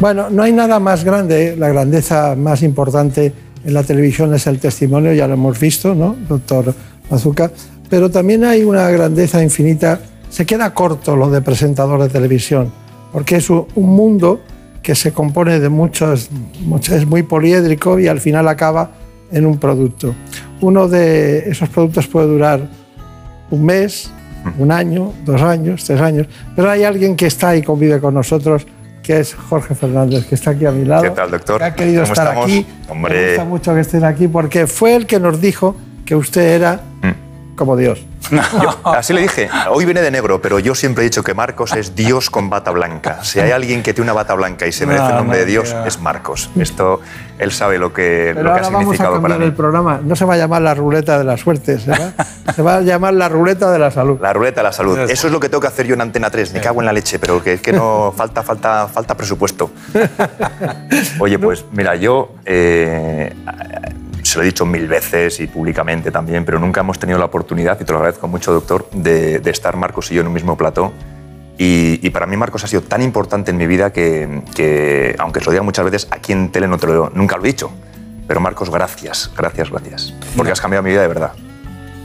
Bueno, 0.00 0.30
no 0.30 0.42
hay 0.42 0.52
nada 0.52 0.80
más 0.80 1.04
grande, 1.04 1.56
la 1.58 1.68
grandeza 1.68 2.34
más 2.34 2.62
importante 2.62 3.34
en 3.62 3.74
la 3.74 3.82
televisión 3.82 4.32
es 4.34 4.46
el 4.46 4.58
testimonio, 4.58 5.12
ya 5.12 5.26
lo 5.26 5.34
hemos 5.34 5.60
visto, 5.60 5.94
¿no, 5.94 6.16
doctor 6.26 6.74
Mazuca? 7.10 7.50
Pero 7.90 8.10
también 8.10 8.44
hay 8.44 8.64
una 8.64 8.88
grandeza 8.88 9.42
infinita, 9.42 10.00
se 10.30 10.46
queda 10.46 10.72
corto 10.72 11.16
lo 11.16 11.28
de 11.28 11.42
presentador 11.42 12.00
de 12.02 12.08
televisión, 12.08 12.72
porque 13.12 13.36
es 13.36 13.50
un 13.50 13.66
mundo 13.74 14.40
que 14.82 14.94
se 14.94 15.12
compone 15.12 15.60
de 15.60 15.68
muchos, 15.68 16.30
es 16.90 17.06
muy 17.06 17.22
poliédrico 17.22 17.98
y 17.98 18.08
al 18.08 18.20
final 18.20 18.48
acaba 18.48 18.90
en 19.30 19.46
un 19.46 19.58
producto. 19.58 20.14
Uno 20.60 20.88
de 20.88 21.50
esos 21.50 21.68
productos 21.68 22.06
puede 22.06 22.26
durar 22.26 22.68
un 23.50 23.64
mes, 23.64 24.10
un 24.58 24.72
año, 24.72 25.12
dos 25.24 25.42
años, 25.42 25.84
tres 25.84 26.00
años, 26.00 26.26
pero 26.56 26.70
hay 26.70 26.84
alguien 26.84 27.16
que 27.16 27.26
está 27.26 27.54
y 27.56 27.62
convive 27.62 28.00
con 28.00 28.14
nosotros, 28.14 28.66
que 29.02 29.20
es 29.20 29.34
Jorge 29.34 29.74
Fernández, 29.74 30.26
que 30.26 30.34
está 30.34 30.52
aquí 30.52 30.66
a 30.66 30.70
mi 30.70 30.84
lado. 30.84 31.02
¿Qué 31.02 31.10
tal, 31.10 31.30
doctor? 31.30 31.58
Que 31.58 31.64
ha 31.64 31.74
querido 31.74 32.02
estar 32.02 32.38
aquí. 32.38 32.66
Hombre. 32.88 33.14
Me 33.14 33.26
gusta 33.28 33.44
mucho 33.44 33.74
que 33.74 33.80
estén 33.80 34.04
aquí 34.04 34.28
porque 34.28 34.66
fue 34.66 34.94
el 34.96 35.06
que 35.06 35.20
nos 35.20 35.40
dijo 35.40 35.76
que 36.04 36.16
usted 36.16 36.42
era 36.42 36.80
mm. 37.02 37.29
Como 37.60 37.76
Dios. 37.76 38.02
así 38.84 39.12
le 39.12 39.20
dije, 39.20 39.50
hoy 39.68 39.84
viene 39.84 40.00
de 40.00 40.10
negro, 40.10 40.40
pero 40.40 40.58
yo 40.58 40.74
siempre 40.74 41.04
he 41.04 41.04
dicho 41.04 41.22
que 41.22 41.34
Marcos 41.34 41.76
es 41.76 41.94
Dios 41.94 42.30
con 42.30 42.48
bata 42.48 42.70
blanca. 42.70 43.22
Si 43.22 43.38
hay 43.38 43.50
alguien 43.50 43.82
que 43.82 43.92
tiene 43.92 44.10
una 44.10 44.14
bata 44.14 44.32
blanca 44.32 44.66
y 44.66 44.72
se 44.72 44.86
merece 44.86 45.10
el 45.10 45.16
nombre 45.16 45.36
de 45.36 45.44
Dios, 45.44 45.76
es 45.84 46.00
Marcos. 46.00 46.48
Esto, 46.58 47.02
él 47.38 47.52
sabe 47.52 47.76
lo 47.76 47.92
que, 47.92 48.32
pero 48.34 48.54
ha 48.54 48.64
significado 48.64 49.12
vamos 49.12 49.30
a 49.30 49.34
para 49.34 49.44
el 49.44 49.52
programa. 49.52 50.00
No 50.02 50.16
se 50.16 50.24
va 50.24 50.34
a 50.34 50.36
llamar 50.38 50.62
la 50.62 50.72
ruleta 50.72 51.18
de 51.18 51.24
la 51.24 51.36
suerte, 51.36 51.78
se 51.78 51.90
va, 51.90 52.14
se 52.54 52.62
va 52.62 52.76
a 52.76 52.80
llamar 52.80 53.12
la 53.12 53.28
ruleta 53.28 53.70
de 53.70 53.78
la 53.78 53.90
salud. 53.90 54.18
La 54.22 54.32
ruleta 54.32 54.62
de 54.62 54.64
la 54.64 54.72
salud. 54.72 54.98
Eso 54.98 55.26
es 55.26 55.32
lo 55.34 55.38
que 55.38 55.50
tengo 55.50 55.60
que 55.60 55.68
hacer 55.68 55.86
yo 55.86 55.92
en 55.92 56.00
Antena 56.00 56.30
3. 56.30 56.54
Me 56.54 56.62
cago 56.62 56.80
en 56.80 56.86
la 56.86 56.94
leche, 56.94 57.18
pero 57.18 57.42
que, 57.42 57.60
que 57.60 57.74
no 57.74 58.14
falta, 58.16 58.42
falta, 58.42 58.88
falta 58.88 59.14
presupuesto. 59.14 59.70
Oye, 61.18 61.38
pues 61.38 61.66
mira, 61.72 61.94
yo... 61.94 62.36
Eh, 62.46 63.34
se 64.22 64.38
lo 64.38 64.42
he 64.42 64.46
dicho 64.46 64.66
mil 64.66 64.86
veces 64.86 65.40
y 65.40 65.46
públicamente 65.46 66.10
también, 66.10 66.44
pero 66.44 66.58
nunca 66.58 66.80
hemos 66.80 66.98
tenido 66.98 67.18
la 67.18 67.26
oportunidad, 67.26 67.80
y 67.80 67.84
te 67.84 67.92
lo 67.92 67.98
agradezco 67.98 68.28
mucho, 68.28 68.52
doctor, 68.52 68.88
de, 68.90 69.40
estar 69.46 69.76
Marcos 69.76 70.10
y 70.10 70.14
yo 70.14 70.20
en 70.20 70.28
un 70.28 70.32
mismo 70.32 70.56
plató. 70.56 70.92
Y, 71.58 72.08
para 72.10 72.26
mí 72.26 72.38
Marcos 72.38 72.64
ha 72.64 72.66
sido 72.66 72.82
tan 72.82 73.02
importante 73.02 73.50
en 73.50 73.58
mi 73.58 73.66
vida 73.66 73.92
que, 73.92 75.14
aunque 75.18 75.40
se 75.40 75.46
lo 75.46 75.52
diga 75.52 75.62
muchas 75.62 75.84
veces, 75.84 76.08
aquí 76.10 76.32
en 76.32 76.50
tele 76.50 76.66
no 76.66 76.78
te 76.78 76.86
lo, 76.86 77.10
nunca 77.10 77.36
lo 77.36 77.44
he 77.44 77.48
dicho. 77.48 77.70
Pero 78.26 78.40
Marcos, 78.40 78.70
gracias, 78.70 79.30
gracias, 79.36 79.70
gracias. 79.70 80.14
Porque 80.36 80.52
has 80.52 80.60
cambiado 80.60 80.82
mi 80.82 80.90
vida 80.90 81.02
de 81.02 81.08
verdad. 81.08 81.32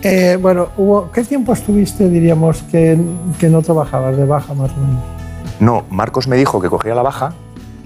Eh, 0.01 0.37
bueno, 0.41 0.69
hubo, 0.75 1.09
¿qué 1.11 1.23
tiempo 1.23 1.53
estuviste, 1.53 2.09
diríamos, 2.09 2.63
que, 2.63 2.99
que 3.39 3.47
no 3.47 3.61
trabajabas 3.61 4.17
de 4.17 4.25
baja 4.25 4.53
más 4.53 4.71
o 4.71 4.77
menos? 4.77 5.03
No, 5.61 5.85
Marcos 5.89 6.27
me 6.27 6.35
dijo 6.35 6.59
que 6.61 6.69
cogía 6.69 6.93
la 6.93 7.03
baja 7.03 7.33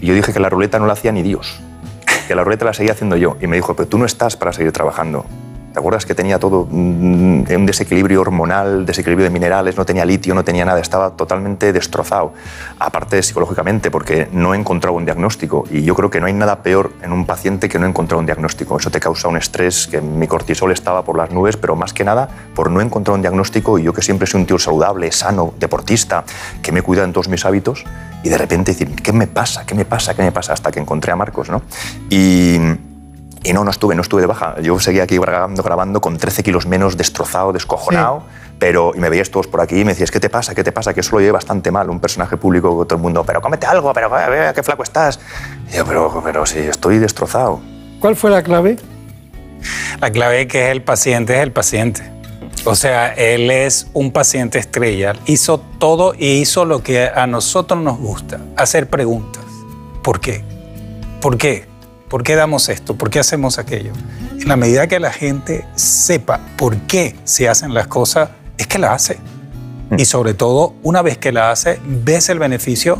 y 0.01 0.07
yo 0.07 0.15
dije 0.15 0.34
que 0.34 0.39
la 0.39 0.49
ruleta 0.49 0.80
no 0.80 0.88
la 0.88 0.93
hacía 0.93 1.11
ni 1.11 1.22
Dios 1.22 1.61
que 2.30 2.35
la 2.35 2.43
ruleta 2.43 2.64
la 2.64 2.73
seguía 2.73 2.91
haciendo 2.91 3.18
yo. 3.18 3.38
Y 3.41 3.47
me 3.47 3.56
dijo, 3.56 3.76
pero 3.76 3.89
tú 3.89 3.97
no 3.97 4.06
estás 4.06 4.38
para 4.38 4.53
seguir 4.53 4.72
trabajando. 4.72 5.26
¿Te 5.72 5.78
acuerdas 5.78 6.06
que 6.06 6.16
tenía 6.16 6.40
todo 6.40 6.62
un 6.62 7.66
desequilibrio 7.66 8.22
hormonal, 8.22 8.86
desequilibrio 8.86 9.26
de 9.26 9.30
minerales, 9.30 9.78
no 9.78 9.86
tenía 9.86 10.04
litio, 10.04 10.34
no 10.34 10.44
tenía 10.44 10.66
nada, 10.66 10.80
estaba 10.80 11.12
totalmente 11.12 11.72
destrozado? 11.72 12.34
Aparte 12.80 13.22
psicológicamente, 13.22 13.91
porque 13.91 14.28
no 14.32 14.54
he 14.54 14.58
encontrado 14.58 14.98
un 14.98 15.06
diagnóstico. 15.06 15.66
Y 15.70 15.84
yo 15.84 15.94
creo 15.94 16.10
que 16.10 16.20
no 16.20 16.26
hay 16.26 16.34
nada 16.34 16.64
peor 16.64 16.91
en 17.04 17.12
un 17.12 17.26
paciente 17.26 17.70
que 17.70 17.78
no 17.78 17.86
encontrar 17.86 18.20
un 18.20 18.26
diagnóstico. 18.26 18.78
Eso 18.78 18.90
te 18.90 19.00
causa 19.00 19.28
un 19.28 19.38
estrés, 19.38 19.88
que 19.88 20.02
mi 20.02 20.28
cortisol 20.28 20.72
estaba 20.72 21.04
por 21.04 21.18
las 21.18 21.32
nubes, 21.32 21.56
pero 21.56 21.76
más 21.76 21.94
que 21.94 22.04
nada 22.04 22.28
por 22.56 22.72
no 22.72 22.82
encontrar 22.82 23.16
un 23.16 23.22
diagnóstico. 23.22 23.78
Y 23.78 23.84
yo 23.84 23.94
que 23.94 24.02
siempre 24.02 24.26
soy 24.28 24.41
un 24.41 24.48
tío 24.48 24.58
saludable, 24.58 25.12
sano, 25.12 25.54
deportista, 25.60 26.24
que 26.64 26.72
me 26.72 26.82
cuida 26.82 27.04
en 27.04 27.14
todos 27.14 27.30
mis 27.30 27.46
hábitos, 27.46 27.86
y 28.24 28.30
de 28.30 28.38
repente 28.38 28.72
decir, 28.72 28.96
¿qué 28.96 29.14
me 29.14 29.28
pasa? 29.28 29.66
¿Qué 29.66 29.76
me 29.76 29.86
pasa? 29.86 30.16
¿Qué 30.16 30.24
me 30.24 30.32
pasa? 30.32 30.54
Hasta 30.54 30.72
que 30.72 30.80
encontré 30.80 31.12
a 31.12 31.16
Marcos, 31.16 31.50
¿no? 31.50 31.62
Y 32.10 32.58
y 33.44 33.53
no, 33.53 33.64
no 33.64 33.72
estuve, 33.72 33.95
no 33.95 34.02
estuve 34.02 34.22
de 34.22 34.28
baja. 34.28 34.60
Yo 34.61 34.80
seguía 34.80 35.03
aquí 35.03 35.18
grabando, 35.18 35.64
grabando 35.64 36.02
con 36.02 36.18
13 36.18 36.44
kilos 36.44 36.66
menos, 36.66 36.98
destrozado, 36.98 37.53
descojonado. 37.53 38.24
Pero, 38.60 38.91
y 38.94 38.99
me 38.99 39.10
veías 39.10 39.30
todos 39.30 39.48
por 39.48 39.61
aquí 39.61 39.80
y 39.80 39.86
me 39.86 39.94
decías, 39.94 40.11
¿qué 40.11 40.20
te 40.20 40.30
pasa? 40.30 40.53
¿Qué 40.53 40.66
te 40.66 40.74
pasa? 40.74 40.94
Que 40.94 40.99
eso 40.99 41.16
lo 41.16 41.22
llevé 41.22 41.32
bastante 41.32 41.72
mal, 41.72 41.90
un 41.90 42.02
personaje 42.02 42.36
público, 42.36 42.86
todo 42.86 42.98
el 42.98 43.02
mundo, 43.02 43.24
pero 43.26 43.41
cómete 43.41 43.66
algo, 43.66 43.94
pero 43.94 44.11
qué 44.53 44.64
flaco 44.64 44.84
estás. 44.84 45.18
Y 45.72 45.78
yo, 45.78 45.86
pero, 45.86 46.22
pero 46.22 46.45
sí, 46.45 46.60
estoy 46.60 46.98
destrozado. 46.98 47.61
¿Cuál 48.02 48.18
fue 48.18 48.30
la 48.30 48.44
clave? 48.44 48.78
La 50.02 50.11
clave 50.11 50.48
que 50.48 50.66
es 50.66 50.72
el 50.72 50.84
paciente, 50.84 51.38
es 51.38 51.44
el 51.44 51.53
paciente. 51.53 52.11
O 52.66 52.76
sea, 52.76 53.14
él 53.14 53.49
es 53.49 53.88
un 53.94 54.11
paciente 54.11 54.60
estrella. 54.60 55.14
Hizo 55.26 55.61
todo 55.80 56.14
y 56.14 56.41
hizo 56.41 56.66
lo 56.66 56.84
que 56.84 57.07
a 57.07 57.28
nosotros 57.28 57.82
nos 57.82 57.98
gusta, 57.98 58.41
hacer 58.57 58.90
preguntas. 58.90 59.44
¿Por 60.03 60.20
qué? 60.20 60.44
¿Por 61.22 61.38
qué? 61.38 61.69
¿Por 62.10 62.23
qué 62.23 62.36
damos 62.36 62.69
esto? 62.69 62.95
¿Por 62.95 63.11
qué 63.11 63.19
hacemos 63.19 63.60
aquello? 63.60 63.91
En 64.31 64.48
la 64.48 64.56
medida 64.56 64.88
que 64.88 64.99
la 64.99 65.11
gente 65.11 65.65
sepa 65.76 66.40
por 66.57 66.76
qué 66.76 67.15
se 67.23 67.48
hacen 67.48 67.76
las 67.76 67.86
cosas, 67.86 68.31
es 68.57 68.65
que 68.65 68.80
la 68.80 68.94
hace. 68.94 69.19
Y 69.95 70.06
sobre 70.06 70.34
todo, 70.34 70.73
una 70.81 71.03
vez 71.03 71.19
que 71.19 71.31
la 71.31 71.52
hace, 71.52 71.80
ves 71.86 72.30
el 72.30 72.40
beneficio 72.40 72.99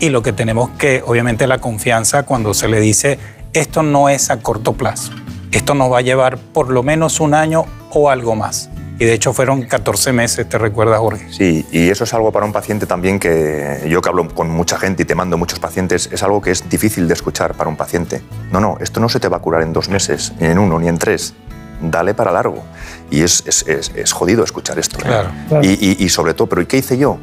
y 0.00 0.08
lo 0.08 0.22
que 0.22 0.32
tenemos 0.32 0.70
que, 0.78 1.02
obviamente, 1.06 1.46
la 1.46 1.58
confianza 1.58 2.22
cuando 2.22 2.54
se 2.54 2.68
le 2.68 2.80
dice, 2.80 3.18
esto 3.52 3.82
no 3.82 4.08
es 4.08 4.30
a 4.30 4.38
corto 4.38 4.72
plazo, 4.72 5.12
esto 5.52 5.74
nos 5.74 5.92
va 5.92 5.98
a 5.98 6.02
llevar 6.02 6.38
por 6.38 6.70
lo 6.70 6.82
menos 6.82 7.20
un 7.20 7.34
año 7.34 7.66
o 7.90 8.08
algo 8.08 8.36
más. 8.36 8.70
Y 8.98 9.04
de 9.04 9.12
hecho 9.12 9.32
fueron 9.34 9.62
14 9.62 10.12
meses, 10.12 10.48
¿te 10.48 10.56
recuerdas, 10.56 10.98
Jorge? 10.98 11.26
Sí, 11.30 11.66
y 11.70 11.90
eso 11.90 12.04
es 12.04 12.14
algo 12.14 12.32
para 12.32 12.46
un 12.46 12.52
paciente 12.52 12.86
también 12.86 13.18
que 13.18 13.86
yo 13.90 14.00
que 14.00 14.08
hablo 14.08 14.26
con 14.34 14.48
mucha 14.48 14.78
gente 14.78 15.02
y 15.02 15.06
te 15.06 15.14
mando 15.14 15.36
muchos 15.36 15.58
pacientes, 15.58 16.08
es 16.12 16.22
algo 16.22 16.40
que 16.40 16.50
es 16.50 16.66
difícil 16.68 17.06
de 17.06 17.12
escuchar 17.14 17.54
para 17.54 17.68
un 17.68 17.76
paciente. 17.76 18.22
No, 18.50 18.58
no, 18.60 18.78
esto 18.80 18.98
no 19.00 19.08
se 19.10 19.20
te 19.20 19.28
va 19.28 19.36
a 19.36 19.40
curar 19.40 19.62
en 19.62 19.74
dos 19.74 19.90
meses, 19.90 20.32
ni 20.40 20.46
en 20.46 20.58
uno, 20.58 20.78
ni 20.78 20.88
en 20.88 20.96
tres. 20.96 21.34
Dale 21.82 22.14
para 22.14 22.32
largo. 22.32 22.64
Y 23.10 23.20
es, 23.20 23.42
es, 23.46 23.66
es, 23.68 23.92
es 23.94 24.12
jodido 24.12 24.42
escuchar 24.44 24.78
esto. 24.78 24.98
¿eh? 25.00 25.02
Claro. 25.02 25.30
Y, 25.62 25.72
y- 25.72 25.96
y 26.02 26.08
sobre 26.08 26.32
todo, 26.32 26.48
¿pero 26.48 26.62
¿y 26.62 26.66
qué 26.66 26.78
hice 26.78 26.96
yo? 26.96 27.18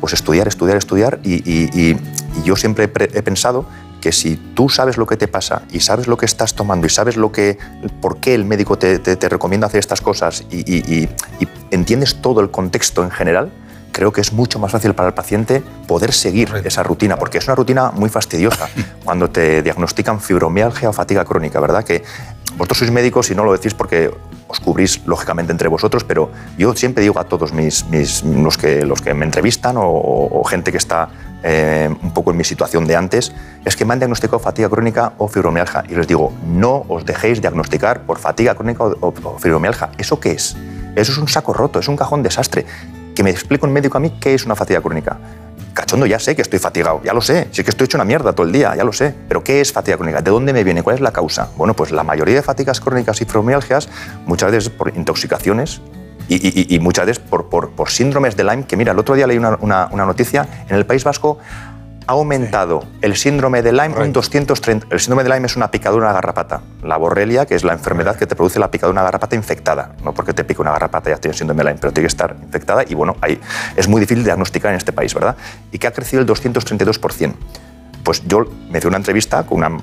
Pues 0.00 0.14
estudiar, 0.14 0.48
estudiar, 0.48 0.78
estudiar. 0.78 1.18
Y, 1.24 1.34
y- 1.34 1.68
y- 1.74 1.96
y 2.38 2.42
yo 2.42 2.56
siempre 2.56 2.84
he, 2.84 2.88
pre- 2.88 3.10
he 3.12 3.20
pensado 3.22 3.66
que 4.00 4.12
si 4.12 4.36
tú 4.36 4.68
sabes 4.68 4.96
lo 4.96 5.06
que 5.06 5.16
te 5.16 5.28
pasa 5.28 5.62
y 5.70 5.80
sabes 5.80 6.06
lo 6.06 6.16
que 6.16 6.26
estás 6.26 6.54
tomando 6.54 6.86
y 6.86 6.90
sabes 6.90 7.16
lo 7.16 7.32
que, 7.32 7.58
por 8.00 8.18
qué 8.18 8.34
el 8.34 8.44
médico 8.44 8.78
te, 8.78 8.98
te- 8.98 9.16
te 9.16 9.28
recomienda 9.28 9.66
hacer 9.66 9.80
estas 9.80 10.00
cosas 10.00 10.44
y, 10.50 10.58
y- 10.58 10.78
y- 10.86 11.08
y 11.40 11.48
entiendes 11.70 12.20
todo 12.22 12.40
el 12.40 12.50
contexto 12.50 13.02
en 13.02 13.10
general, 13.10 13.50
creo 13.92 14.12
que 14.12 14.20
es 14.20 14.32
mucho 14.32 14.58
más 14.60 14.70
fácil 14.70 14.94
para 14.94 15.08
el 15.08 15.14
paciente 15.14 15.62
poder 15.88 16.12
seguir 16.12 16.48
esa 16.64 16.82
rutina, 16.84 17.16
porque 17.16 17.38
es 17.38 17.46
una 17.46 17.56
rutina 17.56 17.90
muy 17.90 18.08
fastidiosa 18.08 18.68
cuando 19.04 19.28
te 19.30 19.62
diagnostican 19.62 20.20
fibromialgia 20.20 20.88
o 20.88 20.92
fatiga 20.92 21.24
crónica, 21.24 21.58
¿verdad? 21.58 21.82
Que 21.84 22.04
vosotros 22.56 22.78
sois 22.78 22.90
médicos 22.92 23.30
y 23.30 23.34
no 23.34 23.44
lo 23.44 23.52
decís 23.52 23.74
porque 23.74 24.10
os 24.50 24.60
cubrís 24.60 25.04
lógicamente 25.06 25.52
entre 25.52 25.68
vosotros, 25.68 26.04
pero 26.04 26.30
yo 26.56 26.74
siempre 26.74 27.02
digo 27.02 27.18
a 27.20 27.24
todos 27.24 27.52
mis, 27.52 27.84
mis- 27.86 28.22
los, 28.24 28.56
que, 28.56 28.84
los 28.86 29.02
que 29.02 29.12
me 29.14 29.24
entrevistan 29.26 29.76
o, 29.76 29.82
o 29.86 30.42
gente 30.44 30.70
que 30.72 30.78
está 30.78 31.10
eh, 31.42 31.88
un 32.02 32.12
poco 32.12 32.30
en 32.30 32.36
mi 32.36 32.44
situación 32.44 32.86
de 32.86 32.96
antes, 32.96 33.32
es 33.64 33.76
que 33.76 33.84
me 33.84 33.92
han 33.92 33.98
diagnosticado 33.98 34.38
fatiga 34.38 34.68
crónica 34.68 35.12
o 35.18 35.28
fibromialgia. 35.28 35.84
Y 35.88 35.94
les 35.94 36.06
digo, 36.06 36.32
no 36.46 36.84
os 36.88 37.04
dejéis 37.04 37.40
diagnosticar 37.40 38.02
por 38.02 38.18
fatiga 38.18 38.54
crónica 38.54 38.84
o, 38.84 38.96
o- 39.00 39.38
fibromialgia. 39.38 39.90
¿Eso 39.98 40.18
qué 40.20 40.32
es? 40.32 40.56
Eso 40.96 41.12
es 41.12 41.18
un 41.18 41.28
saco 41.28 41.52
roto, 41.52 41.78
es 41.78 41.88
un 41.88 41.96
cajón 41.96 42.22
desastre. 42.22 42.66
Que 43.14 43.22
me 43.22 43.30
explique 43.30 43.64
un 43.66 43.72
médico 43.72 43.96
a 43.98 44.00
mí 44.00 44.10
qué 44.20 44.34
es 44.34 44.44
una 44.46 44.54
fatiga 44.56 44.80
crónica. 44.80 45.18
Cachondo, 45.74 46.06
ya 46.06 46.18
sé 46.18 46.34
que 46.34 46.42
estoy 46.42 46.58
fatigado, 46.58 47.00
ya 47.04 47.12
lo 47.12 47.20
sé. 47.20 47.48
Sí 47.52 47.62
que 47.62 47.70
estoy 47.70 47.84
hecho 47.84 47.96
una 47.96 48.04
mierda 48.04 48.32
todo 48.32 48.46
el 48.46 48.52
día, 48.52 48.74
ya 48.74 48.82
lo 48.84 48.92
sé. 48.92 49.14
Pero 49.28 49.44
¿qué 49.44 49.60
es 49.60 49.72
fatiga 49.72 49.96
crónica? 49.96 50.20
¿De 50.20 50.30
dónde 50.30 50.52
me 50.52 50.64
viene? 50.64 50.82
¿Cuál 50.82 50.94
es 50.96 51.00
la 51.00 51.12
causa? 51.12 51.48
Bueno, 51.56 51.74
pues 51.74 51.92
la 51.92 52.02
mayoría 52.02 52.34
de 52.34 52.42
fatigas 52.42 52.80
crónicas 52.80 53.20
y 53.20 53.24
fibromialgias 53.24 53.88
muchas 54.26 54.50
veces 54.50 54.70
por 54.70 54.88
intoxicaciones 54.96 55.80
y, 56.28 56.36
y- 56.36 56.74
y 56.74 56.78
muchas 56.80 57.06
veces 57.06 57.22
por, 57.24 57.48
por- 57.48 57.70
por 57.70 57.90
síndromes 57.90 58.36
de 58.36 58.44
Lyme, 58.44 58.64
que 58.64 58.76
mira, 58.76 58.92
el 58.92 58.98
otro 58.98 59.14
día 59.14 59.26
leí 59.26 59.38
una, 59.38 59.56
una- 59.60 59.88
una 59.90 60.06
noticia, 60.06 60.46
en 60.68 60.76
el 60.76 60.84
País 60.86 61.04
Vasco 61.04 61.38
ha 62.06 62.12
aumentado 62.12 62.84
el 63.02 63.16
síndrome 63.16 63.60
de 63.60 63.70
Lyme 63.70 63.94
un 64.00 64.12
230. 64.14 64.86
El 64.90 64.98
síndrome 64.98 65.24
de 65.24 65.28
Lyme 65.28 65.44
es 65.46 65.56
una 65.56 65.70
picadura 65.70 66.06
de 66.06 66.10
una 66.12 66.14
garrapata. 66.14 66.62
La 66.82 66.96
borrelia, 66.96 67.44
que 67.44 67.54
es 67.54 67.64
la 67.64 67.74
enfermedad 67.74 68.16
que 68.16 68.26
te 68.26 68.34
produce 68.34 68.58
la 68.58 68.70
picadura 68.70 68.94
de 68.94 69.00
una 69.00 69.02
garrapata 69.04 69.36
infectada. 69.36 69.92
No 70.02 70.14
porque 70.14 70.32
te 70.32 70.42
pique 70.42 70.62
una 70.62 70.70
garrapata 70.72 71.10
ya 71.10 71.18
tienes 71.18 71.36
síndrome 71.36 71.62
de 71.62 71.68
Lyme, 71.68 71.78
pero 71.80 71.92
tiene 71.92 72.04
que 72.06 72.12
estar 72.12 72.34
infectada 72.42 72.82
y 72.88 72.94
bueno, 72.94 73.14
ahí 73.20 73.38
es 73.76 73.88
muy 73.88 74.00
difícil 74.00 74.24
diagnosticar 74.24 74.70
en 74.70 74.78
este 74.78 74.90
país, 74.92 75.12
¿verdad? 75.12 75.36
Y 75.70 75.78
que 75.78 75.86
ha 75.86 75.92
crecido 75.92 76.22
el 76.22 76.26
232%. 76.28 77.34
Pues 78.04 78.22
yo 78.26 78.46
me 78.70 78.78
hice 78.78 78.88
una 78.88 78.96
entrevista 78.96 79.42
con 79.42 79.58
una 79.58 79.76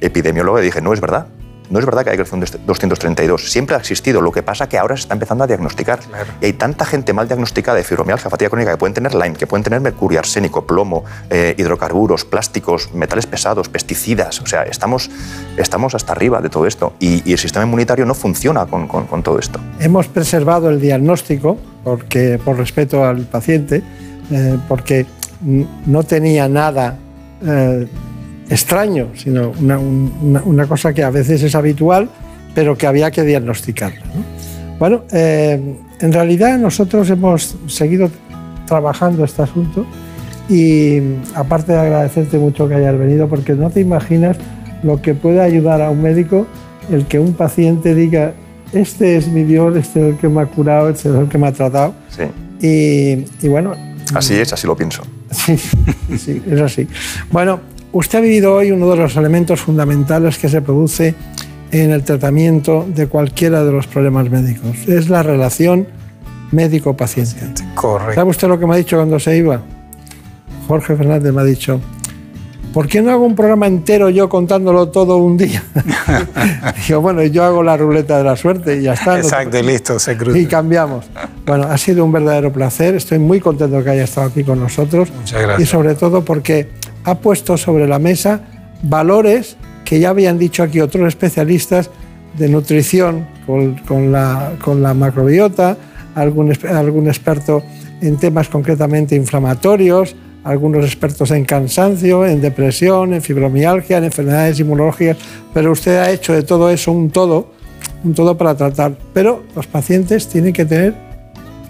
epidemióloga 0.00 0.60
y 0.60 0.64
dije, 0.64 0.80
no 0.80 0.92
es 0.92 1.00
verdad. 1.00 1.26
No 1.72 1.78
es 1.78 1.86
verdad 1.86 2.04
que 2.04 2.10
haya 2.10 2.18
crecido 2.18 2.36
un 2.36 2.66
232. 2.66 3.50
Siempre 3.50 3.74
ha 3.74 3.78
existido. 3.78 4.20
Lo 4.20 4.30
que 4.30 4.42
pasa 4.42 4.68
que 4.68 4.78
ahora 4.78 4.94
se 4.96 5.02
está 5.02 5.14
empezando 5.14 5.42
a 5.44 5.46
diagnosticar. 5.46 6.00
Y 6.40 6.44
hay 6.46 6.52
tanta 6.52 6.84
gente 6.84 7.12
mal 7.12 7.26
diagnosticada 7.26 7.78
de 7.78 7.84
fibromialgia, 7.84 8.28
fatiga 8.30 8.50
crónica, 8.50 8.70
que 8.72 8.76
pueden 8.76 8.94
tener 8.94 9.14
Lyme, 9.14 9.32
que 9.34 9.46
pueden 9.46 9.64
tener 9.64 9.80
mercurio, 9.80 10.18
arsénico, 10.18 10.66
plomo, 10.66 11.04
eh, 11.30 11.54
hidrocarburos, 11.58 12.24
plásticos, 12.26 12.92
metales 12.94 13.26
pesados, 13.26 13.68
pesticidas. 13.70 14.40
O 14.40 14.46
sea, 14.46 14.64
estamos, 14.64 15.10
estamos 15.56 15.94
hasta 15.94 16.12
arriba 16.12 16.40
de 16.42 16.50
todo 16.50 16.66
esto. 16.66 16.92
Y, 17.00 17.28
y 17.28 17.32
el 17.32 17.38
sistema 17.38 17.64
inmunitario 17.64 18.04
no 18.04 18.14
funciona 18.14 18.66
con, 18.66 18.86
con- 18.86 19.06
con 19.06 19.22
todo 19.22 19.38
esto. 19.38 19.58
Hemos 19.80 20.08
preservado 20.08 20.68
el 20.68 20.78
diagnóstico 20.80 21.56
porque, 21.84 22.38
por 22.44 22.58
respeto 22.58 23.04
al 23.04 23.22
paciente, 23.22 23.82
eh, 24.30 24.58
porque 24.68 25.06
no 25.40 26.02
tenía 26.04 26.48
nada 26.48 26.96
eh, 27.44 27.88
extraño, 28.50 29.08
sino 29.14 29.52
una, 29.60 29.78
un- 29.78 30.12
una- 30.22 30.42
una 30.44 30.66
cosa 30.66 30.92
que 30.92 31.02
a 31.02 31.10
veces 31.10 31.42
es 31.42 31.54
habitual, 31.54 32.08
pero 32.54 32.76
que 32.76 32.86
había 32.86 33.10
que 33.10 33.22
diagnosticarla. 33.22 34.00
¿no? 34.14 34.22
Bueno, 34.78 35.04
eh, 35.12 35.60
en 36.00 36.12
realidad 36.12 36.58
nosotros 36.58 37.08
hemos 37.10 37.56
seguido 37.66 38.10
trabajando 38.66 39.24
este 39.24 39.42
asunto 39.42 39.86
y 40.48 40.98
aparte 41.34 41.72
de 41.72 41.78
agradecerte 41.78 42.36
mucho 42.38 42.68
que 42.68 42.74
hayas 42.74 42.98
venido, 42.98 43.28
porque 43.28 43.54
no 43.54 43.70
te 43.70 43.80
imaginas 43.80 44.36
lo 44.82 45.00
que 45.00 45.14
puede 45.14 45.40
ayudar 45.40 45.80
a 45.80 45.90
un 45.90 46.02
médico 46.02 46.46
el 46.90 47.06
que 47.06 47.18
un 47.20 47.34
paciente 47.34 47.94
diga, 47.94 48.32
este 48.72 49.16
es 49.16 49.28
mi 49.28 49.44
Dios, 49.44 49.76
este 49.76 50.00
es 50.00 50.14
el 50.14 50.18
que 50.18 50.28
me 50.28 50.40
ha 50.42 50.46
curado, 50.46 50.88
este 50.88 51.08
es 51.10 51.14
el 51.14 51.28
que 51.28 51.38
me 51.38 51.46
ha 51.46 51.52
tratado. 51.52 51.94
Sí. 52.08 52.24
Y, 52.66 53.46
y 53.46 53.48
bueno, 53.48 53.74
Así 54.14 54.34
es, 54.34 54.52
así 54.52 54.66
lo 54.66 54.76
pienso. 54.76 55.02
Sí, 55.30 55.56
sí, 56.18 56.42
es 56.50 56.60
así. 56.60 56.86
Bueno, 57.30 57.60
usted 57.92 58.18
ha 58.18 58.22
vivido 58.22 58.54
hoy 58.54 58.72
uno 58.72 58.90
de 58.90 58.96
los 58.96 59.16
elementos 59.16 59.60
fundamentales 59.60 60.38
que 60.38 60.48
se 60.48 60.62
produce 60.62 61.14
en 61.70 61.90
el 61.90 62.02
tratamiento 62.02 62.86
de 62.88 63.06
cualquiera 63.06 63.64
de 63.64 63.72
los 63.72 63.86
problemas 63.86 64.30
médicos. 64.30 64.86
Es 64.86 65.08
la 65.08 65.22
relación 65.22 65.86
médico-paciente. 66.50 67.64
Correcto. 67.74 68.14
¿Sabe 68.14 68.30
usted 68.30 68.48
lo 68.48 68.58
que 68.58 68.66
me 68.66 68.74
ha 68.74 68.76
dicho 68.76 68.96
cuando 68.96 69.18
se 69.18 69.36
iba? 69.36 69.62
Jorge 70.68 70.96
Fernández 70.96 71.32
me 71.32 71.40
ha 71.40 71.44
dicho, 71.44 71.80
¿por 72.74 72.88
qué 72.88 73.00
no 73.00 73.10
hago 73.10 73.24
un 73.24 73.34
programa 73.34 73.66
entero 73.66 74.10
yo 74.10 74.28
contándolo 74.28 74.88
todo 74.90 75.16
un 75.16 75.38
día? 75.38 75.62
Digo, 76.86 77.00
bueno, 77.00 77.22
yo 77.24 77.44
hago 77.44 77.62
la 77.62 77.76
ruleta 77.76 78.18
de 78.18 78.24
la 78.24 78.36
suerte 78.36 78.76
y 78.76 78.82
ya 78.82 78.92
está. 78.92 79.16
Exacto, 79.18 79.58
y 79.58 79.62
listo, 79.62 79.98
se 79.98 80.16
cruza. 80.16 80.38
y 80.38 80.46
cambiamos. 80.46 81.06
Bueno, 81.46 81.64
ha 81.64 81.78
sido 81.78 82.04
un 82.04 82.12
verdadero 82.12 82.52
placer. 82.52 82.94
Estoy 82.94 83.18
muy 83.18 83.40
contento 83.40 83.82
que 83.82 83.90
haya 83.90 84.04
estado 84.04 84.28
aquí 84.28 84.44
con 84.44 84.60
nosotros. 84.60 85.10
Muchas 85.10 85.42
gracias. 85.42 85.68
Y 85.68 85.70
sobre 85.70 85.94
todo 85.94 86.22
porque 86.22 86.68
ha 87.04 87.16
puesto 87.16 87.56
sobre 87.56 87.86
la 87.86 87.98
mesa 87.98 88.40
valores 88.82 89.56
que 89.84 90.00
ya 90.00 90.10
habían 90.10 90.38
dicho 90.38 90.62
aquí 90.62 90.80
otros 90.80 91.08
especialistas 91.08 91.90
de 92.38 92.48
nutrición 92.48 93.26
con, 93.46 93.74
con 93.86 94.12
la, 94.12 94.52
con 94.62 94.82
la 94.82 94.94
macrobiota, 94.94 95.76
algún, 96.14 96.52
algún 96.68 97.08
experto 97.08 97.62
en 98.00 98.16
temas 98.16 98.48
concretamente 98.48 99.14
inflamatorios, 99.14 100.16
algunos 100.44 100.84
expertos 100.84 101.30
en 101.30 101.44
cansancio, 101.44 102.26
en 102.26 102.40
depresión, 102.40 103.14
en 103.14 103.22
fibromialgia, 103.22 103.98
en 103.98 104.04
enfermedades 104.04 104.58
inmunológicas, 104.60 105.16
pero 105.54 105.72
usted 105.72 105.98
ha 105.98 106.10
hecho 106.10 106.32
de 106.32 106.42
todo 106.42 106.70
eso 106.70 106.90
un 106.90 107.10
todo, 107.10 107.52
un 108.02 108.14
todo 108.14 108.36
para 108.36 108.56
tratar. 108.56 108.96
Pero 109.12 109.44
los 109.54 109.66
pacientes 109.66 110.28
tienen 110.28 110.52
que 110.52 110.64
tener 110.64 110.94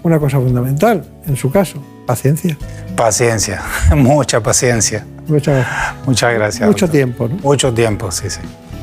una 0.01 0.19
cosa 0.19 0.39
fundamental, 0.39 1.03
en 1.27 1.35
su 1.35 1.51
caso, 1.51 1.83
paciencia. 2.07 2.57
Paciencia, 2.95 3.61
mucha 3.95 4.41
paciencia. 4.41 5.05
Muchas 5.27 5.55
gracias. 5.55 5.95
Muchas 6.05 6.33
gracias. 6.33 6.67
Mucho 6.67 6.85
doctor. 6.85 6.89
tiempo, 6.89 7.27
¿no? 7.27 7.35
Mucho 7.37 7.73
tiempo, 7.73 8.11
sí, 8.11 8.29
sí. 8.29 8.39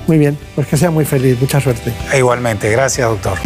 Muy 0.06 0.18
bien, 0.18 0.36
pues 0.54 0.66
que 0.66 0.76
sea 0.76 0.90
muy 0.90 1.04
feliz, 1.04 1.40
mucha 1.40 1.60
suerte. 1.60 1.92
E 2.12 2.18
igualmente, 2.18 2.70
gracias, 2.70 3.08
doctor. 3.08 3.38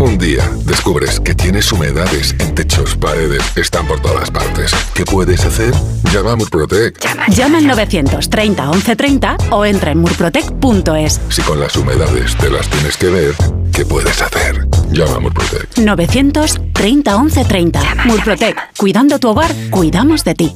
Un 0.00 0.18
día 0.18 0.50
descubres 0.66 1.18
que 1.18 1.34
tienes 1.34 1.72
humedades 1.72 2.34
en 2.38 2.54
techos, 2.54 2.94
paredes, 2.96 3.42
están 3.56 3.86
por 3.86 4.00
todas 4.00 4.30
partes. 4.30 4.70
¿Qué 4.92 5.04
puedes 5.04 5.44
hacer? 5.46 5.72
Llama 6.12 6.32
a 6.32 6.36
Murprotec. 6.36 6.98
Llama 7.30 7.58
al 7.58 7.66
930 7.66 8.66
1130 8.66 9.36
o 9.50 9.64
entra 9.64 9.92
en 9.92 9.98
murprotec.es. 9.98 11.20
Si 11.30 11.42
con 11.42 11.58
las 11.58 11.74
humedades 11.76 12.36
te 12.36 12.50
las 12.50 12.68
tienes 12.68 12.96
que 12.98 13.08
ver, 13.08 13.34
¿qué 13.74 13.84
puedes 13.84 14.22
hacer? 14.22 14.68
Llama 14.92 15.16
a 15.16 15.20
Murprotec. 15.20 15.78
930 15.78 17.18
1130. 17.18 17.80
Murprotec. 18.04 18.56
Cuidando 18.76 19.18
tu 19.18 19.28
hogar, 19.30 19.50
cuidamos 19.70 20.22
de 20.22 20.34
ti. 20.34 20.52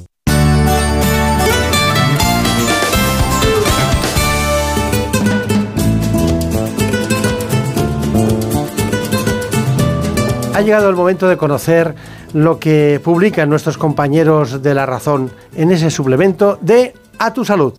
Ha 10.54 10.60
llegado 10.60 10.88
el 10.88 10.96
momento 10.96 11.28
de 11.28 11.36
conocer 11.36 11.94
lo 12.32 12.58
que 12.58 13.00
publican 13.02 13.48
nuestros 13.48 13.78
compañeros 13.78 14.62
de 14.62 14.74
La 14.74 14.86
Razón 14.86 15.30
en 15.54 15.70
ese 15.70 15.90
suplemento 15.90 16.58
de 16.60 16.94
A 17.18 17.32
tu 17.32 17.44
Salud. 17.44 17.74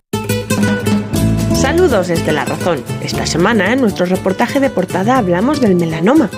Saludos 1.70 2.08
desde 2.08 2.32
La 2.32 2.44
Razón. 2.44 2.82
Esta 3.00 3.26
semana 3.26 3.72
en 3.72 3.80
nuestro 3.80 4.04
reportaje 4.04 4.58
de 4.58 4.70
portada 4.70 5.16
hablamos 5.16 5.60
del 5.60 5.76
melanoma, 5.76 6.28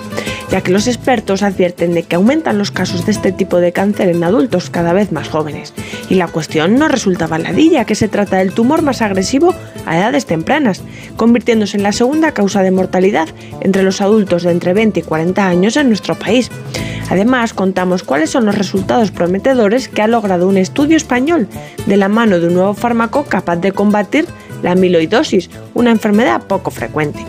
ya 0.50 0.60
que 0.60 0.70
los 0.70 0.86
expertos 0.86 1.42
advierten 1.42 1.94
de 1.94 2.02
que 2.02 2.16
aumentan 2.16 2.58
los 2.58 2.70
casos 2.70 3.06
de 3.06 3.12
este 3.12 3.32
tipo 3.32 3.56
de 3.56 3.72
cáncer 3.72 4.10
en 4.10 4.22
adultos 4.24 4.68
cada 4.68 4.92
vez 4.92 5.10
más 5.10 5.30
jóvenes. 5.30 5.72
Y 6.10 6.16
la 6.16 6.28
cuestión 6.28 6.74
no 6.74 6.86
resulta 6.86 7.28
baladilla, 7.28 7.86
que 7.86 7.94
se 7.94 8.08
trata 8.08 8.36
del 8.36 8.52
tumor 8.52 8.82
más 8.82 9.00
agresivo 9.00 9.54
a 9.86 9.96
edades 9.96 10.26
tempranas, 10.26 10.82
convirtiéndose 11.16 11.78
en 11.78 11.84
la 11.84 11.92
segunda 11.92 12.32
causa 12.32 12.60
de 12.60 12.70
mortalidad 12.70 13.30
entre 13.62 13.84
los 13.84 14.02
adultos 14.02 14.42
de 14.42 14.50
entre 14.50 14.74
20 14.74 15.00
y 15.00 15.02
40 15.02 15.48
años 15.48 15.78
en 15.78 15.88
nuestro 15.88 16.14
país. 16.14 16.50
Además, 17.08 17.54
contamos 17.54 18.02
cuáles 18.02 18.28
son 18.28 18.44
los 18.44 18.58
resultados 18.58 19.10
prometedores 19.10 19.88
que 19.88 20.02
ha 20.02 20.08
logrado 20.08 20.46
un 20.46 20.58
estudio 20.58 20.98
español 20.98 21.48
de 21.86 21.96
la 21.96 22.08
mano 22.08 22.38
de 22.38 22.48
un 22.48 22.54
nuevo 22.54 22.74
fármaco 22.74 23.24
capaz 23.24 23.56
de 23.56 23.72
combatir 23.72 24.26
la 24.62 24.72
amiloidosis, 24.72 25.50
una 25.74 25.90
enfermedad 25.90 26.46
poco 26.46 26.70
frecuente. 26.70 27.24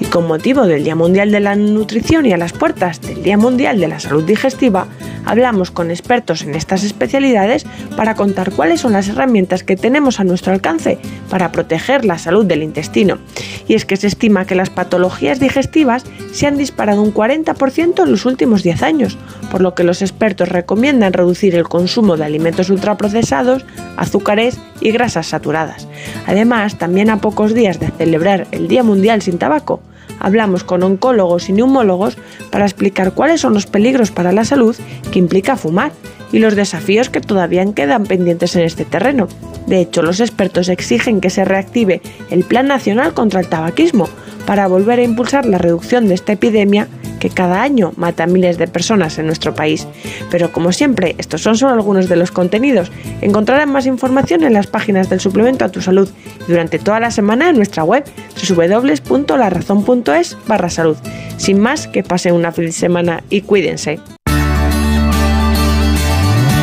Y 0.00 0.06
con 0.06 0.26
motivo 0.26 0.66
del 0.66 0.84
Día 0.84 0.94
Mundial 0.94 1.30
de 1.30 1.40
la 1.40 1.56
Nutrición 1.56 2.26
y 2.26 2.32
a 2.32 2.36
las 2.36 2.52
puertas 2.52 3.00
del 3.00 3.22
Día 3.22 3.36
Mundial 3.36 3.80
de 3.80 3.88
la 3.88 4.00
Salud 4.00 4.24
Digestiva, 4.24 4.86
hablamos 5.24 5.70
con 5.70 5.90
expertos 5.90 6.42
en 6.42 6.54
estas 6.54 6.84
especialidades 6.84 7.66
para 7.96 8.14
contar 8.14 8.52
cuáles 8.52 8.80
son 8.80 8.92
las 8.92 9.08
herramientas 9.08 9.62
que 9.62 9.76
tenemos 9.76 10.20
a 10.20 10.24
nuestro 10.24 10.52
alcance 10.52 10.98
para 11.28 11.52
proteger 11.52 12.04
la 12.04 12.18
salud 12.18 12.46
del 12.46 12.62
intestino. 12.62 13.18
Y 13.66 13.74
es 13.74 13.84
que 13.84 13.96
se 13.96 14.06
estima 14.06 14.46
que 14.46 14.54
las 14.54 14.70
patologías 14.70 15.40
digestivas 15.40 16.04
se 16.32 16.46
han 16.46 16.56
disparado 16.56 17.02
un 17.02 17.12
40% 17.12 18.04
en 18.04 18.10
los 18.10 18.24
últimos 18.24 18.62
10 18.62 18.82
años, 18.82 19.18
por 19.50 19.60
lo 19.60 19.74
que 19.74 19.84
los 19.84 20.00
expertos 20.00 20.48
recomiendan 20.48 21.12
reducir 21.12 21.54
el 21.54 21.68
consumo 21.68 22.16
de 22.16 22.24
alimentos 22.24 22.70
ultraprocesados, 22.70 23.64
azúcares 23.96 24.58
y 24.80 24.90
grasas 24.90 25.26
saturadas. 25.26 25.88
Además, 26.26 26.78
también 26.78 27.10
a 27.10 27.20
pocos 27.20 27.54
días 27.54 27.80
de 27.80 27.90
celebrar 27.90 28.46
el 28.52 28.68
Día 28.68 28.82
Mundial 28.82 29.22
sin 29.22 29.38
Tabaco, 29.38 29.80
hablamos 30.20 30.64
con 30.64 30.82
oncólogos 30.82 31.48
y 31.48 31.52
neumólogos 31.52 32.16
para 32.50 32.64
explicar 32.64 33.12
cuáles 33.12 33.40
son 33.40 33.54
los 33.54 33.66
peligros 33.66 34.10
para 34.10 34.32
la 34.32 34.44
salud 34.44 34.76
que 35.12 35.18
implica 35.18 35.56
fumar 35.56 35.92
y 36.32 36.38
los 36.38 36.56
desafíos 36.56 37.10
que 37.10 37.20
todavía 37.20 37.64
quedan 37.72 38.04
pendientes 38.04 38.54
en 38.56 38.62
este 38.62 38.84
terreno. 38.84 39.28
De 39.66 39.80
hecho, 39.80 40.02
los 40.02 40.20
expertos 40.20 40.68
exigen 40.68 41.20
que 41.20 41.30
se 41.30 41.44
reactive 41.44 42.00
el 42.30 42.44
Plan 42.44 42.66
Nacional 42.66 43.14
contra 43.14 43.40
el 43.40 43.48
Tabaquismo 43.48 44.08
para 44.46 44.66
volver 44.66 44.98
a 44.98 45.04
impulsar 45.04 45.46
la 45.46 45.58
reducción 45.58 46.08
de 46.08 46.14
esta 46.14 46.32
epidemia 46.32 46.88
que 47.18 47.30
cada 47.30 47.62
año 47.62 47.92
mata 47.96 48.24
a 48.24 48.26
miles 48.26 48.58
de 48.58 48.68
personas 48.68 49.18
en 49.18 49.26
nuestro 49.26 49.54
país. 49.54 49.86
Pero 50.30 50.52
como 50.52 50.72
siempre, 50.72 51.14
estos 51.18 51.42
son 51.42 51.56
solo 51.56 51.74
algunos 51.74 52.08
de 52.08 52.16
los 52.16 52.30
contenidos. 52.30 52.90
Encontrarán 53.20 53.72
más 53.72 53.86
información 53.86 54.44
en 54.44 54.54
las 54.54 54.66
páginas 54.66 55.08
del 55.08 55.20
suplemento 55.20 55.64
a 55.64 55.70
tu 55.70 55.80
salud 55.80 56.08
y 56.46 56.50
durante 56.50 56.78
toda 56.78 57.00
la 57.00 57.10
semana 57.10 57.50
en 57.50 57.56
nuestra 57.56 57.84
web 57.84 58.04
www.larazón.es 58.48 60.36
barra 60.46 60.70
salud. 60.70 60.96
Sin 61.36 61.60
más, 61.60 61.86
que 61.86 62.02
pasen 62.02 62.34
una 62.34 62.52
feliz 62.52 62.76
semana 62.76 63.22
y 63.30 63.42
cuídense. 63.42 64.00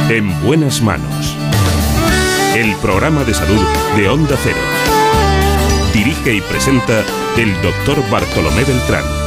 En 0.09 0.29
buenas 0.45 0.81
manos. 0.81 1.35
El 2.55 2.75
programa 2.75 3.23
de 3.23 3.33
salud 3.33 3.61
de 3.97 4.07
Onda 4.07 4.37
Cero. 4.43 4.59
Dirige 5.93 6.35
y 6.35 6.41
presenta 6.41 7.03
el 7.37 7.53
doctor 7.61 7.97
Bartolomé 8.09 8.63
Beltrán. 8.63 9.24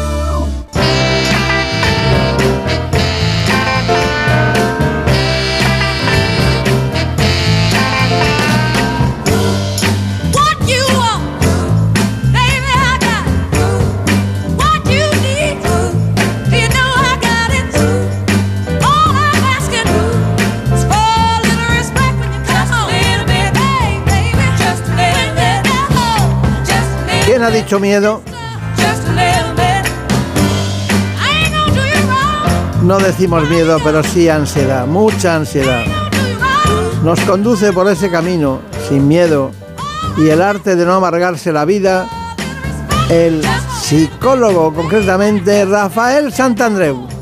Ha 27.48 27.50
dicho 27.50 27.80
miedo? 27.80 28.20
No 32.82 32.98
decimos 32.98 33.48
miedo, 33.48 33.78
pero 33.82 34.02
sí 34.02 34.28
ansiedad, 34.28 34.86
mucha 34.86 35.36
ansiedad. 35.36 35.82
Nos 37.02 37.18
conduce 37.20 37.72
por 37.72 37.88
ese 37.88 38.10
camino, 38.10 38.60
sin 38.88 39.08
miedo, 39.08 39.52
y 40.18 40.28
el 40.28 40.42
arte 40.42 40.76
de 40.76 40.84
no 40.84 40.94
amargarse 40.94 41.50
la 41.50 41.64
vida, 41.64 42.06
el 43.08 43.42
psicólogo, 43.80 44.74
concretamente 44.74 45.64
Rafael 45.64 46.32
Santandreu. 46.32 47.17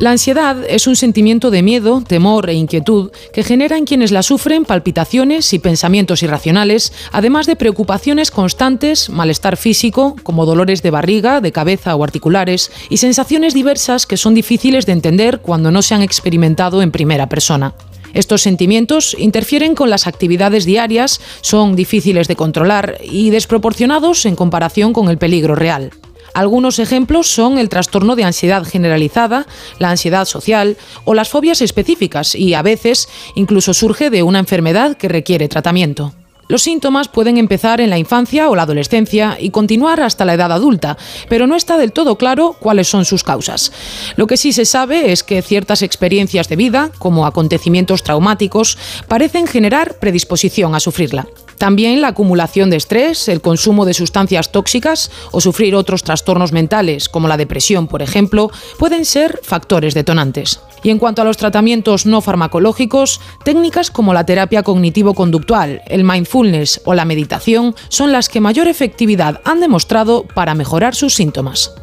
La 0.00 0.12
ansiedad 0.12 0.56
es 0.68 0.86
un 0.86 0.94
sentimiento 0.94 1.50
de 1.50 1.60
miedo, 1.60 2.00
temor 2.06 2.48
e 2.48 2.54
inquietud 2.54 3.10
que 3.32 3.42
genera 3.42 3.76
en 3.76 3.84
quienes 3.84 4.12
la 4.12 4.22
sufren 4.22 4.64
palpitaciones 4.64 5.52
y 5.52 5.58
pensamientos 5.58 6.22
irracionales, 6.22 6.92
además 7.10 7.46
de 7.46 7.56
preocupaciones 7.56 8.30
constantes, 8.30 9.10
malestar 9.10 9.56
físico, 9.56 10.14
como 10.22 10.46
dolores 10.46 10.82
de 10.82 10.92
barriga, 10.92 11.40
de 11.40 11.50
cabeza 11.50 11.96
o 11.96 12.04
articulares, 12.04 12.70
y 12.90 12.98
sensaciones 12.98 13.54
diversas 13.54 14.06
que 14.06 14.16
son 14.16 14.34
difíciles 14.34 14.86
de 14.86 14.92
entender 14.92 15.40
cuando 15.40 15.72
no 15.72 15.82
se 15.82 15.96
han 15.96 16.02
experimentado 16.02 16.80
en 16.80 16.92
primera 16.92 17.28
persona. 17.28 17.74
Estos 18.14 18.42
sentimientos 18.42 19.16
interfieren 19.18 19.74
con 19.74 19.90
las 19.90 20.06
actividades 20.06 20.64
diarias, 20.64 21.20
son 21.40 21.74
difíciles 21.74 22.28
de 22.28 22.36
controlar 22.36 22.98
y 23.02 23.30
desproporcionados 23.30 24.26
en 24.26 24.36
comparación 24.36 24.92
con 24.92 25.08
el 25.08 25.18
peligro 25.18 25.56
real. 25.56 25.90
Algunos 26.38 26.78
ejemplos 26.78 27.26
son 27.26 27.58
el 27.58 27.68
trastorno 27.68 28.14
de 28.14 28.22
ansiedad 28.22 28.64
generalizada, 28.64 29.48
la 29.80 29.90
ansiedad 29.90 30.24
social 30.24 30.76
o 31.04 31.14
las 31.14 31.30
fobias 31.30 31.60
específicas 31.60 32.36
y 32.36 32.54
a 32.54 32.62
veces 32.62 33.08
incluso 33.34 33.74
surge 33.74 34.08
de 34.08 34.22
una 34.22 34.38
enfermedad 34.38 34.96
que 34.96 35.08
requiere 35.08 35.48
tratamiento. 35.48 36.14
Los 36.46 36.62
síntomas 36.62 37.08
pueden 37.08 37.38
empezar 37.38 37.80
en 37.80 37.90
la 37.90 37.98
infancia 37.98 38.48
o 38.50 38.54
la 38.54 38.62
adolescencia 38.62 39.36
y 39.40 39.50
continuar 39.50 40.00
hasta 40.00 40.24
la 40.24 40.34
edad 40.34 40.52
adulta, 40.52 40.96
pero 41.28 41.48
no 41.48 41.56
está 41.56 41.76
del 41.76 41.90
todo 41.90 42.14
claro 42.14 42.54
cuáles 42.60 42.86
son 42.86 43.04
sus 43.04 43.24
causas. 43.24 43.72
Lo 44.14 44.28
que 44.28 44.36
sí 44.36 44.52
se 44.52 44.64
sabe 44.64 45.10
es 45.10 45.24
que 45.24 45.42
ciertas 45.42 45.82
experiencias 45.82 46.48
de 46.48 46.54
vida, 46.54 46.92
como 47.00 47.26
acontecimientos 47.26 48.04
traumáticos, 48.04 48.78
parecen 49.08 49.48
generar 49.48 49.98
predisposición 49.98 50.76
a 50.76 50.80
sufrirla. 50.80 51.26
También 51.58 52.00
la 52.00 52.08
acumulación 52.08 52.70
de 52.70 52.76
estrés, 52.76 53.28
el 53.28 53.40
consumo 53.40 53.84
de 53.84 53.92
sustancias 53.92 54.52
tóxicas 54.52 55.10
o 55.32 55.40
sufrir 55.40 55.74
otros 55.74 56.04
trastornos 56.04 56.52
mentales, 56.52 57.08
como 57.08 57.26
la 57.26 57.36
depresión, 57.36 57.88
por 57.88 58.00
ejemplo, 58.00 58.50
pueden 58.78 59.04
ser 59.04 59.40
factores 59.42 59.94
detonantes. 59.94 60.60
Y 60.84 60.90
en 60.90 60.98
cuanto 60.98 61.22
a 61.22 61.24
los 61.24 61.36
tratamientos 61.36 62.06
no 62.06 62.20
farmacológicos, 62.20 63.20
técnicas 63.44 63.90
como 63.90 64.14
la 64.14 64.24
terapia 64.24 64.62
cognitivo-conductual, 64.62 65.82
el 65.86 66.04
mindfulness 66.04 66.80
o 66.84 66.94
la 66.94 67.04
meditación 67.04 67.74
son 67.88 68.12
las 68.12 68.28
que 68.28 68.40
mayor 68.40 68.68
efectividad 68.68 69.40
han 69.44 69.60
demostrado 69.60 70.24
para 70.34 70.54
mejorar 70.54 70.94
sus 70.94 71.14
síntomas. 71.14 71.74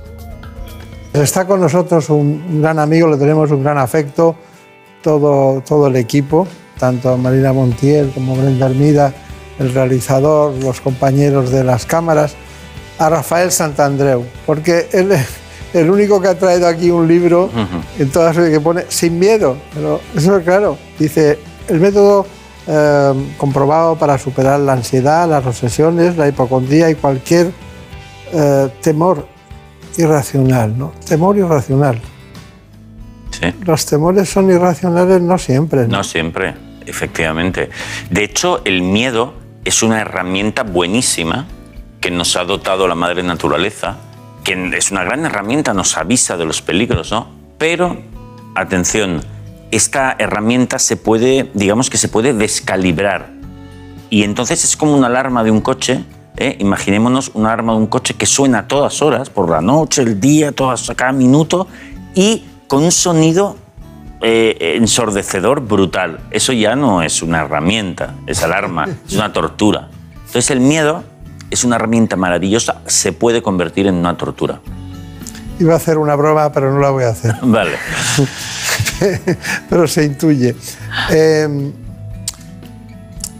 Está 1.13 1.45
con 1.45 1.59
nosotros 1.59 2.09
un 2.09 2.61
gran 2.61 2.79
amigo, 2.79 3.09
le 3.09 3.17
tenemos 3.17 3.51
un 3.51 3.63
gran 3.63 3.77
afecto, 3.77 4.35
todo, 5.01 5.61
todo 5.61 5.87
el 5.87 5.97
equipo, 5.97 6.47
tanto 6.77 7.17
Marina 7.17 7.53
Montiel 7.53 8.11
como 8.11 8.35
Brenda 8.35 8.65
Hermida, 8.67 9.13
el 9.59 9.73
realizador, 9.73 10.53
los 10.63 10.81
compañeros 10.81 11.51
de 11.51 11.63
las 11.63 11.85
cámaras, 11.85 12.35
a 12.97 13.09
Rafael 13.09 13.51
Santandreu, 13.51 14.25
porque 14.45 14.87
él 14.93 15.11
es 15.11 15.27
el 15.73 15.89
único 15.89 16.21
que 16.21 16.29
ha 16.29 16.35
traído 16.35 16.67
aquí 16.67 16.89
un 16.89 17.07
libro 17.07 17.49
en 17.99 18.09
todas 18.09 18.35
que 18.37 18.59
pone 18.61 18.85
sin 18.87 19.19
miedo, 19.19 19.57
pero 19.73 19.99
eso 20.15 20.37
es 20.37 20.43
claro, 20.43 20.77
dice 20.97 21.37
el 21.67 21.79
método 21.79 22.25
eh, 22.67 23.13
comprobado 23.37 23.95
para 23.95 24.17
superar 24.17 24.59
la 24.59 24.73
ansiedad, 24.73 25.27
las 25.27 25.45
obsesiones, 25.45 26.15
la 26.17 26.27
hipocondría 26.27 26.89
y 26.89 26.95
cualquier 26.95 27.51
eh, 28.31 28.69
temor 28.81 29.27
irracional, 29.97 30.77
¿no? 30.77 30.93
Temor 31.05 31.37
irracional. 31.37 31.99
Sí. 33.31 33.53
Los 33.65 33.85
temores 33.85 34.29
son 34.29 34.49
irracionales 34.49 35.21
no 35.21 35.37
siempre. 35.37 35.87
¿no? 35.87 36.03
siempre, 36.03 36.55
efectivamente. 36.85 37.69
De 38.09 38.23
hecho, 38.23 38.61
el 38.63 38.81
miedo 38.81 39.33
es 39.65 39.81
una 39.81 39.99
herramienta 39.99 40.63
buenísima 40.63 41.47
que 41.99 42.11
nos 42.11 42.35
ha 42.35 42.45
dotado 42.45 42.87
la 42.87 42.95
madre 42.95 43.23
naturaleza, 43.23 43.97
que 44.43 44.71
es 44.77 44.91
una 44.91 45.03
gran 45.03 45.25
herramienta, 45.25 45.73
nos 45.73 45.97
avisa 45.97 46.37
de 46.37 46.45
los 46.45 46.61
peligros, 46.61 47.11
¿no? 47.11 47.27
Pero, 47.57 47.97
atención, 48.53 49.23
esta 49.71 50.15
herramienta 50.19 50.77
se 50.77 50.97
puede, 50.97 51.49
digamos 51.55 51.89
que 51.89 51.97
se 51.97 52.07
puede 52.07 52.33
descalibrar. 52.33 53.31
Y 54.11 54.23
entonces 54.23 54.63
es 54.63 54.77
como 54.77 54.95
una 54.95 55.07
alarma 55.07 55.43
de 55.43 55.49
un 55.49 55.61
coche. 55.61 56.05
¿eh? 56.37 56.57
Imaginémonos 56.59 57.31
una 57.33 57.49
alarma 57.49 57.73
de 57.73 57.79
un 57.79 57.87
coche 57.87 58.13
que 58.13 58.27
suena 58.27 58.59
a 58.59 58.67
todas 58.67 59.01
horas, 59.01 59.31
por 59.31 59.49
la 59.49 59.61
noche, 59.61 60.03
el 60.03 60.19
día, 60.19 60.51
todas, 60.51 60.91
cada 60.95 61.11
minuto, 61.11 61.67
y 62.13 62.45
con 62.67 62.83
un 62.83 62.91
sonido 62.91 63.57
eh, 64.27 64.77
ensordecedor 64.77 65.59
brutal. 65.59 66.19
Eso 66.31 66.51
ya 66.51 66.75
no 66.75 67.03
es 67.03 67.21
una 67.21 67.41
herramienta, 67.41 68.15
es 68.25 68.41
alarma, 68.41 68.87
es 69.07 69.13
una 69.13 69.31
tortura. 69.31 69.89
Entonces 70.15 70.49
el 70.49 70.61
miedo 70.61 71.03
es 71.51 71.63
una 71.63 71.75
herramienta 71.75 72.15
maravillosa, 72.15 72.81
se 72.87 73.11
puede 73.11 73.43
convertir 73.43 73.85
en 73.85 73.93
una 73.93 74.17
tortura. 74.17 74.61
Iba 75.59 75.73
a 75.73 75.77
hacer 75.77 75.99
una 75.99 76.15
broma, 76.15 76.51
pero 76.51 76.73
no 76.73 76.79
la 76.79 76.89
voy 76.89 77.03
a 77.03 77.09
hacer. 77.09 77.35
Vale. 77.43 77.77
pero 79.69 79.87
se 79.87 80.05
intuye. 80.05 80.55
Eh, 81.11 81.71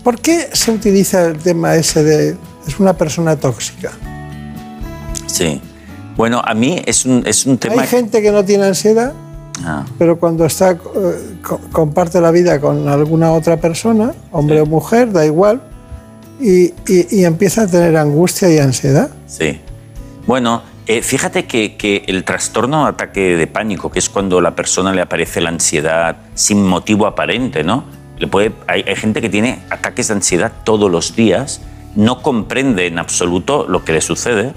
¿Por 0.04 0.20
qué 0.20 0.50
se 0.54 0.70
utiliza 0.70 1.26
el 1.26 1.40
tema 1.40 1.74
ese 1.78 2.04
de 2.04 2.38
es 2.68 2.80
una 2.80 2.94
persona 2.94 3.36
tóxica? 3.38 3.92
Sí. 5.26 5.60
Bueno, 6.16 6.44
a 6.46 6.54
mí 6.54 6.80
es 6.86 7.08
un, 7.08 7.24
es 7.26 7.48
un 7.48 7.58
tema... 7.58 7.82
¿Hay 7.82 7.88
gente 7.88 8.22
que 8.22 8.32
no 8.32 8.46
tiene 8.46 8.66
ansiedad? 8.66 9.14
Ah. 9.64 9.86
pero 9.98 10.20
cuando 10.20 10.46
está, 10.46 10.72
eh, 10.72 10.78
co- 11.42 11.62
comparte 11.72 12.20
la 12.20 12.32
vida 12.32 12.60
con 12.60 12.90
alguna 12.90 13.32
otra 13.32 13.58
persona, 13.58 14.12
hombre 14.32 14.60
o 14.62 14.66
mujer, 14.66 15.12
da 15.14 15.26
igual, 15.26 15.62
y, 16.42 16.66
y- 16.88 17.08
y 17.10 17.24
empieza 17.24 17.62
a 17.64 17.68
tener 17.68 17.96
angustia 17.96 18.50
y 18.54 18.60
ansiedad. 18.60 19.10
Sí. 19.28 19.62
Bueno, 20.28 20.62
eh, 20.88 21.02
fíjate 21.02 21.46
que, 21.46 21.78
que 21.78 22.04
el 22.08 22.26
trastorno 22.26 22.86
ataque 22.86 23.38
de 23.38 23.48
pánico, 23.48 23.90
que 23.92 24.00
es 24.00 24.10
cuando 24.10 24.40
a 24.40 24.42
la 24.42 24.56
persona 24.56 24.92
le 24.94 25.02
aparece 25.02 25.40
la 25.40 25.50
ansiedad 25.50 26.18
sin 26.34 26.66
motivo 26.68 27.08
aparente, 27.08 27.64
¿no? 27.64 27.86
Le 28.18 28.28
puede, 28.28 28.52
hay, 28.68 28.84
hay 28.88 28.96
gente 28.96 29.22
que 29.22 29.30
tiene 29.30 29.60
ataques 29.70 30.10
de 30.10 30.16
ansiedad 30.16 30.52
todos 30.66 30.92
los 30.92 31.16
días, 31.16 31.62
no 31.96 32.22
comprende 32.22 32.88
en 32.88 33.00
absoluto 33.00 33.66
lo 33.70 33.86
que 33.86 33.94
le 33.94 34.02
sucede 34.02 34.54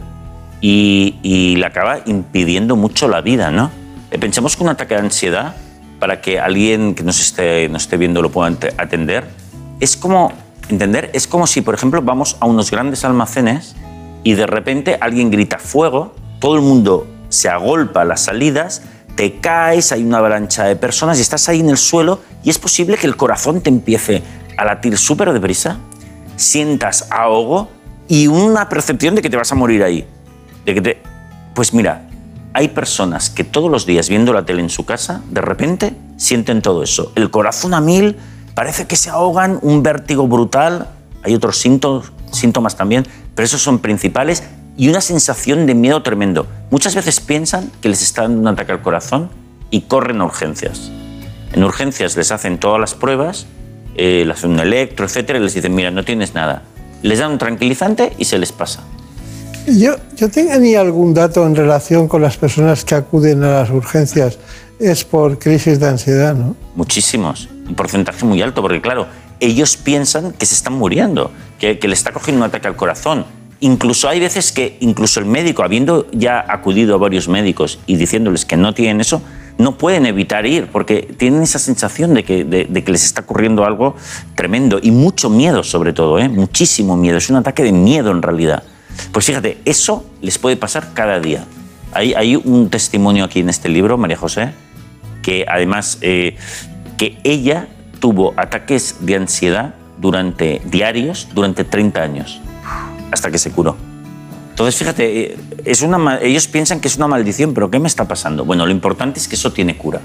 y, 0.61 1.17
y 1.23 1.57
le 1.57 1.67
acaba 1.67 1.99
impidiendo 2.07 2.75
mucho 2.75 3.07
la 3.09 3.21
vida, 3.21 3.51
¿no? 3.53 3.71
Eh, 4.11 4.19
Pensemos 4.19 4.57
que 4.57 4.63
un 4.63 4.69
ataque 4.69 4.95
de 4.95 5.01
ansiedad, 5.01 5.57
para 5.99 6.21
que 6.21 6.39
alguien 6.39 6.95
que 6.95 7.03
nos 7.03 7.21
esté, 7.21 7.69
nos 7.69 7.83
esté 7.83 7.97
viendo 7.97 8.23
lo 8.23 8.31
pueda 8.31 8.57
atender, 8.77 9.29
es 9.81 9.97
como, 9.97 10.33
entender, 10.69 11.11
es 11.13 11.27
como 11.27 11.47
si, 11.47 11.61
por 11.61 11.75
ejemplo, 11.75 12.03
vamos 12.03 12.37
a 12.41 12.47
unos 12.47 12.71
grandes 12.71 13.05
almacenes 13.05 13.75
y 14.25 14.35
de 14.35 14.47
repente 14.47 14.99
alguien 15.01 15.31
grita 15.31 15.59
fuego, 15.59 16.15
todo 16.41 16.55
el 16.57 16.63
mundo 16.63 17.07
se 17.29 17.49
agolpa 17.49 18.03
a 18.03 18.05
las 18.05 18.23
salidas, 18.23 18.83
te 19.17 19.41
caes, 19.41 19.93
hay 19.93 20.05
una 20.05 20.19
avalancha 20.19 20.65
de 20.65 20.77
personas 20.77 21.19
y 21.19 21.23
estás 21.23 21.49
ahí 21.49 21.61
en 21.61 21.71
el 21.71 21.77
suelo 21.77 22.21
y 22.45 22.51
es 22.51 22.59
posible 22.59 22.97
que 22.97 23.07
el 23.07 23.17
corazón 23.17 23.61
te 23.61 23.69
empiece 23.69 24.23
a 24.57 24.65
latir 24.65 24.97
súper 24.97 25.33
deprisa, 25.33 25.79
sientas 26.37 27.09
ahogo 27.11 27.69
y 28.09 28.27
una 28.27 28.69
percepción 28.69 29.15
de 29.15 29.23
que 29.23 29.31
te 29.31 29.37
vas 29.37 29.53
a 29.53 29.55
morir 29.55 29.83
ahí. 29.83 30.07
De 30.65 30.75
que. 30.75 31.03
Pues 31.55 31.75
mira, 31.75 32.08
hay 32.59 32.67
personas 32.67 33.31
que 33.31 33.45
todos 33.45 33.71
los 33.71 33.87
días 33.87 34.09
viendo 34.09 34.33
la 34.33 34.45
tele 34.45 34.61
en 34.63 34.69
su 34.69 34.85
casa, 34.85 35.23
de 35.31 35.41
repente 35.41 35.95
sienten 36.17 36.61
todo 36.61 36.83
eso. 36.83 37.13
El 37.15 37.31
corazón 37.31 37.73
a 37.73 37.81
mil, 37.81 38.17
parece 38.57 38.89
que 38.89 38.97
se 38.97 39.11
ahogan, 39.11 39.61
un 39.63 39.85
vértigo 39.85 40.27
brutal, 40.27 40.89
hay 41.23 41.37
otros 41.37 41.59
síntomas, 41.59 42.11
síntomas 42.33 42.77
también, 42.77 43.07
pero 43.37 43.47
esos 43.47 43.63
son 43.63 43.79
principales 43.79 44.43
y 44.77 44.89
una 44.89 45.01
sensación 45.01 45.67
de 45.67 45.77
miedo 45.77 46.03
tremendo. 46.03 46.49
Muchas 46.73 46.97
veces 46.97 47.21
piensan 47.21 47.71
que 47.81 47.91
les 47.91 48.03
está 48.03 48.23
dando 48.23 48.41
un 48.41 48.49
ataque 48.49 48.73
al 48.73 48.83
corazón 48.83 49.31
y 49.71 49.83
corren 49.83 50.21
a 50.21 50.25
urgencias. 50.25 50.91
En 51.53 51.63
urgencias 51.63 52.17
les 52.17 52.33
hacen 52.33 52.59
todas 52.59 52.81
las 52.81 52.95
pruebas, 52.95 53.47
eh, 53.95 54.25
les 54.27 54.37
hacen 54.37 54.51
un 54.51 54.59
electro, 54.59 55.07
etcétera, 55.07 55.39
y 55.39 55.43
les 55.43 55.55
dicen, 55.55 55.77
mira, 55.77 55.93
no 55.93 56.05
tienes 56.05 56.35
nada. 56.35 56.65
Les 57.03 57.21
dan 57.21 57.31
un 57.31 57.39
tranquilizante 57.39 58.15
y 58.19 58.25
se 58.25 58.37
les 58.37 58.51
pasa. 58.51 58.83
Yo, 59.77 59.97
yo 60.17 60.31
tenía 60.31 60.81
algún 60.81 61.13
dato 61.13 61.47
en 61.47 61.55
relación 61.55 62.09
con 62.09 62.23
las 62.23 62.39
personas 62.39 62.85
que 62.85 62.95
acuden 62.95 63.43
a 63.45 63.61
las 63.61 63.71
urgencias. 63.71 64.39
Es 64.79 65.05
por 65.05 65.39
crisis 65.39 65.79
de 65.79 65.89
ansiedad, 65.89 66.35
¿no? 66.35 66.57
Muchísimos, 66.75 67.49
un 67.69 67.75
porcentaje 67.75 68.25
muy 68.25 68.41
alto, 68.41 68.63
porque 68.63 68.81
claro, 68.81 69.07
ellos 69.41 69.77
piensan 69.77 70.33
que 70.33 70.47
se 70.47 70.55
están 70.55 70.73
muriendo, 70.75 71.31
que, 71.59 71.79
que 71.79 71.87
le 71.87 71.95
está 71.95 72.13
cogiendo 72.13 72.43
un 72.43 72.49
ataque 72.49 72.67
al 72.67 72.77
corazón. 72.77 73.27
Incluso 73.61 74.09
hay 74.09 74.21
veces 74.21 74.53
que 74.53 74.79
incluso 74.81 75.21
el 75.21 75.27
médico, 75.27 75.63
habiendo 75.63 76.07
ya 76.13 76.45
acudido 76.49 76.95
a 76.95 76.99
varios 76.99 77.29
médicos 77.29 77.79
y 77.87 77.97
diciéndoles 77.97 78.47
que 78.47 78.57
no 78.57 78.73
tienen 78.73 79.01
eso, 79.01 79.21
no 79.59 79.77
pueden 79.77 80.07
evitar 80.07 80.47
ir 80.47 80.69
porque 80.69 81.15
tienen 81.19 81.43
esa 81.43 81.59
sensación 81.59 82.15
de 82.15 82.25
que, 82.25 82.45
de, 82.45 82.65
de 82.65 82.85
que 82.85 82.93
les 82.93 83.05
está 83.05 83.23
ocurriendo 83.23 83.65
algo 83.65 83.97
tremendo 84.37 84.79
y 84.81 84.93
mucho 84.93 85.29
miedo 85.29 85.65
sobre 85.65 85.93
todo, 85.93 86.19
¿eh? 86.21 86.29
muchísimo 86.29 86.97
miedo. 86.97 87.19
Es 87.19 87.29
un 87.29 87.37
ataque 87.37 87.65
de 87.65 87.73
miedo 87.73 88.13
en 88.13 88.23
realidad. 88.23 88.63
Pues 89.13 89.27
fíjate, 89.27 89.59
eso 89.65 90.05
les 90.21 90.39
puede 90.39 90.57
pasar 90.57 90.93
cada 90.95 91.21
día. 91.21 91.45
Hay, 91.93 92.15
hay 92.15 92.37
un 92.37 92.71
testimonio 92.71 93.25
aquí 93.25 93.41
en 93.41 93.49
este 93.49 93.69
libro, 93.69 93.97
María 93.97 94.17
José, 94.17 94.53
que 95.23 95.47
además 95.49 95.99
eh, 96.01 96.37
que 96.97 97.19
ella 97.25 97.69
tuvo 98.01 98.35
ataques 98.37 98.97
de 99.01 99.17
ansiedad 99.17 99.75
durante 99.99 100.61
diarios 100.65 101.29
durante 101.35 101.65
30 101.65 102.01
años 102.01 102.41
hasta 103.11 103.31
que 103.31 103.39
se 103.39 103.51
curó. 103.51 103.77
Entonces, 104.51 104.77
fíjate, 104.77 105.21
eh, 105.21 105.37
es 105.65 105.83
una, 105.83 106.19
ellos 106.21 106.49
piensan 106.49 106.81
que 106.81 106.89
es 106.89 106.97
una 106.97 107.07
maldición, 107.07 107.55
pero 107.55 107.71
¿qué 107.71 107.79
me 107.79 107.89
está 107.89 108.07
pasando? 108.07 108.45
Bueno, 108.45 108.67
lo 108.67 108.73
importante 108.73 109.21
es 109.21 109.29
que 109.29 109.37
eso 109.37 109.53
tiene 109.53 109.77
cura. 109.77 110.01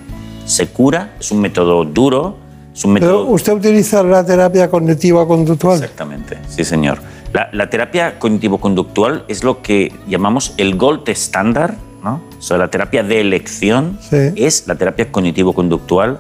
Se 0.45 0.68
cura, 0.68 1.15
es 1.20 1.32
un 1.32 1.41
método 1.41 1.86
duro, 1.86 2.38
es 2.74 2.86
un 2.86 2.94
método... 2.94 3.24
Pero 3.24 3.34
usted 3.34 3.53
utiliza 3.53 4.03
la 4.03 4.26
terapia 4.26 4.70
cognitiva 4.70 5.28
conductual. 5.28 5.82
Exactamente, 5.82 6.38
sí 6.49 6.64
señor. 6.64 6.99
La, 7.34 7.49
la 7.51 7.69
terapia 7.69 8.19
cognitivo-conductual 8.19 9.26
es 9.27 9.43
lo 9.43 9.61
que 9.61 9.91
llamamos 10.07 10.53
el 10.57 10.76
gold 10.76 11.10
estándar, 11.10 11.76
¿no? 12.03 12.22
O 12.38 12.41
sea, 12.41 12.57
la 12.57 12.69
terapia 12.69 13.01
de 13.03 13.22
elección 13.22 13.97
es 14.35 14.68
la 14.68 14.76
terapia 14.76 15.11
cognitivo-conductual 15.11 16.19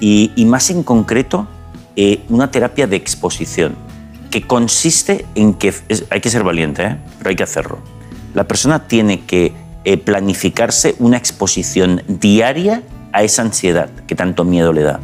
y, 0.00 0.32
y 0.36 0.46
más 0.46 0.70
en 0.70 0.82
concreto 0.82 1.46
eh, 1.96 2.20
una 2.30 2.50
terapia 2.50 2.86
de 2.86 2.96
exposición 2.96 3.74
que 4.30 4.42
consiste 4.46 5.26
en 5.34 5.54
que 5.54 5.74
es- 5.88 6.04
hay 6.08 6.20
que 6.20 6.30
ser 6.30 6.42
valiente, 6.42 6.84
¿eh? 6.84 6.96
pero 7.18 7.30
hay 7.30 7.36
que 7.36 7.42
hacerlo. 7.42 7.78
La 8.32 8.44
persona 8.44 8.86
tiene 8.86 9.20
que 9.20 9.52
eh, 9.84 9.96
planificarse 9.98 10.94
una 11.00 11.16
exposición 11.18 12.02
diaria 12.06 12.82
a 13.12 13.22
esa 13.24 13.42
ansiedad 13.42 13.90
que 14.06 14.14
tanto 14.14 14.44
miedo 14.44 14.72
le 14.72 14.82
da 14.82 15.00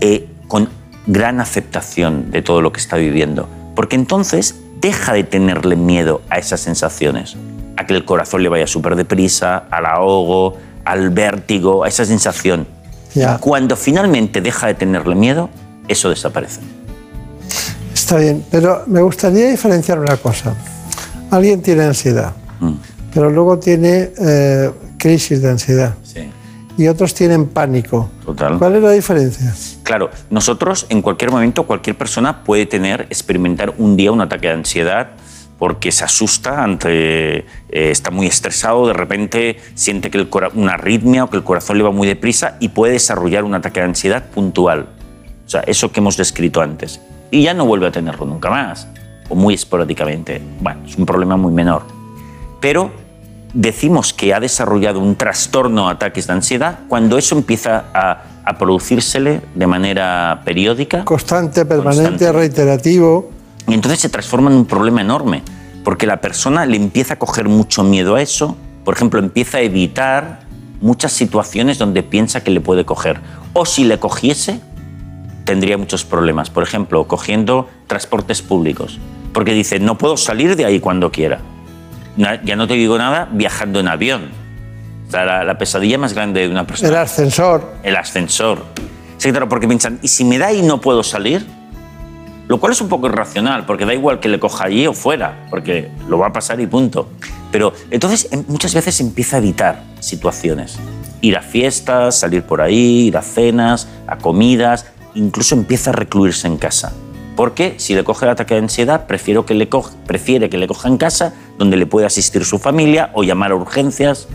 eh, 0.00 0.28
con 0.48 0.68
gran 1.06 1.40
aceptación 1.40 2.30
de 2.30 2.42
todo 2.42 2.60
lo 2.60 2.72
que 2.72 2.78
está 2.80 2.96
viviendo. 2.96 3.48
Porque 3.76 3.94
entonces 3.94 4.56
deja 4.80 5.12
de 5.12 5.22
tenerle 5.22 5.76
miedo 5.76 6.22
a 6.30 6.38
esas 6.38 6.58
sensaciones, 6.60 7.36
a 7.76 7.86
que 7.86 7.94
el 7.94 8.04
corazón 8.04 8.42
le 8.42 8.48
vaya 8.48 8.66
súper 8.66 8.96
deprisa, 8.96 9.64
al 9.70 9.86
ahogo, 9.86 10.56
al 10.84 11.10
vértigo, 11.10 11.84
a 11.84 11.88
esa 11.88 12.04
sensación. 12.04 12.66
Ya. 13.14 13.38
Cuando 13.38 13.76
finalmente 13.76 14.40
deja 14.40 14.66
de 14.66 14.74
tenerle 14.74 15.14
miedo, 15.14 15.48
eso 15.86 16.10
desaparece. 16.10 16.60
Está 17.94 18.16
bien, 18.18 18.44
pero 18.50 18.82
me 18.86 19.00
gustaría 19.02 19.48
diferenciar 19.50 19.98
una 19.98 20.16
cosa. 20.16 20.54
Alguien 21.30 21.62
tiene 21.62 21.84
ansiedad, 21.84 22.32
Mm. 22.60 22.72
pero 23.12 23.30
luego 23.30 23.58
tiene 23.58 24.10
eh, 24.18 24.70
crisis 24.98 25.42
de 25.42 25.50
ansiedad. 25.50 25.94
Y 26.76 26.88
otros 26.88 27.14
tienen 27.14 27.46
pánico. 27.46 28.10
Total. 28.24 28.58
¿Cuál 28.58 28.76
es 28.76 28.82
la 28.82 28.90
diferencia? 28.92 29.54
Claro, 29.82 30.10
nosotros 30.30 30.86
en 30.88 31.00
cualquier 31.02 31.30
momento, 31.30 31.64
cualquier 31.64 31.96
persona 31.96 32.44
puede 32.44 32.66
tener, 32.66 33.02
experimentar 33.02 33.74
un 33.78 33.96
día 33.96 34.12
un 34.12 34.20
ataque 34.20 34.48
de 34.48 34.54
ansiedad 34.54 35.08
porque 35.58 35.90
se 35.90 36.04
asusta 36.04 36.62
ante, 36.62 37.38
eh, 37.38 37.44
está 37.70 38.10
muy 38.10 38.26
estresado, 38.26 38.86
de 38.86 38.92
repente 38.92 39.56
siente 39.74 40.10
que 40.10 40.18
el 40.18 40.28
una 40.54 40.74
arritmia 40.74 41.24
o 41.24 41.30
que 41.30 41.36
el 41.38 41.44
corazón 41.44 41.78
le 41.78 41.84
va 41.84 41.90
muy 41.90 42.06
deprisa 42.06 42.56
y 42.60 42.68
puede 42.68 42.94
desarrollar 42.94 43.44
un 43.44 43.54
ataque 43.54 43.80
de 43.80 43.86
ansiedad 43.86 44.26
puntual. 44.30 44.88
O 45.46 45.48
sea, 45.48 45.60
eso 45.62 45.92
que 45.92 46.00
hemos 46.00 46.16
descrito 46.16 46.60
antes. 46.60 47.00
Y 47.30 47.42
ya 47.42 47.54
no 47.54 47.64
vuelve 47.64 47.86
a 47.86 47.90
tenerlo 47.90 48.26
nunca 48.26 48.50
más, 48.50 48.86
o 49.28 49.34
muy 49.34 49.54
esporádicamente. 49.54 50.42
Bueno, 50.60 50.82
es 50.86 50.96
un 50.96 51.06
problema 51.06 51.36
muy 51.36 51.52
menor. 51.52 51.82
Pero 52.60 52.90
decimos 53.56 54.12
que 54.12 54.34
ha 54.34 54.40
desarrollado 54.40 55.00
un 55.00 55.16
trastorno 55.16 55.86
de 55.86 55.92
ataques 55.92 56.26
de 56.26 56.34
ansiedad 56.34 56.80
cuando 56.88 57.16
eso 57.16 57.36
empieza 57.36 57.86
a, 57.94 58.24
a 58.44 58.58
producírsele 58.58 59.40
de 59.54 59.66
manera 59.66 60.42
periódica. 60.44 61.04
Constante, 61.04 61.64
permanente, 61.64 62.08
Constante. 62.10 62.32
reiterativo. 62.32 63.30
Y 63.66 63.74
entonces 63.74 63.98
se 63.98 64.10
transforma 64.10 64.50
en 64.50 64.58
un 64.58 64.66
problema 64.66 65.00
enorme, 65.00 65.42
porque 65.84 66.06
la 66.06 66.20
persona 66.20 66.66
le 66.66 66.76
empieza 66.76 67.14
a 67.14 67.18
coger 67.18 67.48
mucho 67.48 67.82
miedo 67.82 68.14
a 68.14 68.22
eso. 68.22 68.56
Por 68.84 68.94
ejemplo, 68.94 69.18
empieza 69.20 69.58
a 69.58 69.62
evitar 69.62 70.40
muchas 70.82 71.12
situaciones 71.12 71.78
donde 71.78 72.02
piensa 72.02 72.44
que 72.44 72.50
le 72.50 72.60
puede 72.60 72.84
coger. 72.84 73.20
O 73.54 73.64
si 73.64 73.84
le 73.84 73.98
cogiese, 73.98 74.60
tendría 75.44 75.78
muchos 75.78 76.04
problemas. 76.04 76.50
Por 76.50 76.62
ejemplo, 76.62 77.08
cogiendo 77.08 77.68
transportes 77.86 78.42
públicos, 78.42 79.00
porque 79.32 79.54
dice, 79.54 79.80
no 79.80 79.96
puedo 79.96 80.18
salir 80.18 80.56
de 80.56 80.66
ahí 80.66 80.78
cuando 80.78 81.10
quiera. 81.10 81.40
Ya 82.16 82.56
no 82.56 82.66
te 82.66 82.74
digo 82.74 82.96
nada 82.98 83.28
viajando 83.32 83.80
en 83.80 83.88
avión. 83.88 84.30
O 85.06 85.10
sea, 85.10 85.24
la, 85.24 85.44
la 85.44 85.58
pesadilla 85.58 85.98
más 85.98 86.14
grande 86.14 86.40
de 86.40 86.48
una 86.48 86.66
persona 86.66 86.88
El 86.88 86.96
ascensor. 86.96 87.72
el 87.82 87.96
ascensor. 87.96 88.64
Sí, 89.18 89.30
claro, 89.30 89.48
porque 89.48 89.66
piensan, 89.68 89.98
¿y 90.02 90.08
si 90.08 90.24
me 90.24 90.38
da 90.38 90.52
y 90.52 90.62
no 90.62 90.80
puedo 90.80 91.02
salir? 91.02 91.46
Lo 92.48 92.58
cual 92.60 92.72
es 92.72 92.80
un 92.80 92.88
poco 92.88 93.06
irracional, 93.08 93.66
porque 93.66 93.84
da 93.84 93.92
igual 93.94 94.20
que 94.20 94.28
le 94.28 94.38
coja 94.38 94.64
allí 94.66 94.86
o 94.86 94.92
fuera, 94.92 95.46
porque 95.50 95.90
lo 96.08 96.18
va 96.18 96.28
a 96.28 96.32
pasar 96.32 96.60
y 96.60 96.66
punto. 96.66 97.08
Pero 97.50 97.72
entonces 97.90 98.28
em- 98.30 98.44
muchas 98.48 98.72
veces 98.74 99.00
empieza 99.00 99.36
a 99.36 99.38
evitar 99.40 99.82
situaciones. 100.00 100.78
Ir 101.22 101.36
a 101.36 101.42
fiestas, 101.42 102.18
salir 102.18 102.42
por 102.42 102.60
ahí, 102.60 103.06
ir 103.08 103.16
a 103.16 103.22
cenas, 103.22 103.88
a 104.06 104.18
comidas, 104.18 104.86
incluso 105.14 105.54
empieza 105.54 105.90
a 105.90 105.92
recluirse 105.94 106.46
en 106.46 106.56
casa. 106.56 106.92
Porque 107.36 107.74
si 107.76 107.94
le 107.94 108.02
coge 108.02 108.24
el 108.24 108.30
ataque 108.32 108.54
de 108.54 108.60
ansiedad, 108.60 109.06
prefiero 109.06 109.44
que 109.44 109.54
le 109.54 109.68
coja- 109.68 109.94
prefiere 110.06 110.48
que 110.48 110.56
le 110.56 110.66
coja 110.66 110.88
en 110.88 110.96
casa, 110.96 111.34
donde 111.58 111.76
le 111.76 111.86
puede 111.86 112.06
asistir 112.06 112.44
su 112.44 112.58
familia 112.58 113.10
o 113.14 113.22
llamar 113.22 113.52
a 113.52 113.54
urgencias. 113.56 114.26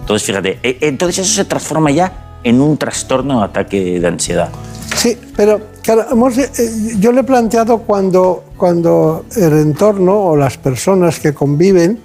Entonces, 0.00 0.26
fíjate, 0.26 0.58
e- 0.62 0.78
entonces 0.82 1.24
eso 1.24 1.34
se 1.34 1.44
transforma 1.44 1.90
ya 1.92 2.38
en 2.44 2.60
un 2.60 2.76
trastorno 2.76 3.38
de 3.38 3.44
ataque 3.44 4.00
de 4.00 4.06
ansiedad. 4.08 4.48
Sí, 4.96 5.16
pero 5.36 5.60
claro, 5.82 6.06
hemos- 6.10 6.36
eh, 6.36 6.50
yo 6.98 7.12
le 7.12 7.20
he 7.20 7.24
planteado 7.24 7.78
cuando, 7.78 8.44
cuando 8.56 9.24
el 9.36 9.52
entorno 9.54 10.18
o 10.18 10.36
las 10.36 10.58
personas 10.58 11.20
que 11.20 11.32
conviven 11.32 12.00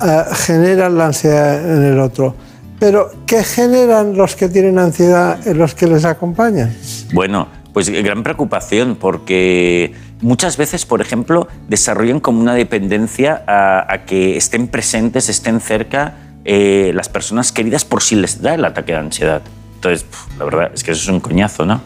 eh, 0.00 0.22
generan 0.32 0.96
la 0.98 1.06
ansiedad 1.06 1.58
en 1.76 1.82
el 1.84 1.98
otro. 1.98 2.34
Pero, 2.78 3.10
¿qué 3.26 3.42
generan 3.42 4.16
los 4.16 4.36
que 4.36 4.48
tienen 4.48 4.78
ansiedad 4.78 5.44
en 5.48 5.58
los 5.58 5.74
que 5.74 5.88
les 5.88 6.04
acompañan? 6.04 6.72
Bueno, 7.12 7.48
pues 7.72 7.88
gran 7.90 8.22
preocupación 8.22 8.96
porque 8.96 9.94
muchas 10.20 10.56
veces, 10.56 10.86
por 10.86 11.00
ejemplo, 11.00 11.48
desarrollan 11.68 12.20
como 12.20 12.40
una 12.40 12.54
dependencia 12.54 13.44
a, 13.46 14.04
que 14.06 14.36
estén 14.36 14.68
presentes, 14.68 15.28
estén 15.28 15.60
cerca 15.60 16.14
eh, 16.44 16.92
las 16.94 17.08
personas 17.08 17.52
queridas 17.52 17.84
por 17.84 18.02
si 18.02 18.16
les 18.16 18.40
da 18.42 18.54
el 18.54 18.64
ataque 18.64 18.92
de 18.92 18.98
ansiedad. 18.98 19.42
Entonces, 19.74 20.06
la 20.38 20.44
verdad 20.44 20.70
es 20.74 20.82
que 20.82 20.90
eso 20.90 21.02
es 21.02 21.08
un 21.08 21.20
coñazo, 21.20 21.64
¿no? 21.64 21.80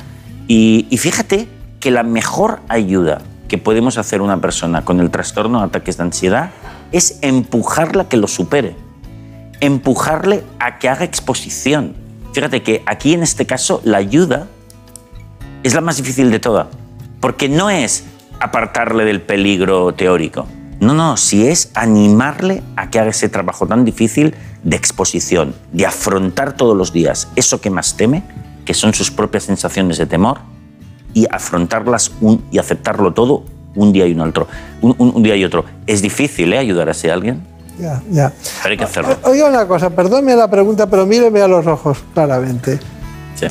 Y, 0.49 0.87
fíjate 0.99 1.49
que 1.81 1.91
la 1.91 2.03
mejor 2.03 2.61
ayuda 2.69 3.21
que 3.49 3.59
podemos 3.59 3.99
hacer 3.99 4.23
una 4.23 4.41
persona 4.41 4.85
con 4.85 5.01
el 5.01 5.11
trastorno 5.11 5.59
de 5.59 5.67
ataques 5.67 5.97
de 5.99 6.05
ansiedad 6.05 6.51
es 6.91 7.19
empujarla 7.23 8.05
a 8.05 8.09
que 8.09 8.17
lo 8.17 8.29
supere, 8.29 8.77
empujarle 9.61 10.43
a 10.59 10.79
que 10.79 10.89
haga 10.89 11.05
exposición. 11.05 11.95
Fíjate 12.33 12.63
que 12.63 12.83
aquí 12.87 13.13
en 13.13 13.23
este 13.23 13.47
caso 13.47 13.81
la 13.85 13.99
ayuda 13.99 14.47
es 15.63 15.75
la 15.75 15.81
más 15.81 15.97
difícil 15.97 16.31
de 16.31 16.39
todas, 16.39 16.67
porque 17.21 17.49
no 17.49 17.71
es 17.71 18.05
apartarle 18.41 19.05
del 19.05 19.21
peligro 19.21 19.95
teórico. 19.95 20.47
No, 20.81 20.95
no, 20.95 21.17
si 21.17 21.47
es 21.47 21.71
animarle 21.75 22.63
a 22.75 22.91
que 22.91 22.99
haga 22.99 23.11
ese 23.11 23.29
trabajo 23.29 23.67
tan 23.67 23.85
difícil 23.85 24.35
de 24.65 24.77
exposición, 24.77 25.55
de 25.73 25.87
afrontar 25.87 26.55
todos 26.57 26.77
los 26.77 26.93
días 26.93 27.29
eso 27.37 27.61
que 27.61 27.71
más 27.71 27.97
teme, 27.97 28.25
que 28.65 28.75
son 28.75 28.93
sus 28.93 29.11
propias 29.11 29.45
sensaciones 29.45 29.99
de 29.99 30.07
temor, 30.07 30.41
y 31.15 31.27
afrontarlas 31.31 32.11
un, 32.21 32.45
y 32.51 32.59
aceptarlo 32.59 33.13
todo 33.13 33.45
un 33.75 33.93
día 33.93 34.07
y 34.07 34.13
un 34.13 34.21
otro. 34.21 34.49
Un, 34.81 35.23
día 35.23 35.37
y 35.37 35.45
otro. 35.45 35.65
Es 35.87 36.03
difícil, 36.03 36.53
¿eh? 36.53 36.59
Ayudar 36.59 36.89
a 36.89 36.93
ese 36.93 37.13
alguien. 37.13 37.43
Ya, 37.79 38.03
ya. 38.11 38.33
Pero 38.63 38.73
hay 38.73 38.77
que 38.77 38.85
hacerlo. 38.85 39.17
Oiga 39.23 39.49
una 39.49 39.67
cosa, 39.67 39.91
perdónme 39.91 40.35
la 40.35 40.51
pregunta, 40.51 40.89
pero 40.89 41.07
míreme 41.07 41.41
a 41.41 41.49
los 41.49 41.67
ojos 41.67 42.03
claramente. 42.13 42.79
Sí. 43.37 43.47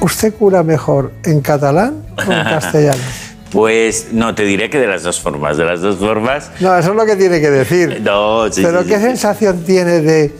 ¿Usted 0.00 0.34
cura 0.34 0.62
mejor 0.62 1.12
en 1.24 1.40
catalán 1.40 2.02
o 2.16 2.22
en 2.22 2.28
castellano? 2.44 3.02
Pues 3.50 4.08
no, 4.12 4.34
te 4.34 4.44
diré 4.44 4.68
que 4.68 4.78
de 4.78 4.86
las 4.86 5.02
dos 5.02 5.20
formas, 5.20 5.56
de 5.56 5.64
las 5.64 5.80
dos 5.80 5.96
formas. 5.96 6.50
No, 6.60 6.76
eso 6.76 6.90
es 6.90 6.96
lo 6.96 7.06
que 7.06 7.16
tiene 7.16 7.40
que 7.40 7.50
decir. 7.50 8.00
No, 8.04 8.50
sí, 8.52 8.62
Pero 8.62 8.82
sí, 8.82 8.88
¿qué 8.88 8.96
sí. 8.96 9.02
sensación 9.02 9.64
tiene 9.64 10.00
de, 10.00 10.34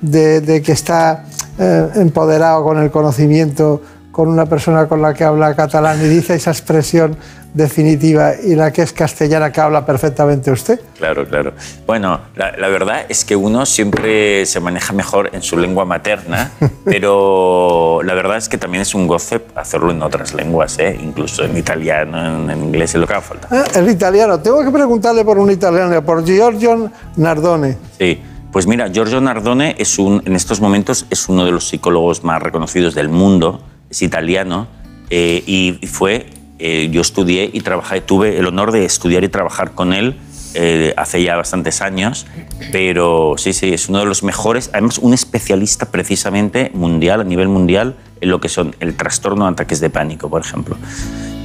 de, 0.00 0.40
de 0.40 0.62
que 0.62 0.72
está 0.72 1.24
eh, 1.58 1.88
empoderado 1.96 2.62
con 2.62 2.78
el 2.78 2.90
conocimiento, 2.90 3.82
con 4.20 4.28
una 4.28 4.44
persona 4.44 4.86
con 4.86 5.00
la 5.00 5.14
que 5.14 5.24
habla 5.24 5.54
catalán 5.54 5.98
y 6.04 6.06
dice 6.06 6.34
esa 6.34 6.50
expresión 6.50 7.16
definitiva 7.54 8.34
y 8.34 8.54
la 8.54 8.70
que 8.70 8.82
es 8.82 8.92
castellana 8.92 9.50
que 9.50 9.62
habla 9.62 9.86
perfectamente 9.86 10.50
usted? 10.50 10.78
Claro, 10.98 11.26
claro. 11.26 11.54
Bueno, 11.86 12.20
la, 12.36 12.54
la 12.58 12.68
verdad 12.68 13.06
es 13.08 13.24
que 13.24 13.34
uno 13.34 13.64
siempre 13.64 14.44
se 14.44 14.60
maneja 14.60 14.92
mejor 14.92 15.30
en 15.32 15.40
su 15.40 15.56
lengua 15.56 15.86
materna, 15.86 16.50
pero 16.84 18.02
la 18.04 18.12
verdad 18.12 18.36
es 18.36 18.50
que 18.50 18.58
también 18.58 18.82
es 18.82 18.94
un 18.94 19.06
goce 19.06 19.40
hacerlo 19.54 19.90
en 19.90 20.02
otras 20.02 20.34
lenguas, 20.34 20.78
¿eh? 20.78 20.98
incluso 21.00 21.42
en 21.42 21.56
italiano, 21.56 22.42
en, 22.42 22.50
en 22.50 22.62
inglés, 22.62 22.94
es 22.94 23.00
lo 23.00 23.06
que 23.06 23.14
haga 23.14 23.22
falta. 23.22 23.48
Ah, 23.50 23.64
el 23.74 23.88
italiano. 23.88 24.38
Tengo 24.38 24.62
que 24.62 24.70
preguntarle 24.70 25.24
por 25.24 25.38
un 25.38 25.50
italiano, 25.50 26.04
por 26.04 26.22
Giorgio 26.26 26.90
Nardone. 27.16 27.78
Sí, 27.98 28.20
pues 28.52 28.66
mira, 28.66 28.90
Giorgio 28.92 29.22
Nardone 29.22 29.76
es 29.78 29.98
un, 29.98 30.22
en 30.26 30.36
estos 30.36 30.60
momentos 30.60 31.06
es 31.08 31.26
uno 31.30 31.46
de 31.46 31.52
los 31.52 31.68
psicólogos 31.68 32.22
más 32.22 32.42
reconocidos 32.42 32.94
del 32.94 33.08
mundo, 33.08 33.62
es 33.90 34.02
italiano 34.02 34.68
eh, 35.10 35.42
y 35.46 35.86
fue, 35.86 36.26
eh, 36.58 36.88
yo 36.92 37.00
estudié 37.00 37.50
y 37.52 37.60
trabajé, 37.60 38.00
tuve 38.00 38.38
el 38.38 38.46
honor 38.46 38.72
de 38.72 38.84
estudiar 38.84 39.24
y 39.24 39.28
trabajar 39.28 39.72
con 39.72 39.92
él 39.92 40.16
eh, 40.54 40.94
hace 40.96 41.22
ya 41.22 41.36
bastantes 41.36 41.80
años, 41.80 42.26
pero 42.72 43.34
sí, 43.36 43.52
sí, 43.52 43.72
es 43.72 43.88
uno 43.88 44.00
de 44.00 44.06
los 44.06 44.22
mejores, 44.22 44.70
además 44.72 44.98
un 44.98 45.14
especialista 45.14 45.86
precisamente 45.86 46.70
mundial, 46.74 47.20
a 47.20 47.24
nivel 47.24 47.48
mundial, 47.48 47.96
en 48.20 48.30
lo 48.30 48.40
que 48.40 48.48
son 48.48 48.74
el 48.80 48.96
trastorno 48.96 49.44
de 49.46 49.52
ataques 49.52 49.80
de 49.80 49.90
pánico, 49.90 50.28
por 50.28 50.40
ejemplo. 50.42 50.76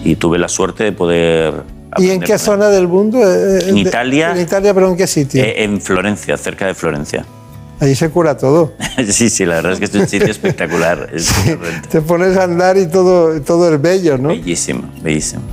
Y 0.03 0.15
tuve 0.15 0.37
la 0.39 0.47
suerte 0.47 0.83
de 0.83 0.91
poder 0.91 1.63
¿Y 1.97 2.09
en 2.09 2.19
qué 2.19 2.37
zona 2.37 2.69
del 2.69 2.87
mundo? 2.87 3.19
En 3.21 3.75
de- 3.75 3.81
Italia. 3.81 4.31
En 4.31 4.41
Italia, 4.41 4.73
pero 4.73 4.89
¿en 4.89 4.97
qué 4.97 5.07
sitio? 5.07 5.41
En 5.45 5.79
Florencia, 5.79 6.35
cerca 6.37 6.65
de 6.67 6.73
Florencia. 6.73 7.25
Allí 7.79 7.95
se 7.95 8.09
cura 8.09 8.37
todo. 8.37 8.73
sí, 9.09 9.29
sí, 9.29 9.45
la 9.45 9.55
verdad 9.55 9.73
es 9.73 9.79
que 9.79 9.85
es 9.85 9.95
un 9.95 10.07
sitio 10.07 10.27
espectacular. 10.31 11.09
Es 11.13 11.33
Te 11.89 12.01
pones 12.01 12.37
a 12.37 12.43
andar 12.43 12.77
y 12.77 12.87
todo, 12.87 13.41
todo 13.41 13.73
es 13.73 13.81
bello, 13.81 14.17
¿no? 14.17 14.29
bellísimo, 14.29 14.89
bellísimo. 15.01 15.43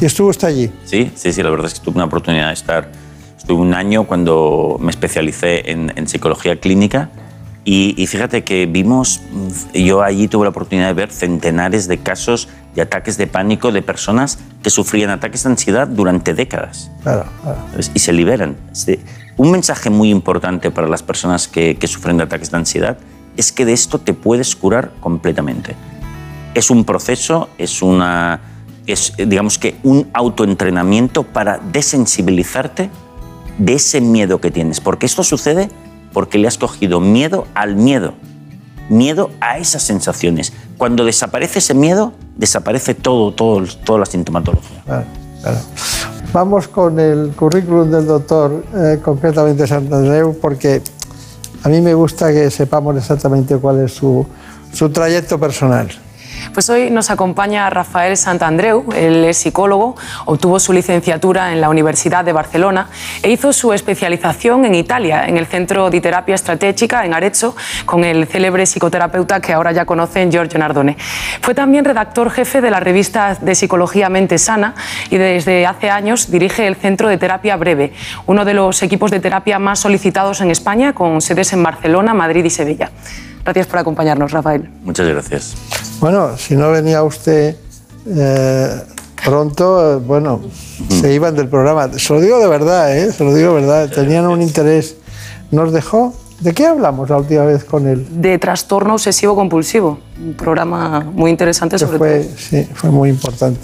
Y 0.00 0.04
estuvo 0.04 0.28
usted 0.28 0.48
allí. 0.48 0.70
Sí, 0.84 1.10
sí, 1.14 1.32
sí, 1.32 1.42
la 1.42 1.50
verdad 1.50 1.66
es 1.66 1.74
que 1.74 1.80
tuve 1.84 1.96
una 1.96 2.04
oportunidad 2.04 2.48
de 2.48 2.54
estar. 2.54 2.90
Estuve 3.36 3.60
un 3.60 3.74
año 3.74 4.04
cuando 4.04 4.76
me 4.80 4.90
especialicé 4.90 5.70
en, 5.70 5.92
en 5.96 6.08
psicología 6.08 6.58
clínica 6.60 7.10
y, 7.64 7.94
y 8.00 8.06
fíjate 8.06 8.44
que 8.44 8.66
vimos, 8.66 9.20
mm, 9.30 9.78
yo 9.78 10.02
allí 10.02 10.28
tuve 10.28 10.44
la 10.44 10.50
oportunidad 10.50 10.88
de 10.88 10.94
ver 10.94 11.10
centenares 11.10 11.88
de 11.88 11.98
casos 11.98 12.48
de 12.74 12.82
ataques 12.82 13.16
de 13.16 13.26
pánico 13.26 13.72
de 13.72 13.82
personas 13.82 14.38
que 14.62 14.70
sufrían 14.70 15.10
ataques 15.10 15.44
de 15.44 15.50
ansiedad 15.50 15.86
durante 15.88 16.34
décadas. 16.34 16.90
Claro, 17.02 17.24
claro. 17.42 17.58
y 17.94 17.98
se 17.98 18.12
liberan. 18.12 18.56
Sí. 18.72 18.98
Un 19.36 19.50
mensaje 19.50 19.90
muy 19.90 20.10
importante 20.10 20.70
para 20.70 20.86
las 20.86 21.02
personas 21.02 21.48
que, 21.48 21.76
sufren 21.86 22.16
de 22.18 22.24
ataques 22.24 22.50
de 22.50 22.56
ansiedad 22.56 22.98
es 23.36 23.50
que 23.50 23.64
de 23.64 23.72
esto 23.72 23.98
te 23.98 24.14
puedes 24.14 24.54
curar 24.54 24.92
completamente. 25.00 25.74
Es 26.54 26.70
un 26.70 26.84
proceso, 26.84 27.48
es 27.58 27.82
una, 27.82 28.40
es 28.86 29.12
digamos 29.16 29.58
que 29.58 29.76
un 29.82 30.08
autoentrenamiento 30.12 31.24
para 31.24 31.58
desensibilizarte 31.58 32.90
de 33.58 33.74
ese 33.74 34.00
miedo 34.00 34.40
que 34.40 34.52
tienes, 34.52 34.80
porque 34.80 35.06
esto 35.06 35.24
sucede 35.24 35.68
porque 36.12 36.38
le 36.38 36.46
has 36.46 36.58
cogido 36.58 37.00
miedo 37.00 37.48
al 37.54 37.74
miedo, 37.74 38.14
miedo 38.88 39.30
a 39.40 39.58
esas 39.58 39.82
sensaciones. 39.82 40.52
Cuando 40.78 41.04
desaparece 41.04 41.58
ese 41.58 41.74
miedo, 41.74 42.12
desaparece 42.36 42.94
todo, 42.94 43.32
todo, 43.32 43.66
toda 43.84 43.98
la 43.98 44.06
sintomatología. 44.06 44.82
Claro, 44.84 45.06
claro. 45.42 45.58
Vamos 46.34 46.66
con 46.66 46.98
el 46.98 47.30
currículum 47.36 47.88
del 47.88 48.08
doctor, 48.08 48.64
eh, 48.74 48.98
concretamente 49.00 49.68
Santandreu, 49.68 50.36
porque 50.40 50.82
a 51.62 51.68
mí 51.68 51.80
me 51.80 51.94
gusta 51.94 52.32
que 52.32 52.50
sepamos 52.50 52.96
exactamente 52.96 53.56
cuál 53.58 53.84
es 53.84 53.92
su, 53.92 54.26
su 54.72 54.90
trayecto 54.90 55.38
personal. 55.38 55.88
Pues 56.52 56.70
hoy 56.70 56.90
nos 56.90 57.10
acompaña 57.10 57.68
Rafael 57.70 58.16
Santandreu, 58.16 58.84
él 58.94 59.24
es 59.24 59.38
psicólogo, 59.38 59.96
obtuvo 60.26 60.60
su 60.60 60.72
licenciatura 60.72 61.52
en 61.52 61.60
la 61.60 61.68
Universidad 61.68 62.24
de 62.24 62.32
Barcelona 62.32 62.88
e 63.22 63.30
hizo 63.30 63.52
su 63.52 63.72
especialización 63.72 64.64
en 64.64 64.74
Italia, 64.74 65.26
en 65.26 65.36
el 65.36 65.46
Centro 65.46 65.90
de 65.90 66.00
Terapia 66.00 66.34
Estratégica 66.34 67.04
en 67.04 67.14
Arezzo, 67.14 67.56
con 67.86 68.04
el 68.04 68.26
célebre 68.26 68.66
psicoterapeuta 68.66 69.40
que 69.40 69.52
ahora 69.52 69.72
ya 69.72 69.84
conocen, 69.84 70.30
Giorgio 70.30 70.58
Nardone. 70.58 70.96
Fue 71.40 71.54
también 71.54 71.84
redactor 71.84 72.30
jefe 72.30 72.60
de 72.60 72.70
la 72.70 72.80
revista 72.80 73.36
de 73.40 73.54
Psicología 73.54 74.08
Mente 74.08 74.38
Sana 74.38 74.74
y 75.10 75.16
desde 75.16 75.66
hace 75.66 75.90
años 75.90 76.30
dirige 76.30 76.66
el 76.66 76.76
Centro 76.76 77.08
de 77.08 77.18
Terapia 77.18 77.56
Breve, 77.56 77.92
uno 78.26 78.44
de 78.44 78.54
los 78.54 78.82
equipos 78.82 79.10
de 79.10 79.20
terapia 79.20 79.58
más 79.58 79.80
solicitados 79.80 80.40
en 80.40 80.50
España, 80.50 80.92
con 80.92 81.20
sedes 81.20 81.52
en 81.52 81.62
Barcelona, 81.62 82.14
Madrid 82.14 82.44
y 82.44 82.50
Sevilla. 82.50 82.90
Gracias 83.44 83.66
por 83.66 83.78
acompañarnos, 83.78 84.32
Rafael. 84.32 84.70
Muchas 84.82 85.06
gracias. 85.06 85.54
Bueno, 86.00 86.36
si 86.36 86.56
no 86.56 86.70
venía 86.70 87.02
usted 87.02 87.56
eh, 88.06 88.82
pronto, 89.24 89.92
eh, 89.92 89.96
bueno, 89.96 90.40
se 90.88 91.12
iban 91.12 91.36
del 91.36 91.48
programa. 91.48 91.90
Se 91.98 92.12
lo 92.12 92.20
digo 92.20 92.38
de 92.38 92.48
verdad, 92.48 92.96
¿eh? 92.96 93.12
Se 93.12 93.22
lo 93.22 93.34
digo 93.34 93.54
de 93.54 93.60
verdad. 93.60 93.90
Tenían 93.90 94.26
un 94.26 94.42
interés. 94.42 94.96
Nos 95.50 95.72
dejó. 95.72 96.14
¿De 96.40 96.52
qué 96.52 96.66
hablamos 96.66 97.10
la 97.10 97.18
última 97.18 97.44
vez 97.44 97.64
con 97.64 97.86
él? 97.86 98.06
de 98.10 98.38
trastorno 98.38 98.94
obsesivo 98.94 99.34
compulsivo. 99.34 99.98
Un 100.18 100.34
programa 100.34 101.00
muy 101.00 101.30
interesante 101.30 101.78
sobre 101.78 101.98
fue, 101.98 102.20
todo. 102.20 102.36
sí, 102.36 102.68
fue 102.74 102.90
muy 102.90 103.08
importante. 103.08 103.60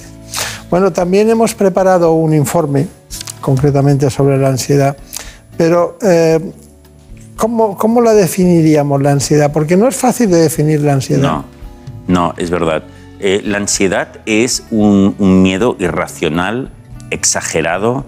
Bueno, 0.71 0.93
también 0.93 1.29
hemos 1.29 1.55
preparado 1.55 2.13
un 2.13 2.33
informe, 2.33 2.87
concretamente 3.41 4.09
sobre 4.09 4.39
la 4.39 4.49
ansiedad, 4.49 4.97
pero 5.57 5.99
eh, 6.01 6.39
¿cómo, 7.41 7.77
¿cómo 7.79 8.03
la 8.03 8.13
definiríamos 8.13 9.01
la 9.01 9.13
ansiedad? 9.13 9.51
Porque 9.51 9.77
no 9.77 9.89
es 9.89 9.97
fácil 9.97 10.31
de 10.31 10.37
definir 10.37 10.83
la 10.83 10.93
ansiedad. 10.93 11.23
No, 11.23 11.45
no, 12.07 12.35
es 12.37 12.51
verdad. 12.51 12.83
Eh, 13.19 13.41
la 13.45 13.57
ansiedad 13.57 14.21
es 14.27 14.65
un, 14.71 15.15
un 15.19 15.43
miedo 15.43 15.75
irracional, 15.79 16.71
exagerado, 17.11 18.05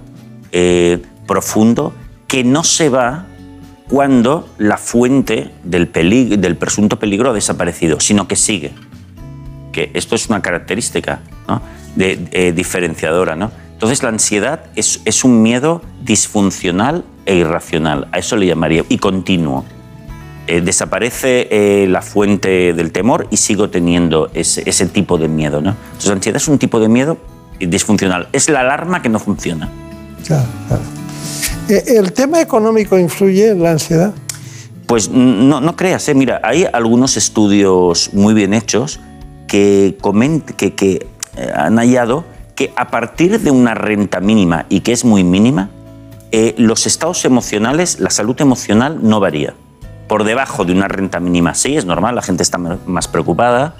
eh, 0.52 1.00
profundo, 1.26 1.94
que 2.28 2.44
no 2.44 2.62
se 2.62 2.90
va 2.90 3.26
cuando 3.88 4.48
la 4.58 4.76
fuente 4.76 5.50
del, 5.64 5.90
pelig- 5.90 6.36
del 6.36 6.56
presunto 6.56 6.98
peligro 6.98 7.30
ha 7.30 7.32
desaparecido, 7.32 8.00
sino 8.00 8.28
que 8.28 8.36
sigue. 8.36 8.72
Que 9.72 9.90
esto 9.94 10.14
es 10.14 10.28
una 10.28 10.42
característica 10.42 11.20
¿no? 11.48 11.62
de, 11.96 12.18
eh, 12.32 12.52
diferenciadora. 12.52 13.34
¿no? 13.34 13.50
Entonces 13.72 14.02
la 14.02 14.10
ansiedad 14.10 14.64
es, 14.76 15.00
es 15.06 15.24
un 15.24 15.42
miedo 15.42 15.82
disfuncional 16.04 17.04
e 17.26 17.36
irracional, 17.36 18.08
a 18.12 18.18
eso 18.18 18.36
le 18.36 18.46
llamaría, 18.46 18.84
y 18.88 18.98
continuo. 18.98 19.64
Eh, 20.48 20.60
desaparece 20.60 21.48
eh, 21.50 21.86
la 21.88 22.02
fuente 22.02 22.72
del 22.72 22.90
temor 22.90 23.28
y 23.30 23.36
sigo 23.36 23.70
teniendo 23.70 24.28
ese, 24.34 24.68
ese 24.68 24.86
tipo 24.86 25.16
de 25.16 25.28
miedo. 25.28 25.60
¿no? 25.60 25.76
Entonces, 25.92 26.10
ansiedad 26.10 26.36
es 26.36 26.48
un 26.48 26.58
tipo 26.58 26.80
de 26.80 26.88
miedo 26.88 27.16
disfuncional. 27.60 28.28
Es 28.32 28.48
la 28.48 28.60
alarma 28.60 29.02
que 29.02 29.08
no 29.08 29.20
funciona. 29.20 29.70
Claro, 30.26 30.46
claro. 30.66 30.82
Eh, 31.68 31.84
¿El 31.96 32.12
tema 32.12 32.40
económico 32.40 32.98
influye 32.98 33.50
en 33.50 33.62
la 33.62 33.72
ansiedad? 33.72 34.12
Pues 34.86 35.08
no, 35.08 35.60
no 35.60 35.76
creas, 35.76 36.08
¿eh? 36.08 36.14
mira, 36.14 36.40
hay 36.42 36.66
algunos 36.70 37.16
estudios 37.16 38.10
muy 38.12 38.34
bien 38.34 38.52
hechos 38.52 39.00
que, 39.46 39.96
que, 40.56 40.74
que 40.74 41.06
eh, 41.36 41.52
han 41.54 41.76
hallado 41.76 42.24
que 42.54 42.72
a 42.76 42.90
partir 42.90 43.40
de 43.40 43.50
una 43.50 43.74
renta 43.74 44.20
mínima 44.20 44.66
y 44.68 44.80
que 44.80 44.92
es 44.92 45.04
muy 45.04 45.24
mínima, 45.24 45.70
eh, 46.32 46.54
los 46.56 46.86
estados 46.86 47.24
emocionales, 47.24 48.00
la 48.00 48.10
salud 48.10 48.40
emocional 48.40 49.00
no 49.02 49.20
varía. 49.20 49.54
Por 50.08 50.24
debajo 50.24 50.64
de 50.64 50.72
una 50.72 50.88
renta 50.88 51.20
mínima 51.20 51.54
sí, 51.54 51.76
es 51.76 51.84
normal, 51.84 52.14
la 52.14 52.22
gente 52.22 52.42
está 52.42 52.58
más 52.58 53.06
preocupada, 53.06 53.74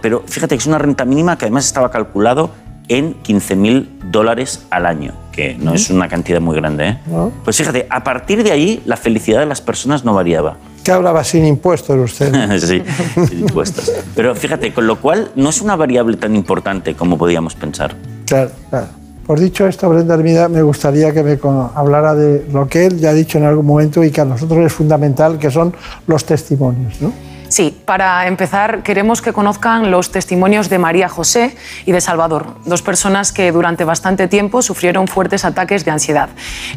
pero 0.00 0.22
fíjate 0.26 0.56
que 0.56 0.60
es 0.60 0.66
una 0.66 0.78
renta 0.78 1.04
mínima 1.04 1.36
que 1.36 1.44
además 1.44 1.66
estaba 1.66 1.90
calculado 1.90 2.50
en 2.88 3.22
15.000 3.22 3.86
dólares 4.10 4.66
al 4.70 4.84
año, 4.84 5.12
que 5.30 5.54
no 5.54 5.74
es 5.74 5.90
una 5.90 6.08
cantidad 6.08 6.40
muy 6.40 6.56
grande. 6.56 6.88
¿eh? 6.88 6.98
Pues 7.44 7.56
fíjate, 7.56 7.86
a 7.88 8.02
partir 8.02 8.42
de 8.42 8.50
ahí 8.50 8.82
la 8.84 8.96
felicidad 8.96 9.38
de 9.40 9.46
las 9.46 9.60
personas 9.60 10.04
no 10.04 10.12
variaba. 10.12 10.56
¿Qué 10.82 10.90
hablaba 10.90 11.22
sin 11.22 11.46
impuestos 11.46 11.96
usted? 11.96 12.58
sí, 12.58 12.82
sin 13.28 13.40
impuestos. 13.40 13.92
Pero 14.16 14.34
fíjate, 14.34 14.72
con 14.72 14.86
lo 14.86 15.00
cual 15.00 15.30
no 15.36 15.50
es 15.50 15.60
una 15.60 15.76
variable 15.76 16.16
tan 16.16 16.34
importante 16.34 16.94
como 16.94 17.16
podíamos 17.16 17.54
pensar. 17.54 17.94
Claro, 18.26 18.50
claro. 18.70 18.99
Por 19.30 19.38
dicho 19.38 19.64
esto, 19.68 19.88
Brenda 19.88 20.14
Hermida, 20.14 20.48
me 20.48 20.60
gustaría 20.60 21.12
que 21.12 21.22
me 21.22 21.38
hablara 21.76 22.16
de 22.16 22.44
lo 22.52 22.66
que 22.66 22.86
él 22.86 22.98
ya 22.98 23.10
ha 23.10 23.12
dicho 23.12 23.38
en 23.38 23.44
algún 23.44 23.64
momento 23.64 24.02
y 24.02 24.10
que 24.10 24.20
a 24.20 24.24
nosotros 24.24 24.58
es 24.66 24.72
fundamental, 24.72 25.38
que 25.38 25.52
son 25.52 25.72
los 26.08 26.24
testimonios. 26.24 27.00
¿no? 27.00 27.12
Sí, 27.48 27.80
para 27.84 28.26
empezar 28.26 28.82
queremos 28.82 29.22
que 29.22 29.32
conozcan 29.32 29.92
los 29.92 30.10
testimonios 30.10 30.68
de 30.68 30.80
María 30.80 31.08
José 31.08 31.54
y 31.86 31.92
de 31.92 32.00
Salvador, 32.00 32.56
dos 32.64 32.82
personas 32.82 33.30
que 33.30 33.52
durante 33.52 33.84
bastante 33.84 34.26
tiempo 34.26 34.62
sufrieron 34.62 35.06
fuertes 35.06 35.44
ataques 35.44 35.84
de 35.84 35.92
ansiedad. 35.92 36.30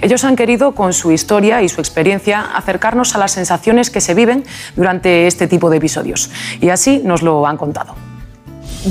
Ellos 0.03 0.23
han 0.23 0.35
querido, 0.35 0.75
con 0.75 0.93
su 0.93 1.11
historia 1.11 1.63
y 1.63 1.69
su 1.69 1.81
experiencia, 1.81 2.39
acercarnos 2.55 3.15
a 3.15 3.17
las 3.17 3.31
sensaciones 3.31 3.89
que 3.89 3.99
se 3.99 4.13
viven 4.13 4.43
durante 4.75 5.25
este 5.25 5.47
tipo 5.47 5.71
de 5.71 5.77
episodios. 5.77 6.29
Y 6.61 6.69
así 6.69 7.01
nos 7.03 7.23
lo 7.23 7.47
han 7.47 7.57
contado. 7.57 8.12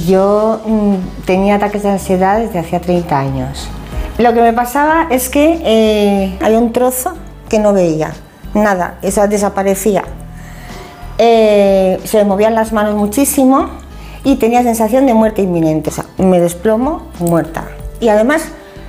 Yo 0.06 0.60
mm, 0.66 1.24
tenía 1.26 1.56
ataques 1.56 1.82
de 1.82 1.90
ansiedad 1.90 2.38
desde 2.40 2.58
hacía 2.58 2.80
30 2.80 3.18
años. 3.18 3.68
Lo 4.18 4.32
que 4.32 4.42
me 4.42 4.52
pasaba 4.52 5.06
es 5.10 5.28
que 5.28 5.60
eh, 5.64 6.38
había 6.42 6.58
un 6.58 6.72
trozo 6.72 7.14
que 7.48 7.58
no 7.58 7.72
veía, 7.72 8.12
nada, 8.54 8.98
eso 9.02 9.26
desaparecía 9.26 10.04
eh, 11.18 12.00
se 12.04 12.18
me 12.18 12.24
movían 12.24 12.54
las 12.54 12.72
manos 12.72 12.96
muchísimo 12.96 13.68
y 14.24 14.36
tenía 14.36 14.62
sensación 14.62 15.06
de 15.06 15.14
muerte 15.14 15.42
inminente. 15.42 15.90
O 15.90 15.92
sea, 15.92 16.06
me 16.18 16.40
desplomo 16.40 17.02
muerta. 17.20 17.68
Y 18.00 18.08
además, 18.08 18.42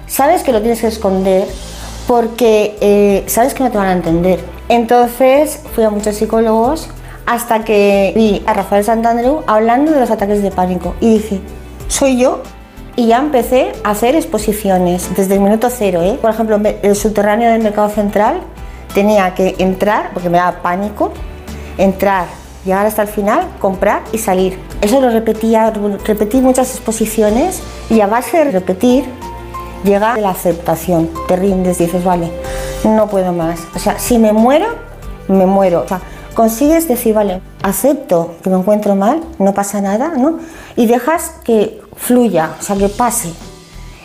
sabes 0.07 0.43
que 0.43 0.51
lo 0.51 0.59
tienes 0.59 0.81
que 0.81 0.87
esconder 0.87 1.47
porque 2.07 2.75
eh, 2.81 3.23
sabes 3.27 3.53
que 3.53 3.63
no 3.63 3.71
te 3.71 3.77
van 3.77 3.87
a 3.87 3.93
entender. 3.93 4.43
Entonces 4.69 5.59
fui 5.75 5.83
a 5.83 5.89
muchos 5.89 6.15
psicólogos 6.15 6.89
hasta 7.25 7.63
que 7.63 8.13
vi 8.15 8.43
a 8.45 8.53
Rafael 8.53 8.83
Santandreu 8.83 9.43
hablando 9.47 9.91
de 9.91 9.99
los 9.99 10.11
ataques 10.11 10.41
de 10.41 10.51
pánico 10.51 10.95
y 10.99 11.15
dije, 11.15 11.41
soy 11.87 12.17
yo. 12.17 12.41
Y 12.95 13.07
ya 13.07 13.17
empecé 13.17 13.71
a 13.83 13.89
hacer 13.89 14.15
exposiciones 14.15 15.09
desde 15.15 15.33
el 15.33 15.39
minuto 15.39 15.69
cero. 15.71 16.03
¿eh? 16.03 16.19
Por 16.21 16.29
ejemplo, 16.29 16.59
el 16.83 16.95
subterráneo 16.95 17.51
del 17.51 17.63
mercado 17.63 17.89
central 17.89 18.41
tenía 18.93 19.33
que 19.33 19.55
entrar 19.57 20.11
porque 20.13 20.29
me 20.29 20.37
daba 20.37 20.61
pánico 20.61 21.11
entrar, 21.77 22.27
llegar 22.65 22.85
hasta 22.85 23.01
el 23.01 23.07
final, 23.07 23.47
comprar 23.59 24.03
y 24.11 24.17
salir. 24.17 24.59
Eso 24.81 25.01
lo 25.01 25.09
repetía, 25.09 25.71
repetí 26.05 26.39
muchas 26.41 26.71
exposiciones 26.75 27.61
y 27.89 28.01
a 28.01 28.07
base 28.07 28.37
de 28.37 28.51
repetir 28.51 29.05
llega 29.83 30.17
la 30.17 30.29
aceptación. 30.29 31.09
Te 31.27 31.35
rindes, 31.35 31.77
dices, 31.77 32.03
vale, 32.03 32.31
no 32.83 33.07
puedo 33.07 33.33
más. 33.33 33.61
O 33.75 33.79
sea, 33.79 33.99
si 33.99 34.17
me 34.17 34.33
muero, 34.33 34.67
me 35.27 35.45
muero. 35.45 35.85
Consigues 36.33 36.87
decir, 36.87 37.13
vale, 37.13 37.41
acepto 37.61 38.35
que 38.43 38.49
me 38.49 38.57
encuentro 38.57 38.95
mal, 38.95 39.21
no 39.39 39.53
pasa 39.53 39.81
nada, 39.81 40.13
¿no? 40.17 40.39
Y 40.75 40.87
dejas 40.87 41.31
que 41.43 41.81
fluya, 41.95 42.51
o 42.59 42.63
sea, 42.63 42.75
que 42.75 42.89
pase. 42.89 43.29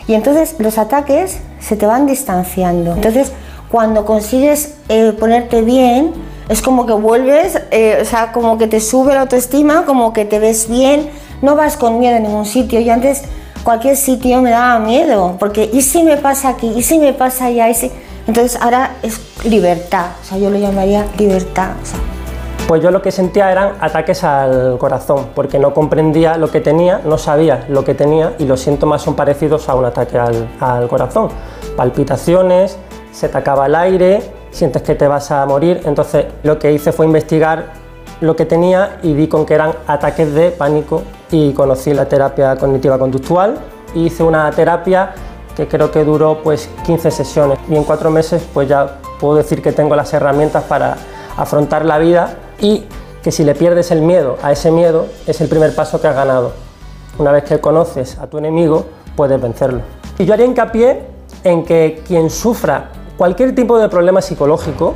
Y 0.07 0.13
entonces 0.13 0.55
los 0.59 0.77
ataques 0.77 1.39
se 1.59 1.75
te 1.75 1.85
van 1.85 2.07
distanciando. 2.07 2.93
Entonces, 2.93 3.31
cuando 3.69 4.05
consigues 4.05 4.75
eh, 4.89 5.13
ponerte 5.19 5.61
bien, 5.61 6.13
es 6.49 6.63
como 6.63 6.87
que 6.87 6.93
vuelves, 6.93 7.61
eh, 7.69 7.99
o 8.01 8.05
sea, 8.05 8.31
como 8.31 8.57
que 8.57 8.67
te 8.67 8.79
sube 8.79 9.13
la 9.13 9.21
autoestima, 9.21 9.85
como 9.85 10.13
que 10.13 10.25
te 10.25 10.39
ves 10.39 10.67
bien, 10.67 11.09
no 11.43 11.55
vas 11.55 11.77
con 11.77 11.99
miedo 11.99 12.15
a 12.17 12.19
ningún 12.19 12.45
sitio. 12.45 12.79
Y 12.79 12.89
antes 12.89 13.21
cualquier 13.63 13.95
sitio 13.95 14.41
me 14.41 14.49
daba 14.49 14.79
miedo, 14.79 15.35
porque 15.39 15.69
¿y 15.71 15.83
si 15.83 16.03
me 16.03 16.17
pasa 16.17 16.49
aquí? 16.49 16.73
¿Y 16.75 16.81
si 16.81 16.97
me 16.97 17.13
pasa 17.13 17.45
allá? 17.45 17.67
Entonces 18.27 18.59
ahora 18.61 18.95
es 19.03 19.19
libertad, 19.43 20.07
o 20.21 20.25
sea, 20.25 20.37
yo 20.39 20.49
lo 20.49 20.57
llamaría 20.57 21.05
libertad. 21.17 21.69
Pues 22.69 22.83
yo 22.83 22.91
lo 22.91 23.01
que 23.01 23.11
sentía 23.11 23.51
eran 23.51 23.77
ataques 23.79 24.23
al 24.23 24.77
corazón, 24.77 25.29
porque 25.33 25.57
no 25.57 25.73
comprendía 25.73 26.37
lo 26.37 26.51
que 26.51 26.61
tenía, 26.61 27.01
no 27.03 27.17
sabía 27.17 27.65
lo 27.67 27.83
que 27.83 27.95
tenía 27.95 28.35
y 28.37 28.45
los 28.45 28.59
síntomas 28.59 29.01
son 29.01 29.15
parecidos 29.15 29.67
a 29.69 29.73
un 29.73 29.85
ataque 29.85 30.19
al, 30.19 30.87
corazón. 30.87 31.29
Palpitaciones, 31.75 32.77
se 33.11 33.27
te 33.27 33.35
acaba 33.35 33.65
el 33.65 33.73
aire, 33.73 34.21
sientes 34.51 34.83
que 34.83 34.93
te 34.93 35.07
vas 35.07 35.31
a 35.31 35.43
morir. 35.47 35.81
Entonces 35.85 36.27
lo 36.43 36.59
que 36.59 36.71
hice 36.71 36.91
fue 36.91 37.07
investigar 37.07 37.73
lo 38.21 38.35
que 38.35 38.45
tenía 38.45 38.99
y 39.01 39.15
vi 39.15 39.27
con 39.27 39.47
que 39.47 39.55
eran 39.55 39.73
ataques 39.87 40.31
de 40.35 40.51
pánico 40.51 41.01
y 41.31 41.53
conocí 41.53 41.91
la 41.91 42.05
terapia 42.05 42.55
cognitiva 42.55 42.99
conductual. 42.99 43.57
Hice 43.95 44.21
una 44.21 44.51
terapia 44.51 45.15
que 45.55 45.67
creo 45.67 45.89
que 45.89 46.03
duró 46.03 46.43
pues 46.43 46.69
15 46.85 47.09
sesiones 47.09 47.57
y 47.67 47.75
en 47.75 47.83
cuatro 47.83 48.11
meses 48.11 48.47
pues 48.53 48.69
ya 48.69 48.99
puedo 49.19 49.37
decir 49.37 49.59
que 49.63 49.71
tengo 49.71 49.95
las 49.95 50.13
herramientas 50.13 50.65
para 50.65 50.97
afrontar 51.35 51.83
la 51.83 51.97
vida 51.97 52.37
y 52.61 52.85
que 53.23 53.31
si 53.31 53.43
le 53.43 53.55
pierdes 53.55 53.91
el 53.91 54.01
miedo 54.01 54.37
a 54.41 54.51
ese 54.51 54.71
miedo 54.71 55.07
es 55.27 55.41
el 55.41 55.47
primer 55.47 55.75
paso 55.75 55.99
que 55.99 56.07
has 56.07 56.15
ganado. 56.15 56.53
Una 57.17 57.31
vez 57.31 57.43
que 57.43 57.59
conoces 57.59 58.17
a 58.17 58.27
tu 58.27 58.37
enemigo 58.37 58.87
puedes 59.15 59.41
vencerlo. 59.41 59.81
Y 60.17 60.25
yo 60.25 60.33
haría 60.33 60.45
hincapié 60.45 61.01
en 61.43 61.65
que 61.65 62.01
quien 62.07 62.29
sufra 62.29 62.91
cualquier 63.17 63.53
tipo 63.53 63.77
de 63.77 63.89
problema 63.89 64.21
psicológico, 64.21 64.95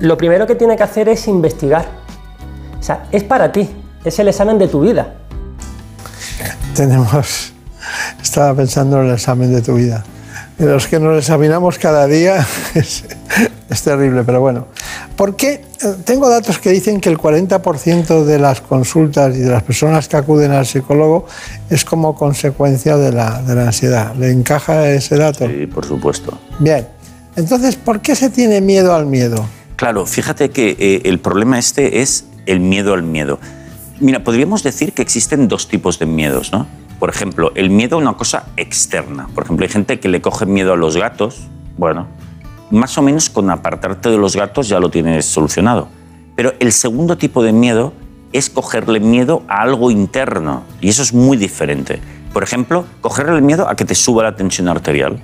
lo 0.00 0.16
primero 0.16 0.46
que 0.46 0.54
tiene 0.54 0.76
que 0.76 0.82
hacer 0.82 1.08
es 1.08 1.26
investigar. 1.26 1.86
O 2.78 2.82
sea, 2.82 3.06
es 3.10 3.24
para 3.24 3.50
ti, 3.50 3.68
es 4.04 4.18
el 4.18 4.28
examen 4.28 4.58
de 4.58 4.68
tu 4.68 4.80
vida. 4.80 5.14
Tenemos, 6.74 7.52
estaba 8.22 8.54
pensando 8.54 9.00
en 9.00 9.08
el 9.08 9.14
examen 9.14 9.52
de 9.52 9.62
tu 9.62 9.74
vida. 9.74 10.04
De 10.58 10.66
los 10.66 10.86
que 10.86 11.00
nos 11.00 11.18
examinamos 11.18 11.78
cada 11.78 12.06
día 12.06 12.46
es, 12.74 13.04
es 13.68 13.82
terrible, 13.82 14.22
pero 14.24 14.40
bueno. 14.40 14.66
¿Por 15.20 15.36
qué? 15.36 15.52
Eh, 15.52 15.96
tengo 16.06 16.30
datos 16.30 16.58
que 16.58 16.70
dicen 16.70 16.98
que 16.98 17.10
el 17.10 17.18
40% 17.18 18.24
de 18.24 18.38
las 18.38 18.62
consultas 18.62 19.36
y 19.36 19.40
de 19.40 19.50
las 19.50 19.62
personas 19.62 20.08
que 20.08 20.16
acuden 20.16 20.50
al 20.50 20.64
psicólogo 20.64 21.26
es 21.68 21.84
como 21.84 22.14
consecuencia 22.14 22.96
de 22.96 23.12
la, 23.12 23.42
de 23.42 23.54
la 23.54 23.66
ansiedad. 23.66 24.14
¿Le 24.16 24.30
encaja 24.30 24.88
ese 24.88 25.18
dato? 25.18 25.46
Sí, 25.46 25.66
por 25.66 25.84
supuesto. 25.84 26.38
Bien. 26.58 26.88
Entonces, 27.36 27.76
¿por 27.76 28.00
qué 28.00 28.16
se 28.16 28.30
tiene 28.30 28.62
miedo 28.62 28.94
al 28.94 29.04
miedo? 29.04 29.44
Claro, 29.76 30.06
fíjate 30.06 30.48
que 30.48 30.74
eh, 30.78 31.02
el 31.04 31.18
problema 31.18 31.58
este 31.58 32.00
es 32.00 32.24
el 32.46 32.60
miedo 32.60 32.94
al 32.94 33.02
miedo. 33.02 33.38
Mira, 33.98 34.24
podríamos 34.24 34.62
decir 34.62 34.94
que 34.94 35.02
existen 35.02 35.48
dos 35.48 35.68
tipos 35.68 35.98
de 35.98 36.06
miedos, 36.06 36.50
¿no? 36.50 36.66
Por 36.98 37.10
ejemplo, 37.10 37.52
el 37.56 37.68
miedo 37.68 37.96
a 37.96 37.98
una 37.98 38.14
cosa 38.14 38.46
externa. 38.56 39.28
Por 39.34 39.44
ejemplo, 39.44 39.66
hay 39.66 39.70
gente 39.70 40.00
que 40.00 40.08
le 40.08 40.22
coge 40.22 40.46
miedo 40.46 40.72
a 40.72 40.76
los 40.76 40.96
gatos. 40.96 41.46
Bueno, 41.76 42.08
más 42.70 42.96
o 42.98 43.02
menos 43.02 43.30
con 43.30 43.50
apartarte 43.50 44.10
de 44.10 44.18
los 44.18 44.36
gatos 44.36 44.68
ya 44.68 44.80
lo 44.80 44.90
tienes 44.90 45.26
solucionado. 45.26 45.88
Pero 46.36 46.52
el 46.60 46.72
segundo 46.72 47.18
tipo 47.18 47.42
de 47.42 47.52
miedo 47.52 47.92
es 48.32 48.48
cogerle 48.48 49.00
miedo 49.00 49.42
a 49.48 49.62
algo 49.62 49.90
interno. 49.90 50.62
Y 50.80 50.88
eso 50.88 51.02
es 51.02 51.12
muy 51.12 51.36
diferente. 51.36 52.00
Por 52.32 52.42
ejemplo, 52.42 52.84
cogerle 53.00 53.40
miedo 53.40 53.68
a 53.68 53.74
que 53.74 53.84
te 53.84 53.94
suba 53.94 54.22
la 54.22 54.36
tensión 54.36 54.68
arterial 54.68 55.20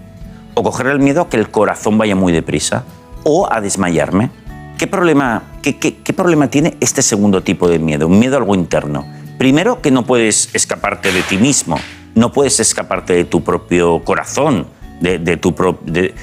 o 0.57 0.63
coger 0.63 0.87
el 0.87 0.99
miedo 0.99 1.21
a 1.21 1.29
que 1.29 1.37
el 1.37 1.51
corazón 1.51 1.99
vaya 1.99 2.17
muy 2.17 2.33
deprisa, 2.33 2.85
o 3.25 3.47
a 3.53 3.61
desmayarme. 3.61 4.31
¿Qué 4.79 4.87
problema, 4.87 5.43
qué, 5.63 5.77
qué, 5.77 6.13
problema 6.15 6.49
tiene 6.49 6.79
este 6.81 7.03
segundo 7.03 7.43
tipo 7.43 7.69
de 7.69 7.79
miedo? 7.79 8.07
Un 8.07 8.19
miedo 8.19 8.37
a 8.37 8.39
algo 8.39 8.55
interno. 8.55 9.07
Primero, 9.37 9.83
que 9.83 9.91
no 9.91 10.07
puedes 10.07 10.49
escaparte 10.55 11.13
de 11.13 11.21
ti 11.23 11.37
mismo, 11.37 11.79
no 12.15 12.33
puedes 12.33 12.59
escaparte 12.59 13.13
de 13.13 13.25
tu 13.25 13.45
propio 13.45 14.03
corazón, 14.03 14.67
de, 15.01 15.19
de 15.19 15.37
tu 15.37 15.55
de... 15.85 16.15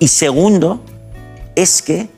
Y 0.00 0.08
segundo, 0.08 0.82
es 1.54 1.82
que 1.82 2.08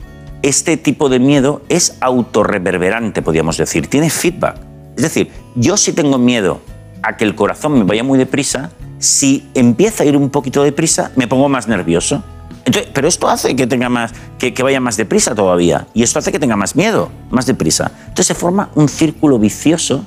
este 0.41 0.77
tipo 0.77 1.09
de 1.09 1.19
miedo 1.19 1.61
es 1.69 1.97
autorreverberante, 1.99 3.21
podríamos 3.21 3.57
decir, 3.57 3.87
tiene 3.87 4.09
feedback. 4.09 4.55
Es 4.95 5.03
decir, 5.03 5.29
yo 5.55 5.77
si 5.77 5.91
tengo 5.93 6.17
miedo 6.17 6.61
a 7.01 7.17
que 7.17 7.25
el 7.25 7.35
corazón 7.35 7.73
me 7.73 7.83
vaya 7.83 8.03
muy 8.03 8.17
deprisa, 8.17 8.71
si 8.99 9.49
empieza 9.53 10.03
a 10.03 10.05
ir 10.05 10.15
un 10.15 10.29
poquito 10.29 10.63
deprisa, 10.63 11.11
me 11.17 11.27
pongo 11.27 11.49
más 11.49 11.67
nervioso. 11.67 12.23
pero 12.93 13.09
esto 13.09 13.27
hace 13.27 13.53
que, 13.53 13.67
tenga 13.67 13.89
más, 13.89 14.13
que, 14.39 14.51
vaya 14.63 14.79
más 14.79 14.95
deprisa 14.95 15.35
todavía. 15.35 15.87
Y 15.93 16.03
esto 16.03 16.19
hace 16.19 16.31
que 16.31 16.39
tenga 16.39 16.55
más 16.55 16.77
miedo, 16.77 17.11
más 17.29 17.45
deprisa. 17.45 17.91
Entonces 17.99 18.27
se 18.27 18.33
forma 18.33 18.69
un 18.75 18.87
círculo 18.87 19.39
vicioso, 19.39 20.05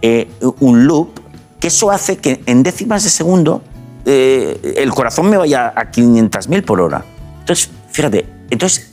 eh, 0.00 0.30
un 0.60 0.86
loop, 0.86 1.18
que 1.58 1.66
eso 1.66 1.90
hace 1.90 2.18
que 2.18 2.40
en 2.46 2.62
décimas 2.62 3.02
de 3.02 3.10
segundo 3.10 3.62
eh, 4.04 4.74
el 4.76 4.90
corazón 4.90 5.30
me 5.30 5.36
vaya 5.36 5.72
a 5.74 5.90
500.000 5.90 6.64
por 6.64 6.80
hora. 6.80 7.04
Entonces, 7.40 7.70
fíjate, 7.90 8.26
entonces 8.50 8.86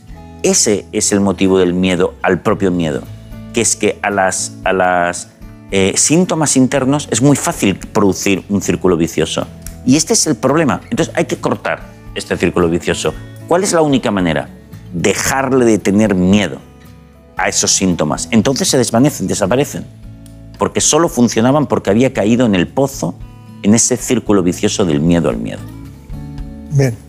Ese 0.43 0.85
es 0.91 1.11
el 1.11 1.19
motivo 1.19 1.57
del 1.57 1.73
miedo 1.73 2.13
al 2.21 2.39
propio 2.41 2.71
miedo, 2.71 3.01
que 3.53 3.61
es 3.61 3.75
que 3.75 3.99
a 4.03 4.11
las, 4.11 4.53
a 4.63 4.71
las 4.71 5.29
eh, 5.71 5.93
síntomas 5.97 6.55
internos 6.55 7.07
es 7.11 7.21
muy 7.21 7.35
fácil 7.35 7.75
producir 7.77 8.45
un 8.49 8.61
círculo 8.61 8.95
vicioso. 8.97 9.47
Y 9.85 9.95
este 9.95 10.13
es 10.13 10.27
el 10.27 10.35
problema. 10.35 10.81
Entonces 10.89 11.13
hay 11.15 11.25
que 11.25 11.37
cortar 11.37 11.81
este 12.13 12.37
círculo 12.37 12.69
vicioso. 12.69 13.13
¿Cuál 13.47 13.63
es 13.63 13.73
la 13.73 13.81
única 13.81 14.11
manera? 14.11 14.47
Dejarle 14.93 15.65
de 15.65 15.79
tener 15.79 16.13
miedo 16.13 16.59
a 17.35 17.47
esos 17.49 17.71
síntomas. 17.71 18.27
Entonces 18.31 18.67
se 18.67 18.77
desvanecen, 18.77 19.27
desaparecen. 19.27 19.85
Porque 20.57 20.81
solo 20.81 21.09
funcionaban 21.09 21.67
porque 21.67 21.89
había 21.89 22.13
caído 22.13 22.45
en 22.45 22.55
el 22.55 22.67
pozo, 22.67 23.15
en 23.63 23.73
ese 23.73 23.97
círculo 23.97 24.43
vicioso 24.43 24.85
del 24.85 24.99
miedo 24.99 25.29
al 25.29 25.37
miedo. 25.37 25.61
Bien. 26.71 27.07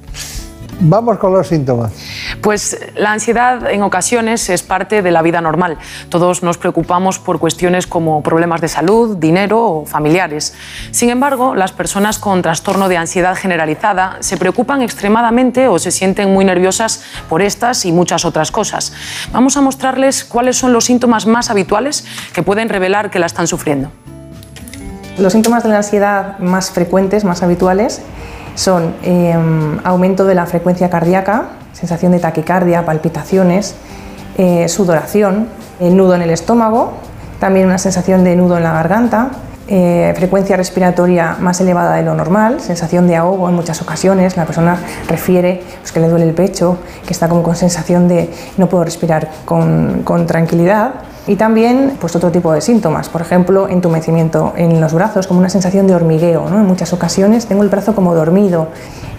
Vamos 0.81 1.19
con 1.19 1.33
los 1.33 1.49
síntomas. 1.49 1.93
Pues 2.41 2.79
la 2.95 3.11
ansiedad 3.11 3.69
en 3.69 3.83
ocasiones 3.83 4.49
es 4.49 4.63
parte 4.63 5.03
de 5.03 5.11
la 5.11 5.23
vida 5.23 5.41
normal. 5.41 5.77
Todos 6.09 6.45
nos 6.45 6.57
preocupamos 6.57 7.19
por 7.19 7.41
cuestiones 7.41 7.89
como 7.89 8.23
problemas 8.23 8.61
de 8.61 8.69
salud, 8.69 9.17
dinero 9.17 9.61
o 9.61 9.87
familiares. 9.87 10.55
Sin 10.93 11.11
embargo, 11.11 11.57
las 11.57 11.73
personas 11.73 12.21
con 12.21 12.43
trastorno 12.43 12.89
de 12.89 12.97
ansiedad 12.97 13.35
generalizada 13.35 14.19
se 14.21 14.37
preocupan 14.37 14.83
extremadamente 14.83 15.67
o 15.67 15.81
se 15.81 15.91
sienten 15.91 16.33
muy 16.33 16.45
nerviosas 16.45 17.03
por 17.29 17.43
estas 17.43 17.85
y 17.85 17.91
muchas 17.91 18.25
otras 18.25 18.53
cosas. 18.53 18.93
Vamos 19.33 19.57
a 19.57 19.63
mostrarles 19.63 20.25
cuáles 20.25 20.57
son 20.57 20.73
los 20.73 20.85
síntomas 20.85 21.27
más 21.27 21.51
habituales 21.51 22.05
que 22.33 22.45
pueden 22.45 22.69
revelar 22.69 23.11
que 23.11 23.19
la 23.19 23.27
están 23.27 23.49
sufriendo. 23.49 23.91
Los 25.19 25.33
síntomas 25.33 25.65
de 25.65 25.71
la 25.71 25.79
ansiedad 25.79 26.39
más 26.39 26.71
frecuentes, 26.71 27.25
más 27.25 27.43
habituales, 27.43 28.03
son 28.55 28.95
em, 29.03 29.79
aumento 29.83 30.25
de 30.25 30.37
la 30.37 30.47
frecuencia 30.47 30.91
cardíaca, 30.91 31.49
sensación 31.73 32.13
de 32.13 32.21
taquicardia, 32.21 32.85
palpitaciones, 32.87 33.75
eh, 34.37 34.69
sudoración, 34.69 35.49
nudo 35.81 36.15
en 36.15 36.23
el 36.23 36.31
estómago, 36.31 36.93
también 37.41 37.67
una 37.67 37.79
sensación 37.79 38.23
de 38.23 38.37
nudo 38.37 38.59
en 38.59 38.63
la 38.63 38.73
garganta, 38.73 39.31
eh, 39.67 40.13
frecuencia 40.17 40.57
respiratoria 40.57 41.37
más 41.41 41.61
elevada 41.61 41.97
de 41.97 42.03
lo 42.03 42.15
normal, 42.15 42.61
sensación 42.61 43.09
de 43.09 43.17
ahogo 43.17 43.49
en 43.49 43.57
muchas 43.57 43.83
ocasiones, 43.83 44.37
la 44.37 44.45
persona 44.45 44.79
refiere 45.09 45.63
pues, 45.81 45.91
que 45.91 45.99
le 45.99 46.09
duele 46.09 46.27
el 46.27 46.35
pecho, 46.35 46.79
que 47.05 47.13
está 47.13 47.29
como 47.29 47.43
con 47.43 47.57
sensación 47.57 48.07
de 48.07 48.31
no 48.57 48.69
puedo 48.69 48.85
respirar 48.85 49.29
con 49.45 50.27
tranquilidad 50.27 50.95
y 51.29 51.37
también 51.37 51.99
pues, 52.01 52.17
otro 52.17 52.33
tipo 52.33 52.53
de 52.53 52.63
síntomas, 52.63 53.11
por 53.11 53.21
ejemplo, 53.21 53.69
entumecimiento 53.69 54.55
en 54.57 54.81
los 54.81 54.95
brazos, 54.95 55.27
como 55.27 55.41
una 55.41 55.51
sensación 55.51 55.87
de 55.87 55.95
hormigueo. 55.95 56.49
¿no? 56.49 56.59
En 56.59 56.67
muchas 56.67 56.93
ocasiones 56.95 57.47
tengo 57.47 57.63
el 57.63 57.69
brazo 57.69 57.95
como 57.95 58.15
dormido. 58.15 58.69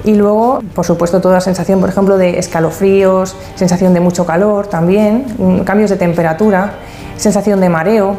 Y 0.04 0.16
luego, 0.16 0.60
por 0.74 0.86
supuesto, 0.86 1.22
toda 1.22 1.36
la 1.36 1.42
sensación, 1.42 1.80
por 1.80 1.90
ejemplo, 1.90 2.18
de 2.18 2.40
escalofríos, 2.40 3.36
sensación 3.54 3.94
de 3.94 4.00
mucho 4.00 4.26
calor 4.26 4.66
también, 4.66 5.26
mm, 5.38 5.60
cambios 5.60 5.92
de 5.92 5.98
temperatura, 5.98 6.74
sensación 7.16 7.62
de 7.62 7.70
mareo, 7.70 8.16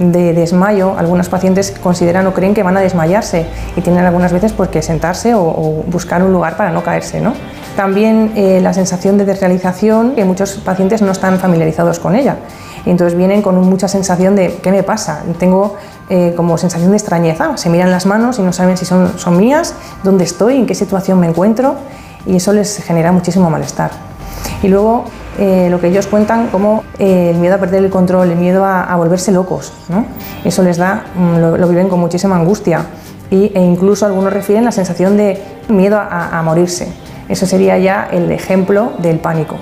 de 0.00 0.32
desmayo. 0.32 0.94
Algunos 0.98 1.28
pacientes 1.28 1.72
consideran 1.80 2.26
o 2.26 2.34
creen 2.34 2.52
que 2.52 2.64
van 2.64 2.76
a 2.78 2.80
desmayarse 2.80 3.46
y 3.76 3.80
tienen 3.80 4.06
algunas 4.06 4.32
veces 4.32 4.52
pues, 4.52 4.70
que 4.70 4.82
sentarse 4.82 5.34
o, 5.36 5.84
buscar 5.86 6.24
un 6.24 6.32
lugar 6.32 6.56
para 6.56 6.72
no 6.72 6.82
caerse. 6.82 7.22
También 7.76 8.32
eh, 8.34 8.60
la 8.60 8.72
sensación 8.72 9.18
de 9.18 9.24
desrealización, 9.24 10.16
que 10.16 10.24
muchos 10.24 10.54
pacientes 10.54 11.00
no 11.00 11.12
están 11.12 11.38
familiarizados 11.38 12.00
con 12.00 12.16
ella 12.16 12.38
y 12.84 12.90
entonces 12.90 13.16
vienen 13.16 13.42
con 13.42 13.56
mucha 13.56 13.88
sensación 13.88 14.36
de 14.36 14.58
¿qué 14.62 14.70
me 14.70 14.82
pasa? 14.82 15.22
Tengo 15.38 15.76
eh, 16.08 16.34
como 16.36 16.58
sensación 16.58 16.90
de 16.90 16.96
extrañeza, 16.96 17.56
se 17.56 17.68
miran 17.68 17.90
las 17.90 18.06
manos 18.06 18.38
y 18.38 18.42
no 18.42 18.52
saben 18.52 18.76
si 18.76 18.84
son, 18.84 19.18
son 19.18 19.36
mías, 19.36 19.74
dónde 20.02 20.24
estoy, 20.24 20.56
en 20.56 20.66
qué 20.66 20.74
situación 20.74 21.20
me 21.20 21.28
encuentro 21.28 21.76
y 22.26 22.36
eso 22.36 22.52
les 22.52 22.82
genera 22.82 23.12
muchísimo 23.12 23.50
malestar. 23.50 23.90
Y 24.62 24.68
luego 24.68 25.04
eh, 25.38 25.68
lo 25.70 25.80
que 25.80 25.88
ellos 25.88 26.06
cuentan 26.06 26.48
como 26.48 26.84
eh, 26.98 27.30
el 27.30 27.38
miedo 27.38 27.54
a 27.54 27.58
perder 27.58 27.84
el 27.84 27.90
control, 27.90 28.30
el 28.30 28.36
miedo 28.36 28.64
a, 28.64 28.94
volverse 28.96 29.32
locos, 29.32 29.72
¿no? 29.88 30.04
eso 30.44 30.62
les 30.62 30.76
da, 30.76 31.04
mm, 31.14 31.58
lo, 31.58 31.68
viven 31.68 31.88
con 31.88 32.00
muchísima 32.00 32.36
angustia 32.36 32.86
y, 33.30 33.52
e 33.54 33.60
incluso 33.60 34.04
algunos 34.06 34.32
refieren 34.32 34.64
la 34.64 34.72
sensación 34.72 35.16
de 35.16 35.42
miedo 35.68 35.96
a, 35.98 36.38
a 36.38 36.42
morirse. 36.42 36.92
Eso 37.28 37.46
sería 37.46 37.78
ya 37.78 38.08
el 38.10 38.32
ejemplo 38.32 38.92
del 38.98 39.18
pánico. 39.20 39.56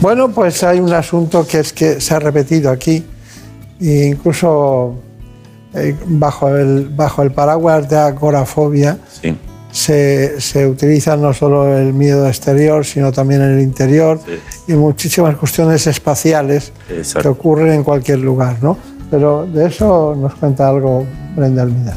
Bueno, 0.00 0.30
pues 0.30 0.62
hay 0.62 0.80
un 0.80 0.92
asunto 0.94 1.46
que 1.46 1.60
es 1.60 1.74
que 1.74 2.00
se 2.00 2.14
ha 2.14 2.18
repetido 2.18 2.70
aquí, 2.70 3.04
e 3.78 4.06
incluso 4.06 4.94
eh, 5.74 5.94
bajo, 6.06 6.48
el, 6.48 6.88
bajo 6.88 7.22
el 7.22 7.32
paraguas 7.32 7.88
de 7.88 7.98
agorafobia 7.98 8.98
se, 9.70 10.40
se, 10.40 10.66
utiliza 10.66 11.16
no 11.16 11.34
solo 11.34 11.76
el 11.76 11.92
miedo 11.92 12.26
exterior, 12.26 12.84
sino 12.84 13.12
también 13.12 13.42
el 13.42 13.60
interior 13.60 14.18
y 14.66 14.72
muchísimas 14.72 15.36
cuestiones 15.36 15.86
espaciales 15.86 16.72
que 17.20 17.28
ocurren 17.28 17.72
en 17.72 17.84
cualquier 17.84 18.20
lugar. 18.20 18.56
¿no? 18.62 18.78
Pero 19.10 19.46
de 19.46 19.66
eso 19.66 20.16
nos 20.18 20.34
cuenta 20.34 20.68
algo 20.68 21.06
Brenda 21.36 21.62
Almida. 21.62 21.94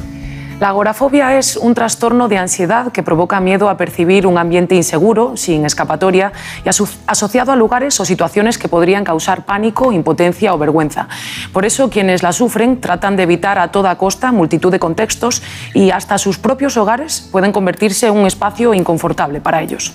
La 0.60 0.70
agorafobia 0.70 1.38
es 1.38 1.58
un 1.58 1.74
trastorno 1.74 2.28
de 2.28 2.38
ansiedad 2.38 2.92
que 2.92 3.04
provoca 3.04 3.40
miedo 3.40 3.70
a 3.70 3.76
percibir 3.76 4.28
un 4.28 4.38
ambiente 4.38 4.76
inseguro, 4.76 5.36
sin 5.36 5.66
escapatoria, 5.66 6.32
y 6.64 6.70
asociado 6.70 7.52
a 7.52 7.56
lugares 7.56 8.00
o 8.00 8.06
situaciones 8.06 8.58
que 8.58 8.70
podrían 8.70 9.04
causar 9.04 9.46
pánico, 9.46 9.92
impotencia 9.92 10.54
o 10.54 10.58
vergüenza. 10.58 11.08
Por 11.52 11.66
eso 11.66 11.90
quienes 11.90 12.24
la 12.24 12.32
sufren 12.32 12.80
tratan 12.80 13.16
de 13.16 13.24
evitar 13.24 13.58
a 13.60 13.72
toda 13.72 13.98
costa 13.98 14.32
multitud 14.32 14.72
de 14.72 14.80
contextos 14.80 15.42
y 15.74 15.92
hasta 15.92 16.18
sus 16.18 16.38
propios 16.38 16.78
hogares 16.78 17.28
pueden 17.32 17.52
convertirse 17.52 18.08
en 18.08 18.14
un 18.14 18.28
espacio 18.28 18.74
inconfortable 18.74 19.42
para 19.42 19.62
ellos. 19.62 19.94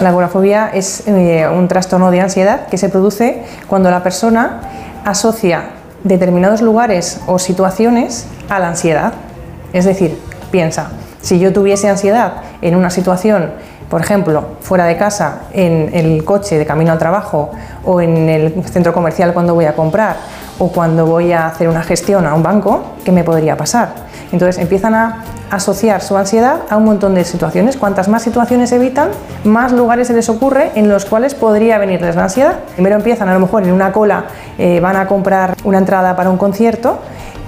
La 0.00 0.08
agorafobia 0.08 0.70
es 0.72 1.06
eh, 1.06 1.46
un 1.46 1.68
trastorno 1.68 2.10
de 2.10 2.20
ansiedad 2.20 2.68
que 2.68 2.78
se 2.78 2.88
produce 2.88 3.44
cuando 3.66 3.90
la 3.90 4.02
persona 4.02 4.60
asocia 5.04 5.79
determinados 6.04 6.62
lugares 6.62 7.20
o 7.26 7.38
situaciones 7.38 8.26
a 8.48 8.58
la 8.58 8.68
ansiedad. 8.68 9.12
Es 9.72 9.84
decir, 9.84 10.18
piensa, 10.50 10.90
si 11.20 11.38
yo 11.38 11.52
tuviese 11.52 11.88
ansiedad 11.88 12.42
en 12.62 12.74
una 12.74 12.90
situación, 12.90 13.52
por 13.88 14.00
ejemplo, 14.00 14.44
fuera 14.60 14.84
de 14.84 14.96
casa, 14.96 15.42
en 15.52 15.90
el 15.92 16.24
coche 16.24 16.58
de 16.58 16.66
camino 16.66 16.92
al 16.92 16.98
trabajo 16.98 17.50
o 17.84 18.00
en 18.00 18.28
el 18.28 18.64
centro 18.64 18.92
comercial 18.92 19.34
cuando 19.34 19.54
voy 19.54 19.64
a 19.64 19.74
comprar 19.74 20.16
o 20.60 20.68
cuando 20.68 21.06
voy 21.06 21.32
a 21.32 21.46
hacer 21.46 21.68
una 21.68 21.82
gestión 21.82 22.26
a 22.26 22.34
un 22.34 22.42
banco, 22.42 22.82
¿qué 23.02 23.10
me 23.12 23.24
podría 23.24 23.56
pasar? 23.56 23.94
Entonces 24.30 24.62
empiezan 24.62 24.94
a 24.94 25.24
asociar 25.50 26.02
su 26.02 26.16
ansiedad 26.16 26.60
a 26.68 26.76
un 26.76 26.84
montón 26.84 27.14
de 27.14 27.24
situaciones. 27.24 27.76
Cuantas 27.76 28.08
más 28.08 28.22
situaciones 28.22 28.70
evitan, 28.70 29.08
más 29.42 29.72
lugares 29.72 30.06
se 30.06 30.12
les 30.12 30.28
ocurre 30.28 30.70
en 30.74 30.88
los 30.88 31.06
cuales 31.06 31.34
podría 31.34 31.78
venirles 31.78 32.14
la 32.14 32.24
ansiedad. 32.24 32.60
Primero 32.74 32.96
empiezan 32.96 33.28
a 33.28 33.34
lo 33.34 33.40
mejor 33.40 33.64
en 33.64 33.72
una 33.72 33.90
cola, 33.90 34.26
eh, 34.58 34.78
van 34.80 34.96
a 34.96 35.06
comprar 35.06 35.56
una 35.64 35.78
entrada 35.78 36.14
para 36.14 36.30
un 36.30 36.36
concierto 36.36 36.98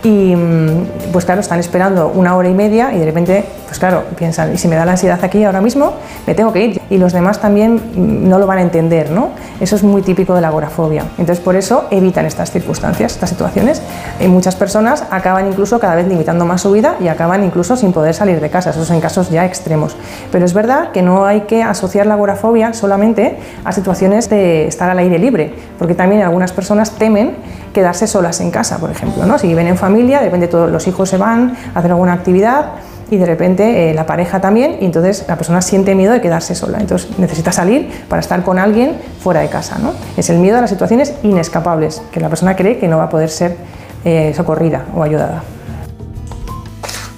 y 0.04 0.34
mm, 0.34 1.12
pues 1.12 1.24
claro, 1.24 1.40
están 1.40 1.60
esperando 1.60 2.08
una 2.08 2.34
hora 2.36 2.48
y 2.48 2.54
media 2.54 2.92
y 2.92 2.98
de 2.98 3.04
repente, 3.04 3.44
pues 3.66 3.78
claro, 3.78 4.02
piensan, 4.16 4.52
y 4.52 4.58
si 4.58 4.66
me 4.66 4.74
da 4.74 4.84
la 4.84 4.92
ansiedad 4.92 5.18
aquí 5.22 5.44
ahora 5.44 5.60
mismo, 5.60 5.92
me 6.26 6.34
tengo 6.34 6.52
que 6.52 6.64
ir. 6.64 6.80
Y 6.90 6.98
los 6.98 7.12
demás 7.12 7.40
también 7.40 7.76
mm, 7.76 8.28
no 8.28 8.38
lo 8.38 8.46
van 8.46 8.58
a 8.58 8.62
entender, 8.62 9.10
¿no? 9.10 9.30
Eso 9.60 9.76
es 9.76 9.84
muy 9.84 10.02
típico 10.02 10.34
de 10.34 10.40
la 10.40 10.48
agorafobia. 10.48 11.04
Entonces 11.18 11.38
por 11.38 11.54
eso 11.54 11.86
evitan 11.90 12.26
estas 12.26 12.50
circunstancias, 12.50 13.12
estas 13.12 13.30
situaciones. 13.30 13.80
Y 14.18 14.26
muchas 14.26 14.56
personas 14.56 15.04
acaban 15.10 15.46
incluso 15.46 15.78
cada 15.78 15.94
vez 15.94 16.08
limitando 16.08 16.44
más 16.44 16.62
su 16.62 16.72
vida 16.72 16.96
y 17.00 17.08
acaban 17.08 17.44
incluso 17.44 17.76
sin 17.76 17.92
poder 17.92 18.14
salir 18.14 18.40
de 18.40 18.50
casa. 18.50 18.70
Esos 18.70 18.88
son 18.88 19.00
casos 19.00 19.30
ya 19.30 19.44
extremos. 19.44 19.96
Pero 20.32 20.44
es 20.44 20.52
verdad 20.52 20.90
que 20.90 21.02
no 21.02 21.26
hay 21.26 21.42
que 21.42 21.62
asociar 21.62 22.06
la 22.06 22.14
agorafobia 22.14 22.72
solamente 22.72 23.36
a 23.64 23.72
situaciones 23.72 24.28
de 24.28 24.66
estar 24.66 24.90
al 24.90 24.98
aire 24.98 25.18
libre, 25.18 25.54
porque 25.78 25.94
también 25.94 26.22
algunas 26.22 26.52
personas 26.52 26.92
temen 26.92 27.36
quedarse 27.72 28.06
solas 28.06 28.40
en 28.40 28.50
casa, 28.50 28.78
por 28.78 28.90
ejemplo. 28.90 29.26
¿no? 29.26 29.38
Si 29.38 29.46
viven 29.46 29.66
en 29.66 29.76
familia, 29.76 30.18
de 30.18 30.26
repente 30.26 30.48
todos 30.48 30.70
los 30.70 30.86
hijos 30.86 31.08
se 31.08 31.16
van 31.16 31.56
a 31.74 31.78
hacer 31.78 31.90
alguna 31.90 32.12
actividad 32.12 32.72
y 33.10 33.18
de 33.18 33.26
repente 33.26 33.90
eh, 33.90 33.94
la 33.94 34.06
pareja 34.06 34.40
también, 34.40 34.78
y 34.80 34.86
entonces 34.86 35.26
la 35.28 35.36
persona 35.36 35.60
siente 35.60 35.94
miedo 35.94 36.14
de 36.14 36.22
quedarse 36.22 36.54
sola. 36.54 36.78
Entonces 36.80 37.10
necesita 37.18 37.52
salir 37.52 37.90
para 38.08 38.20
estar 38.20 38.42
con 38.42 38.58
alguien 38.58 38.96
fuera 39.20 39.40
de 39.40 39.48
casa. 39.48 39.78
¿no? 39.78 39.92
Es 40.16 40.30
el 40.30 40.38
miedo 40.38 40.56
a 40.56 40.62
las 40.62 40.70
situaciones 40.70 41.12
inescapables, 41.22 42.02
que 42.10 42.20
la 42.20 42.30
persona 42.30 42.56
cree 42.56 42.78
que 42.78 42.88
no 42.88 42.96
va 42.96 43.04
a 43.04 43.08
poder 43.10 43.28
ser 43.28 43.56
eh, 44.04 44.32
socorrida 44.34 44.86
o 44.94 45.02
ayudada. 45.02 45.44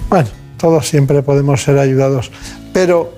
Bueno, 0.09 0.27
todos 0.57 0.87
siempre 0.87 1.23
podemos 1.23 1.63
ser 1.63 1.79
ayudados, 1.79 2.31
pero 2.73 3.13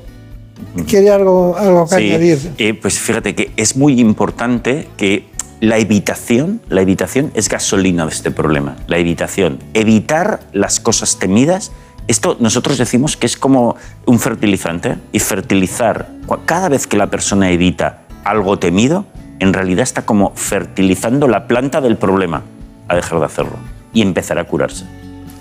¿quiere 0.87 1.09
algo, 1.09 1.57
algo 1.57 1.87
que 1.87 1.95
añadir? 1.95 2.53
Eh, 2.59 2.73
pues 2.75 2.99
fíjate 2.99 3.33
que 3.33 3.51
es 3.57 3.75
muy 3.75 3.99
importante 3.99 4.87
que 4.97 5.25
la 5.59 5.77
evitación, 5.77 6.61
la 6.69 6.81
evitación 6.81 7.31
es 7.33 7.49
gasolina 7.49 8.05
de 8.05 8.11
este 8.11 8.31
problema. 8.31 8.75
La 8.87 8.97
evitación, 8.97 9.59
evitar 9.73 10.39
las 10.53 10.79
cosas 10.79 11.17
temidas. 11.17 11.71
Esto 12.07 12.37
nosotros 12.39 12.77
decimos 12.77 13.17
que 13.17 13.25
es 13.25 13.37
como 13.37 13.75
un 14.05 14.19
fertilizante 14.19 14.97
y 15.11 15.19
fertilizar 15.19 16.09
cada 16.45 16.69
vez 16.69 16.87
que 16.87 16.97
la 16.97 17.07
persona 17.07 17.49
evita 17.49 18.03
algo 18.23 18.59
temido, 18.59 19.05
en 19.39 19.53
realidad 19.53 19.83
está 19.83 20.05
como 20.05 20.33
fertilizando 20.35 21.27
la 21.27 21.47
planta 21.47 21.81
del 21.81 21.97
problema 21.97 22.43
a 22.87 22.95
dejar 22.95 23.19
de 23.19 23.25
hacerlo 23.25 23.57
y 23.93 24.01
empezar 24.01 24.39
a 24.39 24.43
curarse. 24.43 24.85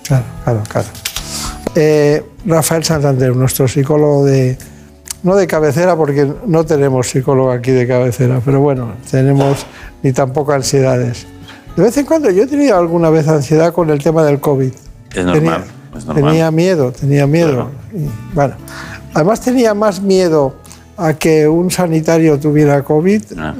Claro, 0.04 0.24
claro, 0.44 0.62
claro. 0.68 0.88
Eh, 1.74 2.24
Rafael 2.44 2.84
Santander, 2.84 3.34
nuestro 3.34 3.68
psicólogo 3.68 4.24
de, 4.24 4.56
no 5.22 5.36
de 5.36 5.46
cabecera 5.46 5.96
porque 5.96 6.30
no 6.46 6.64
tenemos 6.64 7.08
psicólogo 7.08 7.50
aquí 7.50 7.70
de 7.70 7.86
cabecera, 7.86 8.40
pero 8.44 8.60
bueno, 8.60 8.92
tenemos 9.10 9.66
ni 10.02 10.12
tampoco 10.12 10.52
ansiedades. 10.52 11.26
De 11.76 11.82
vez 11.82 11.96
en 11.98 12.06
cuando 12.06 12.30
yo 12.30 12.44
he 12.44 12.46
tenido 12.46 12.76
alguna 12.78 13.10
vez 13.10 13.28
ansiedad 13.28 13.72
con 13.72 13.90
el 13.90 14.02
tema 14.02 14.24
del 14.24 14.40
COVID. 14.40 14.72
Es 15.14 15.24
normal. 15.24 15.34
Tenía, 15.34 15.64
es 15.96 16.06
normal. 16.06 16.24
tenía 16.24 16.50
miedo, 16.50 16.92
tenía 16.92 17.26
miedo. 17.26 17.70
Y, 17.92 18.06
bueno, 18.34 18.54
además 19.14 19.40
tenía 19.40 19.74
más 19.74 20.00
miedo 20.00 20.54
a 20.96 21.12
que 21.14 21.46
un 21.46 21.70
sanitario 21.70 22.38
tuviera 22.38 22.82
COVID 22.82 23.22
Ah, 23.38 23.54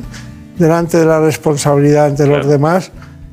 delante 0.59 0.99
de 0.99 1.05
la 1.05 1.21
responsabilidad 1.21 2.07
ante 2.07 2.27
los 2.27 2.47
demás 2.47 2.91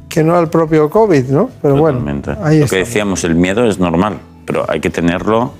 que 0.09 0.23
no 0.23 0.35
al 0.35 0.49
propio 0.49 0.89
COVID, 0.89 1.25
¿no? 1.29 1.49
Pero 1.61 1.77
bueno, 1.77 2.03
ahí 2.43 2.59
Lo 2.59 2.65
está. 2.65 2.75
que 2.75 2.83
decíamos, 2.83 3.23
el 3.23 3.35
miedo 3.35 3.65
es 3.65 3.79
normal, 3.79 4.19
pero 4.45 4.65
hay 4.69 4.79
que 4.79 4.89
tenerlo 4.89 5.53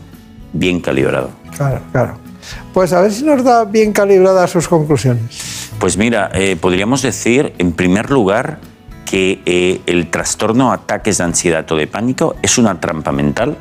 bien 0.52 0.80
calibrado. 0.80 1.30
Claro, 1.56 1.80
claro. 1.92 2.23
Pues 2.74 2.94
a 2.94 3.02
ver 3.02 3.12
si 3.12 3.24
nos 3.24 3.44
da 3.44 3.66
bien 3.66 3.94
calibradas 3.94 4.52
sus 4.52 4.68
conclusiones. 4.68 5.70
Pues 5.80 5.98
mira, 5.98 6.32
eh, 6.34 6.56
podríamos 6.60 7.02
decir, 7.02 7.54
en 7.58 7.74
primer 7.74 8.10
lugar, 8.10 8.60
que 9.06 9.42
eh, 9.46 9.82
el 9.86 10.10
trastorno 10.10 10.72
ataques 10.72 11.18
de 11.18 11.24
ansiedad 11.26 11.70
o 11.72 11.76
de 11.76 11.88
pánico 11.88 12.36
es 12.42 12.58
una 12.58 12.80
trampa 12.80 13.12
mental 13.12 13.58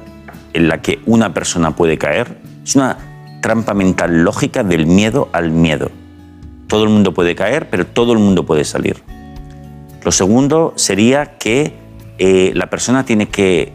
en 0.53 0.69
la 0.69 0.81
que 0.81 1.01
una 1.07 1.35
persona 1.35 1.75
puede 1.75 1.99
caer. 1.99 2.39
Es 2.65 2.77
una 2.77 2.97
trampa 3.41 3.75
mental 3.75 4.23
lógica 4.23 4.63
del 4.63 4.87
miedo 4.87 5.29
al 5.33 5.51
miedo. 5.51 5.91
Todo 6.69 6.85
el 6.85 6.91
mundo 6.91 7.13
puede 7.13 7.35
caer, 7.35 7.69
pero 7.69 7.87
todo 7.87 8.13
el 8.13 8.19
mundo 8.19 8.47
puede 8.47 8.65
salir. 8.65 9.03
Lo 10.05 10.13
segundo 10.13 10.73
sería 10.77 11.39
que 11.39 11.75
eh, 12.19 12.53
la 12.55 12.71
persona 12.71 13.05
tiene 13.05 13.29
que 13.29 13.73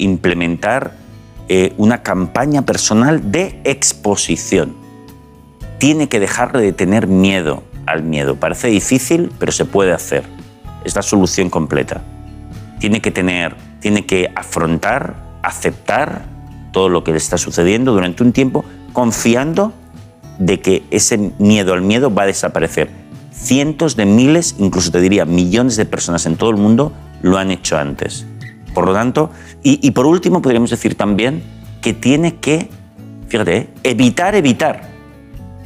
implementar 0.00 1.05
eh, 1.48 1.74
una 1.76 2.02
campaña 2.02 2.62
personal 2.62 3.30
de 3.30 3.60
exposición. 3.64 4.74
Tiene 5.78 6.08
que 6.08 6.20
dejar 6.20 6.56
de 6.56 6.72
tener 6.72 7.06
miedo 7.06 7.62
al 7.86 8.02
miedo. 8.02 8.36
Parece 8.36 8.68
difícil, 8.68 9.30
pero 9.38 9.52
se 9.52 9.64
puede 9.64 9.92
hacer. 9.92 10.24
Es 10.84 10.96
la 10.96 11.02
solución 11.02 11.50
completa. 11.50 12.02
Tiene 12.80 13.00
que 13.00 13.10
tener, 13.10 13.54
tiene 13.80 14.06
que 14.06 14.30
afrontar, 14.34 15.14
aceptar 15.42 16.24
todo 16.72 16.88
lo 16.88 17.04
que 17.04 17.12
le 17.12 17.18
está 17.18 17.38
sucediendo 17.38 17.92
durante 17.92 18.22
un 18.22 18.32
tiempo, 18.32 18.64
confiando 18.92 19.72
de 20.38 20.60
que 20.60 20.82
ese 20.90 21.32
miedo 21.38 21.72
al 21.72 21.82
miedo 21.82 22.12
va 22.12 22.24
a 22.24 22.26
desaparecer. 22.26 22.90
Cientos 23.32 23.96
de 23.96 24.06
miles, 24.06 24.56
incluso 24.58 24.90
te 24.90 25.00
diría 25.00 25.24
millones 25.24 25.76
de 25.76 25.86
personas 25.86 26.26
en 26.26 26.36
todo 26.36 26.50
el 26.50 26.56
mundo 26.56 26.92
lo 27.22 27.38
han 27.38 27.50
hecho 27.50 27.78
antes. 27.78 28.26
Por 28.76 28.84
lo 28.84 28.92
tanto, 28.92 29.30
y, 29.62 29.90
por 29.92 30.04
último 30.04 30.42
podríamos 30.42 30.68
decir 30.68 30.96
también 30.96 31.42
que 31.80 31.94
tiene 31.94 32.34
que, 32.34 32.68
fíjate, 33.26 33.56
¿eh? 33.56 33.68
evitar, 33.84 34.34
evitar. 34.34 34.82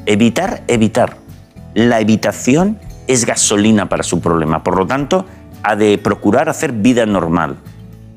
Evitar, 0.06 0.62
evitar. 0.68 1.16
La 1.74 1.98
evitación 1.98 2.78
es 3.08 3.26
gasolina 3.26 3.88
para 3.88 4.04
su 4.04 4.20
problema. 4.20 4.62
Por 4.62 4.78
lo 4.78 4.86
tanto, 4.86 5.26
ha 5.64 5.74
de 5.74 5.98
procurar 5.98 6.48
hacer 6.48 6.70
vida 6.70 7.04
normal. 7.04 7.56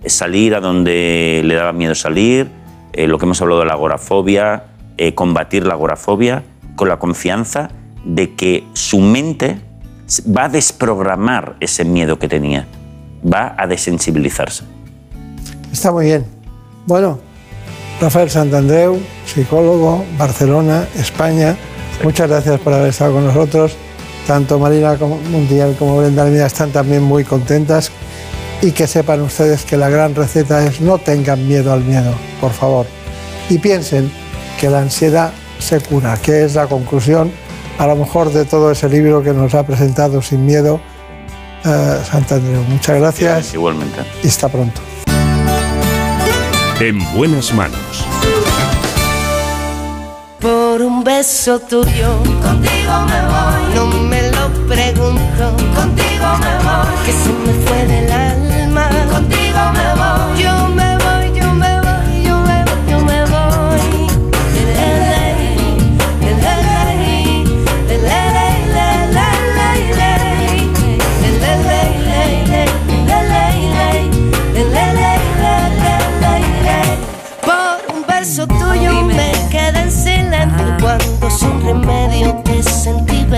Salir 0.06 0.54
a 0.54 0.60
donde 0.60 1.42
le 1.44 1.56
daba 1.56 1.74
miedo 1.74 1.96
salir, 1.96 2.52
eh, 2.94 3.08
lo 3.08 3.18
que 3.18 3.26
hemos 3.26 3.42
hablado 3.42 3.62
de 3.62 3.66
la 3.66 3.74
agorafobia, 3.74 4.66
eh, 4.98 5.16
combatir 5.16 5.66
la 5.66 5.74
agorafobia 5.74 6.44
con 6.76 6.88
la 6.88 7.00
confianza 7.00 7.72
de 8.06 8.36
que 8.36 8.64
su 8.74 9.00
mente 9.00 9.60
va 10.38 10.44
a 10.44 10.50
desprogramar 10.50 11.56
ese 11.62 11.84
miedo 11.84 12.20
que 12.20 12.28
tenía, 12.28 12.68
va 13.26 13.56
a 13.58 13.66
desensibilizarse. 13.66 14.66
Está 15.74 15.92
muy 15.92 16.06
bien. 16.06 16.26
Bueno, 16.86 17.20
Rafael 18.00 18.30
Santandreu, 18.30 18.98
psicólogo, 19.26 20.06
Barcelona, 20.18 20.88
España. 20.96 21.58
Muchas 22.04 22.30
gracias 22.30 22.60
por 22.62 22.74
haber 22.74 22.90
estado 22.90 23.14
con 23.14 23.26
nosotros. 23.26 23.74
Tanto 24.28 24.58
Marina 24.60 24.96
como- 24.98 25.18
Mundial 25.18 25.76
como 25.78 25.98
Brenda 25.98 26.24
Almeida 26.24 26.46
están 26.46 26.72
también 26.72 27.04
muy 27.04 27.24
contentas. 27.26 27.92
Y 28.62 28.72
que 28.72 28.88
sepan 28.88 29.20
ustedes 29.22 29.66
que 29.66 29.76
la 29.76 29.90
gran 29.90 30.16
receta 30.16 30.66
es 30.66 30.80
no 30.80 30.98
tengan 30.98 31.46
miedo 31.46 31.74
al 31.74 31.84
miedo, 31.84 32.14
por 32.40 32.52
favor. 32.52 32.86
Y 33.50 33.58
piensen 33.58 34.10
que 34.60 34.70
la 34.70 34.80
ansiedad 34.80 35.32
se 35.60 35.82
cura, 35.82 36.16
que 36.22 36.46
es 36.46 36.56
la 36.56 36.68
conclusión, 36.68 37.30
a 37.78 37.88
lo 37.88 37.96
mejor, 37.98 38.32
de 38.32 38.46
todo 38.46 38.72
ese 38.72 38.88
libro 38.88 39.22
que 39.22 39.34
nos 39.34 39.54
ha 39.54 39.66
presentado 39.66 40.22
sin 40.22 40.46
miedo 40.46 40.80
eh, 41.66 41.98
Santandreu. 42.10 42.62
Muchas 42.70 43.00
gracias 43.00 43.54
Igualmente. 43.54 44.00
y 44.24 44.28
hasta 44.28 44.48
pronto. 44.48 44.80
En 46.80 47.00
buenas 47.14 47.54
manos. 47.54 48.06
Por 50.40 50.82
un 50.82 51.04
beso 51.04 51.60
tuyo, 51.60 52.18
contigo 52.42 52.94
me 53.08 53.22
voy. 53.32 53.76
No 53.76 53.86
me 53.86 54.30
lo 54.32 54.50
pregunto, 54.68 55.56
contigo 55.76 56.28
me 56.40 56.56
voy. 56.66 57.06
Que 57.06 57.12
se 57.14 57.32
me 57.46 57.54
fue 57.66 57.86
del 57.86 58.12
alma, 58.12 58.90
contigo 59.12 59.60
me 59.74 59.94
voy. 59.96 60.44
Yo 60.44 60.68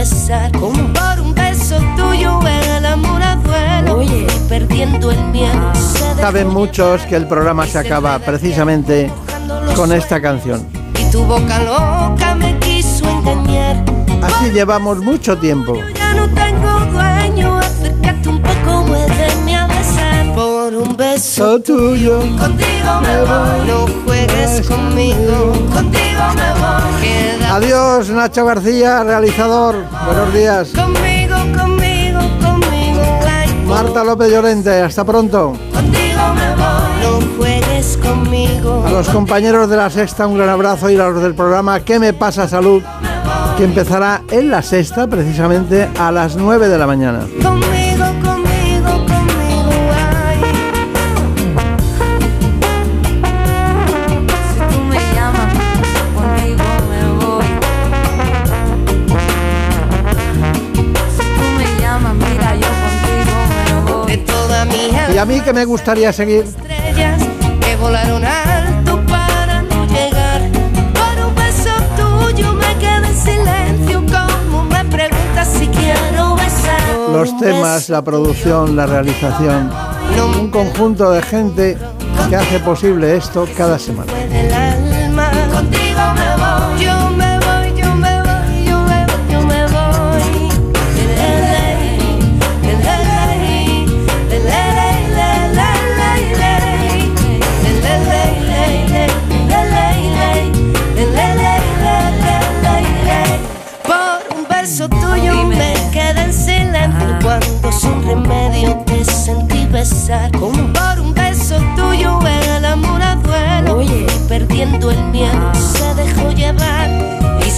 sentí 0.05 0.25
besar. 0.25 0.51
Como 0.51 0.93
por 0.93 1.19
un 1.21 1.33
beso 1.33 1.77
tuyo 1.97 2.39
el 2.47 2.85
amor 2.85 3.21
a 3.21 3.35
duelo 3.35 4.01
y 4.03 4.27
perdiendo 4.47 5.11
el 5.11 5.23
miedo. 5.25 5.71
dejó 5.73 6.21
Saben 6.21 6.47
muchos 6.47 7.01
que 7.03 7.15
el 7.15 7.27
programa 7.27 7.65
se 7.65 7.79
acaba 7.79 8.17
precisamente 8.19 9.11
con 9.75 9.91
esta 9.91 10.21
canción. 10.21 10.65
Y 10.99 11.11
tu 11.11 11.23
boca 11.23 11.59
loca 11.59 12.35
me 12.35 12.57
quiso 12.59 13.09
engañar. 13.09 13.83
Así 14.21 14.51
llevamos 14.51 14.99
mucho 14.99 15.37
tiempo. 15.37 15.73
Un 20.87 20.97
beso 20.97 21.59
tuyo, 21.59 22.19
contigo 22.19 23.01
me 23.01 23.19
voy. 23.21 23.67
No 23.67 23.85
juegues 24.05 24.67
conmigo, 24.67 25.51
contigo 25.73 26.23
me 26.35 26.51
voy. 26.61 27.01
Queda 27.01 27.55
Adiós, 27.55 28.09
Nacho 28.09 28.45
García, 28.45 29.03
realizador. 29.03 29.75
Buenos 30.05 30.33
días. 30.33 30.69
conmigo, 30.69 31.35
conmigo, 31.57 32.19
conmigo. 32.41 33.01
Marta 33.67 34.03
López 34.03 34.31
Llorente, 34.31 34.81
hasta 34.81 35.03
pronto. 35.03 35.53
contigo 35.73 36.21
me 36.35 36.55
voy. 36.55 37.21
No 37.21 37.37
juegues 37.37 37.97
conmigo. 37.97 38.83
A 38.85 38.91
los 38.91 39.07
compañeros 39.09 39.69
de 39.69 39.77
la 39.77 39.89
sexta, 39.89 40.27
un 40.27 40.37
gran 40.37 40.49
abrazo 40.49 40.89
y 40.89 40.95
a 40.95 41.07
los 41.09 41.21
del 41.21 41.33
programa 41.35 41.79
¿Qué 41.81 41.99
me 41.99 42.13
pasa 42.13 42.47
salud? 42.47 42.81
que 43.57 43.63
empezará 43.63 44.21
en 44.31 44.51
la 44.51 44.61
sexta, 44.61 45.07
precisamente 45.07 45.87
a 45.97 46.11
las 46.11 46.35
9 46.35 46.67
de 46.67 46.77
la 46.77 46.85
mañana. 46.87 47.21
Y 65.15 65.17
a 65.17 65.23
mí 65.23 65.39
que 65.39 65.53
me 65.53 65.63
gustaría 65.63 66.11
seguir 66.11 66.43
estrellas 66.43 67.23
que 67.61 67.77
volaron 67.77 68.25
alto 68.25 69.01
para 69.07 69.61
no 69.61 69.85
llegar. 69.85 70.41
Por 70.93 71.27
un 71.27 71.35
beso 71.35 71.69
tuyo 71.95 72.51
me 72.51 72.75
quedé 72.79 73.07
en 73.07 73.15
silencio, 73.15 74.03
como 74.07 74.65
me 74.65 74.83
preguntas 74.83 75.47
si 75.57 75.67
quiero 75.67 76.35
besar. 76.35 76.81
los 77.13 77.37
temas, 77.39 77.87
la 77.87 78.01
producción, 78.01 78.75
la 78.75 78.87
realización, 78.87 79.71
un 80.37 80.51
conjunto 80.51 81.09
de 81.11 81.21
gente 81.21 81.77
que 82.29 82.35
hace 82.35 82.59
posible 82.59 83.15
esto 83.15 83.47
cada 83.55 83.79
semana. 83.79 84.11
Contigo 85.53 86.01
me 86.13 86.35
voy, 86.43 86.94